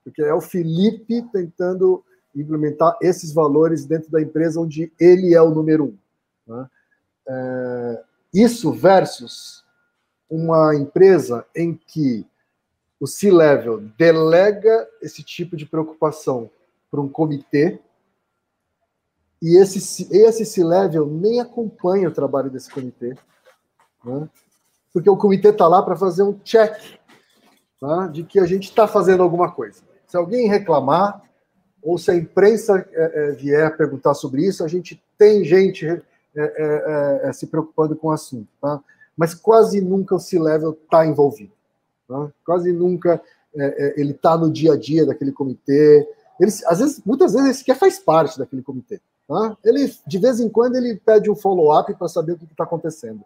Porque 0.04 0.22
é 0.22 0.34
o 0.34 0.40
Felipe 0.40 1.22
tentando 1.32 2.04
implementar 2.36 2.96
esses 3.00 3.32
valores 3.32 3.86
dentro 3.86 4.10
da 4.10 4.20
empresa 4.20 4.60
onde 4.60 4.92
ele 5.00 5.34
é 5.34 5.40
o 5.40 5.50
número 5.50 5.84
um. 5.86 5.94
Né? 6.50 6.68
É, 7.28 8.02
isso 8.34 8.72
versus 8.72 9.64
uma 10.28 10.74
empresa 10.74 11.46
em 11.54 11.74
que 11.74 12.26
o 12.98 13.06
C-Level 13.06 13.80
delega 13.96 14.88
esse 15.00 15.22
tipo 15.22 15.56
de 15.56 15.64
preocupação 15.64 16.50
para 16.90 17.00
um 17.00 17.08
comitê 17.08 17.78
e 19.40 19.56
esse, 19.56 20.06
esse 20.14 20.44
C-Level 20.44 21.06
nem 21.06 21.40
acompanha 21.40 22.08
o 22.08 22.12
trabalho 22.12 22.50
desse 22.50 22.70
comitê, 22.70 23.16
né? 24.04 24.28
porque 24.92 25.08
o 25.08 25.16
comitê 25.16 25.48
está 25.48 25.66
lá 25.66 25.82
para 25.82 25.96
fazer 25.96 26.24
um 26.24 26.38
check 26.40 26.98
tá? 27.80 28.08
de 28.08 28.24
que 28.24 28.38
a 28.38 28.44
gente 28.44 28.64
está 28.64 28.86
fazendo 28.86 29.22
alguma 29.22 29.50
coisa. 29.50 29.82
Se 30.06 30.16
alguém 30.16 30.48
reclamar, 30.48 31.22
ou 31.82 31.96
se 31.96 32.10
a 32.10 32.14
imprensa 32.14 32.86
é, 32.92 33.30
é, 33.30 33.32
vier 33.32 33.74
perguntar 33.76 34.12
sobre 34.12 34.44
isso, 34.44 34.62
a 34.62 34.68
gente 34.68 35.02
tem 35.16 35.42
gente 35.44 35.86
é, 36.36 36.42
é, 36.42 37.24
é, 37.26 37.28
é 37.28 37.32
se 37.32 37.46
preocupando 37.46 37.96
com 37.96 38.08
o 38.08 38.12
assunto. 38.12 38.48
Tá? 38.60 38.80
Mas 39.16 39.34
quase 39.34 39.80
nunca 39.80 40.14
o 40.14 40.20
C-Level 40.20 40.78
está 40.82 41.06
envolvido. 41.06 41.52
Tá? 42.08 42.30
Quase 42.44 42.72
nunca 42.72 43.20
ele 43.96 44.12
está 44.12 44.36
no 44.38 44.48
dia 44.48 44.74
a 44.74 44.76
dia 44.76 45.04
daquele 45.04 45.32
comitê. 45.32 46.06
Ele, 46.38 46.52
às 46.66 46.78
vezes, 46.78 47.02
muitas 47.04 47.32
vezes, 47.32 47.46
ele 47.48 47.54
sequer 47.54 47.76
faz 47.76 47.98
parte 47.98 48.38
daquele 48.38 48.62
comitê. 48.62 49.00
Tá? 49.26 49.56
Ele, 49.64 49.92
de 50.06 50.18
vez 50.18 50.40
em 50.40 50.48
quando, 50.48 50.76
ele 50.76 50.96
pede 51.04 51.30
um 51.30 51.36
follow-up 51.36 51.92
para 51.94 52.08
saber 52.08 52.32
o 52.32 52.38
que 52.38 52.44
está 52.44 52.64
acontecendo. 52.64 53.22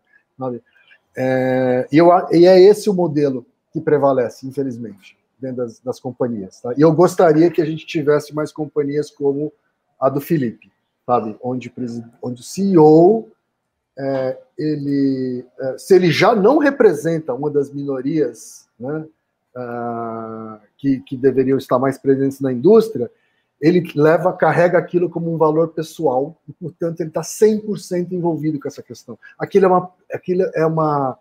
É, 1.17 1.87
e, 1.91 1.97
eu, 1.97 2.09
e, 2.33 2.47
é 2.47 2.61
esse 2.61 2.91
o 2.91 2.95
modelo 2.95 3.47
que 3.73 3.81
prevalece, 3.81 4.47
infelizmente, 4.47 5.17
dentro 5.39 5.59
das, 5.59 5.79
das 5.81 6.01
companhias. 6.01 6.61
Tá? 6.61 6.75
E 6.77 6.81
eu 6.81 6.93
gostaria 6.93 7.51
que 7.51 7.63
a 7.63 7.65
gente 7.65 7.87
tivesse 7.87 8.35
mais 8.35 8.53
companhias 8.53 9.11
como 9.11 9.53
a 9.99 10.09
do 10.09 10.21
Felipe, 10.21 10.71
sabe? 11.07 11.37
Onde, 11.43 11.73
onde 12.23 12.41
o 12.41 12.45
CEO, 12.45 13.29
é, 13.97 14.39
ele, 14.59 15.45
é, 15.61 15.79
se 15.79 15.95
ele 15.95 16.11
já 16.11 16.35
não 16.35 16.59
representa 16.59 17.35
uma 17.35 17.51
das 17.51 17.73
minorias 17.73 18.69
né, 18.79 19.07
uh, 19.57 20.61
que, 20.77 21.01
que 21.01 21.17
deveriam 21.17 21.59
estar 21.59 21.79
mais 21.79 21.99
presentes 21.99 22.41
na 22.41 22.53
indústria, 22.53 23.11
ele 23.61 23.83
leva, 23.95 24.33
carrega 24.33 24.79
aquilo 24.79 25.09
como 25.09 25.33
um 25.33 25.39
valor 25.39 25.69
pessoal 25.69 26.37
e, 26.49 26.53
portanto, 26.53 27.01
ele 27.01 27.09
está 27.09 27.23
100% 27.23 28.13
envolvido 28.13 28.59
com 28.61 28.69
essa 28.69 28.83
questão. 28.83 29.19
Aquilo 29.39 29.67
é 29.67 29.69
uma, 29.69 29.91
aquilo 30.13 30.43
é 30.55 30.67
uma, 30.67 31.19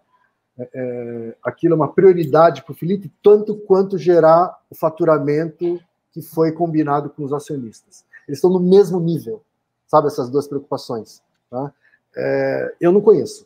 é, 0.57 0.69
é 0.73 1.35
aquilo 1.43 1.73
é 1.73 1.77
uma 1.77 1.93
prioridade 1.93 2.63
para 2.63 2.71
o 2.71 2.75
Felipe, 2.75 3.11
tanto 3.21 3.55
quanto 3.55 3.97
gerar 3.97 4.59
o 4.69 4.75
faturamento 4.75 5.79
que 6.11 6.21
foi 6.21 6.51
combinado 6.51 7.09
com 7.09 7.23
os 7.23 7.33
acionistas. 7.33 8.03
Eles 8.27 8.37
estão 8.37 8.49
no 8.49 8.59
mesmo 8.59 8.99
nível, 8.99 9.41
sabe, 9.93 10.07
essas 10.07 10.27
duas 10.27 10.47
preocupações. 10.47 11.21
Tá? 11.51 11.71
É, 12.17 12.75
eu 12.81 12.91
não 12.91 12.99
conheço 12.99 13.45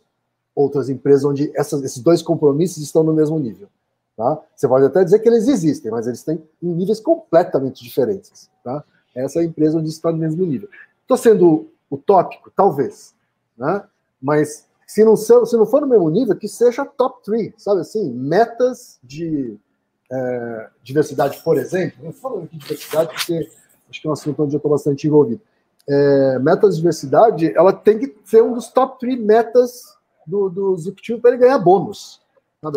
outras 0.55 0.89
empresas 0.89 1.25
onde 1.25 1.51
essas, 1.53 1.83
esses 1.83 2.01
dois 2.01 2.21
compromissos 2.21 2.81
estão 2.81 3.03
no 3.03 3.13
mesmo 3.13 3.37
nível. 3.37 3.67
Tá? 4.15 4.41
Você 4.55 4.65
pode 4.65 4.85
até 4.85 5.03
dizer 5.03 5.19
que 5.19 5.27
eles 5.27 5.47
existem, 5.49 5.91
mas 5.91 6.07
eles 6.07 6.23
têm 6.23 6.41
níveis 6.61 7.01
completamente 7.01 7.83
diferentes. 7.83 8.49
Tá? 8.63 8.81
Essa 9.13 9.39
é 9.39 9.41
a 9.41 9.45
empresa 9.45 9.77
onde 9.77 9.89
está 9.89 10.09
no 10.09 10.17
mesmo 10.17 10.45
nível. 10.45 10.69
Estou 11.01 11.17
sendo 11.17 11.69
utópico? 11.91 12.49
Talvez. 12.55 13.13
Né? 13.57 13.83
Mas 14.21 14.65
se 14.87 15.03
não, 15.03 15.17
se 15.17 15.57
não 15.57 15.65
for 15.65 15.81
no 15.81 15.87
mesmo 15.87 16.09
nível, 16.09 16.35
que 16.35 16.47
seja 16.47 16.85
top 16.85 17.25
3, 17.25 17.53
sabe 17.57 17.81
assim? 17.81 18.09
Metas 18.09 18.97
de 19.03 19.57
é, 20.09 20.69
diversidade, 20.81 21.41
por 21.43 21.57
exemplo. 21.57 22.05
Não 22.05 22.13
falando 22.13 22.49
de 22.49 22.57
diversidade, 22.57 23.13
porque 23.13 23.49
acho 23.89 24.01
que 24.01 24.07
é 24.07 24.09
um 24.09 24.13
assunto 24.13 24.41
onde 24.43 24.55
eu 24.55 24.57
estou 24.57 24.71
bastante 24.71 25.07
envolvido. 25.07 25.41
É, 25.89 26.39
metas 26.39 26.75
de 26.75 26.81
diversidade, 26.81 27.53
ela 27.55 27.71
tem 27.71 27.97
que 27.97 28.13
ser 28.25 28.43
um 28.43 28.53
dos 28.53 28.67
top 28.67 28.99
3 28.99 29.19
metas 29.19 29.83
do, 30.25 30.49
do 30.49 30.75
executivo 30.75 31.21
para 31.21 31.31
ele 31.31 31.39
ganhar 31.39 31.57
bônus. 31.59 32.21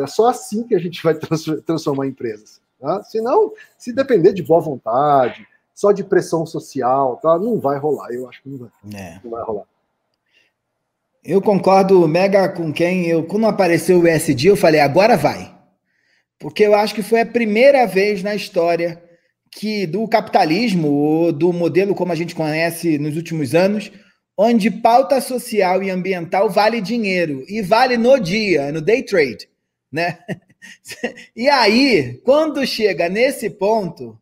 É 0.01 0.07
só 0.07 0.29
assim 0.29 0.63
que 0.63 0.75
a 0.75 0.79
gente 0.79 1.03
vai 1.03 1.15
transformar 1.15 2.07
empresas. 2.07 2.61
Tá? 2.81 3.03
Senão, 3.03 3.53
se 3.77 3.93
depender 3.93 4.33
de 4.33 4.43
boa 4.43 4.61
vontade, 4.61 5.47
só 5.75 5.93
de 5.93 6.05
pressão 6.05 6.47
social, 6.47 7.17
tá? 7.17 7.39
não 7.39 7.59
vai 7.59 7.79
rolar. 7.79 8.11
Eu 8.13 8.29
acho 8.29 8.43
que 8.43 8.49
não 8.49 8.59
vai, 8.59 8.71
é. 8.95 9.21
não 9.25 9.31
vai 9.31 9.43
rolar. 9.43 9.65
Eu 11.23 11.43
concordo 11.43 12.07
mega 12.09 12.49
com 12.49 12.73
quem 12.73 13.07
eu 13.07 13.27
quando 13.27 13.47
apareceu 13.47 14.01
o 14.01 14.09
ESG, 14.09 14.47
eu 14.47 14.57
falei 14.57 14.81
agora 14.81 15.19
vai, 15.19 15.55
porque 16.39 16.63
eu 16.65 16.75
acho 16.75 16.95
que 16.95 17.03
foi 17.03 17.21
a 17.21 17.27
primeira 17.27 17.87
vez 17.87 18.23
na 18.23 18.35
história 18.35 19.03
que 19.51 19.87
do 19.87 20.07
capitalismo 20.07 20.89
ou 20.89 21.33
do 21.33 21.53
modelo 21.53 21.95
como 21.95 22.13
a 22.13 22.17
gente 22.17 22.35
conhece 22.35 22.99
nos 22.99 23.17
últimos 23.17 23.55
anos, 23.55 23.91
onde 24.37 24.71
pauta 24.71 25.21
social 25.21 25.83
e 25.83 25.91
ambiental 25.91 26.49
vale 26.49 26.81
dinheiro 26.81 27.45
e 27.49 27.61
vale 27.61 27.97
no 27.97 28.19
dia, 28.19 28.71
no 28.73 28.81
day 28.81 29.03
trade 29.03 29.51
né? 29.91 30.19
E 31.35 31.49
aí, 31.49 32.21
quando 32.23 32.67
chega 32.67 33.09
nesse 33.09 33.49
ponto, 33.49 34.19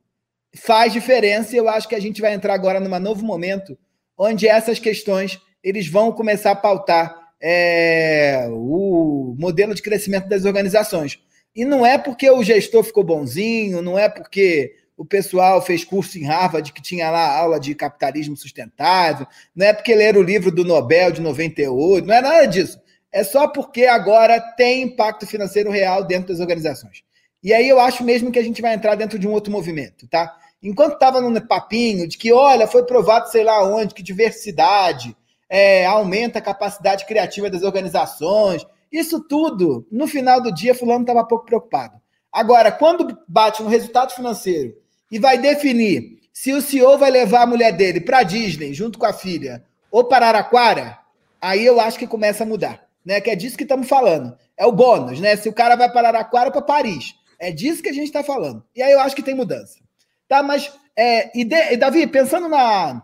faz 0.55 0.93
diferença 0.93 1.53
e 1.53 1.59
eu 1.59 1.69
acho 1.69 1.89
que 1.89 1.97
a 1.97 2.01
gente 2.01 2.21
vai 2.21 2.33
entrar 2.33 2.55
agora 2.55 2.79
num 2.79 2.99
novo 3.01 3.25
momento 3.25 3.77
onde 4.17 4.47
essas 4.47 4.79
questões 4.79 5.41
eles 5.65 5.89
vão 5.89 6.13
começar 6.13 6.53
a 6.53 6.57
pautar 6.57 7.33
é, 7.41 8.47
o 8.51 9.35
modelo 9.37 9.75
de 9.75 9.83
crescimento 9.83 10.29
das 10.29 10.45
organizações. 10.45 11.19
E 11.57 11.65
não 11.65 11.85
é 11.85 11.99
porque 11.99 12.31
o 12.31 12.45
gestor 12.45 12.85
ficou 12.85 13.03
bonzinho, 13.03 13.83
não 13.83 13.99
é 13.99 14.09
porque 14.09 14.77
o 14.99 15.05
pessoal 15.05 15.63
fez 15.63 15.85
curso 15.85 16.19
em 16.19 16.25
Harvard 16.25 16.73
que 16.73 16.83
tinha 16.83 17.09
lá 17.09 17.39
aula 17.39 17.61
de 17.61 17.73
capitalismo 17.73 18.37
sustentável, 18.37 19.29
não 19.55 19.65
é 19.65 19.73
porque 19.73 19.95
leram 19.95 20.21
o 20.21 20.25
livro 20.25 20.51
do 20.51 20.65
Nobel 20.65 21.13
de 21.13 21.21
98, 21.21 22.05
não 22.05 22.15
é 22.15 22.21
nada 22.21 22.47
disso. 22.47 22.81
É 23.13 23.23
só 23.23 23.47
porque 23.47 23.87
agora 23.87 24.41
tem 24.57 24.83
impacto 24.83 25.25
financeiro 25.25 25.71
real 25.71 26.05
dentro 26.05 26.29
das 26.29 26.41
organizações. 26.41 27.05
E 27.41 27.55
aí 27.55 27.69
eu 27.69 27.79
acho 27.79 28.03
mesmo 28.03 28.33
que 28.33 28.41
a 28.41 28.43
gente 28.43 28.61
vai 28.61 28.75
entrar 28.75 28.97
dentro 28.97 29.21
de 29.21 29.29
um 29.29 29.31
outro 29.31 29.53
movimento, 29.53 30.09
tá? 30.09 30.37
Enquanto 30.61 30.95
estava 30.95 31.21
no 31.21 31.47
papinho 31.47 32.09
de 32.09 32.19
que, 32.19 32.33
olha, 32.33 32.67
foi 32.67 32.85
provado 32.85 33.31
sei 33.31 33.45
lá 33.45 33.65
onde, 33.65 33.95
que 33.95 34.03
diversidade 34.03 35.17
é, 35.49 35.87
aumenta 35.87 36.41
a 36.41 36.43
capacidade 36.43 37.07
criativa 37.07 37.49
das 37.49 37.63
organizações, 37.63 38.67
isso 38.91 39.21
tudo, 39.21 39.87
no 39.93 40.09
final 40.09 40.43
do 40.43 40.53
dia, 40.53 40.75
fulano 40.75 41.03
estava 41.03 41.25
pouco 41.25 41.47
preocupado. 41.47 42.01
Agora, 42.33 42.73
quando 42.73 43.17
bate 43.29 43.63
no 43.63 43.69
resultado 43.69 44.13
financeiro 44.13 44.75
e 45.11 45.19
vai 45.19 45.39
definir 45.39 46.19
se 46.33 46.53
o 46.53 46.63
CEO 46.63 46.97
vai 46.97 47.11
levar 47.11 47.43
a 47.43 47.47
mulher 47.47 47.73
dele 47.73 48.01
para 48.01 48.23
Disney 48.23 48.73
junto 48.73 48.97
com 48.99 49.07
a 49.07 49.13
filha 49.13 49.65
ou 49.91 50.05
para 50.05 50.29
Araraquara, 50.29 50.99
aí 51.41 51.67
eu 51.67 51.81
acho 51.81 51.99
que 51.99 52.07
começa 52.07 52.45
a 52.45 52.47
mudar, 52.47 52.87
né? 53.05 53.21
Que 53.21 53.31
é 53.31 53.35
disso 53.35 53.57
que 53.57 53.65
estamos 53.65 53.89
falando. 53.89 54.37
É 54.57 54.65
o 54.65 54.71
bônus, 54.71 55.19
né? 55.19 55.35
Se 55.35 55.49
o 55.49 55.53
cara 55.53 55.75
vai 55.75 55.91
para 55.91 56.09
Araraquara 56.09 56.47
ou 56.47 56.53
para 56.53 56.63
Paris. 56.63 57.15
É 57.41 57.51
disso 57.51 57.83
que 57.83 57.89
a 57.89 57.93
gente 57.93 58.07
está 58.07 58.23
falando. 58.23 58.63
E 58.75 58.81
aí 58.81 58.93
eu 58.93 59.01
acho 59.01 59.17
que 59.17 59.23
tem 59.23 59.35
mudança. 59.35 59.81
Tá, 60.29 60.43
mas, 60.43 60.73
é, 60.95 61.37
e, 61.37 61.45
de, 61.45 61.73
e 61.73 61.77
Davi, 61.77 62.07
pensando 62.07 62.49
na, 62.49 63.03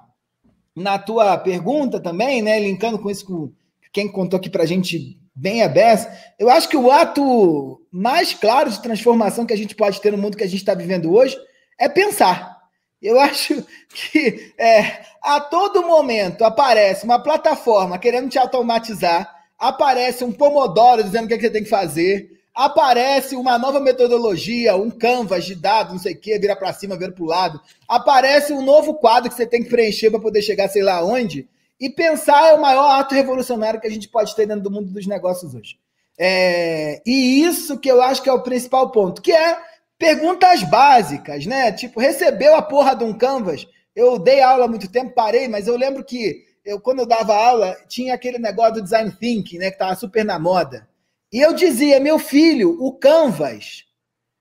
na 0.77 0.99
tua 0.99 1.37
pergunta 1.37 1.99
também, 1.99 2.41
né? 2.41 2.61
Linkando 2.61 3.01
com 3.01 3.11
isso 3.11 3.27
com 3.27 3.53
quem 3.93 4.11
contou 4.11 4.39
aqui 4.39 4.51
para 4.51 4.63
a 4.63 4.67
gente 4.67 5.19
bem 5.35 5.63
aberto, 5.63 6.09
eu 6.39 6.49
acho 6.49 6.69
que 6.69 6.77
o 6.77 6.91
ato 6.91 7.81
mais 7.91 8.33
claro 8.33 8.71
de 8.71 8.81
transformação 8.81 9.45
que 9.45 9.53
a 9.53 9.57
gente 9.57 9.75
pode 9.75 10.01
ter 10.01 10.13
no 10.13 10.19
mundo 10.19 10.37
que 10.37 10.45
a 10.45 10.49
gente 10.49 10.61
está 10.61 10.75
vivendo 10.75 11.13
hoje 11.13 11.37
é 11.85 11.89
pensar. 11.89 12.55
Eu 13.01 13.21
acho 13.21 13.65
que 13.93 14.55
é, 14.59 15.05
a 15.23 15.41
todo 15.41 15.87
momento 15.87 16.43
aparece 16.43 17.05
uma 17.05 17.23
plataforma 17.23 17.99
querendo 17.99 18.31
te 18.31 18.39
automatizar, 18.39 19.31
aparece 19.59 20.25
um 20.25 20.33
Pomodoro 20.33 21.05
dizendo 21.05 21.27
o 21.27 21.29
que, 21.29 21.35
é 21.35 21.37
que 21.37 21.45
você 21.45 21.51
tem 21.51 21.63
que 21.63 21.69
fazer, 21.69 22.31
aparece 22.55 23.37
uma 23.37 23.59
nova 23.59 23.79
metodologia, 23.81 24.77
um 24.77 24.91
canvas 24.91 25.45
de 25.45 25.55
dados, 25.55 25.93
não 25.93 26.01
sei 26.01 26.15
o 26.15 26.21
quê, 26.21 26.39
vira 26.39 26.57
para 26.57 26.73
cima, 26.73 26.97
vira 26.97 27.13
para 27.13 27.25
o 27.25 27.27
lado, 27.27 27.61
aparece 27.87 28.53
um 28.53 28.63
novo 28.63 28.95
quadro 28.95 29.29
que 29.29 29.37
você 29.37 29.47
tem 29.47 29.63
que 29.63 29.69
preencher 29.69 30.11
para 30.11 30.21
poder 30.21 30.41
chegar 30.41 30.69
sei 30.69 30.83
lá 30.83 31.05
onde, 31.05 31.49
e 31.79 31.91
pensar 31.91 32.49
é 32.49 32.55
o 32.55 32.61
maior 32.61 32.99
ato 32.99 33.15
revolucionário 33.15 33.81
que 33.81 33.87
a 33.87 33.91
gente 33.91 34.09
pode 34.09 34.35
ter 34.35 34.47
dentro 34.47 34.63
do 34.63 34.71
mundo 34.71 34.91
dos 34.91 35.07
negócios 35.07 35.55
hoje. 35.55 35.77
É, 36.17 37.03
e 37.05 37.43
isso 37.43 37.77
que 37.79 37.91
eu 37.91 38.01
acho 38.01 38.23
que 38.23 38.29
é 38.29 38.33
o 38.33 38.43
principal 38.43 38.91
ponto, 38.91 39.21
que 39.21 39.33
é 39.33 39.59
perguntas 39.99 40.63
básicas, 40.63 41.47
né? 41.47 41.73
Tipo, 41.73 42.01
recebeu 42.01 42.55
a 42.55 42.63
porra 42.63 42.95
de 42.95 43.05
um 43.05 43.17
canvas? 43.17 43.67
Eu 43.95 44.19
dei 44.19 44.41
aula 44.41 44.65
há 44.65 44.69
muito 44.69 44.91
tempo, 44.91 45.15
parei, 45.15 45.49
mas 45.49 45.67
eu 45.67 45.77
lembro 45.77 46.05
que 46.05 46.45
eu, 46.65 46.81
quando 46.81 47.01
eu 47.01 47.07
dava 47.07 47.35
aula, 47.35 47.77
tinha 47.89 48.15
aquele 48.15 48.39
negócio 48.39 48.75
do 48.75 48.83
design 48.83 49.11
thinking, 49.13 49.59
né? 49.59 49.71
Que 49.71 49.79
tava 49.79 49.95
super 49.95 50.25
na 50.25 50.39
moda. 50.39 50.89
E 51.33 51.41
eu 51.41 51.53
dizia, 51.53 52.01
meu 52.01 52.19
filho, 52.19 52.77
o 52.81 52.93
Canvas, 52.93 53.85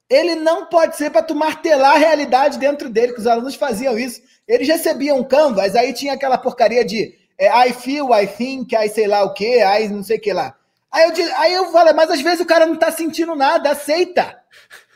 ele 0.09 0.35
não 0.35 0.67
pode 0.67 0.95
ser 0.95 1.09
para 1.09 1.23
tu 1.23 1.35
martelar 1.35 1.95
a 1.95 1.99
realidade 1.99 2.57
dentro 2.59 2.89
dele, 2.89 3.13
que 3.13 3.19
os 3.19 3.27
alunos 3.27 3.55
faziam 3.55 3.97
isso. 3.97 4.21
Eles 4.47 4.67
recebiam 4.67 5.19
um 5.19 5.23
Canvas, 5.23 5.75
aí 5.75 5.91
tinha 5.93 6.13
aquela 6.13 6.38
porcaria 6.38 6.85
de 6.85 7.15
é, 7.38 7.67
I 7.67 7.73
feel, 7.73 8.09
I 8.13 8.27
think, 8.27 8.75
I 8.75 8.88
sei 8.89 9.07
lá 9.07 9.23
o 9.23 9.34
quê, 9.34 9.59
I 9.63 9.88
não 9.89 10.03
sei 10.03 10.17
o 10.17 10.21
que 10.21 10.31
lá. 10.31 10.55
Aí 10.91 11.09
eu, 11.09 11.38
aí 11.38 11.53
eu 11.53 11.71
falei, 11.71 11.93
mas 11.93 12.11
às 12.11 12.21
vezes 12.21 12.41
o 12.41 12.45
cara 12.45 12.65
não 12.65 12.75
está 12.75 12.91
sentindo 12.91 13.35
nada, 13.35 13.71
aceita. 13.71 14.39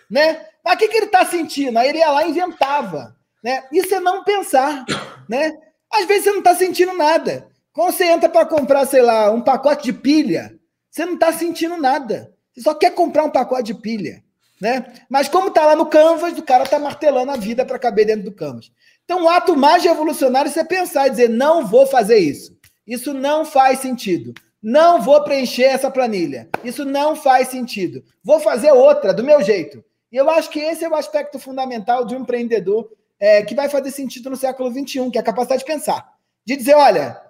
Né? 0.09 0.45
Mas 0.63 0.75
o 0.75 0.77
que, 0.77 0.87
que 0.87 0.97
ele 0.97 1.05
está 1.07 1.25
sentindo? 1.25 1.77
Aí 1.77 1.89
ele 1.89 1.99
ia 1.99 2.09
lá 2.09 2.25
e 2.25 2.29
inventava. 2.29 3.15
Né? 3.43 3.63
Isso 3.71 3.93
é 3.93 3.99
não 3.99 4.23
pensar. 4.23 4.85
Né? 5.27 5.57
Às 5.91 6.05
vezes 6.05 6.25
você 6.25 6.31
não 6.31 6.39
está 6.39 6.55
sentindo 6.55 6.93
nada. 6.93 7.47
Quando 7.73 7.91
você 7.91 8.05
entra 8.05 8.27
para 8.27 8.45
comprar, 8.45 8.85
sei 8.85 9.01
lá, 9.01 9.31
um 9.31 9.41
pacote 9.41 9.83
de 9.83 9.93
pilha, 9.93 10.57
você 10.89 11.05
não 11.05 11.13
está 11.13 11.31
sentindo 11.31 11.77
nada. 11.77 12.33
Você 12.53 12.61
só 12.61 12.73
quer 12.73 12.91
comprar 12.91 13.23
um 13.23 13.29
pacote 13.29 13.73
de 13.73 13.75
pilha. 13.75 14.23
Né? 14.59 14.85
Mas 15.09 15.29
como 15.29 15.49
está 15.49 15.65
lá 15.65 15.75
no 15.75 15.85
Canvas, 15.85 16.37
o 16.37 16.41
cara 16.41 16.63
está 16.63 16.79
martelando 16.79 17.31
a 17.31 17.37
vida 17.37 17.65
para 17.65 17.77
caber 17.77 18.05
dentro 18.05 18.23
do 18.23 18.31
Canvas. 18.31 18.71
Então, 19.05 19.23
o 19.23 19.29
ato 19.29 19.55
mais 19.55 19.83
revolucionário 19.83 20.51
é 20.53 20.63
pensar 20.63 21.07
e 21.07 21.11
dizer: 21.11 21.29
não 21.29 21.65
vou 21.65 21.85
fazer 21.85 22.17
isso. 22.17 22.57
Isso 22.85 23.13
não 23.13 23.45
faz 23.45 23.79
sentido. 23.79 24.33
Não 24.61 25.01
vou 25.01 25.23
preencher 25.23 25.63
essa 25.63 25.91
planilha. 25.91 26.49
Isso 26.63 26.83
não 26.83 27.15
faz 27.15 27.49
sentido. 27.49 28.03
Vou 28.23 28.39
fazer 28.39 28.71
outra, 28.71 29.13
do 29.13 29.23
meu 29.23 29.41
jeito. 29.41 29.83
E 30.11 30.15
eu 30.15 30.29
acho 30.29 30.49
que 30.49 30.59
esse 30.59 30.83
é 30.83 30.89
o 30.89 30.95
aspecto 30.95 31.37
fundamental 31.37 32.05
de 32.05 32.15
um 32.15 32.19
empreendedor 32.19 32.89
é, 33.19 33.43
que 33.43 33.55
vai 33.55 33.69
fazer 33.69 33.91
sentido 33.91 34.29
no 34.29 34.35
século 34.35 34.71
XXI, 34.71 35.09
que 35.11 35.17
é 35.17 35.21
a 35.21 35.23
capacidade 35.23 35.59
de 35.59 35.71
pensar. 35.71 36.13
De 36.45 36.55
dizer: 36.55 36.75
olha, 36.75 37.21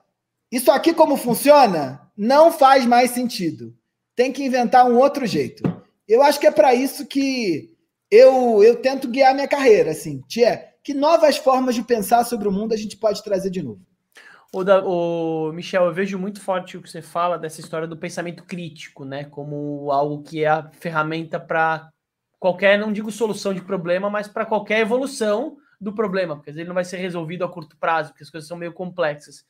isso 0.52 0.72
aqui 0.72 0.94
como 0.94 1.18
funciona 1.18 2.02
não 2.16 2.52
faz 2.52 2.86
mais 2.86 3.12
sentido. 3.12 3.76
Tem 4.16 4.32
que 4.32 4.44
inventar 4.44 4.90
um 4.90 4.98
outro 4.98 5.26
jeito. 5.26 5.64
Eu 6.08 6.24
acho 6.24 6.40
que 6.40 6.48
é 6.48 6.52
para 6.52 6.74
isso 6.74 7.06
que 7.06 7.76
eu, 8.10 8.64
eu 8.64 8.78
tento 8.78 9.08
guiar 9.08 9.34
minha 9.34 9.48
carreira, 9.48 9.92
assim. 9.92 10.22
Tia, 10.28 10.74
que 10.84 10.94
novas 10.94 11.38
formas 11.38 11.76
de 11.76 11.84
pensar 11.84 12.24
sobre 12.24 12.48
o 12.48 12.52
mundo 12.52 12.74
a 12.74 12.78
gente 12.78 12.98
pode 12.98 13.24
trazer 13.24 13.50
de 13.50 13.62
novo? 13.62 13.82
O, 14.54 14.64
da, 14.64 14.84
o 14.84 15.52
Michel, 15.52 15.86
eu 15.86 15.94
vejo 15.94 16.18
muito 16.18 16.40
forte 16.40 16.78
o 16.78 16.82
que 16.82 16.90
você 16.90 17.02
fala 17.02 17.38
dessa 17.38 17.60
história 17.60 17.86
do 17.86 17.98
pensamento 17.98 18.44
crítico, 18.46 19.04
né? 19.04 19.26
Como 19.26 19.92
algo 19.92 20.24
que 20.24 20.44
é 20.44 20.48
a 20.48 20.72
ferramenta 20.80 21.40
para 21.40 21.90
qualquer, 22.40 22.78
não 22.78 22.94
digo 22.94 23.12
solução 23.12 23.54
de 23.54 23.62
problema, 23.62 24.10
mas 24.10 24.28
para 24.28 24.46
qualquer 24.46 24.80
evolução 24.80 25.58
do 25.80 25.94
problema, 25.94 26.36
porque 26.36 26.50
ele 26.50 26.66
não 26.66 26.74
vai 26.74 26.86
ser 26.86 26.98
resolvido 26.98 27.44
a 27.44 27.50
curto 27.50 27.78
prazo, 27.78 28.10
porque 28.10 28.24
as 28.24 28.30
coisas 28.30 28.48
são 28.48 28.58
meio 28.58 28.74
complexas. 28.74 29.46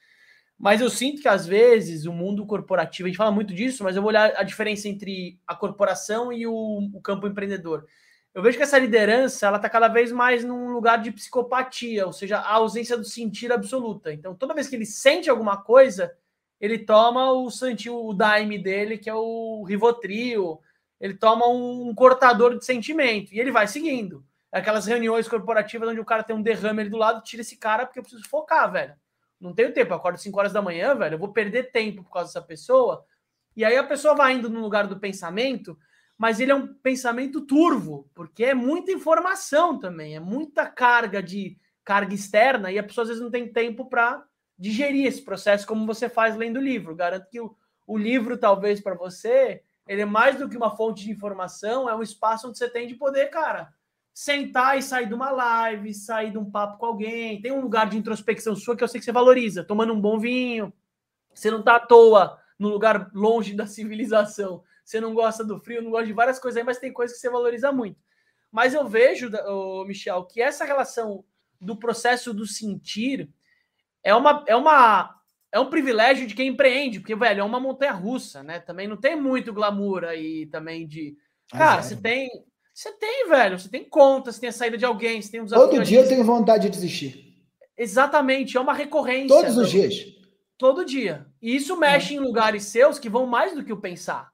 Mas 0.58 0.82
eu 0.82 0.90
sinto 0.90 1.22
que 1.22 1.28
às 1.28 1.46
vezes 1.46 2.06
o 2.06 2.12
mundo 2.12 2.46
corporativo, 2.46 3.08
a 3.08 3.10
gente 3.10 3.18
fala 3.18 3.32
muito 3.32 3.54
disso, 3.54 3.84
mas 3.84 3.96
eu 3.96 4.02
vou 4.02 4.10
olhar 4.10 4.34
a 4.36 4.44
diferença 4.44 4.88
entre 4.88 5.40
a 5.46 5.56
corporação 5.56 6.34
e 6.34 6.48
o, 6.48 6.90
o 6.94 7.02
campo 7.02 7.28
empreendedor. 7.28 7.86
Eu 8.34 8.42
vejo 8.42 8.58
que 8.58 8.64
essa 8.64 8.78
liderança 8.78 9.48
ela 9.48 9.58
está 9.58 9.70
cada 9.70 9.88
vez 9.88 10.12
mais 10.12 10.44
num 10.44 10.70
lugar 10.70 11.02
de 11.02 11.12
psicopatia, 11.12 12.06
ou 12.06 12.14
seja, 12.14 12.38
a 12.38 12.54
ausência 12.54 12.98
do 12.98 13.04
sentir 13.04 13.52
absoluta. 13.52 14.12
Então, 14.12 14.36
toda 14.36 14.54
vez 14.54 14.68
que 14.68 14.76
ele 14.76 14.86
sente 14.86 15.30
alguma 15.30 15.58
coisa, 15.58 16.12
ele 16.60 16.80
toma 16.80 17.32
o 17.32 17.48
o 17.48 18.14
daime 18.14 18.58
dele, 18.58 18.98
que 18.98 19.10
é 19.10 19.14
o 19.14 19.64
Rivotril, 19.64 20.60
ele 21.00 21.14
toma 21.14 21.48
um 21.48 21.94
cortador 21.94 22.58
de 22.58 22.66
sentimento 22.66 23.34
e 23.34 23.40
ele 23.40 23.52
vai 23.52 23.68
seguindo. 23.68 24.26
Aquelas 24.52 24.86
reuniões 24.86 25.28
corporativas 25.28 25.90
onde 25.90 26.00
o 26.00 26.06
cara 26.06 26.24
tem 26.24 26.36
um 26.36 26.42
derrame 26.42 26.82
ali 26.82 26.90
do 26.90 26.98
lado, 26.98 27.24
tira 27.24 27.42
esse 27.42 27.58
cara 27.58 27.86
porque 27.86 28.00
eu 28.00 28.04
preciso 28.04 28.28
focar, 28.28 28.72
velho. 28.72 28.96
Não 29.40 29.54
tenho 29.54 29.74
tempo, 29.74 29.92
eu 29.92 29.98
acordo 29.98 30.18
5 30.18 30.40
horas 30.40 30.54
da 30.54 30.62
manhã, 30.62 30.96
velho, 30.96 31.16
eu 31.16 31.20
vou 31.20 31.32
perder 31.32 31.72
tempo 31.72 32.04
por 32.04 32.12
causa 32.12 32.30
dessa 32.30 32.42
pessoa. 32.42 33.06
E 33.56 33.64
aí 33.64 33.78
a 33.78 33.84
pessoa 33.84 34.16
vai 34.16 34.34
indo 34.34 34.50
no 34.50 34.60
lugar 34.60 34.88
do 34.88 35.00
pensamento, 35.00 35.78
mas 36.18 36.40
ele 36.40 36.52
é 36.52 36.56
um 36.56 36.74
pensamento 36.74 37.42
turvo, 37.42 38.10
porque 38.16 38.46
é 38.46 38.54
muita 38.54 38.92
informação 38.92 39.78
também, 39.78 40.16
é 40.16 40.20
muita 40.20 40.66
carga 40.66 41.22
de 41.22 41.58
carga 41.84 42.14
externa 42.14 42.72
e 42.72 42.80
a 42.80 42.84
pessoa 42.84 43.04
às 43.04 43.10
vezes 43.10 43.24
não 43.24 43.32
tem 43.32 43.52
tempo 43.52 43.86
para 43.86 44.24
digerir 44.58 45.06
esse 45.06 45.22
processo 45.22 45.68
como 45.68 45.86
você 45.86 46.10
faz 46.10 46.36
lendo 46.36 46.58
o 46.58 46.62
livro. 46.62 46.96
Garanto 46.96 47.30
que 47.30 47.40
o, 47.40 47.56
o 47.86 47.98
livro, 47.98 48.38
talvez 48.38 48.82
para 48.82 48.96
você, 48.96 49.64
ele 49.88 50.02
é 50.02 50.06
mais 50.06 50.38
do 50.38 50.50
que 50.50 50.58
uma 50.58 50.76
fonte 50.76 51.04
de 51.04 51.12
informação, 51.12 51.90
é 51.90 51.96
um 51.96 52.02
espaço 52.02 52.48
onde 52.48 52.58
você 52.58 52.70
tem 52.70 52.88
de 52.88 52.96
poder, 52.96 53.28
cara, 53.28 53.74
sentar 54.14 54.78
e 54.78 54.82
sair 54.82 55.08
de 55.08 55.14
uma 55.14 55.30
live, 55.30 55.94
sair 55.94 56.32
de 56.32 56.38
um 56.38 56.50
papo 56.50 56.78
com 56.78 56.88
alguém. 56.88 57.42
Tem 57.42 57.52
um 57.52 57.62
lugar 57.62 57.88
de 57.88 57.98
introspecção 57.98 58.56
sua 58.56 58.76
que 58.76 58.84
eu 58.84 58.88
sei 58.88 59.00
que 59.00 59.06
você 59.06 59.12
valoriza, 59.12 59.64
tomando 59.64 59.94
um 59.94 60.02
bom 60.02 60.18
vinho. 60.18 60.74
Você 61.34 61.52
não 61.52 61.60
está 61.60 61.76
à 61.76 61.80
toa 61.80 62.40
no 62.58 62.70
lugar 62.70 63.12
longe 63.14 63.54
da 63.54 63.66
civilização. 63.68 64.64
Você 64.84 65.00
não 65.00 65.14
gosta 65.14 65.44
do 65.44 65.60
frio, 65.60 65.82
não 65.82 65.92
gosta 65.92 66.08
de 66.08 66.14
várias 66.14 66.40
coisas 66.40 66.58
aí, 66.58 66.64
mas 66.64 66.80
tem 66.80 66.92
coisas 66.92 67.16
que 67.16 67.22
você 67.22 67.30
valoriza 67.30 67.72
muito. 67.72 68.00
Mas 68.52 68.74
eu 68.74 68.88
vejo, 68.88 69.30
Michel, 69.86 70.26
que 70.26 70.42
essa 70.42 70.66
relação 70.66 71.24
do 71.60 71.76
processo 71.76 72.34
do 72.34 72.48
sentir 72.48 73.30
é 74.04 74.16
uma 74.16 74.44
é 74.48 74.56
uma 74.56 75.17
é 75.58 75.60
um 75.60 75.70
privilégio 75.70 76.28
de 76.28 76.36
quem 76.36 76.50
empreende, 76.50 77.00
porque 77.00 77.16
velho, 77.16 77.42
é 77.42 77.44
uma 77.44 77.60
montanha 77.60 77.92
russa, 77.92 78.44
né? 78.44 78.60
Também 78.60 78.88
não 78.88 78.98
tem 78.98 79.16
muito 79.16 79.54
glamour 79.54 80.04
aí 80.04 80.46
também 80.48 80.88
de 80.88 81.16
Cara, 81.52 81.80
é. 81.80 81.84
você 81.84 81.96
tem 81.96 82.30
você 82.74 82.92
tem, 82.92 83.28
velho. 83.28 83.58
Você 83.58 83.70
tem 83.70 83.84
contas, 83.84 84.36
você 84.36 84.42
tem 84.42 84.50
a 84.50 84.54
saída 84.54 84.78
de 84.78 84.86
alguém, 84.86 85.20
você 85.20 85.32
tem 85.32 85.42
um 85.42 85.48
Todo 85.48 85.84
dia 85.84 86.02
eu 86.02 86.08
tenho 86.08 86.24
vontade 86.24 86.64
de 86.64 86.70
desistir. 86.70 87.36
Exatamente, 87.76 88.56
é 88.56 88.60
uma 88.60 88.74
recorrência. 88.74 89.36
Todos 89.36 89.58
os 89.58 89.70
dias. 89.72 90.06
Todo 90.60 90.86
dia. 90.86 91.26
E 91.42 91.56
isso 91.56 91.76
mexe 91.76 92.14
é. 92.14 92.18
em 92.18 92.20
lugares 92.20 92.66
seus 92.66 93.00
que 93.00 93.10
vão 93.10 93.26
mais 93.26 93.56
do 93.56 93.64
que 93.64 93.74
o 93.74 93.82
pensar. 93.82 94.32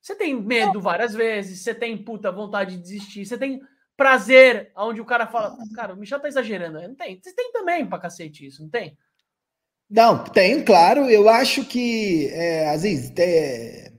Você 0.00 0.14
tem 0.14 0.34
medo 0.34 0.78
várias 0.80 1.14
vezes, 1.14 1.60
você 1.60 1.74
tem 1.74 1.96
puta 1.96 2.30
vontade 2.30 2.76
de 2.76 2.82
desistir, 2.82 3.24
você 3.24 3.38
tem 3.38 3.60
prazer, 3.96 4.70
onde 4.76 5.00
o 5.00 5.04
cara 5.04 5.26
fala, 5.26 5.56
cara, 5.74 5.94
o 5.94 5.96
Michel 5.96 6.20
tá 6.20 6.28
exagerando. 6.28 6.80
Não 6.80 6.94
tem. 6.94 7.18
Você 7.20 7.34
tem 7.34 7.50
também 7.50 7.86
pra 7.86 7.98
cacete 7.98 8.46
isso, 8.46 8.62
não 8.62 8.68
tem? 8.68 8.96
Não, 9.88 10.24
tem, 10.24 10.62
claro. 10.62 11.08
Eu 11.08 11.28
acho 11.28 11.64
que, 11.64 12.28
é, 12.32 12.68
Aziz, 12.68 13.12
é, 13.18 13.92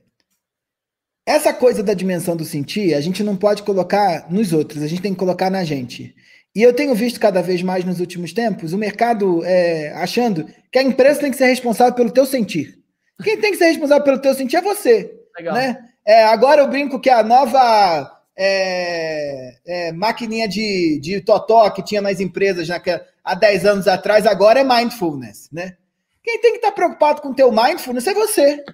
essa 1.26 1.52
coisa 1.52 1.82
da 1.82 1.94
dimensão 1.94 2.36
do 2.36 2.44
sentir, 2.44 2.94
a 2.94 3.00
gente 3.00 3.22
não 3.22 3.36
pode 3.36 3.62
colocar 3.62 4.30
nos 4.30 4.52
outros, 4.52 4.82
a 4.82 4.86
gente 4.86 5.02
tem 5.02 5.12
que 5.12 5.18
colocar 5.18 5.50
na 5.50 5.64
gente. 5.64 6.14
E 6.54 6.62
eu 6.62 6.72
tenho 6.72 6.94
visto 6.94 7.20
cada 7.20 7.42
vez 7.42 7.62
mais 7.62 7.84
nos 7.84 8.00
últimos 8.00 8.32
tempos 8.32 8.72
o 8.72 8.78
mercado 8.78 9.44
é, 9.44 9.92
achando 9.92 10.46
que 10.72 10.78
a 10.78 10.82
empresa 10.82 11.20
tem 11.20 11.30
que 11.30 11.36
ser 11.36 11.46
responsável 11.46 11.94
pelo 11.94 12.10
teu 12.10 12.26
sentir. 12.26 12.78
Quem 13.22 13.38
tem 13.38 13.52
que 13.52 13.58
ser 13.58 13.66
responsável 13.66 14.04
pelo 14.04 14.18
teu 14.18 14.34
sentir 14.34 14.56
é 14.56 14.62
você. 14.62 15.12
Legal. 15.36 15.54
Né? 15.54 15.78
É, 16.06 16.24
agora 16.24 16.62
eu 16.62 16.68
brinco 16.68 16.98
que 16.98 17.10
a 17.10 17.22
nova 17.22 18.10
é, 18.36 19.52
é, 19.66 19.92
maquininha 19.92 20.48
de, 20.48 20.98
de 21.00 21.20
totó 21.20 21.68
que 21.70 21.82
tinha 21.82 22.00
nas 22.00 22.20
empresas 22.20 22.66
já 22.66 22.80
que, 22.80 22.98
há 23.28 23.34
10 23.34 23.66
anos 23.66 23.88
atrás, 23.88 24.26
agora 24.26 24.60
é 24.60 24.64
mindfulness. 24.64 25.50
Né? 25.52 25.76
Quem 26.22 26.40
tem 26.40 26.52
que 26.52 26.58
estar 26.58 26.72
preocupado 26.72 27.20
com 27.20 27.28
o 27.28 27.34
teu 27.34 27.52
mindfulness 27.52 28.06
é 28.06 28.14
você. 28.14 28.64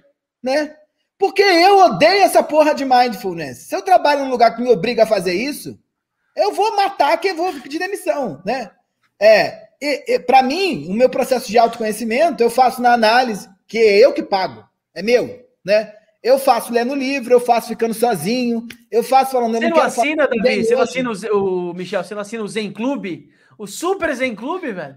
Né? 0.41 0.73
Porque 1.17 1.43
eu 1.43 1.77
odeio 1.79 2.23
essa 2.23 2.41
porra 2.41 2.73
de 2.73 2.85
mindfulness. 2.85 3.57
Se 3.59 3.75
eu 3.75 3.81
trabalho 3.81 4.23
num 4.23 4.31
lugar 4.31 4.55
que 4.55 4.61
me 4.61 4.71
obriga 4.71 5.03
a 5.03 5.07
fazer 5.07 5.33
isso, 5.33 5.77
eu 6.35 6.53
vou 6.53 6.75
matar 6.75 7.17
que 7.17 7.29
eu 7.29 7.35
vou 7.35 7.53
pedir 7.53 7.79
demissão, 7.79 8.41
né? 8.45 8.71
É, 9.19 10.19
para 10.25 10.43
mim, 10.43 10.87
o 10.89 10.93
meu 10.93 11.09
processo 11.09 11.49
de 11.49 11.57
autoconhecimento 11.57 12.43
eu 12.43 12.49
faço 12.49 12.81
na 12.81 12.93
análise, 12.93 13.47
que 13.65 13.77
é 13.77 13.97
eu 13.97 14.11
que 14.11 14.21
pago, 14.21 14.65
é 14.93 15.01
meu, 15.01 15.47
né? 15.63 15.93
Eu 16.21 16.37
faço 16.37 16.73
lendo 16.73 16.95
livro, 16.95 17.33
eu 17.33 17.39
faço 17.39 17.69
ficando 17.69 17.93
sozinho, 17.93 18.67
eu 18.91 19.03
faço 19.03 19.31
falando. 19.31 19.53
Você 19.53 19.69
não, 19.69 19.77
não 19.77 19.83
assina, 19.83 20.27
Davi? 20.27 20.65
Você 20.65 20.75
não 20.75 20.81
assina 20.81 21.11
o, 21.11 21.69
o, 21.69 21.73
Michel, 21.73 22.03
você 22.03 22.15
não 22.15 22.21
assina 22.21 22.43
o 22.43 22.47
Zen 22.47 22.71
Clube? 22.71 23.29
O 23.57 23.67
Super 23.67 24.13
Zen 24.15 24.35
Clube, 24.35 24.71
velho? 24.71 24.95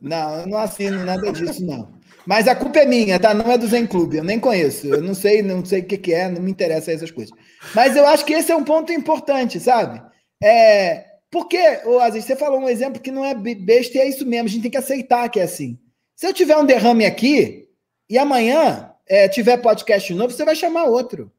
Não, 0.00 0.40
eu 0.40 0.46
não 0.46 0.58
assino 0.58 1.04
nada 1.04 1.32
disso, 1.32 1.64
não. 1.64 1.94
Mas 2.26 2.48
a 2.48 2.56
culpa 2.56 2.80
é 2.80 2.86
minha, 2.86 3.20
tá? 3.20 3.32
Não 3.32 3.50
é 3.50 3.56
do 3.56 3.68
Zen 3.68 3.86
Clube, 3.86 4.16
eu 4.16 4.24
nem 4.24 4.40
conheço. 4.40 4.86
Eu 4.86 5.00
não 5.00 5.14
sei, 5.14 5.42
não 5.42 5.64
sei 5.64 5.80
o 5.80 5.84
que, 5.84 5.96
que 5.96 6.12
é, 6.12 6.28
não 6.28 6.42
me 6.42 6.50
interessa 6.50 6.90
essas 6.90 7.10
coisas. 7.10 7.32
Mas 7.74 7.96
eu 7.96 8.06
acho 8.06 8.24
que 8.24 8.32
esse 8.32 8.50
é 8.50 8.56
um 8.56 8.64
ponto 8.64 8.92
importante, 8.92 9.60
sabe? 9.60 10.02
É, 10.42 11.04
porque, 11.30 11.58
ô 11.84 12.00
Aziz, 12.00 12.24
você 12.24 12.34
falou 12.34 12.60
um 12.60 12.68
exemplo 12.68 13.00
que 13.00 13.12
não 13.12 13.24
é 13.24 13.34
besta 13.34 13.98
e 13.98 14.00
é 14.00 14.08
isso 14.08 14.26
mesmo, 14.26 14.46
a 14.46 14.50
gente 14.50 14.62
tem 14.62 14.70
que 14.70 14.76
aceitar 14.76 15.28
que 15.28 15.38
é 15.38 15.44
assim. 15.44 15.78
Se 16.16 16.26
eu 16.26 16.32
tiver 16.32 16.56
um 16.56 16.66
derrame 16.66 17.04
aqui 17.04 17.68
e 18.08 18.18
amanhã 18.18 18.90
é, 19.06 19.28
tiver 19.28 19.58
podcast 19.58 20.12
novo, 20.14 20.32
você 20.32 20.44
vai 20.44 20.56
chamar 20.56 20.84
outro. 20.84 21.30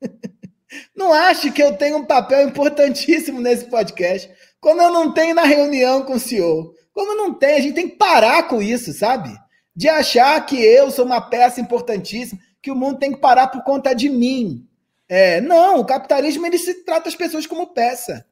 Não 0.94 1.12
ache 1.12 1.50
que 1.50 1.62
eu 1.62 1.76
tenho 1.76 1.98
um 1.98 2.04
papel 2.04 2.48
importantíssimo 2.48 3.40
nesse 3.40 3.66
podcast, 3.66 4.30
como 4.60 4.80
eu 4.80 4.90
não 4.90 5.12
tenho 5.12 5.34
na 5.34 5.42
reunião 5.42 6.02
com 6.02 6.14
o 6.14 6.20
CEO. 6.20 6.74
Como 6.92 7.14
não 7.14 7.32
tem, 7.32 7.54
a 7.54 7.60
gente 7.60 7.74
tem 7.74 7.88
que 7.88 7.96
parar 7.96 8.48
com 8.48 8.60
isso, 8.60 8.92
sabe? 8.92 9.30
De 9.74 9.88
achar 9.88 10.44
que 10.44 10.62
eu 10.62 10.90
sou 10.90 11.04
uma 11.04 11.20
peça 11.20 11.60
importantíssima, 11.60 12.40
que 12.60 12.70
o 12.70 12.76
mundo 12.76 12.98
tem 12.98 13.12
que 13.12 13.20
parar 13.20 13.46
por 13.46 13.62
conta 13.62 13.94
de 13.94 14.08
mim. 14.08 14.66
É, 15.08 15.40
não, 15.40 15.80
o 15.80 15.84
capitalismo 15.84 16.46
ele 16.46 16.58
se 16.58 16.84
trata 16.84 17.08
as 17.08 17.14
pessoas 17.14 17.46
como 17.46 17.68
peça. 17.68 18.24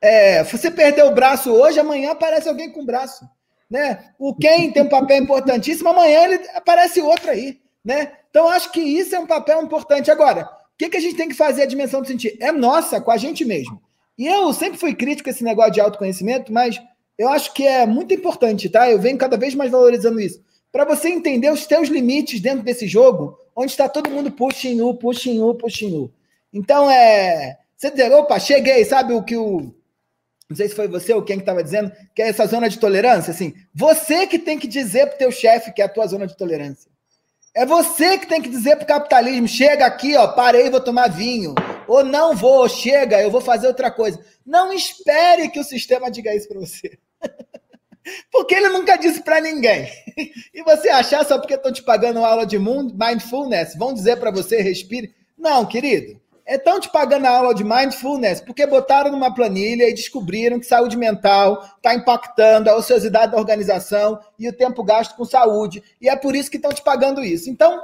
É, 0.00 0.42
você 0.44 0.70
perdeu 0.70 1.06
o 1.08 1.14
braço 1.14 1.50
hoje, 1.50 1.78
amanhã 1.78 2.12
aparece 2.12 2.48
alguém 2.48 2.70
com 2.70 2.82
o 2.82 2.86
braço. 2.86 3.28
Né? 3.70 4.10
O 4.18 4.34
quem 4.34 4.70
tem 4.70 4.82
um 4.82 4.88
papel 4.88 5.22
importantíssimo, 5.22 5.88
amanhã 5.88 6.24
ele 6.24 6.48
aparece 6.54 7.00
outro 7.00 7.30
aí. 7.30 7.60
Né? 7.84 8.12
Então, 8.30 8.48
acho 8.48 8.70
que 8.70 8.80
isso 8.80 9.14
é 9.14 9.18
um 9.18 9.26
papel 9.26 9.62
importante. 9.62 10.10
Agora, 10.10 10.48
que, 10.78 10.90
que 10.90 10.96
a 10.96 11.00
gente 11.00 11.16
tem 11.16 11.28
que 11.28 11.34
fazer 11.34 11.62
a 11.62 11.66
dimensão 11.66 12.00
do 12.00 12.06
sentir? 12.06 12.36
É 12.40 12.50
nossa, 12.50 13.00
com 13.00 13.10
a 13.10 13.16
gente 13.16 13.44
mesmo. 13.44 13.80
E 14.18 14.26
eu 14.26 14.52
sempre 14.52 14.78
fui 14.78 14.94
crítico 14.94 15.28
a 15.28 15.32
esse 15.32 15.44
negócio 15.44 15.72
de 15.72 15.80
autoconhecimento, 15.80 16.52
mas 16.52 16.80
eu 17.18 17.28
acho 17.28 17.52
que 17.54 17.66
é 17.66 17.86
muito 17.86 18.12
importante, 18.12 18.68
tá? 18.68 18.90
Eu 18.90 19.00
venho 19.00 19.18
cada 19.18 19.36
vez 19.36 19.54
mais 19.54 19.70
valorizando 19.70 20.20
isso. 20.20 20.42
Para 20.70 20.84
você 20.84 21.08
entender 21.08 21.50
os 21.50 21.66
teus 21.66 21.88
limites 21.88 22.40
dentro 22.40 22.64
desse 22.64 22.86
jogo, 22.86 23.38
onde 23.54 23.70
está 23.70 23.88
todo 23.88 24.10
mundo 24.10 24.30
pushing 24.30 24.80
u, 24.80 24.94
pushing 24.94 25.38
pushing. 25.58 26.10
Então, 26.52 26.90
é. 26.90 27.58
Você 27.76 27.90
dizer, 27.90 28.12
opa, 28.12 28.38
cheguei, 28.38 28.84
sabe 28.84 29.12
o 29.12 29.22
que 29.22 29.36
o. 29.36 29.74
Não 30.48 30.56
sei 30.56 30.68
se 30.68 30.74
foi 30.74 30.86
você 30.86 31.12
ou 31.14 31.22
quem 31.22 31.36
que 31.36 31.42
estava 31.42 31.64
dizendo, 31.64 31.90
que 32.14 32.22
é 32.22 32.28
essa 32.28 32.46
zona 32.46 32.68
de 32.68 32.78
tolerância, 32.78 33.30
assim. 33.30 33.54
Você 33.74 34.26
que 34.26 34.38
tem 34.38 34.58
que 34.58 34.68
dizer 34.68 35.06
para 35.06 35.14
o 35.14 35.18
teu 35.18 35.32
chefe 35.32 35.72
que 35.72 35.82
é 35.82 35.84
a 35.84 35.88
tua 35.88 36.06
zona 36.06 36.26
de 36.26 36.36
tolerância. 36.36 36.91
É 37.54 37.66
você 37.66 38.16
que 38.18 38.26
tem 38.26 38.40
que 38.40 38.48
dizer 38.48 38.76
para 38.76 38.84
o 38.84 38.88
capitalismo: 38.88 39.46
chega 39.46 39.86
aqui, 39.86 40.16
ó, 40.16 40.28
parei, 40.28 40.70
vou 40.70 40.80
tomar 40.80 41.08
vinho. 41.08 41.54
Ou 41.86 42.04
não 42.04 42.34
vou, 42.34 42.68
chega, 42.68 43.20
eu 43.20 43.30
vou 43.30 43.40
fazer 43.40 43.66
outra 43.66 43.90
coisa. 43.90 44.24
Não 44.44 44.72
espere 44.72 45.48
que 45.48 45.60
o 45.60 45.64
sistema 45.64 46.10
diga 46.10 46.34
isso 46.34 46.48
para 46.48 46.60
você. 46.60 46.98
Porque 48.32 48.54
ele 48.54 48.68
nunca 48.70 48.96
disse 48.96 49.22
para 49.22 49.40
ninguém. 49.40 49.88
E 50.54 50.62
você 50.62 50.90
achar 50.90 51.24
só 51.24 51.38
porque 51.38 51.54
estão 51.54 51.72
te 51.72 51.82
pagando 51.82 52.22
aula 52.22 52.44
de 52.44 52.58
mindfulness, 52.58 53.74
vão 53.74 53.94
dizer 53.94 54.18
para 54.18 54.30
você 54.30 54.60
respire. 54.60 55.14
Não, 55.36 55.64
querido 55.64 56.21
estão 56.46 56.80
te 56.80 56.90
pagando 56.90 57.26
a 57.26 57.30
aula 57.30 57.54
de 57.54 57.64
mindfulness 57.64 58.40
porque 58.40 58.66
botaram 58.66 59.10
numa 59.12 59.32
planilha 59.32 59.88
e 59.88 59.94
descobriram 59.94 60.58
que 60.58 60.66
saúde 60.66 60.96
mental 60.96 61.62
está 61.76 61.94
impactando 61.94 62.68
a 62.68 62.76
ociosidade 62.76 63.32
da 63.32 63.38
organização 63.38 64.18
e 64.38 64.48
o 64.48 64.52
tempo 64.52 64.82
gasto 64.82 65.16
com 65.16 65.24
saúde. 65.24 65.82
E 66.00 66.08
é 66.08 66.16
por 66.16 66.34
isso 66.34 66.50
que 66.50 66.56
estão 66.56 66.72
te 66.72 66.82
pagando 66.82 67.22
isso. 67.22 67.48
Então, 67.48 67.80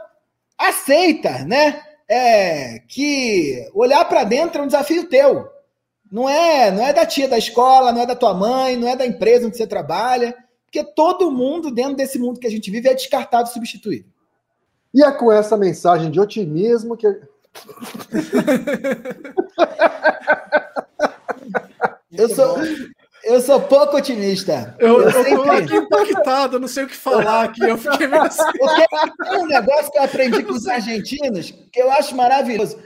aceita, 0.56 1.44
né? 1.44 1.82
É, 2.10 2.80
que 2.88 3.68
olhar 3.74 4.04
para 4.06 4.24
dentro 4.24 4.60
é 4.60 4.64
um 4.64 4.66
desafio 4.66 5.08
teu. 5.08 5.46
Não 6.10 6.28
é, 6.28 6.70
não 6.70 6.86
é 6.86 6.92
da 6.92 7.04
tia 7.04 7.28
da 7.28 7.36
escola, 7.36 7.92
não 7.92 8.00
é 8.00 8.06
da 8.06 8.16
tua 8.16 8.32
mãe, 8.32 8.76
não 8.76 8.88
é 8.88 8.96
da 8.96 9.06
empresa 9.06 9.46
onde 9.46 9.58
você 9.58 9.66
trabalha, 9.66 10.34
porque 10.64 10.82
todo 10.82 11.30
mundo 11.30 11.70
dentro 11.70 11.96
desse 11.96 12.18
mundo 12.18 12.40
que 12.40 12.46
a 12.46 12.50
gente 12.50 12.70
vive 12.70 12.88
é 12.88 12.94
descartado 12.94 13.50
e 13.50 13.52
substituído. 13.52 14.08
E 14.94 15.04
é 15.04 15.12
com 15.12 15.30
essa 15.30 15.54
mensagem 15.54 16.10
de 16.10 16.18
otimismo 16.18 16.96
que 16.96 17.06
eu 22.12 22.28
sou, 22.28 22.58
eu 23.24 23.40
sou 23.40 23.60
pouco 23.60 23.96
otimista. 23.96 24.74
Eu, 24.78 25.02
eu, 25.02 25.10
eu 25.10 25.24
sempre... 25.24 25.50
aqui 25.50 25.76
impactado, 25.76 26.58
não 26.58 26.68
sei 26.68 26.84
o 26.84 26.88
que 26.88 26.96
falar 26.96 27.44
aqui. 27.44 27.62
Eu 27.62 27.76
fiquei 27.78 28.06
meio 28.06 28.22
assim. 28.28 28.42
Porque 28.58 28.86
tem 29.24 29.38
um 29.38 29.46
negócio 29.46 29.90
que 29.92 29.98
eu 29.98 30.02
aprendi 30.02 30.42
com 30.42 30.52
os 30.52 30.66
argentinos 30.66 31.50
que 31.50 31.80
eu 31.80 31.90
acho 31.92 32.16
maravilhoso. 32.16 32.78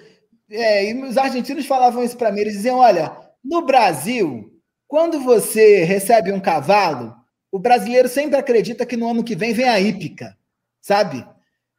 É, 0.51 0.91
e 0.91 1.03
os 1.03 1.17
argentinos 1.17 1.67
falavam 1.67 2.05
isso 2.05 2.17
para 2.17 2.33
mim. 2.33 2.41
Eles 2.41 2.55
diziam: 2.55 2.79
olha, 2.79 3.17
no 3.45 3.63
Brasil, 3.65 4.51
quando 4.87 5.21
você 5.21 5.85
recebe 5.85 6.33
um 6.33 6.41
cavalo, 6.41 7.15
o 7.51 7.59
brasileiro 7.59 8.09
sempre 8.09 8.39
acredita 8.39 8.87
que 8.87 8.97
no 8.97 9.09
ano 9.09 9.25
que 9.25 9.35
vem 9.35 9.53
vem 9.53 9.69
a 9.69 9.81
hípica, 9.81 10.37
sabe? 10.81 11.27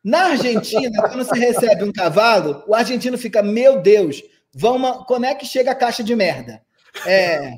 Na 0.03 0.31
Argentina, 0.31 1.01
quando 1.01 1.23
você 1.23 1.39
recebe 1.39 1.83
um 1.83 1.91
cavalo, 1.91 2.63
o 2.67 2.75
argentino 2.75 3.17
fica, 3.17 3.41
meu 3.41 3.81
Deus, 3.81 4.21
vamos, 4.53 5.05
quando 5.07 5.25
é 5.25 5.33
que 5.33 5.45
chega 5.45 5.71
a 5.71 5.75
caixa 5.75 6.03
de 6.03 6.15
merda? 6.15 6.61
É, 7.05 7.53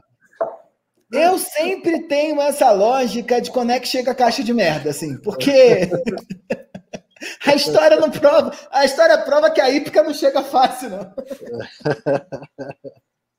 eu 1.11 1.37
sempre 1.37 2.07
tenho 2.07 2.41
essa 2.41 2.71
lógica 2.71 3.41
de 3.41 3.51
quando 3.51 3.71
é 3.71 3.79
que 3.79 3.87
chega 3.87 4.11
a 4.11 4.15
caixa 4.15 4.43
de 4.43 4.53
merda, 4.53 4.89
assim, 4.89 5.17
porque 5.17 5.89
a 7.45 7.55
história 7.55 7.99
não 7.99 8.11
prova, 8.11 8.51
a 8.71 8.85
história 8.85 9.17
prova 9.19 9.49
que 9.49 9.61
a 9.61 9.69
hípica 9.69 10.03
não 10.03 10.13
chega 10.13 10.43
fácil, 10.43 10.89
não. 10.89 11.13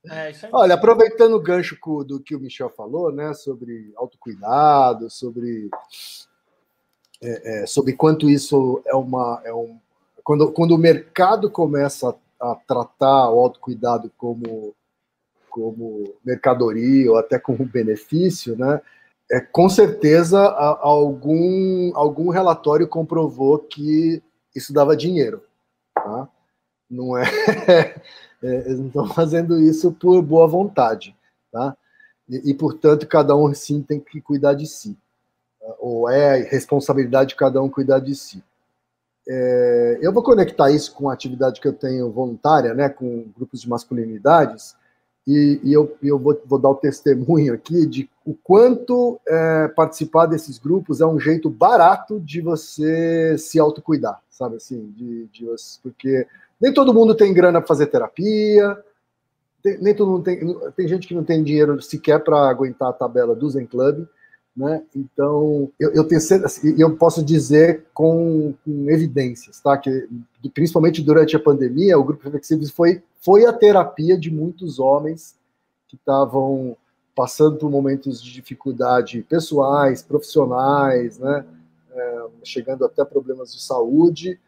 É, 0.09 0.31
Olha, 0.53 0.75
aproveitando 0.75 1.33
o 1.33 1.41
gancho 1.41 1.77
do 2.05 2.21
que 2.21 2.35
o 2.35 2.39
Michel 2.39 2.69
falou, 2.69 3.11
né, 3.11 3.33
sobre 3.33 3.91
autocuidado, 3.97 5.09
sobre 5.09 5.69
é, 7.21 7.63
é, 7.63 7.65
sobre 7.65 7.93
quanto 7.93 8.29
isso 8.29 8.81
é 8.85 8.95
uma. 8.95 9.41
É 9.43 9.53
um, 9.53 9.79
quando, 10.23 10.51
quando 10.51 10.71
o 10.71 10.77
mercado 10.77 11.49
começa 11.49 12.15
a, 12.39 12.51
a 12.51 12.55
tratar 12.55 13.31
o 13.31 13.39
autocuidado 13.39 14.11
como, 14.17 14.75
como 15.49 16.15
mercadoria 16.23 17.11
ou 17.11 17.17
até 17.17 17.39
como 17.39 17.65
benefício, 17.65 18.57
né? 18.57 18.81
É, 19.29 19.41
com 19.41 19.67
certeza 19.67 20.39
algum, 20.39 21.91
algum 21.95 22.29
relatório 22.29 22.87
comprovou 22.87 23.59
que 23.59 24.23
isso 24.55 24.71
dava 24.71 24.95
dinheiro. 24.95 25.43
Tá? 25.93 26.29
Não 26.89 27.17
é, 27.17 27.23
é 28.41 28.55
eles 28.65 28.79
não 28.79 28.87
estão 28.87 29.07
fazendo 29.09 29.59
isso 29.59 29.91
por 29.91 30.21
boa 30.21 30.47
vontade. 30.47 31.13
Tá? 31.51 31.75
E, 32.29 32.51
e, 32.51 32.53
portanto, 32.53 33.05
cada 33.05 33.35
um 33.35 33.53
sim 33.53 33.81
tem 33.81 33.99
que 33.99 34.21
cuidar 34.21 34.53
de 34.53 34.65
si 34.65 34.97
ou 35.79 36.09
é 36.09 36.37
responsabilidade 36.43 37.29
de 37.29 37.35
cada 37.35 37.61
um 37.61 37.69
cuidar 37.69 37.99
de 37.99 38.15
si. 38.15 38.43
É, 39.27 39.99
eu 40.01 40.13
vou 40.13 40.23
conectar 40.23 40.71
isso 40.71 40.93
com 40.93 41.09
a 41.09 41.13
atividade 41.13 41.59
que 41.59 41.67
eu 41.67 41.73
tenho 41.73 42.09
voluntária, 42.11 42.73
né, 42.73 42.87
com 42.87 43.27
grupos 43.35 43.61
de 43.61 43.69
masculinidades, 43.69 44.75
e, 45.27 45.59
e 45.61 45.73
eu, 45.73 45.97
eu 46.01 46.17
vou, 46.17 46.41
vou, 46.45 46.57
dar 46.57 46.69
o 46.69 46.75
testemunho 46.75 47.53
aqui 47.53 47.85
de 47.85 48.09
o 48.25 48.33
quanto 48.33 49.19
é, 49.27 49.67
participar 49.67 50.25
desses 50.25 50.57
grupos 50.57 51.01
é 51.01 51.05
um 51.05 51.19
jeito 51.19 51.49
barato 51.49 52.17
de 52.21 52.39
você 52.39 53.37
se 53.37 53.59
autocuidar, 53.59 54.21
sabe 54.29 54.55
assim, 54.55 54.89
de, 54.95 55.25
de 55.25 55.45
porque 55.83 56.25
nem 56.61 56.73
todo 56.73 56.93
mundo 56.93 57.13
tem 57.13 57.33
grana 57.33 57.59
para 57.59 57.67
fazer 57.67 57.87
terapia, 57.87 58.81
tem, 59.61 59.77
nem 59.81 59.93
todo 59.93 60.11
mundo 60.11 60.23
tem, 60.23 60.39
tem 60.77 60.87
gente 60.87 61.05
que 61.05 61.13
não 61.13 61.25
tem 61.25 61.43
dinheiro 61.43 61.81
sequer 61.81 62.23
para 62.23 62.49
aguentar 62.49 62.89
a 62.89 62.93
tabela 62.93 63.35
do 63.35 63.49
Zen 63.49 63.65
Club, 63.65 64.07
né? 64.57 64.83
Então, 64.95 65.71
eu, 65.79 65.93
eu 65.93 66.03
tenho 66.03 66.19
assim, 66.43 66.75
eu 66.79 66.97
posso 66.97 67.23
dizer 67.23 67.85
com, 67.93 68.55
com, 68.65 68.89
evidências, 68.89 69.59
tá? 69.59 69.77
Que 69.77 70.09
principalmente 70.51 71.03
durante 71.03 71.35
a 71.35 71.39
pandemia, 71.39 71.97
o 71.97 72.03
grupo 72.03 72.23
Reflexivos 72.23 72.71
foi 72.71 73.03
foi 73.21 73.45
a 73.45 73.53
terapia 73.53 74.17
de 74.17 74.31
muitos 74.31 74.79
homens 74.79 75.35
que 75.87 75.95
estavam 75.95 76.75
passando 77.15 77.57
por 77.57 77.69
momentos 77.69 78.21
de 78.21 78.33
dificuldade 78.33 79.21
pessoais, 79.29 80.01
profissionais, 80.01 81.19
né? 81.19 81.45
É, 81.93 82.25
chegando 82.43 82.83
até 82.83 83.05
problemas 83.05 83.53
de 83.53 83.61
saúde, 83.61 84.39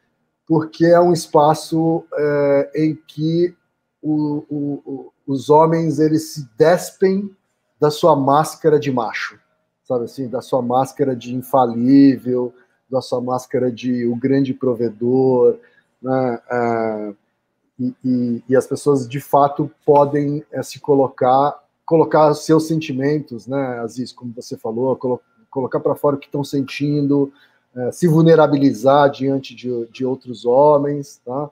porque 0.48 0.86
é 0.86 1.00
um 1.00 1.14
espaço 1.14 2.04
é, 2.16 2.72
em 2.76 2.96
que 3.08 3.56
o, 4.02 4.44
o, 4.50 5.14
os 5.28 5.52
homens 5.52 6.00
eles 6.00 6.34
se 6.34 6.50
despem 6.58 7.30
da 7.80 7.92
sua 7.92 8.16
máscara 8.16 8.80
de 8.80 8.92
macho 8.92 9.40
sabe 9.90 10.06
assim, 10.06 10.28
da 10.28 10.40
sua 10.40 10.62
máscara 10.62 11.16
de 11.16 11.34
infalível, 11.34 12.54
da 12.88 13.02
sua 13.02 13.20
máscara 13.20 13.72
de 13.72 14.06
o 14.06 14.16
grande 14.16 14.54
provedor, 14.54 15.58
né? 16.00 16.40
É, 16.52 17.14
e, 17.80 17.96
e, 18.06 18.44
e, 18.50 18.56
as 18.56 18.68
pessoas 18.68 19.08
de 19.08 19.20
fato 19.20 19.72
podem 19.84 20.46
é, 20.52 20.62
se 20.62 20.80
colocar, 20.80 21.64
colocar 21.86 22.34
seus 22.36 22.68
sentimentos, 22.68 23.48
né, 23.48 23.80
Aziz, 23.80 24.12
como 24.12 24.34
você 24.34 24.58
falou, 24.58 24.96
colo 24.96 25.20
colocar 25.50 25.80
para 25.80 25.96
fora 25.96 26.16
o 26.16 26.20
que 26.20 26.28
estão 26.28 26.44
sentindo, 26.44 27.34
é, 27.76 27.92
se 27.92 28.08
vulnerabilizar 28.08 29.10
diante 29.10 29.56
de, 29.56 29.88
de 29.88 30.06
outros 30.06 30.46
homens, 30.46 31.20
tá? 31.26 31.50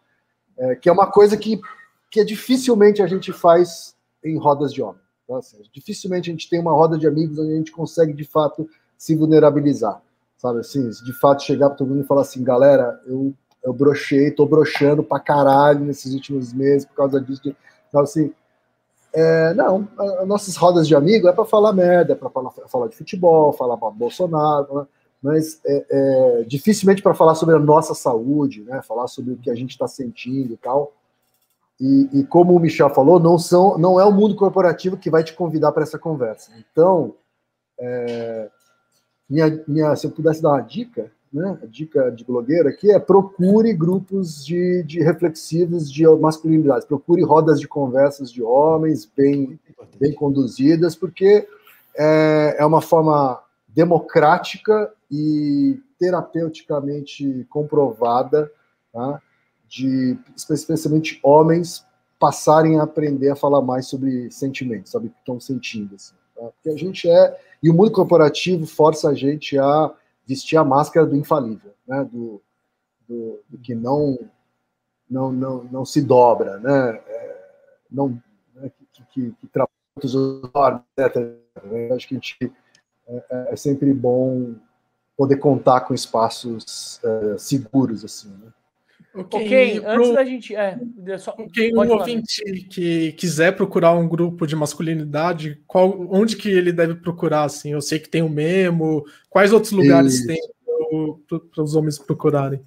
É, 0.55 0.75
que 0.75 0.87
é 0.87 0.91
uma 0.91 1.09
coisa 1.09 1.35
que, 1.35 1.59
que 2.11 2.23
dificilmente 2.23 3.01
a 3.01 3.07
gente 3.07 3.33
faz 3.33 3.95
em 4.23 4.37
rodas 4.37 4.71
de 4.71 4.83
homens. 4.83 5.06
Tá? 5.27 5.37
Assim, 5.37 5.57
dificilmente 5.73 6.29
a 6.29 6.33
gente 6.33 6.49
tem 6.49 6.59
uma 6.59 6.71
roda 6.71 6.97
de 6.97 7.07
amigos 7.07 7.37
onde 7.37 7.53
a 7.53 7.57
gente 7.57 7.71
consegue, 7.71 8.13
de 8.13 8.23
fato, 8.23 8.67
se 8.97 9.15
vulnerabilizar. 9.15 10.01
Sabe 10.37 10.59
assim, 10.59 10.87
de 10.89 11.13
fato 11.19 11.43
chegar 11.43 11.69
para 11.69 11.77
todo 11.77 11.89
mundo 11.89 12.03
e 12.03 12.07
falar 12.07 12.21
assim, 12.21 12.43
galera, 12.43 13.01
eu, 13.07 13.33
eu 13.63 13.73
brochei, 13.73 14.31
tô 14.31 14.45
brochando 14.45 15.03
pra 15.03 15.19
caralho 15.19 15.79
nesses 15.79 16.13
últimos 16.13 16.53
meses 16.53 16.85
por 16.85 16.95
causa 16.95 17.19
disso. 17.19 17.41
De, 17.41 17.55
sabe 17.91 18.03
assim, 18.03 18.33
é, 19.13 19.53
não, 19.55 19.87
as 20.19 20.27
nossas 20.27 20.55
rodas 20.55 20.87
de 20.87 20.95
amigo 20.95 21.27
é 21.27 21.33
para 21.33 21.43
falar 21.43 21.73
merda, 21.73 22.13
é 22.13 22.15
para 22.15 22.29
falar, 22.29 22.51
falar, 22.51 22.87
de 22.87 22.95
futebol, 22.95 23.51
falar 23.51 23.75
para 23.77 23.89
Bolsonaro, 23.89 24.75
né? 24.75 24.87
mas 25.23 25.59
é, 25.65 25.85
é, 25.89 26.43
dificilmente 26.43 27.01
para 27.01 27.15
falar 27.15 27.33
sobre 27.33 27.55
a 27.55 27.59
nossa 27.59 27.95
saúde, 27.95 28.61
né? 28.61 28.81
falar 28.83 29.07
sobre 29.07 29.33
o 29.33 29.37
que 29.37 29.49
a 29.49 29.55
gente 29.55 29.71
está 29.71 29.87
sentindo 29.87 30.53
e 30.53 30.57
tal. 30.57 30.93
E, 31.79 32.09
e, 32.11 32.23
como 32.23 32.55
o 32.55 32.59
Michel 32.59 32.89
falou, 32.89 33.19
não, 33.19 33.37
são, 33.37 33.77
não 33.77 33.99
é 33.99 34.05
o 34.05 34.11
mundo 34.11 34.35
corporativo 34.35 34.97
que 34.97 35.11
vai 35.11 35.23
te 35.23 35.33
convidar 35.33 35.71
para 35.71 35.83
essa 35.83 35.99
conversa. 35.99 36.51
Então, 36.57 37.13
é, 37.79 38.49
minha, 39.29 39.63
minha, 39.67 39.95
se 39.95 40.07
eu 40.07 40.11
pudesse 40.11 40.41
dar 40.41 40.49
uma 40.49 40.61
dica, 40.61 41.11
né, 41.31 41.57
dica 41.67 42.09
de 42.11 42.23
blogueira 42.23 42.69
aqui 42.69 42.91
é 42.91 42.99
procure 42.99 43.73
grupos 43.73 44.45
de, 44.45 44.81
de 44.83 45.01
reflexivos 45.01 45.91
de 45.91 46.07
masculinidade, 46.07 46.87
procure 46.87 47.23
rodas 47.23 47.59
de 47.59 47.67
conversas 47.67 48.31
de 48.31 48.41
homens 48.41 49.05
bem, 49.05 49.59
bem 49.99 50.13
conduzidas, 50.13 50.95
porque 50.95 51.47
é, 51.95 52.55
é 52.59 52.65
uma 52.65 52.81
forma 52.81 53.41
democrática 53.67 54.91
e 55.11 55.79
terapeuticamente 55.99 57.45
comprovada 57.49 58.51
tá, 58.93 59.21
de 59.67 60.17
especialmente 60.35 61.19
homens 61.23 61.85
passarem 62.19 62.79
a 62.79 62.83
aprender 62.83 63.29
a 63.29 63.35
falar 63.35 63.61
mais 63.61 63.87
sobre 63.87 64.31
sentimentos, 64.31 64.91
sabe 64.91 65.07
o 65.07 65.09
que 65.09 65.19
estão 65.19 65.39
sentindo, 65.39 65.95
assim, 65.95 66.15
tá? 66.35 66.45
porque 66.45 66.69
a 66.69 66.75
gente 66.75 67.09
é 67.09 67.39
e 67.61 67.69
o 67.69 67.73
mundo 67.73 67.91
corporativo 67.91 68.65
força 68.65 69.09
a 69.09 69.13
gente 69.13 69.57
a 69.57 69.91
vestir 70.25 70.57
a 70.57 70.63
máscara 70.63 71.05
do 71.05 71.15
infalível, 71.15 71.73
né, 71.87 72.03
do, 72.11 72.41
do, 73.07 73.39
do 73.49 73.57
que 73.57 73.75
não 73.75 74.17
não, 75.09 75.31
não 75.31 75.63
não 75.65 75.85
se 75.85 76.01
dobra, 76.01 76.57
né, 76.59 77.01
é, 77.07 77.37
não 77.89 78.21
né, 78.55 78.71
que, 78.91 79.03
que, 79.11 79.31
que 79.39 79.47
trabalha 79.47 80.83
etc. 80.97 81.37
Acho 81.93 82.07
que 82.07 82.15
a 82.15 82.17
gente 82.17 82.53
é, 83.07 83.15
é, 83.29 83.53
é, 83.53 83.55
sempre 83.55 83.93
bom 83.93 84.55
poder 85.15 85.37
contar 85.37 85.81
com 85.81 85.93
espaços 85.93 86.99
é, 87.03 87.37
seguros 87.37 88.03
assim, 88.03 88.29
né? 88.29 88.51
Ok, 89.17 89.45
okay 89.45 89.81
antes 89.85 90.13
da 90.13 90.23
gente. 90.23 90.55
É, 90.55 90.77
só, 91.17 91.35
quem 91.53 91.75
um 91.75 91.91
ouvinte 91.91 92.41
que 92.69 93.11
quiser 93.13 93.55
procurar 93.55 93.93
um 93.93 94.07
grupo 94.07 94.45
de 94.45 94.55
masculinidade, 94.55 95.61
qual, 95.65 96.07
onde 96.11 96.35
que 96.35 96.49
ele 96.49 96.71
deve 96.71 96.95
procurar? 96.95 97.43
Assim, 97.43 97.73
eu 97.73 97.81
sei 97.81 97.99
que 97.99 98.09
tem 98.09 98.21
o 98.21 98.29
Memo. 98.29 99.03
Quais 99.29 99.51
outros 99.51 99.71
lugares 99.71 100.15
Isso. 100.15 100.27
tem 100.27 100.39
para 101.53 101.63
os 101.63 101.75
homens 101.75 101.97
procurarem? 101.97 102.61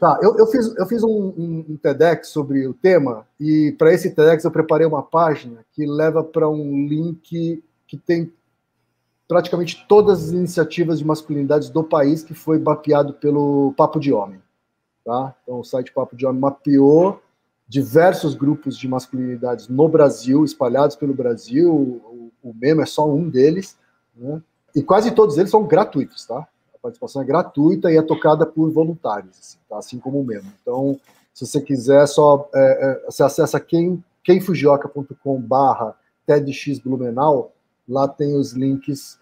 Tá, 0.00 0.18
eu, 0.22 0.34
eu 0.38 0.46
fiz, 0.46 0.74
eu 0.78 0.86
fiz 0.86 1.02
um, 1.02 1.08
um, 1.08 1.64
um 1.68 1.76
TEDx 1.76 2.28
sobre 2.28 2.66
o 2.66 2.72
tema, 2.72 3.26
e 3.38 3.74
para 3.76 3.92
esse 3.92 4.14
TEDx 4.14 4.44
eu 4.44 4.50
preparei 4.50 4.86
uma 4.86 5.02
página 5.02 5.62
que 5.72 5.84
leva 5.84 6.24
para 6.24 6.48
um 6.48 6.86
link 6.86 7.62
que 7.86 7.98
tem 7.98 8.32
praticamente 9.28 9.84
todas 9.86 10.24
as 10.24 10.30
iniciativas 10.32 10.98
de 10.98 11.04
masculinidades 11.04 11.68
do 11.68 11.84
país 11.84 12.22
que 12.24 12.32
foi 12.32 12.58
mapeado 12.58 13.12
pelo 13.14 13.74
Papo 13.76 14.00
de 14.00 14.10
Homem. 14.10 14.40
Tá? 15.04 15.34
Então, 15.42 15.60
o 15.60 15.64
site 15.64 15.92
Papo 15.92 16.16
de 16.16 16.26
Homem 16.26 16.40
mapeou 16.40 17.20
diversos 17.66 18.34
grupos 18.34 18.76
de 18.76 18.88
masculinidades 18.88 19.68
no 19.68 19.88
Brasil, 19.88 20.44
espalhados 20.44 20.96
pelo 20.96 21.14
Brasil. 21.14 21.72
O, 21.72 22.32
o 22.42 22.54
Memo 22.54 22.82
é 22.82 22.86
só 22.86 23.08
um 23.08 23.28
deles. 23.28 23.78
Né? 24.16 24.42
E 24.74 24.82
quase 24.82 25.12
todos 25.12 25.38
eles 25.38 25.50
são 25.50 25.64
gratuitos, 25.64 26.26
tá? 26.26 26.46
A 26.74 26.78
participação 26.82 27.22
é 27.22 27.24
gratuita 27.24 27.90
e 27.90 27.96
é 27.96 28.02
tocada 28.02 28.44
por 28.44 28.70
voluntários, 28.70 29.38
assim, 29.38 29.58
tá? 29.68 29.78
assim 29.78 29.98
como 29.98 30.20
o 30.20 30.24
Memo. 30.24 30.50
Então, 30.60 30.98
se 31.32 31.46
você 31.46 31.60
quiser, 31.60 32.06
só 32.06 32.48
é, 32.54 32.60
é, 32.60 33.04
você 33.06 33.22
acessa 33.22 33.60
quem, 33.60 34.02
quemfugioca.com 34.22 35.40
barra 35.40 35.94
TEDx 36.26 36.78
Blumenau, 36.78 37.52
lá 37.88 38.06
tem 38.08 38.36
os 38.36 38.52
links 38.52 39.18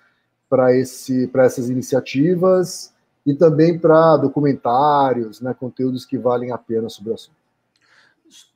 para 0.48 0.72
essas 0.72 1.68
iniciativas 1.68 2.92
e 3.28 3.34
também 3.34 3.78
para 3.78 4.16
documentários, 4.16 5.42
né, 5.42 5.52
conteúdos 5.52 6.06
que 6.06 6.16
valem 6.16 6.50
a 6.50 6.56
pena 6.56 6.88
sobre 6.88 7.10
o 7.10 7.14
assunto. 7.14 7.36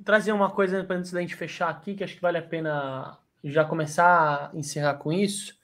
Trazer 0.03 0.33
uma 0.33 0.51
coisa 0.51 0.87
antes 0.89 1.13
da 1.13 1.21
gente 1.21 1.37
fechar 1.37 1.69
aqui, 1.69 1.95
que 1.95 2.03
acho 2.03 2.15
que 2.15 2.23
vale 2.23 2.39
a 2.39 2.43
pena 2.43 3.19
já 3.45 3.67
começar 3.67 4.51
a 4.51 4.57
encerrar 4.57 4.95
com 4.95 5.13
isso. 5.13 5.55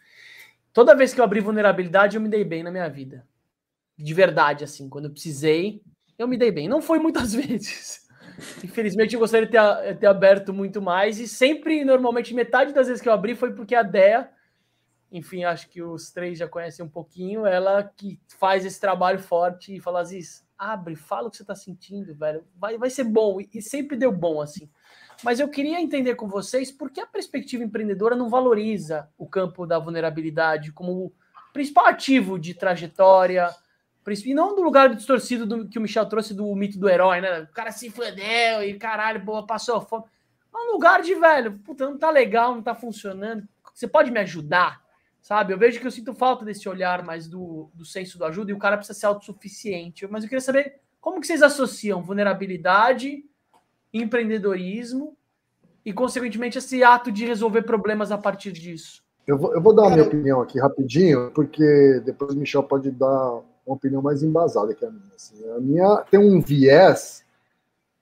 Toda 0.75 0.95
vez 0.95 1.15
que 1.15 1.21
eu 1.21 1.25
abri 1.25 1.41
vulnerabilidade, 1.41 2.17
eu 2.17 2.21
me 2.21 2.29
dei 2.29 2.45
bem 2.45 2.63
na 2.63 2.71
minha 2.71 2.87
vida. 2.87 3.25
De 3.97 4.13
verdade, 4.13 4.63
assim, 4.63 4.91
quando 4.91 5.07
eu 5.07 5.11
precisei, 5.11 5.81
eu 6.19 6.29
me 6.29 6.37
dei 6.37 6.53
bem. 6.53 6.69
Não 6.69 6.83
foi 6.83 6.99
muitas 6.99 7.33
vezes. 7.35 8.07
Infelizmente, 8.63 9.15
eu 9.15 9.21
gostaria 9.21 9.47
de 9.47 9.53
ter, 9.53 9.97
ter 9.97 10.07
aberto 10.07 10.53
muito 10.53 10.83
mais. 10.83 11.19
E 11.19 11.27
sempre, 11.27 11.83
normalmente, 11.83 12.35
metade 12.35 12.75
das 12.75 12.89
vezes 12.89 13.03
que 13.03 13.09
eu 13.09 13.13
abri 13.15 13.35
foi 13.35 13.55
porque 13.55 13.75
a 13.75 13.83
Dea 13.83 14.29
enfim, 15.11 15.45
acho 15.45 15.69
que 15.69 15.83
os 15.83 16.11
três 16.11 16.39
já 16.39 16.47
conhecem 16.47 16.85
um 16.85 16.89
pouquinho, 16.89 17.47
ela 17.47 17.83
que 17.83 18.21
faz 18.39 18.65
esse 18.65 18.81
trabalho 18.81 19.19
forte 19.19 19.75
e 19.75 19.81
fala, 19.81 20.01
Aziz, 20.01 20.47
abre, 20.57 20.97
fala 20.97 21.29
o 21.29 21.31
que 21.31 21.37
você 21.37 21.43
está 21.43 21.55
sentindo, 21.55 22.15
velho, 22.15 22.45
vai, 22.57 22.77
vai 22.77 22.91
ser 22.91 23.05
bom, 23.05 23.39
e, 23.41 23.63
sempre 23.63 23.97
deu 23.97 24.13
bom, 24.13 24.41
assim. 24.41 24.69
Mas 25.23 25.41
eu 25.41 25.49
queria 25.49 25.81
entender 25.81 26.15
com 26.15 26.29
vocês 26.29 26.71
por 26.71 26.91
que 26.91 27.01
a 27.01 27.07
perspectiva 27.07 27.65
empreendedora 27.65 28.15
não 28.15 28.29
valoriza 28.29 29.09
o 29.17 29.27
campo 29.27 29.67
da 29.67 29.79
vulnerabilidade 29.79 30.73
como 30.73 31.13
principal 31.53 31.87
ativo 31.87 32.39
de 32.39 32.55
trajetória, 32.55 33.51
e 34.25 34.33
não 34.33 34.55
do 34.55 34.63
lugar 34.63 34.95
distorcido 34.95 35.45
do, 35.45 35.69
que 35.69 35.79
o 35.79 35.83
Michel 35.83 36.07
trouxe 36.07 36.33
do 36.33 36.55
mito 36.55 36.79
do 36.79 36.89
herói, 36.89 37.21
né? 37.21 37.41
O 37.41 37.49
cara 37.49 37.71
se 37.71 37.91
fudeu 37.91 38.63
e 38.63 38.75
caralho, 38.79 39.21
boa, 39.21 39.47
passou 39.47 39.83
fome. 39.83 40.05
É 40.55 40.57
um 40.57 40.73
lugar 40.73 41.03
de, 41.03 41.15
velho, 41.15 41.59
puta, 41.59 41.85
não 41.85 41.99
tá 41.99 42.11
legal, 42.11 42.55
não 42.55 42.63
tá 42.63 42.75
funcionando. 42.75 43.47
Você 43.75 43.87
pode 43.87 44.11
me 44.11 44.19
ajudar? 44.21 44.83
Sabe? 45.29 45.53
Eu 45.53 45.59
vejo 45.59 45.79
que 45.79 45.87
eu 45.87 45.91
sinto 45.91 46.15
falta 46.15 46.43
desse 46.43 46.67
olhar 46.71 47.05
mais 47.05 47.29
do, 47.29 47.69
do 47.75 47.85
senso 47.85 48.17
do 48.17 48.25
ajuda 48.25 48.51
e 48.51 48.55
o 48.55 48.59
cara 48.59 48.79
precisa 48.79 48.99
ser 48.99 49.05
autossuficiente. 49.05 50.07
Mas 50.07 50.25
eu 50.25 50.29
queria 50.31 50.41
saber 50.41 50.77
como 51.03 51.21
que 51.21 51.27
vocês 51.27 51.43
associam 51.43 52.03
vulnerabilidade, 52.03 53.23
empreendedorismo 53.93 55.15
e, 55.85 55.93
consequentemente, 55.93 56.57
esse 56.57 56.83
ato 56.83 57.13
de 57.13 57.27
resolver 57.27 57.61
problemas 57.61 58.11
a 58.11 58.17
partir 58.17 58.53
disso. 58.53 59.03
Eu 59.27 59.37
vou, 59.37 59.53
eu 59.53 59.61
vou 59.61 59.75
dar 59.75 59.89
a 59.89 59.91
minha 59.91 60.05
opinião 60.05 60.41
aqui 60.41 60.59
rapidinho, 60.59 61.31
porque 61.33 62.01
depois 62.07 62.35
o 62.35 62.39
Michel 62.39 62.63
pode 62.63 62.91
dar 62.91 63.33
uma 63.67 63.77
opinião 63.77 64.01
mais 64.01 64.23
embasada 64.23 64.75
que 64.75 64.83
a 64.83 64.91
minha. 64.91 65.15
Assim. 65.15 65.47
A 65.51 65.61
minha 65.61 66.05
tem 66.11 66.19
um 66.19 66.41
viés 66.41 67.23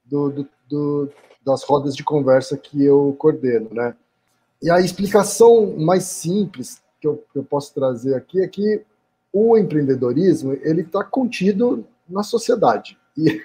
do, 0.05 0.31
do, 0.31 0.49
do, 0.69 1.11
das 1.45 1.65
rodas 1.65 1.97
de 1.97 2.05
conversa 2.05 2.57
que 2.57 2.85
eu 2.85 3.17
coordeno, 3.19 3.69
né? 3.73 3.97
E 4.63 4.71
a 4.71 4.79
explicação 4.79 5.77
mais 5.77 6.05
simples 6.05 6.86
que 7.01 7.07
eu, 7.07 7.25
que 7.33 7.39
eu 7.39 7.45
posso 7.45 7.75
trazer 7.75 8.15
aqui 8.15 8.41
é 8.41 8.49
que 8.49 8.83
o 9.33 9.57
empreendedorismo 9.57 10.53
ele 10.63 10.83
está 10.83 11.05
contido 11.05 11.87
na 12.09 12.23
sociedade 12.23 12.99
e, 13.17 13.43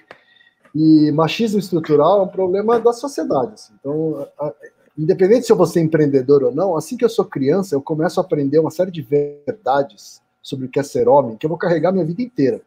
e, 0.74 1.12
machismo 1.12 1.58
estrutural 1.58 2.20
é 2.20 2.22
um 2.22 2.28
problema 2.28 2.80
da 2.80 2.92
sociedade. 2.92 3.54
Assim. 3.54 3.74
Então, 3.78 4.26
a, 4.38 4.54
independente 4.96 5.46
se 5.46 5.52
eu 5.52 5.56
vou 5.56 5.66
ser 5.66 5.80
empreendedor 5.80 6.44
ou 6.44 6.54
não, 6.54 6.76
assim 6.76 6.96
que 6.96 7.04
eu 7.04 7.08
sou 7.08 7.24
criança, 7.24 7.74
eu 7.74 7.82
começo 7.82 8.20
a 8.20 8.22
aprender 8.22 8.58
uma 8.58 8.70
série 8.70 8.90
de 8.90 9.02
verdades 9.02 10.22
sobre 10.42 10.66
o 10.66 10.68
que 10.68 10.80
é 10.80 10.82
ser 10.82 11.08
homem 11.08 11.36
que 11.36 11.46
eu 11.46 11.50
vou 11.50 11.58
carregar 11.58 11.92
minha 11.92 12.04
vida 12.04 12.22
inteira. 12.22 12.60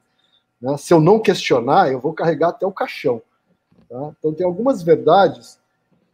Né? 0.61 0.75
Se 0.77 0.93
eu 0.93 0.99
não 0.99 1.19
questionar, 1.19 1.91
eu 1.91 1.99
vou 1.99 2.13
carregar 2.13 2.49
até 2.49 2.65
o 2.65 2.71
caixão. 2.71 3.21
Tá? 3.89 4.11
Então, 4.17 4.33
tem 4.33 4.45
algumas 4.45 4.81
verdades 4.81 5.59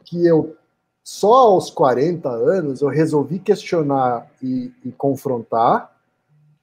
que 0.04 0.26
eu, 0.26 0.56
só 1.02 1.32
aos 1.32 1.70
40 1.70 2.28
anos, 2.28 2.80
eu 2.80 2.88
resolvi 2.88 3.38
questionar 3.38 4.30
e, 4.42 4.72
e 4.84 4.92
confrontar, 4.92 5.92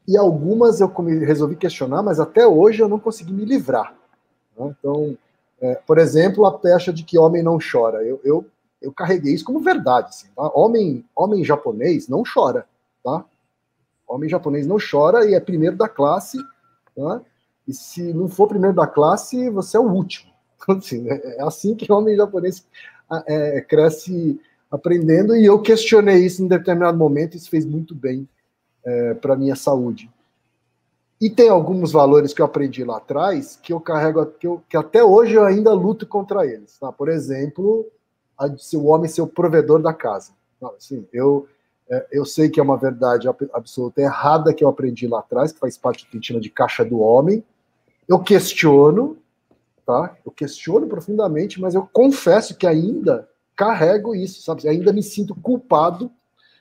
e 0.08 0.18
algumas 0.18 0.80
eu 0.80 0.88
resolvi 1.26 1.56
questionar, 1.56 2.02
mas 2.02 2.20
até 2.20 2.48
hoje 2.48 2.82
eu 2.82 2.90
não 2.90 3.00
consegui 3.00 3.34
me 3.34 3.46
livrar. 3.46 3.94
Né? 4.58 4.76
Então, 4.80 5.18
é, 5.62 5.76
por 5.76 5.98
exemplo, 5.98 6.46
a 6.46 6.58
pecha 6.58 6.92
de 6.92 7.04
que 7.04 7.20
homem 7.20 7.44
não 7.44 7.60
chora. 7.60 8.04
Eu, 8.04 8.20
eu, 8.24 8.46
eu 8.82 8.92
carreguei 8.92 9.34
isso 9.34 9.46
como 9.46 9.60
verdade. 9.60 10.10
Assim, 10.10 10.28
tá? 10.36 10.50
homem, 10.56 11.06
homem 11.16 11.44
japonês 11.44 12.08
não 12.08 12.24
chora. 12.24 12.66
Tá? 13.04 13.24
Homem 14.08 14.30
japonês 14.30 14.66
não 14.66 14.78
chora 14.80 15.30
e 15.30 15.36
é 15.36 15.40
primeiro 15.40 15.76
da 15.76 15.88
classe. 15.88 16.38
Tá? 16.96 17.22
E 17.68 17.74
se 17.74 18.14
não 18.14 18.28
for 18.28 18.48
primeiro 18.48 18.76
da 18.76 18.88
classe, 18.88 19.50
você 19.50 19.78
é 19.78 19.80
o 19.80 19.92
último. 19.92 20.32
Assim, 20.68 21.08
é, 21.10 21.38
é 21.38 21.44
assim 21.44 21.74
que 21.74 21.92
homem 21.92 22.16
japonês 22.16 22.66
é, 23.28 23.62
cresce 23.62 24.40
aprendendo. 24.70 25.36
E 25.36 25.46
eu 25.46 25.62
questionei 25.62 26.26
isso 26.26 26.44
em 26.44 26.48
determinado 26.48 26.98
momento. 26.98 27.36
Isso 27.36 27.50
fez 27.50 27.66
muito 27.66 27.96
bem 27.96 28.28
é, 28.86 29.14
para 29.14 29.36
minha 29.36 29.56
saúde. 29.56 30.10
E 31.22 31.30
tem 31.30 31.50
alguns 31.50 31.92
valores 31.92 32.34
que 32.34 32.42
eu 32.42 32.46
aprendi 32.46 32.84
lá 32.84 32.98
atrás 32.98 33.60
que 33.62 33.74
eu 33.74 33.80
carrego, 33.80 34.26
que, 34.26 34.48
eu, 34.48 34.64
que 34.70 34.78
até 34.78 35.04
hoje 35.04 35.34
eu 35.34 35.44
ainda 35.44 35.74
luto 35.74 36.08
contra 36.08 36.46
eles. 36.46 36.78
Tá? 36.80 36.92
Por 36.92 37.10
exemplo, 37.10 37.86
a 38.38 38.48
de 38.48 38.64
ser 38.64 38.78
o 38.78 38.86
homem 38.86 39.10
ser 39.10 39.22
o 39.22 39.28
provedor 39.28 39.82
da 39.82 39.94
casa. 39.94 40.32
Assim, 40.78 41.06
eu, 41.12 41.46
é, 41.90 42.08
eu 42.12 42.26
sei 42.26 42.50
que 42.50 42.60
é 42.60 42.64
uma 42.64 42.78
verdade 42.78 43.28
absoluta 43.54 44.02
errada 44.02 44.54
que 44.54 44.64
eu 44.64 44.70
aprendi 44.70 45.08
lá 45.08 45.20
atrás, 45.20 45.52
que 45.52 45.60
faz 45.60 45.78
parte 45.78 46.06
do 46.06 46.10
que 46.10 46.16
a 46.16 46.20
gente 46.20 46.28
chama 46.28 46.40
de 46.40 46.50
caixa 46.50 46.86
do 46.86 47.00
homem. 47.00 47.44
Eu 48.08 48.20
questiono, 48.20 49.18
tá? 49.90 50.16
Eu 50.24 50.32
questiono 50.32 50.86
profundamente, 50.86 51.60
mas 51.60 51.74
eu 51.74 51.90
confesso 51.92 52.56
que 52.56 52.68
ainda 52.68 53.28
carrego 53.56 54.14
isso, 54.14 54.40
sabe? 54.44 54.68
Ainda 54.70 54.94
me 54.94 55.02
sinto 55.02 55.34
culpado 55.34 56.12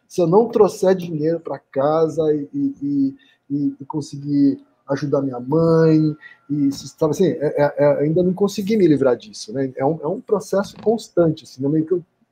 se 0.08 0.22
eu 0.22 0.26
não 0.26 0.48
trouxer 0.48 0.94
dinheiro 0.94 1.38
para 1.38 1.58
casa 1.58 2.22
e, 2.32 2.48
e, 2.54 3.16
e, 3.50 3.76
e 3.78 3.84
conseguir 3.84 4.64
ajudar 4.88 5.20
minha 5.20 5.38
mãe, 5.38 6.16
e 6.48 6.72
sabe 6.72 7.10
assim, 7.10 7.26
é, 7.26 7.62
é, 7.62 7.74
é, 7.76 8.00
ainda 8.00 8.22
não 8.22 8.32
consegui 8.32 8.78
me 8.78 8.86
livrar 8.86 9.14
disso, 9.14 9.52
né? 9.52 9.70
É 9.76 9.84
um, 9.84 10.00
é 10.02 10.06
um 10.06 10.22
processo 10.22 10.74
constante. 10.82 11.44
Assim, 11.44 11.68
né? 11.68 11.84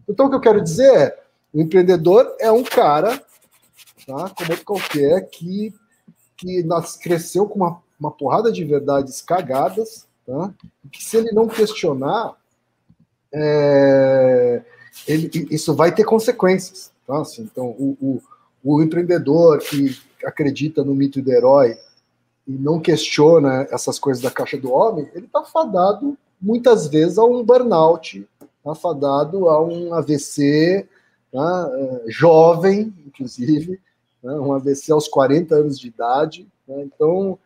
Então, 0.09 0.27
o 0.27 0.31
que 0.31 0.37
eu 0.37 0.41
quero 0.41 0.63
dizer 0.63 0.91
é: 0.97 1.23
o 1.53 1.61
empreendedor 1.61 2.35
é 2.41 2.51
um 2.51 2.65
cara, 2.65 3.23
tá? 4.07 4.31
como 4.31 4.65
qualquer, 4.65 5.29
que, 5.29 5.75
que 6.39 6.63
nas, 6.63 6.97
cresceu 6.97 7.47
com 7.47 7.57
uma, 7.57 7.83
uma 8.01 8.11
porrada 8.11 8.51
de 8.51 8.65
verdades 8.65 9.21
cagadas, 9.21 10.07
tá? 10.27 10.53
que 10.91 11.03
se 11.03 11.17
ele 11.17 11.33
não 11.33 11.47
questionar, 11.47 12.35
é, 13.33 14.63
ele, 15.07 15.31
isso 15.51 15.75
vai 15.75 15.95
ter 15.95 16.05
consequências. 16.05 16.93
Tá? 17.07 17.21
Assim, 17.21 17.43
então, 17.43 17.67
o, 17.67 17.97
o, 18.01 18.23
o 18.65 18.83
empreendedor 18.83 19.59
que 19.59 19.97
acredita 20.25 20.83
no 20.83 20.95
mito 20.95 21.23
do 21.23 21.33
herói 21.33 21.79
e 22.47 22.53
não 22.53 22.81
questiona 22.81 23.67
essas 23.71 23.99
coisas 23.99 24.23
da 24.23 24.31
caixa 24.31 24.57
do 24.57 24.73
homem, 24.73 25.09
ele 25.15 25.27
está 25.27 25.45
fadado 25.45 26.17
muitas 26.41 26.87
vezes 26.87 27.19
a 27.19 27.25
um 27.25 27.45
burnout, 27.45 28.27
está 28.59 28.75
fadado 28.75 29.49
a 29.49 29.63
um 29.63 29.95
AVC, 29.95 30.87
tá? 31.33 31.71
É, 31.73 32.05
jovem, 32.09 32.95
inclusive, 33.07 33.81
né? 34.23 34.35
um 34.35 34.53
AVC 34.53 34.93
aos 34.93 35.09
40 35.09 35.55
anos 35.55 35.79
de 35.79 35.89
idade. 35.89 36.47
Né? 36.67 36.83
Então, 36.83 37.39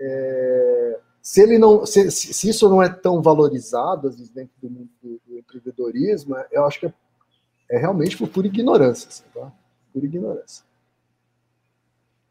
é, 0.00 0.98
se 1.22 1.40
ele 1.40 1.56
não, 1.56 1.86
se, 1.86 2.10
se, 2.10 2.48
isso 2.48 2.68
não 2.68 2.82
é 2.82 2.88
tão 2.88 3.22
valorizado 3.22 4.08
às 4.08 4.16
vezes 4.16 4.32
dentro 4.32 4.52
do 4.60 4.68
mundo 4.68 4.88
do, 5.00 5.20
do 5.24 5.38
empreendedorismo, 5.38 6.34
eu 6.50 6.64
acho 6.66 6.80
que 6.80 6.86
é, 6.86 6.92
é 7.70 7.78
realmente 7.78 8.18
por 8.18 8.28
pura 8.28 8.48
ignorância, 8.48 9.08
assim, 9.08 9.22
tá? 9.32 9.52
Por 9.92 10.02
ignorância. 10.02 10.64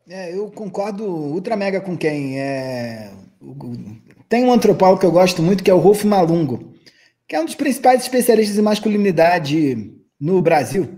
É, 0.10 0.36
eu 0.36 0.52
concordo 0.52 1.06
ultra 1.06 1.56
mega 1.56 1.80
com 1.80 1.98
quem. 1.98 2.38
É... 2.38 3.14
Tem 4.28 4.44
um 4.44 4.52
antropólogo 4.52 5.00
que 5.00 5.06
eu 5.06 5.12
gosto 5.12 5.42
muito, 5.42 5.64
que 5.64 5.72
é 5.72 5.74
o 5.74 5.80
Rolf 5.80 6.04
Malungo, 6.04 6.74
que 7.26 7.36
é 7.36 7.40
um 7.40 7.46
dos 7.46 7.56
principais 7.56 8.02
especialistas 8.02 8.58
em 8.58 8.62
masculinidade 8.62 9.96
no 10.20 10.42
Brasil. 10.42 10.98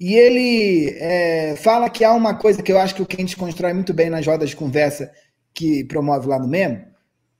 E 0.00 0.14
ele 0.14 0.90
é, 0.98 1.54
fala 1.56 1.88
que 1.88 2.04
há 2.04 2.12
uma 2.12 2.34
coisa 2.34 2.62
que 2.62 2.72
eu 2.72 2.78
acho 2.78 2.96
que 2.96 3.02
o 3.02 3.06
Kent 3.06 3.36
constrói 3.36 3.72
muito 3.72 3.94
bem 3.94 4.10
nas 4.10 4.26
rodas 4.26 4.50
de 4.50 4.56
conversa 4.56 5.12
que 5.54 5.84
promove 5.84 6.28
lá 6.28 6.38
no 6.38 6.48
Memo, 6.48 6.84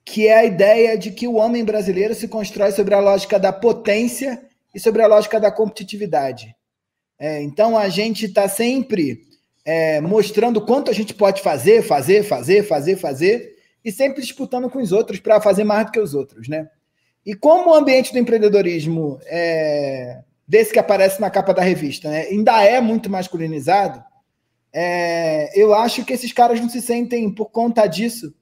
que 0.09 0.27
é 0.27 0.39
a 0.39 0.45
ideia 0.45 0.97
de 0.97 1.11
que 1.11 1.27
o 1.27 1.35
homem 1.35 1.63
brasileiro 1.63 2.15
se 2.15 2.27
constrói 2.27 2.71
sobre 2.71 2.95
a 2.95 2.99
lógica 2.99 3.39
da 3.39 3.53
potência 3.53 4.41
e 4.73 4.79
sobre 4.79 5.03
a 5.03 5.07
lógica 5.07 5.39
da 5.39 5.51
competitividade. 5.51 6.55
É, 7.19 7.43
então 7.43 7.77
a 7.77 7.89
gente 7.89 8.25
está 8.25 8.49
sempre 8.49 9.21
é, 9.63 10.01
mostrando 10.01 10.65
quanto 10.65 10.89
a 10.89 10.93
gente 10.93 11.13
pode 11.13 11.43
fazer, 11.43 11.83
fazer, 11.83 12.23
fazer, 12.23 12.63
fazer, 12.63 12.95
fazer, 12.95 13.55
e 13.85 13.91
sempre 13.91 14.21
disputando 14.21 14.67
com 14.67 14.79
os 14.79 14.91
outros 14.91 15.19
para 15.19 15.39
fazer 15.39 15.63
mais 15.63 15.85
do 15.85 15.91
que 15.91 15.99
os 15.99 16.15
outros, 16.15 16.47
né? 16.47 16.67
E 17.23 17.35
como 17.35 17.69
o 17.69 17.75
ambiente 17.75 18.11
do 18.11 18.17
empreendedorismo 18.17 19.19
é, 19.25 20.23
desse 20.47 20.73
que 20.73 20.79
aparece 20.79 21.21
na 21.21 21.29
capa 21.29 21.53
da 21.53 21.61
revista, 21.61 22.09
né, 22.09 22.21
ainda 22.21 22.63
é 22.63 22.81
muito 22.81 23.11
masculinizado, 23.11 24.03
é, 24.73 25.51
eu 25.59 25.73
acho 25.75 26.03
que 26.03 26.13
esses 26.13 26.33
caras 26.33 26.59
não 26.59 26.69
se 26.69 26.81
sentem, 26.81 27.29
por 27.31 27.51
conta 27.51 27.85
disso, 27.85 28.33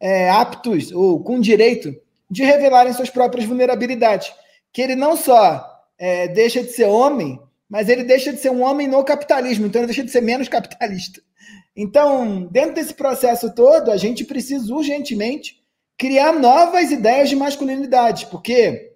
é, 0.00 0.30
aptos 0.30 0.92
ou 0.92 1.22
com 1.22 1.40
direito 1.40 1.94
de 2.30 2.44
revelarem 2.44 2.92
suas 2.92 3.10
próprias 3.10 3.46
vulnerabilidades. 3.46 4.32
Que 4.72 4.82
ele 4.82 4.96
não 4.96 5.16
só 5.16 5.64
é, 5.98 6.28
deixa 6.28 6.62
de 6.62 6.72
ser 6.72 6.86
homem, 6.86 7.40
mas 7.68 7.88
ele 7.88 8.04
deixa 8.04 8.32
de 8.32 8.40
ser 8.40 8.50
um 8.50 8.62
homem 8.62 8.86
no 8.86 9.02
capitalismo, 9.04 9.66
então 9.66 9.80
ele 9.80 9.86
deixa 9.86 10.04
de 10.04 10.10
ser 10.10 10.20
menos 10.20 10.48
capitalista. 10.48 11.20
Então, 11.74 12.46
dentro 12.50 12.74
desse 12.74 12.94
processo 12.94 13.54
todo, 13.54 13.90
a 13.90 13.96
gente 13.96 14.24
precisa 14.24 14.72
urgentemente 14.74 15.62
criar 15.98 16.32
novas 16.32 16.90
ideias 16.90 17.28
de 17.28 17.36
masculinidade, 17.36 18.26
porque, 18.26 18.92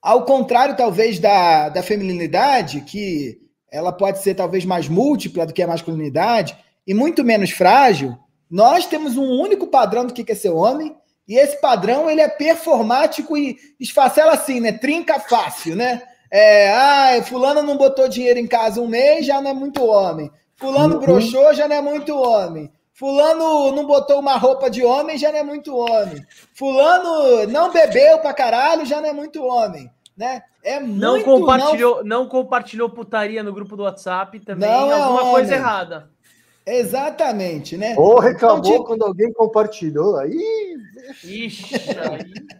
ao 0.00 0.24
contrário, 0.24 0.76
talvez, 0.76 1.18
da, 1.18 1.68
da 1.68 1.82
feminilidade, 1.82 2.80
que 2.80 3.40
ela 3.70 3.92
pode 3.92 4.22
ser 4.22 4.34
talvez 4.34 4.64
mais 4.64 4.88
múltipla 4.88 5.46
do 5.46 5.52
que 5.52 5.62
a 5.62 5.66
masculinidade 5.66 6.56
e 6.86 6.94
muito 6.94 7.24
menos 7.24 7.50
frágil, 7.50 8.16
nós 8.50 8.86
temos 8.86 9.16
um 9.16 9.40
único 9.40 9.66
padrão 9.66 10.06
do 10.06 10.12
que 10.12 10.30
é 10.30 10.34
ser 10.34 10.50
homem, 10.50 10.96
e 11.26 11.36
esse 11.36 11.60
padrão 11.60 12.08
ele 12.08 12.20
é 12.20 12.28
performático 12.28 13.36
e 13.36 13.56
esfacela 13.80 14.32
assim, 14.32 14.60
né? 14.60 14.72
Trinca 14.72 15.18
fácil, 15.18 15.74
né? 15.74 16.02
É, 16.30 16.72
ah, 16.72 17.22
fulano 17.22 17.62
não 17.62 17.76
botou 17.76 18.08
dinheiro 18.08 18.38
em 18.38 18.46
casa 18.46 18.80
um 18.80 18.88
mês, 18.88 19.24
já 19.24 19.40
não 19.40 19.50
é 19.50 19.54
muito 19.54 19.84
homem. 19.84 20.30
Fulano 20.56 20.96
uhum. 20.96 21.00
broxou, 21.00 21.54
já 21.54 21.66
não 21.66 21.76
é 21.76 21.80
muito 21.80 22.14
homem. 22.16 22.70
Fulano 22.92 23.72
não 23.72 23.86
botou 23.86 24.20
uma 24.20 24.36
roupa 24.36 24.70
de 24.70 24.84
homem, 24.84 25.18
já 25.18 25.32
não 25.32 25.38
é 25.38 25.42
muito 25.42 25.76
homem. 25.76 26.24
Fulano 26.54 27.46
não 27.48 27.72
bebeu 27.72 28.18
pra 28.18 28.32
caralho, 28.32 28.86
já 28.86 29.00
não 29.00 29.08
é 29.08 29.12
muito 29.12 29.42
homem. 29.42 29.90
Né? 30.16 30.42
É 30.62 30.78
muito, 30.78 31.00
não 31.00 31.22
compartilhou, 31.22 31.96
não... 32.04 32.20
não 32.20 32.28
compartilhou 32.28 32.88
putaria 32.88 33.42
no 33.42 33.52
grupo 33.52 33.76
do 33.76 33.82
WhatsApp 33.82 34.38
também, 34.40 34.68
não 34.68 34.92
é 34.92 35.00
alguma 35.00 35.30
coisa 35.32 35.54
errada. 35.54 36.10
Exatamente, 36.66 37.76
né? 37.76 37.94
Ou 37.96 38.18
reclamou 38.18 38.58
então, 38.60 38.72
tipo... 38.72 38.84
quando 38.84 39.02
alguém 39.02 39.30
compartilhou. 39.32 40.16
Aí. 40.16 40.76
Ixi, 41.22 41.74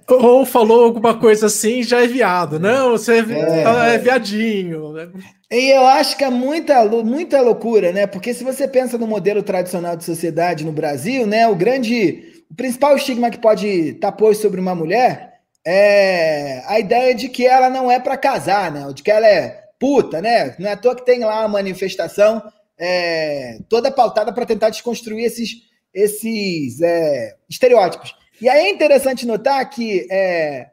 Ou 0.08 0.44
falou 0.44 0.84
alguma 0.84 1.18
coisa 1.18 1.46
assim, 1.46 1.82
já 1.82 2.02
é 2.02 2.06
viado. 2.06 2.60
Não, 2.60 2.90
você 2.90 3.14
é, 3.14 3.92
é, 3.92 3.94
é 3.94 3.98
viadinho. 3.98 4.92
Né? 4.92 5.08
E 5.50 5.70
eu 5.70 5.86
acho 5.86 6.18
que 6.18 6.24
é 6.24 6.28
muita, 6.28 6.84
muita 6.84 7.40
loucura, 7.40 7.92
né? 7.92 8.06
Porque 8.06 8.34
se 8.34 8.44
você 8.44 8.68
pensa 8.68 8.98
no 8.98 9.06
modelo 9.06 9.42
tradicional 9.42 9.96
de 9.96 10.04
sociedade 10.04 10.64
no 10.64 10.72
Brasil, 10.72 11.26
né? 11.26 11.48
O 11.48 11.54
grande. 11.54 12.32
O 12.50 12.54
principal 12.54 12.94
estigma 12.94 13.30
que 13.30 13.38
pode 13.38 13.66
estar 13.66 14.12
posto 14.12 14.42
sobre 14.42 14.60
uma 14.60 14.74
mulher 14.74 15.32
é 15.66 16.62
a 16.66 16.78
ideia 16.78 17.14
de 17.14 17.28
que 17.28 17.46
ela 17.46 17.70
não 17.70 17.90
é 17.90 17.98
para 17.98 18.18
casar, 18.18 18.70
né? 18.70 18.86
De 18.92 19.02
que 19.02 19.10
ela 19.10 19.26
é 19.26 19.64
puta, 19.80 20.20
né? 20.20 20.54
Não 20.58 20.68
é 20.68 20.72
à 20.72 20.76
toa 20.76 20.94
que 20.94 21.04
tem 21.06 21.20
lá 21.20 21.42
a 21.42 21.48
manifestação 21.48 22.42
é, 22.78 23.58
toda 23.68 23.90
pautada 23.90 24.32
para 24.32 24.46
tentar 24.46 24.70
desconstruir 24.70 25.24
esses, 25.24 25.50
esses 25.92 26.80
é, 26.80 27.36
estereótipos. 27.48 28.14
E 28.40 28.48
aí 28.48 28.66
é 28.66 28.70
interessante 28.70 29.26
notar 29.26 29.68
que 29.70 30.06
é, 30.10 30.70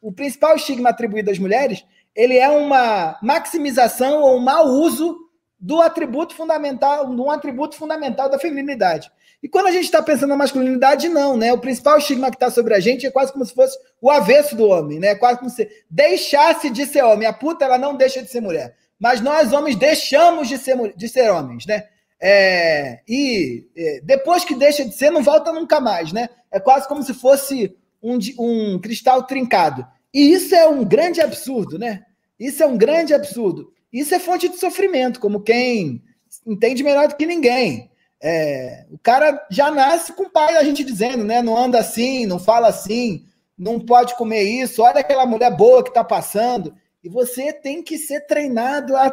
o 0.00 0.12
principal 0.12 0.56
estigma 0.56 0.90
atribuído 0.90 1.30
às 1.30 1.38
mulheres 1.38 1.84
ele 2.14 2.36
é 2.36 2.48
uma 2.48 3.18
maximização 3.22 4.20
ou 4.20 4.36
um 4.36 4.40
mau 4.40 4.66
uso 4.66 5.18
do 5.58 5.80
atributo 5.80 6.34
fundamental, 6.34 7.14
de 7.14 7.20
um 7.20 7.30
atributo 7.30 7.76
fundamental 7.76 8.28
da 8.28 8.38
feminilidade. 8.38 9.10
E 9.42 9.48
quando 9.48 9.66
a 9.66 9.70
gente 9.70 9.84
está 9.84 10.02
pensando 10.02 10.30
na 10.30 10.36
masculinidade, 10.36 11.08
não, 11.08 11.36
né? 11.36 11.52
O 11.52 11.58
principal 11.58 11.98
estigma 11.98 12.30
que 12.30 12.36
está 12.36 12.50
sobre 12.50 12.74
a 12.74 12.80
gente 12.80 13.06
é 13.06 13.10
quase 13.10 13.32
como 13.32 13.44
se 13.44 13.54
fosse 13.54 13.76
o 14.00 14.10
avesso 14.10 14.54
do 14.54 14.68
homem, 14.68 15.00
né? 15.00 15.14
Quase 15.14 15.38
como 15.38 15.50
se 15.50 15.68
deixasse 15.90 16.70
de 16.70 16.86
ser 16.86 17.02
homem. 17.02 17.26
A 17.26 17.32
puta, 17.32 17.64
ela 17.64 17.78
não 17.78 17.96
deixa 17.96 18.22
de 18.22 18.28
ser 18.28 18.40
mulher 18.40 18.76
mas 19.02 19.20
nós 19.20 19.52
homens 19.52 19.74
deixamos 19.74 20.46
de 20.46 20.56
ser, 20.56 20.76
de 20.96 21.08
ser 21.08 21.28
homens, 21.28 21.66
né? 21.66 21.88
É, 22.20 23.00
e 23.08 23.66
é, 23.76 24.00
depois 24.04 24.44
que 24.44 24.54
deixa 24.54 24.84
de 24.84 24.94
ser, 24.94 25.10
não 25.10 25.24
volta 25.24 25.52
nunca 25.52 25.80
mais, 25.80 26.12
né? 26.12 26.28
É 26.52 26.60
quase 26.60 26.86
como 26.86 27.02
se 27.02 27.12
fosse 27.12 27.76
um, 28.00 28.16
um 28.38 28.78
cristal 28.78 29.24
trincado. 29.24 29.84
E 30.14 30.32
isso 30.32 30.54
é 30.54 30.68
um 30.68 30.84
grande 30.84 31.20
absurdo, 31.20 31.80
né? 31.80 32.02
Isso 32.38 32.62
é 32.62 32.66
um 32.66 32.78
grande 32.78 33.12
absurdo. 33.12 33.72
Isso 33.92 34.14
é 34.14 34.20
fonte 34.20 34.48
de 34.48 34.56
sofrimento, 34.56 35.18
como 35.18 35.42
quem 35.42 36.00
entende 36.46 36.84
melhor 36.84 37.08
do 37.08 37.16
que 37.16 37.26
ninguém. 37.26 37.90
É, 38.22 38.86
o 38.88 38.98
cara 38.98 39.44
já 39.50 39.68
nasce 39.68 40.12
com 40.12 40.22
o 40.22 40.30
pai, 40.30 40.56
a 40.56 40.62
gente 40.62 40.84
dizendo, 40.84 41.24
né? 41.24 41.42
Não 41.42 41.56
anda 41.56 41.80
assim, 41.80 42.24
não 42.24 42.38
fala 42.38 42.68
assim, 42.68 43.26
não 43.58 43.80
pode 43.80 44.14
comer 44.14 44.44
isso, 44.44 44.80
olha 44.80 45.00
aquela 45.00 45.26
mulher 45.26 45.50
boa 45.56 45.82
que 45.82 45.90
está 45.90 46.04
passando. 46.04 46.72
E 47.02 47.08
você 47.08 47.52
tem 47.52 47.82
que 47.82 47.98
ser 47.98 48.26
treinado 48.26 48.96
a 48.96 49.12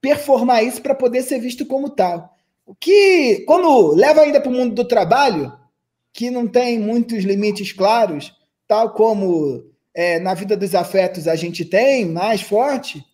performar 0.00 0.64
isso 0.64 0.80
para 0.80 0.94
poder 0.94 1.22
ser 1.22 1.40
visto 1.40 1.66
como 1.66 1.90
tal. 1.90 2.32
O 2.64 2.74
que, 2.74 3.44
quando 3.46 3.94
leva 3.94 4.22
ainda 4.22 4.40
para 4.40 4.50
o 4.50 4.54
mundo 4.54 4.74
do 4.74 4.86
trabalho, 4.86 5.52
que 6.12 6.30
não 6.30 6.46
tem 6.46 6.78
muitos 6.78 7.24
limites 7.24 7.72
claros, 7.72 8.32
tal 8.66 8.92
como 8.92 9.64
é, 9.94 10.18
na 10.18 10.34
vida 10.34 10.56
dos 10.56 10.74
afetos 10.74 11.26
a 11.26 11.34
gente 11.34 11.64
tem, 11.64 12.04
mais 12.06 12.42
forte, 12.42 13.04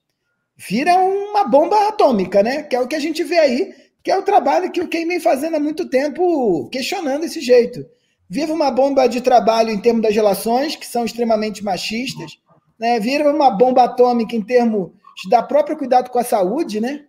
vira 0.56 0.96
uma 0.98 1.44
bomba 1.44 1.88
atômica, 1.88 2.42
né? 2.42 2.62
Que 2.62 2.76
é 2.76 2.80
o 2.80 2.88
que 2.88 2.96
a 2.96 3.00
gente 3.00 3.24
vê 3.24 3.38
aí, 3.38 3.74
que 4.02 4.10
é 4.10 4.18
o 4.18 4.22
trabalho 4.22 4.70
que 4.70 4.80
o 4.80 4.88
Ken 4.88 5.06
vem 5.06 5.20
fazendo 5.20 5.56
há 5.56 5.60
muito 5.60 5.88
tempo, 5.88 6.68
questionando 6.70 7.24
esse 7.24 7.40
jeito. 7.40 7.84
Viva 8.28 8.52
uma 8.52 8.70
bomba 8.70 9.06
de 9.06 9.20
trabalho 9.20 9.70
em 9.70 9.80
termos 9.80 10.02
das 10.02 10.14
relações, 10.14 10.74
que 10.74 10.86
são 10.86 11.04
extremamente 11.04 11.62
machistas, 11.62 12.38
né? 12.82 12.98
Vira 12.98 13.30
uma 13.30 13.48
bomba 13.48 13.84
atômica 13.84 14.34
em 14.34 14.42
termos 14.42 14.90
da 15.30 15.40
própria 15.40 15.76
cuidado 15.76 16.10
com 16.10 16.18
a 16.18 16.24
saúde, 16.24 16.80
né? 16.80 17.06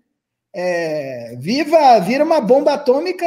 É, 0.55 1.35
viva, 1.39 1.99
vira 1.99 2.23
uma 2.23 2.39
bomba 2.39 2.73
atômica 2.73 3.25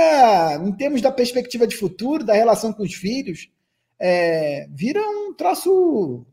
em 0.64 0.70
termos 0.70 1.02
da 1.02 1.10
perspectiva 1.10 1.66
de 1.66 1.76
futuro, 1.76 2.22
da 2.22 2.34
relação 2.34 2.72
com 2.72 2.84
os 2.84 2.94
filhos. 2.94 3.50
É, 3.98 4.68
vira 4.70 5.00
um 5.00 5.34
troço 5.34 6.24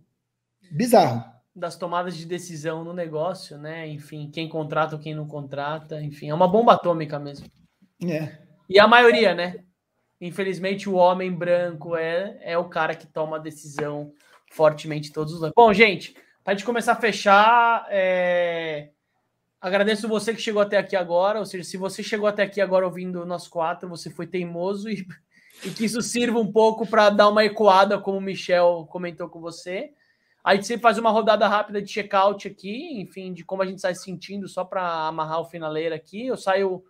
bizarro. 0.71 1.23
Das 1.55 1.75
tomadas 1.75 2.15
de 2.15 2.27
decisão 2.27 2.83
no 2.83 2.93
negócio, 2.93 3.57
né? 3.57 3.87
Enfim, 3.87 4.29
quem 4.31 4.47
contrata 4.47 4.95
ou 4.95 5.01
quem 5.01 5.15
não 5.15 5.25
contrata, 5.27 5.99
enfim, 5.99 6.29
é 6.29 6.33
uma 6.33 6.47
bomba 6.47 6.73
atômica 6.73 7.17
mesmo. 7.17 7.47
É. 8.07 8.37
E 8.69 8.79
a 8.79 8.87
maioria, 8.87 9.33
né? 9.33 9.63
Infelizmente, 10.21 10.87
o 10.87 10.93
homem 10.93 11.31
branco 11.31 11.95
é, 11.95 12.37
é 12.43 12.55
o 12.55 12.69
cara 12.69 12.93
que 12.93 13.07
toma 13.07 13.37
a 13.37 13.39
decisão 13.39 14.13
fortemente 14.53 15.11
todos 15.11 15.33
os 15.33 15.41
anos. 15.41 15.53
Bom, 15.55 15.73
gente, 15.73 16.15
para 16.43 16.53
a 16.53 16.55
gente 16.55 16.65
começar 16.65 16.93
a 16.93 16.97
fechar, 16.97 17.87
é... 17.89 18.89
agradeço 19.59 20.07
você 20.07 20.33
que 20.33 20.41
chegou 20.41 20.61
até 20.61 20.77
aqui 20.77 20.95
agora. 20.95 21.39
Ou 21.39 21.45
seja, 21.45 21.63
se 21.63 21.75
você 21.75 22.03
chegou 22.03 22.27
até 22.27 22.43
aqui 22.43 22.61
agora 22.61 22.85
ouvindo 22.85 23.25
nós 23.25 23.47
quatro, 23.47 23.89
você 23.89 24.09
foi 24.09 24.27
teimoso 24.27 24.89
e, 24.89 25.05
e 25.65 25.69
que 25.71 25.85
isso 25.85 26.01
sirva 26.01 26.39
um 26.39 26.51
pouco 26.51 26.85
para 26.85 27.09
dar 27.09 27.29
uma 27.29 27.43
ecoada, 27.43 27.99
como 27.99 28.17
o 28.17 28.21
Michel 28.21 28.87
comentou 28.89 29.27
com 29.27 29.41
você. 29.41 29.91
A 30.43 30.55
gente 30.55 30.67
sempre 30.67 30.83
faz 30.83 30.97
uma 30.97 31.09
rodada 31.09 31.47
rápida 31.47 31.81
de 31.81 31.91
check-out 31.91 32.47
aqui, 32.47 32.99
enfim, 32.99 33.33
de 33.33 33.45
como 33.45 33.63
a 33.63 33.65
gente 33.65 33.79
sai 33.79 33.95
sentindo, 33.95 34.47
só 34.47 34.65
para 34.65 35.07
amarrar 35.07 35.39
o 35.39 35.45
finaleiro 35.45 35.95
aqui. 35.95 36.27
Eu 36.27 36.35
saio 36.35 36.83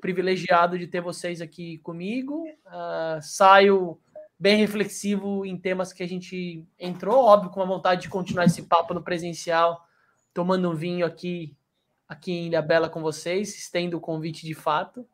privilegiado 0.00 0.76
de 0.76 0.88
ter 0.88 1.00
vocês 1.00 1.40
aqui 1.40 1.78
comigo. 1.78 2.44
Uh, 2.66 3.22
saio 3.22 3.96
bem 4.40 4.56
reflexivo 4.56 5.44
em 5.44 5.54
temas 5.58 5.92
que 5.92 6.02
a 6.02 6.08
gente 6.08 6.66
entrou, 6.78 7.22
óbvio, 7.22 7.50
com 7.50 7.60
a 7.60 7.66
vontade 7.66 8.00
de 8.00 8.08
continuar 8.08 8.46
esse 8.46 8.62
papo 8.62 8.94
no 8.94 9.02
presencial, 9.02 9.84
tomando 10.32 10.70
um 10.70 10.74
vinho 10.74 11.04
aqui, 11.04 11.54
aqui 12.08 12.32
em 12.32 12.46
Ilha 12.46 12.62
Bela 12.62 12.88
com 12.88 13.02
vocês, 13.02 13.54
estendo 13.54 13.98
o 13.98 14.00
convite 14.00 14.46
de 14.46 14.54
fato. 14.54 15.06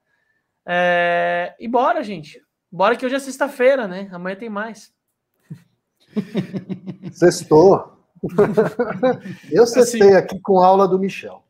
É... 0.65 1.57
E 1.59 1.67
bora, 1.67 2.05
gente. 2.05 2.41
Bora 2.71 2.95
que 2.95 3.05
hoje 3.05 3.17
é 3.17 3.19
sexta-feira, 3.19 3.89
né? 3.89 4.09
Amanhã 4.13 4.37
tem 4.37 4.49
mais. 4.49 4.95
Sextou. 7.11 7.97
eu 9.51 9.67
cestei 9.67 10.03
assim, 10.03 10.15
aqui 10.15 10.41
com 10.41 10.61
a 10.61 10.67
aula 10.67 10.87
do 10.87 11.01
Michel. 11.01 11.43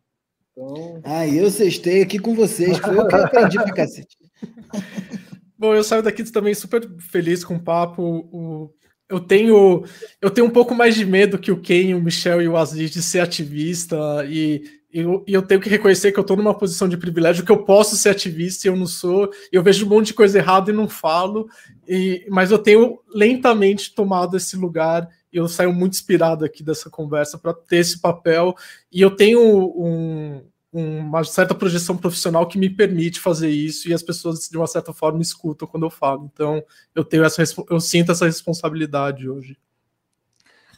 Então... 0.53 1.03
Ah, 1.05 1.27
eu 1.29 1.51
cestei 1.51 2.03
aqui 2.03 2.19
com 2.19 2.35
vocês. 2.35 2.79
Foi 2.79 2.99
eu 2.99 3.07
que 3.07 3.15
aprendi 3.15 3.59
pra 3.59 3.75
cacete. 3.75 4.17
Bom, 5.59 5.75
eu 5.75 5.83
saio 5.83 6.03
daqui 6.03 6.23
também 6.25 6.55
super 6.55 6.89
feliz 6.99 7.45
com 7.45 7.57
o 7.57 7.63
papo. 7.63 8.03
O, 8.03 8.75
eu 9.09 9.21
tenho 9.21 9.85
eu 10.21 10.31
tenho 10.31 10.47
um 10.47 10.51
pouco 10.51 10.75
mais 10.75 10.95
de 10.95 11.05
medo 11.05 11.39
que 11.39 11.53
o 11.53 11.61
Ken, 11.61 11.95
o 11.95 12.03
Michel 12.03 12.43
e 12.43 12.49
o 12.49 12.57
Aziz 12.57 12.91
de 12.91 13.03
ser 13.03 13.21
ativista 13.21 13.97
e 14.29 14.63
eu, 14.93 15.23
e 15.27 15.35
eu 15.35 15.43
tenho 15.43 15.61
que 15.61 15.69
reconhecer 15.69 16.11
que 16.11 16.19
eu 16.19 16.23
estou 16.23 16.37
numa 16.37 16.57
posição 16.57 16.89
de 16.89 16.97
privilégio 16.97 17.45
que 17.45 17.53
eu 17.53 17.65
posso 17.65 17.97
ser 17.97 18.11
ativista 18.11 18.67
e 18.67 18.71
eu 18.71 18.77
não 18.77 18.87
sou. 18.87 19.31
Eu 19.53 19.63
vejo 19.63 19.85
um 19.85 19.89
monte 19.91 20.07
de 20.07 20.15
coisa 20.15 20.39
errada 20.39 20.71
e 20.71 20.75
não 20.75 20.89
falo. 20.89 21.49
E, 21.87 22.27
mas 22.31 22.51
eu 22.51 22.59
tenho 22.59 22.99
lentamente 23.15 23.95
tomado 23.95 24.37
esse 24.39 24.57
lugar 24.57 25.07
e 25.31 25.37
eu 25.37 25.47
saio 25.49 25.73
muito 25.73 25.93
inspirado 25.93 26.47
aqui 26.47 26.63
dessa 26.63 26.89
conversa 26.89 27.37
para 27.37 27.53
ter 27.53 27.77
esse 27.77 28.01
papel. 28.01 28.55
E 28.91 29.03
eu 29.03 29.11
tenho 29.11 29.41
um, 29.41 30.43
uma 30.77 31.25
certa 31.25 31.55
projeção 31.55 31.97
profissional 31.97 32.47
que 32.47 32.59
me 32.59 32.69
permite 32.69 33.19
fazer 33.19 33.49
isso 33.49 33.89
e 33.89 33.95
as 33.95 34.03
pessoas 34.03 34.49
de 34.49 34.57
uma 34.57 34.67
certa 34.67 34.93
forma 34.93 35.23
escutam 35.23 35.67
quando 35.67 35.87
eu 35.87 35.91
falo. 35.91 36.31
Então 36.33 36.63
eu 36.95 37.05
tenho 37.05 37.25
essa 37.25 37.43
eu 37.71 37.81
sinto 37.81 38.13
essa 38.13 38.27
responsabilidade 38.27 39.29
hoje. 39.29 39.57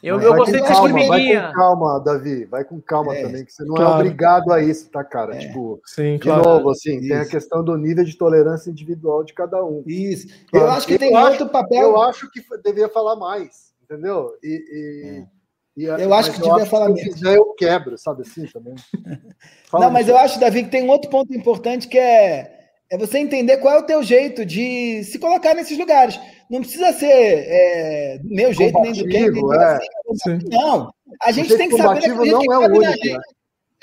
Eu, 0.01 0.19
eu 0.21 0.33
gostei 0.33 0.61
dessa. 0.61 0.81
Vai 0.81 1.47
com 1.47 1.53
calma, 1.53 1.99
Davi. 1.99 2.45
Vai 2.45 2.63
com 2.63 2.81
calma 2.81 3.15
é, 3.15 3.21
também, 3.21 3.43
que 3.43 3.51
você 3.51 3.65
não 3.65 3.75
é 3.75 3.79
claro. 3.79 3.91
é 3.91 3.95
obrigado 3.95 4.53
a 4.53 4.63
isso, 4.63 4.89
tá, 4.89 5.03
cara? 5.03 5.35
É. 5.35 5.39
Tipo, 5.39 5.81
Sim, 5.85 6.13
de 6.13 6.19
claro. 6.19 6.43
novo, 6.43 6.69
assim, 6.69 6.97
isso. 6.99 7.07
tem 7.09 7.17
a 7.17 7.25
questão 7.27 7.63
do 7.63 7.75
nível 7.77 8.05
de 8.05 8.17
tolerância 8.17 8.69
individual 8.69 9.23
de 9.23 9.33
cada 9.33 9.63
um. 9.63 9.83
Isso. 9.85 10.27
Eu 10.53 10.69
acho 10.69 10.87
que 10.87 10.93
eu 10.93 10.99
tem 10.99 11.15
acho, 11.15 11.31
outro 11.31 11.49
papel. 11.49 11.81
Eu 11.81 12.01
acho 12.01 12.31
que 12.31 12.41
devia 12.63 12.87
falar 12.87 13.17
mais, 13.17 13.73
entendeu? 13.83 14.33
E, 14.41 14.63
e, 14.71 15.38
e 15.81 16.03
eu 16.03 16.13
acho 16.13 16.31
que 16.31 16.41
devia 16.41 16.65
falar 16.65 16.89
menos. 16.89 17.19
Se 17.19 17.25
eu 17.25 17.31
eu 17.33 17.53
quebro, 17.53 17.97
sabe 17.97 18.23
assim 18.23 18.45
também. 18.47 18.75
não, 19.71 19.89
mas 19.89 20.07
eu 20.07 20.17
acho, 20.17 20.39
Davi, 20.39 20.63
que 20.63 20.69
tem 20.69 20.83
um 20.83 20.89
outro 20.89 21.09
ponto 21.09 21.33
importante 21.33 21.87
que 21.87 21.97
é 21.97 22.59
é 22.91 22.97
você 22.97 23.19
entender 23.19 23.57
qual 23.57 23.75
é 23.75 23.79
o 23.79 23.85
teu 23.85 24.01
jeito 24.01 24.43
de 24.43 25.03
se 25.03 25.19
colocar 25.19 25.53
nesses 25.53 25.77
lugares. 25.77 26.19
Não 26.49 26.61
precisa 26.61 26.91
ser 26.91 27.05
é, 27.07 28.17
do 28.17 28.29
meu 28.29 28.51
jeito, 28.51 28.79
nem 28.81 28.93
do 28.93 29.07
que. 29.07 29.17
É. 29.17 29.79
Assim, 30.11 30.39
não. 30.49 30.91
A 31.21 31.31
gente 31.31 31.55
tem 31.55 31.69
que 31.69 31.77
saber 31.77 32.01
que 32.01 32.07
não 32.07 32.39
que 32.41 32.51
é 32.51 32.57
o 32.57 32.61
único. 32.61 32.79
Né? 32.81 33.19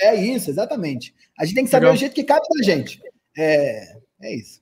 É 0.00 0.14
isso, 0.14 0.50
exatamente. 0.50 1.14
A 1.38 1.44
gente 1.44 1.54
tem 1.54 1.64
que 1.64 1.70
saber 1.70 1.86
Legal. 1.86 1.94
o 1.94 1.98
jeito 1.98 2.14
que 2.14 2.24
cabe 2.24 2.44
na 2.56 2.64
gente. 2.64 3.00
É, 3.38 3.96
é 4.22 4.34
isso. 4.34 4.60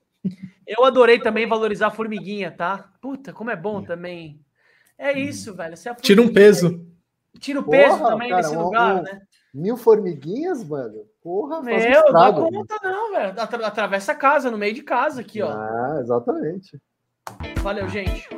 Eu 0.66 0.85
adorei 0.85 1.19
também 1.19 1.47
valorizar 1.47 1.86
a 1.86 1.90
formiguinha, 1.90 2.51
tá? 2.51 2.93
Puta, 3.01 3.32
como 3.32 3.51
é 3.51 3.56
bom 3.56 3.82
também. 3.82 4.39
É 4.98 5.19
isso, 5.19 5.55
velho. 5.55 5.74
É 5.74 5.94
Tira 5.94 6.20
um 6.20 6.32
peso. 6.32 6.86
Tira 7.39 7.61
o 7.61 7.65
peso 7.65 7.98
Porra, 7.98 8.11
também 8.11 8.31
cara, 8.31 8.43
nesse 8.43 8.56
lugar, 8.56 8.97
um, 8.97 9.02
né? 9.02 9.20
Mil 9.52 9.77
formiguinhas, 9.77 10.62
velho. 10.62 11.06
Porra, 11.23 11.62
Meu, 11.62 11.77
um 11.77 12.05
não 12.05 12.12
dá 12.12 12.32
conta 12.32 12.77
não, 12.82 13.12
velho. 13.12 13.35
Atravessa 13.65 14.12
a 14.12 14.16
casa, 14.16 14.51
no 14.51 14.59
meio 14.59 14.74
de 14.74 14.82
casa 14.82 15.20
aqui, 15.20 15.43
ó. 15.43 15.51
Ah, 15.51 15.98
exatamente. 16.01 16.81
Valeu, 17.62 17.89
gente. 17.89 18.28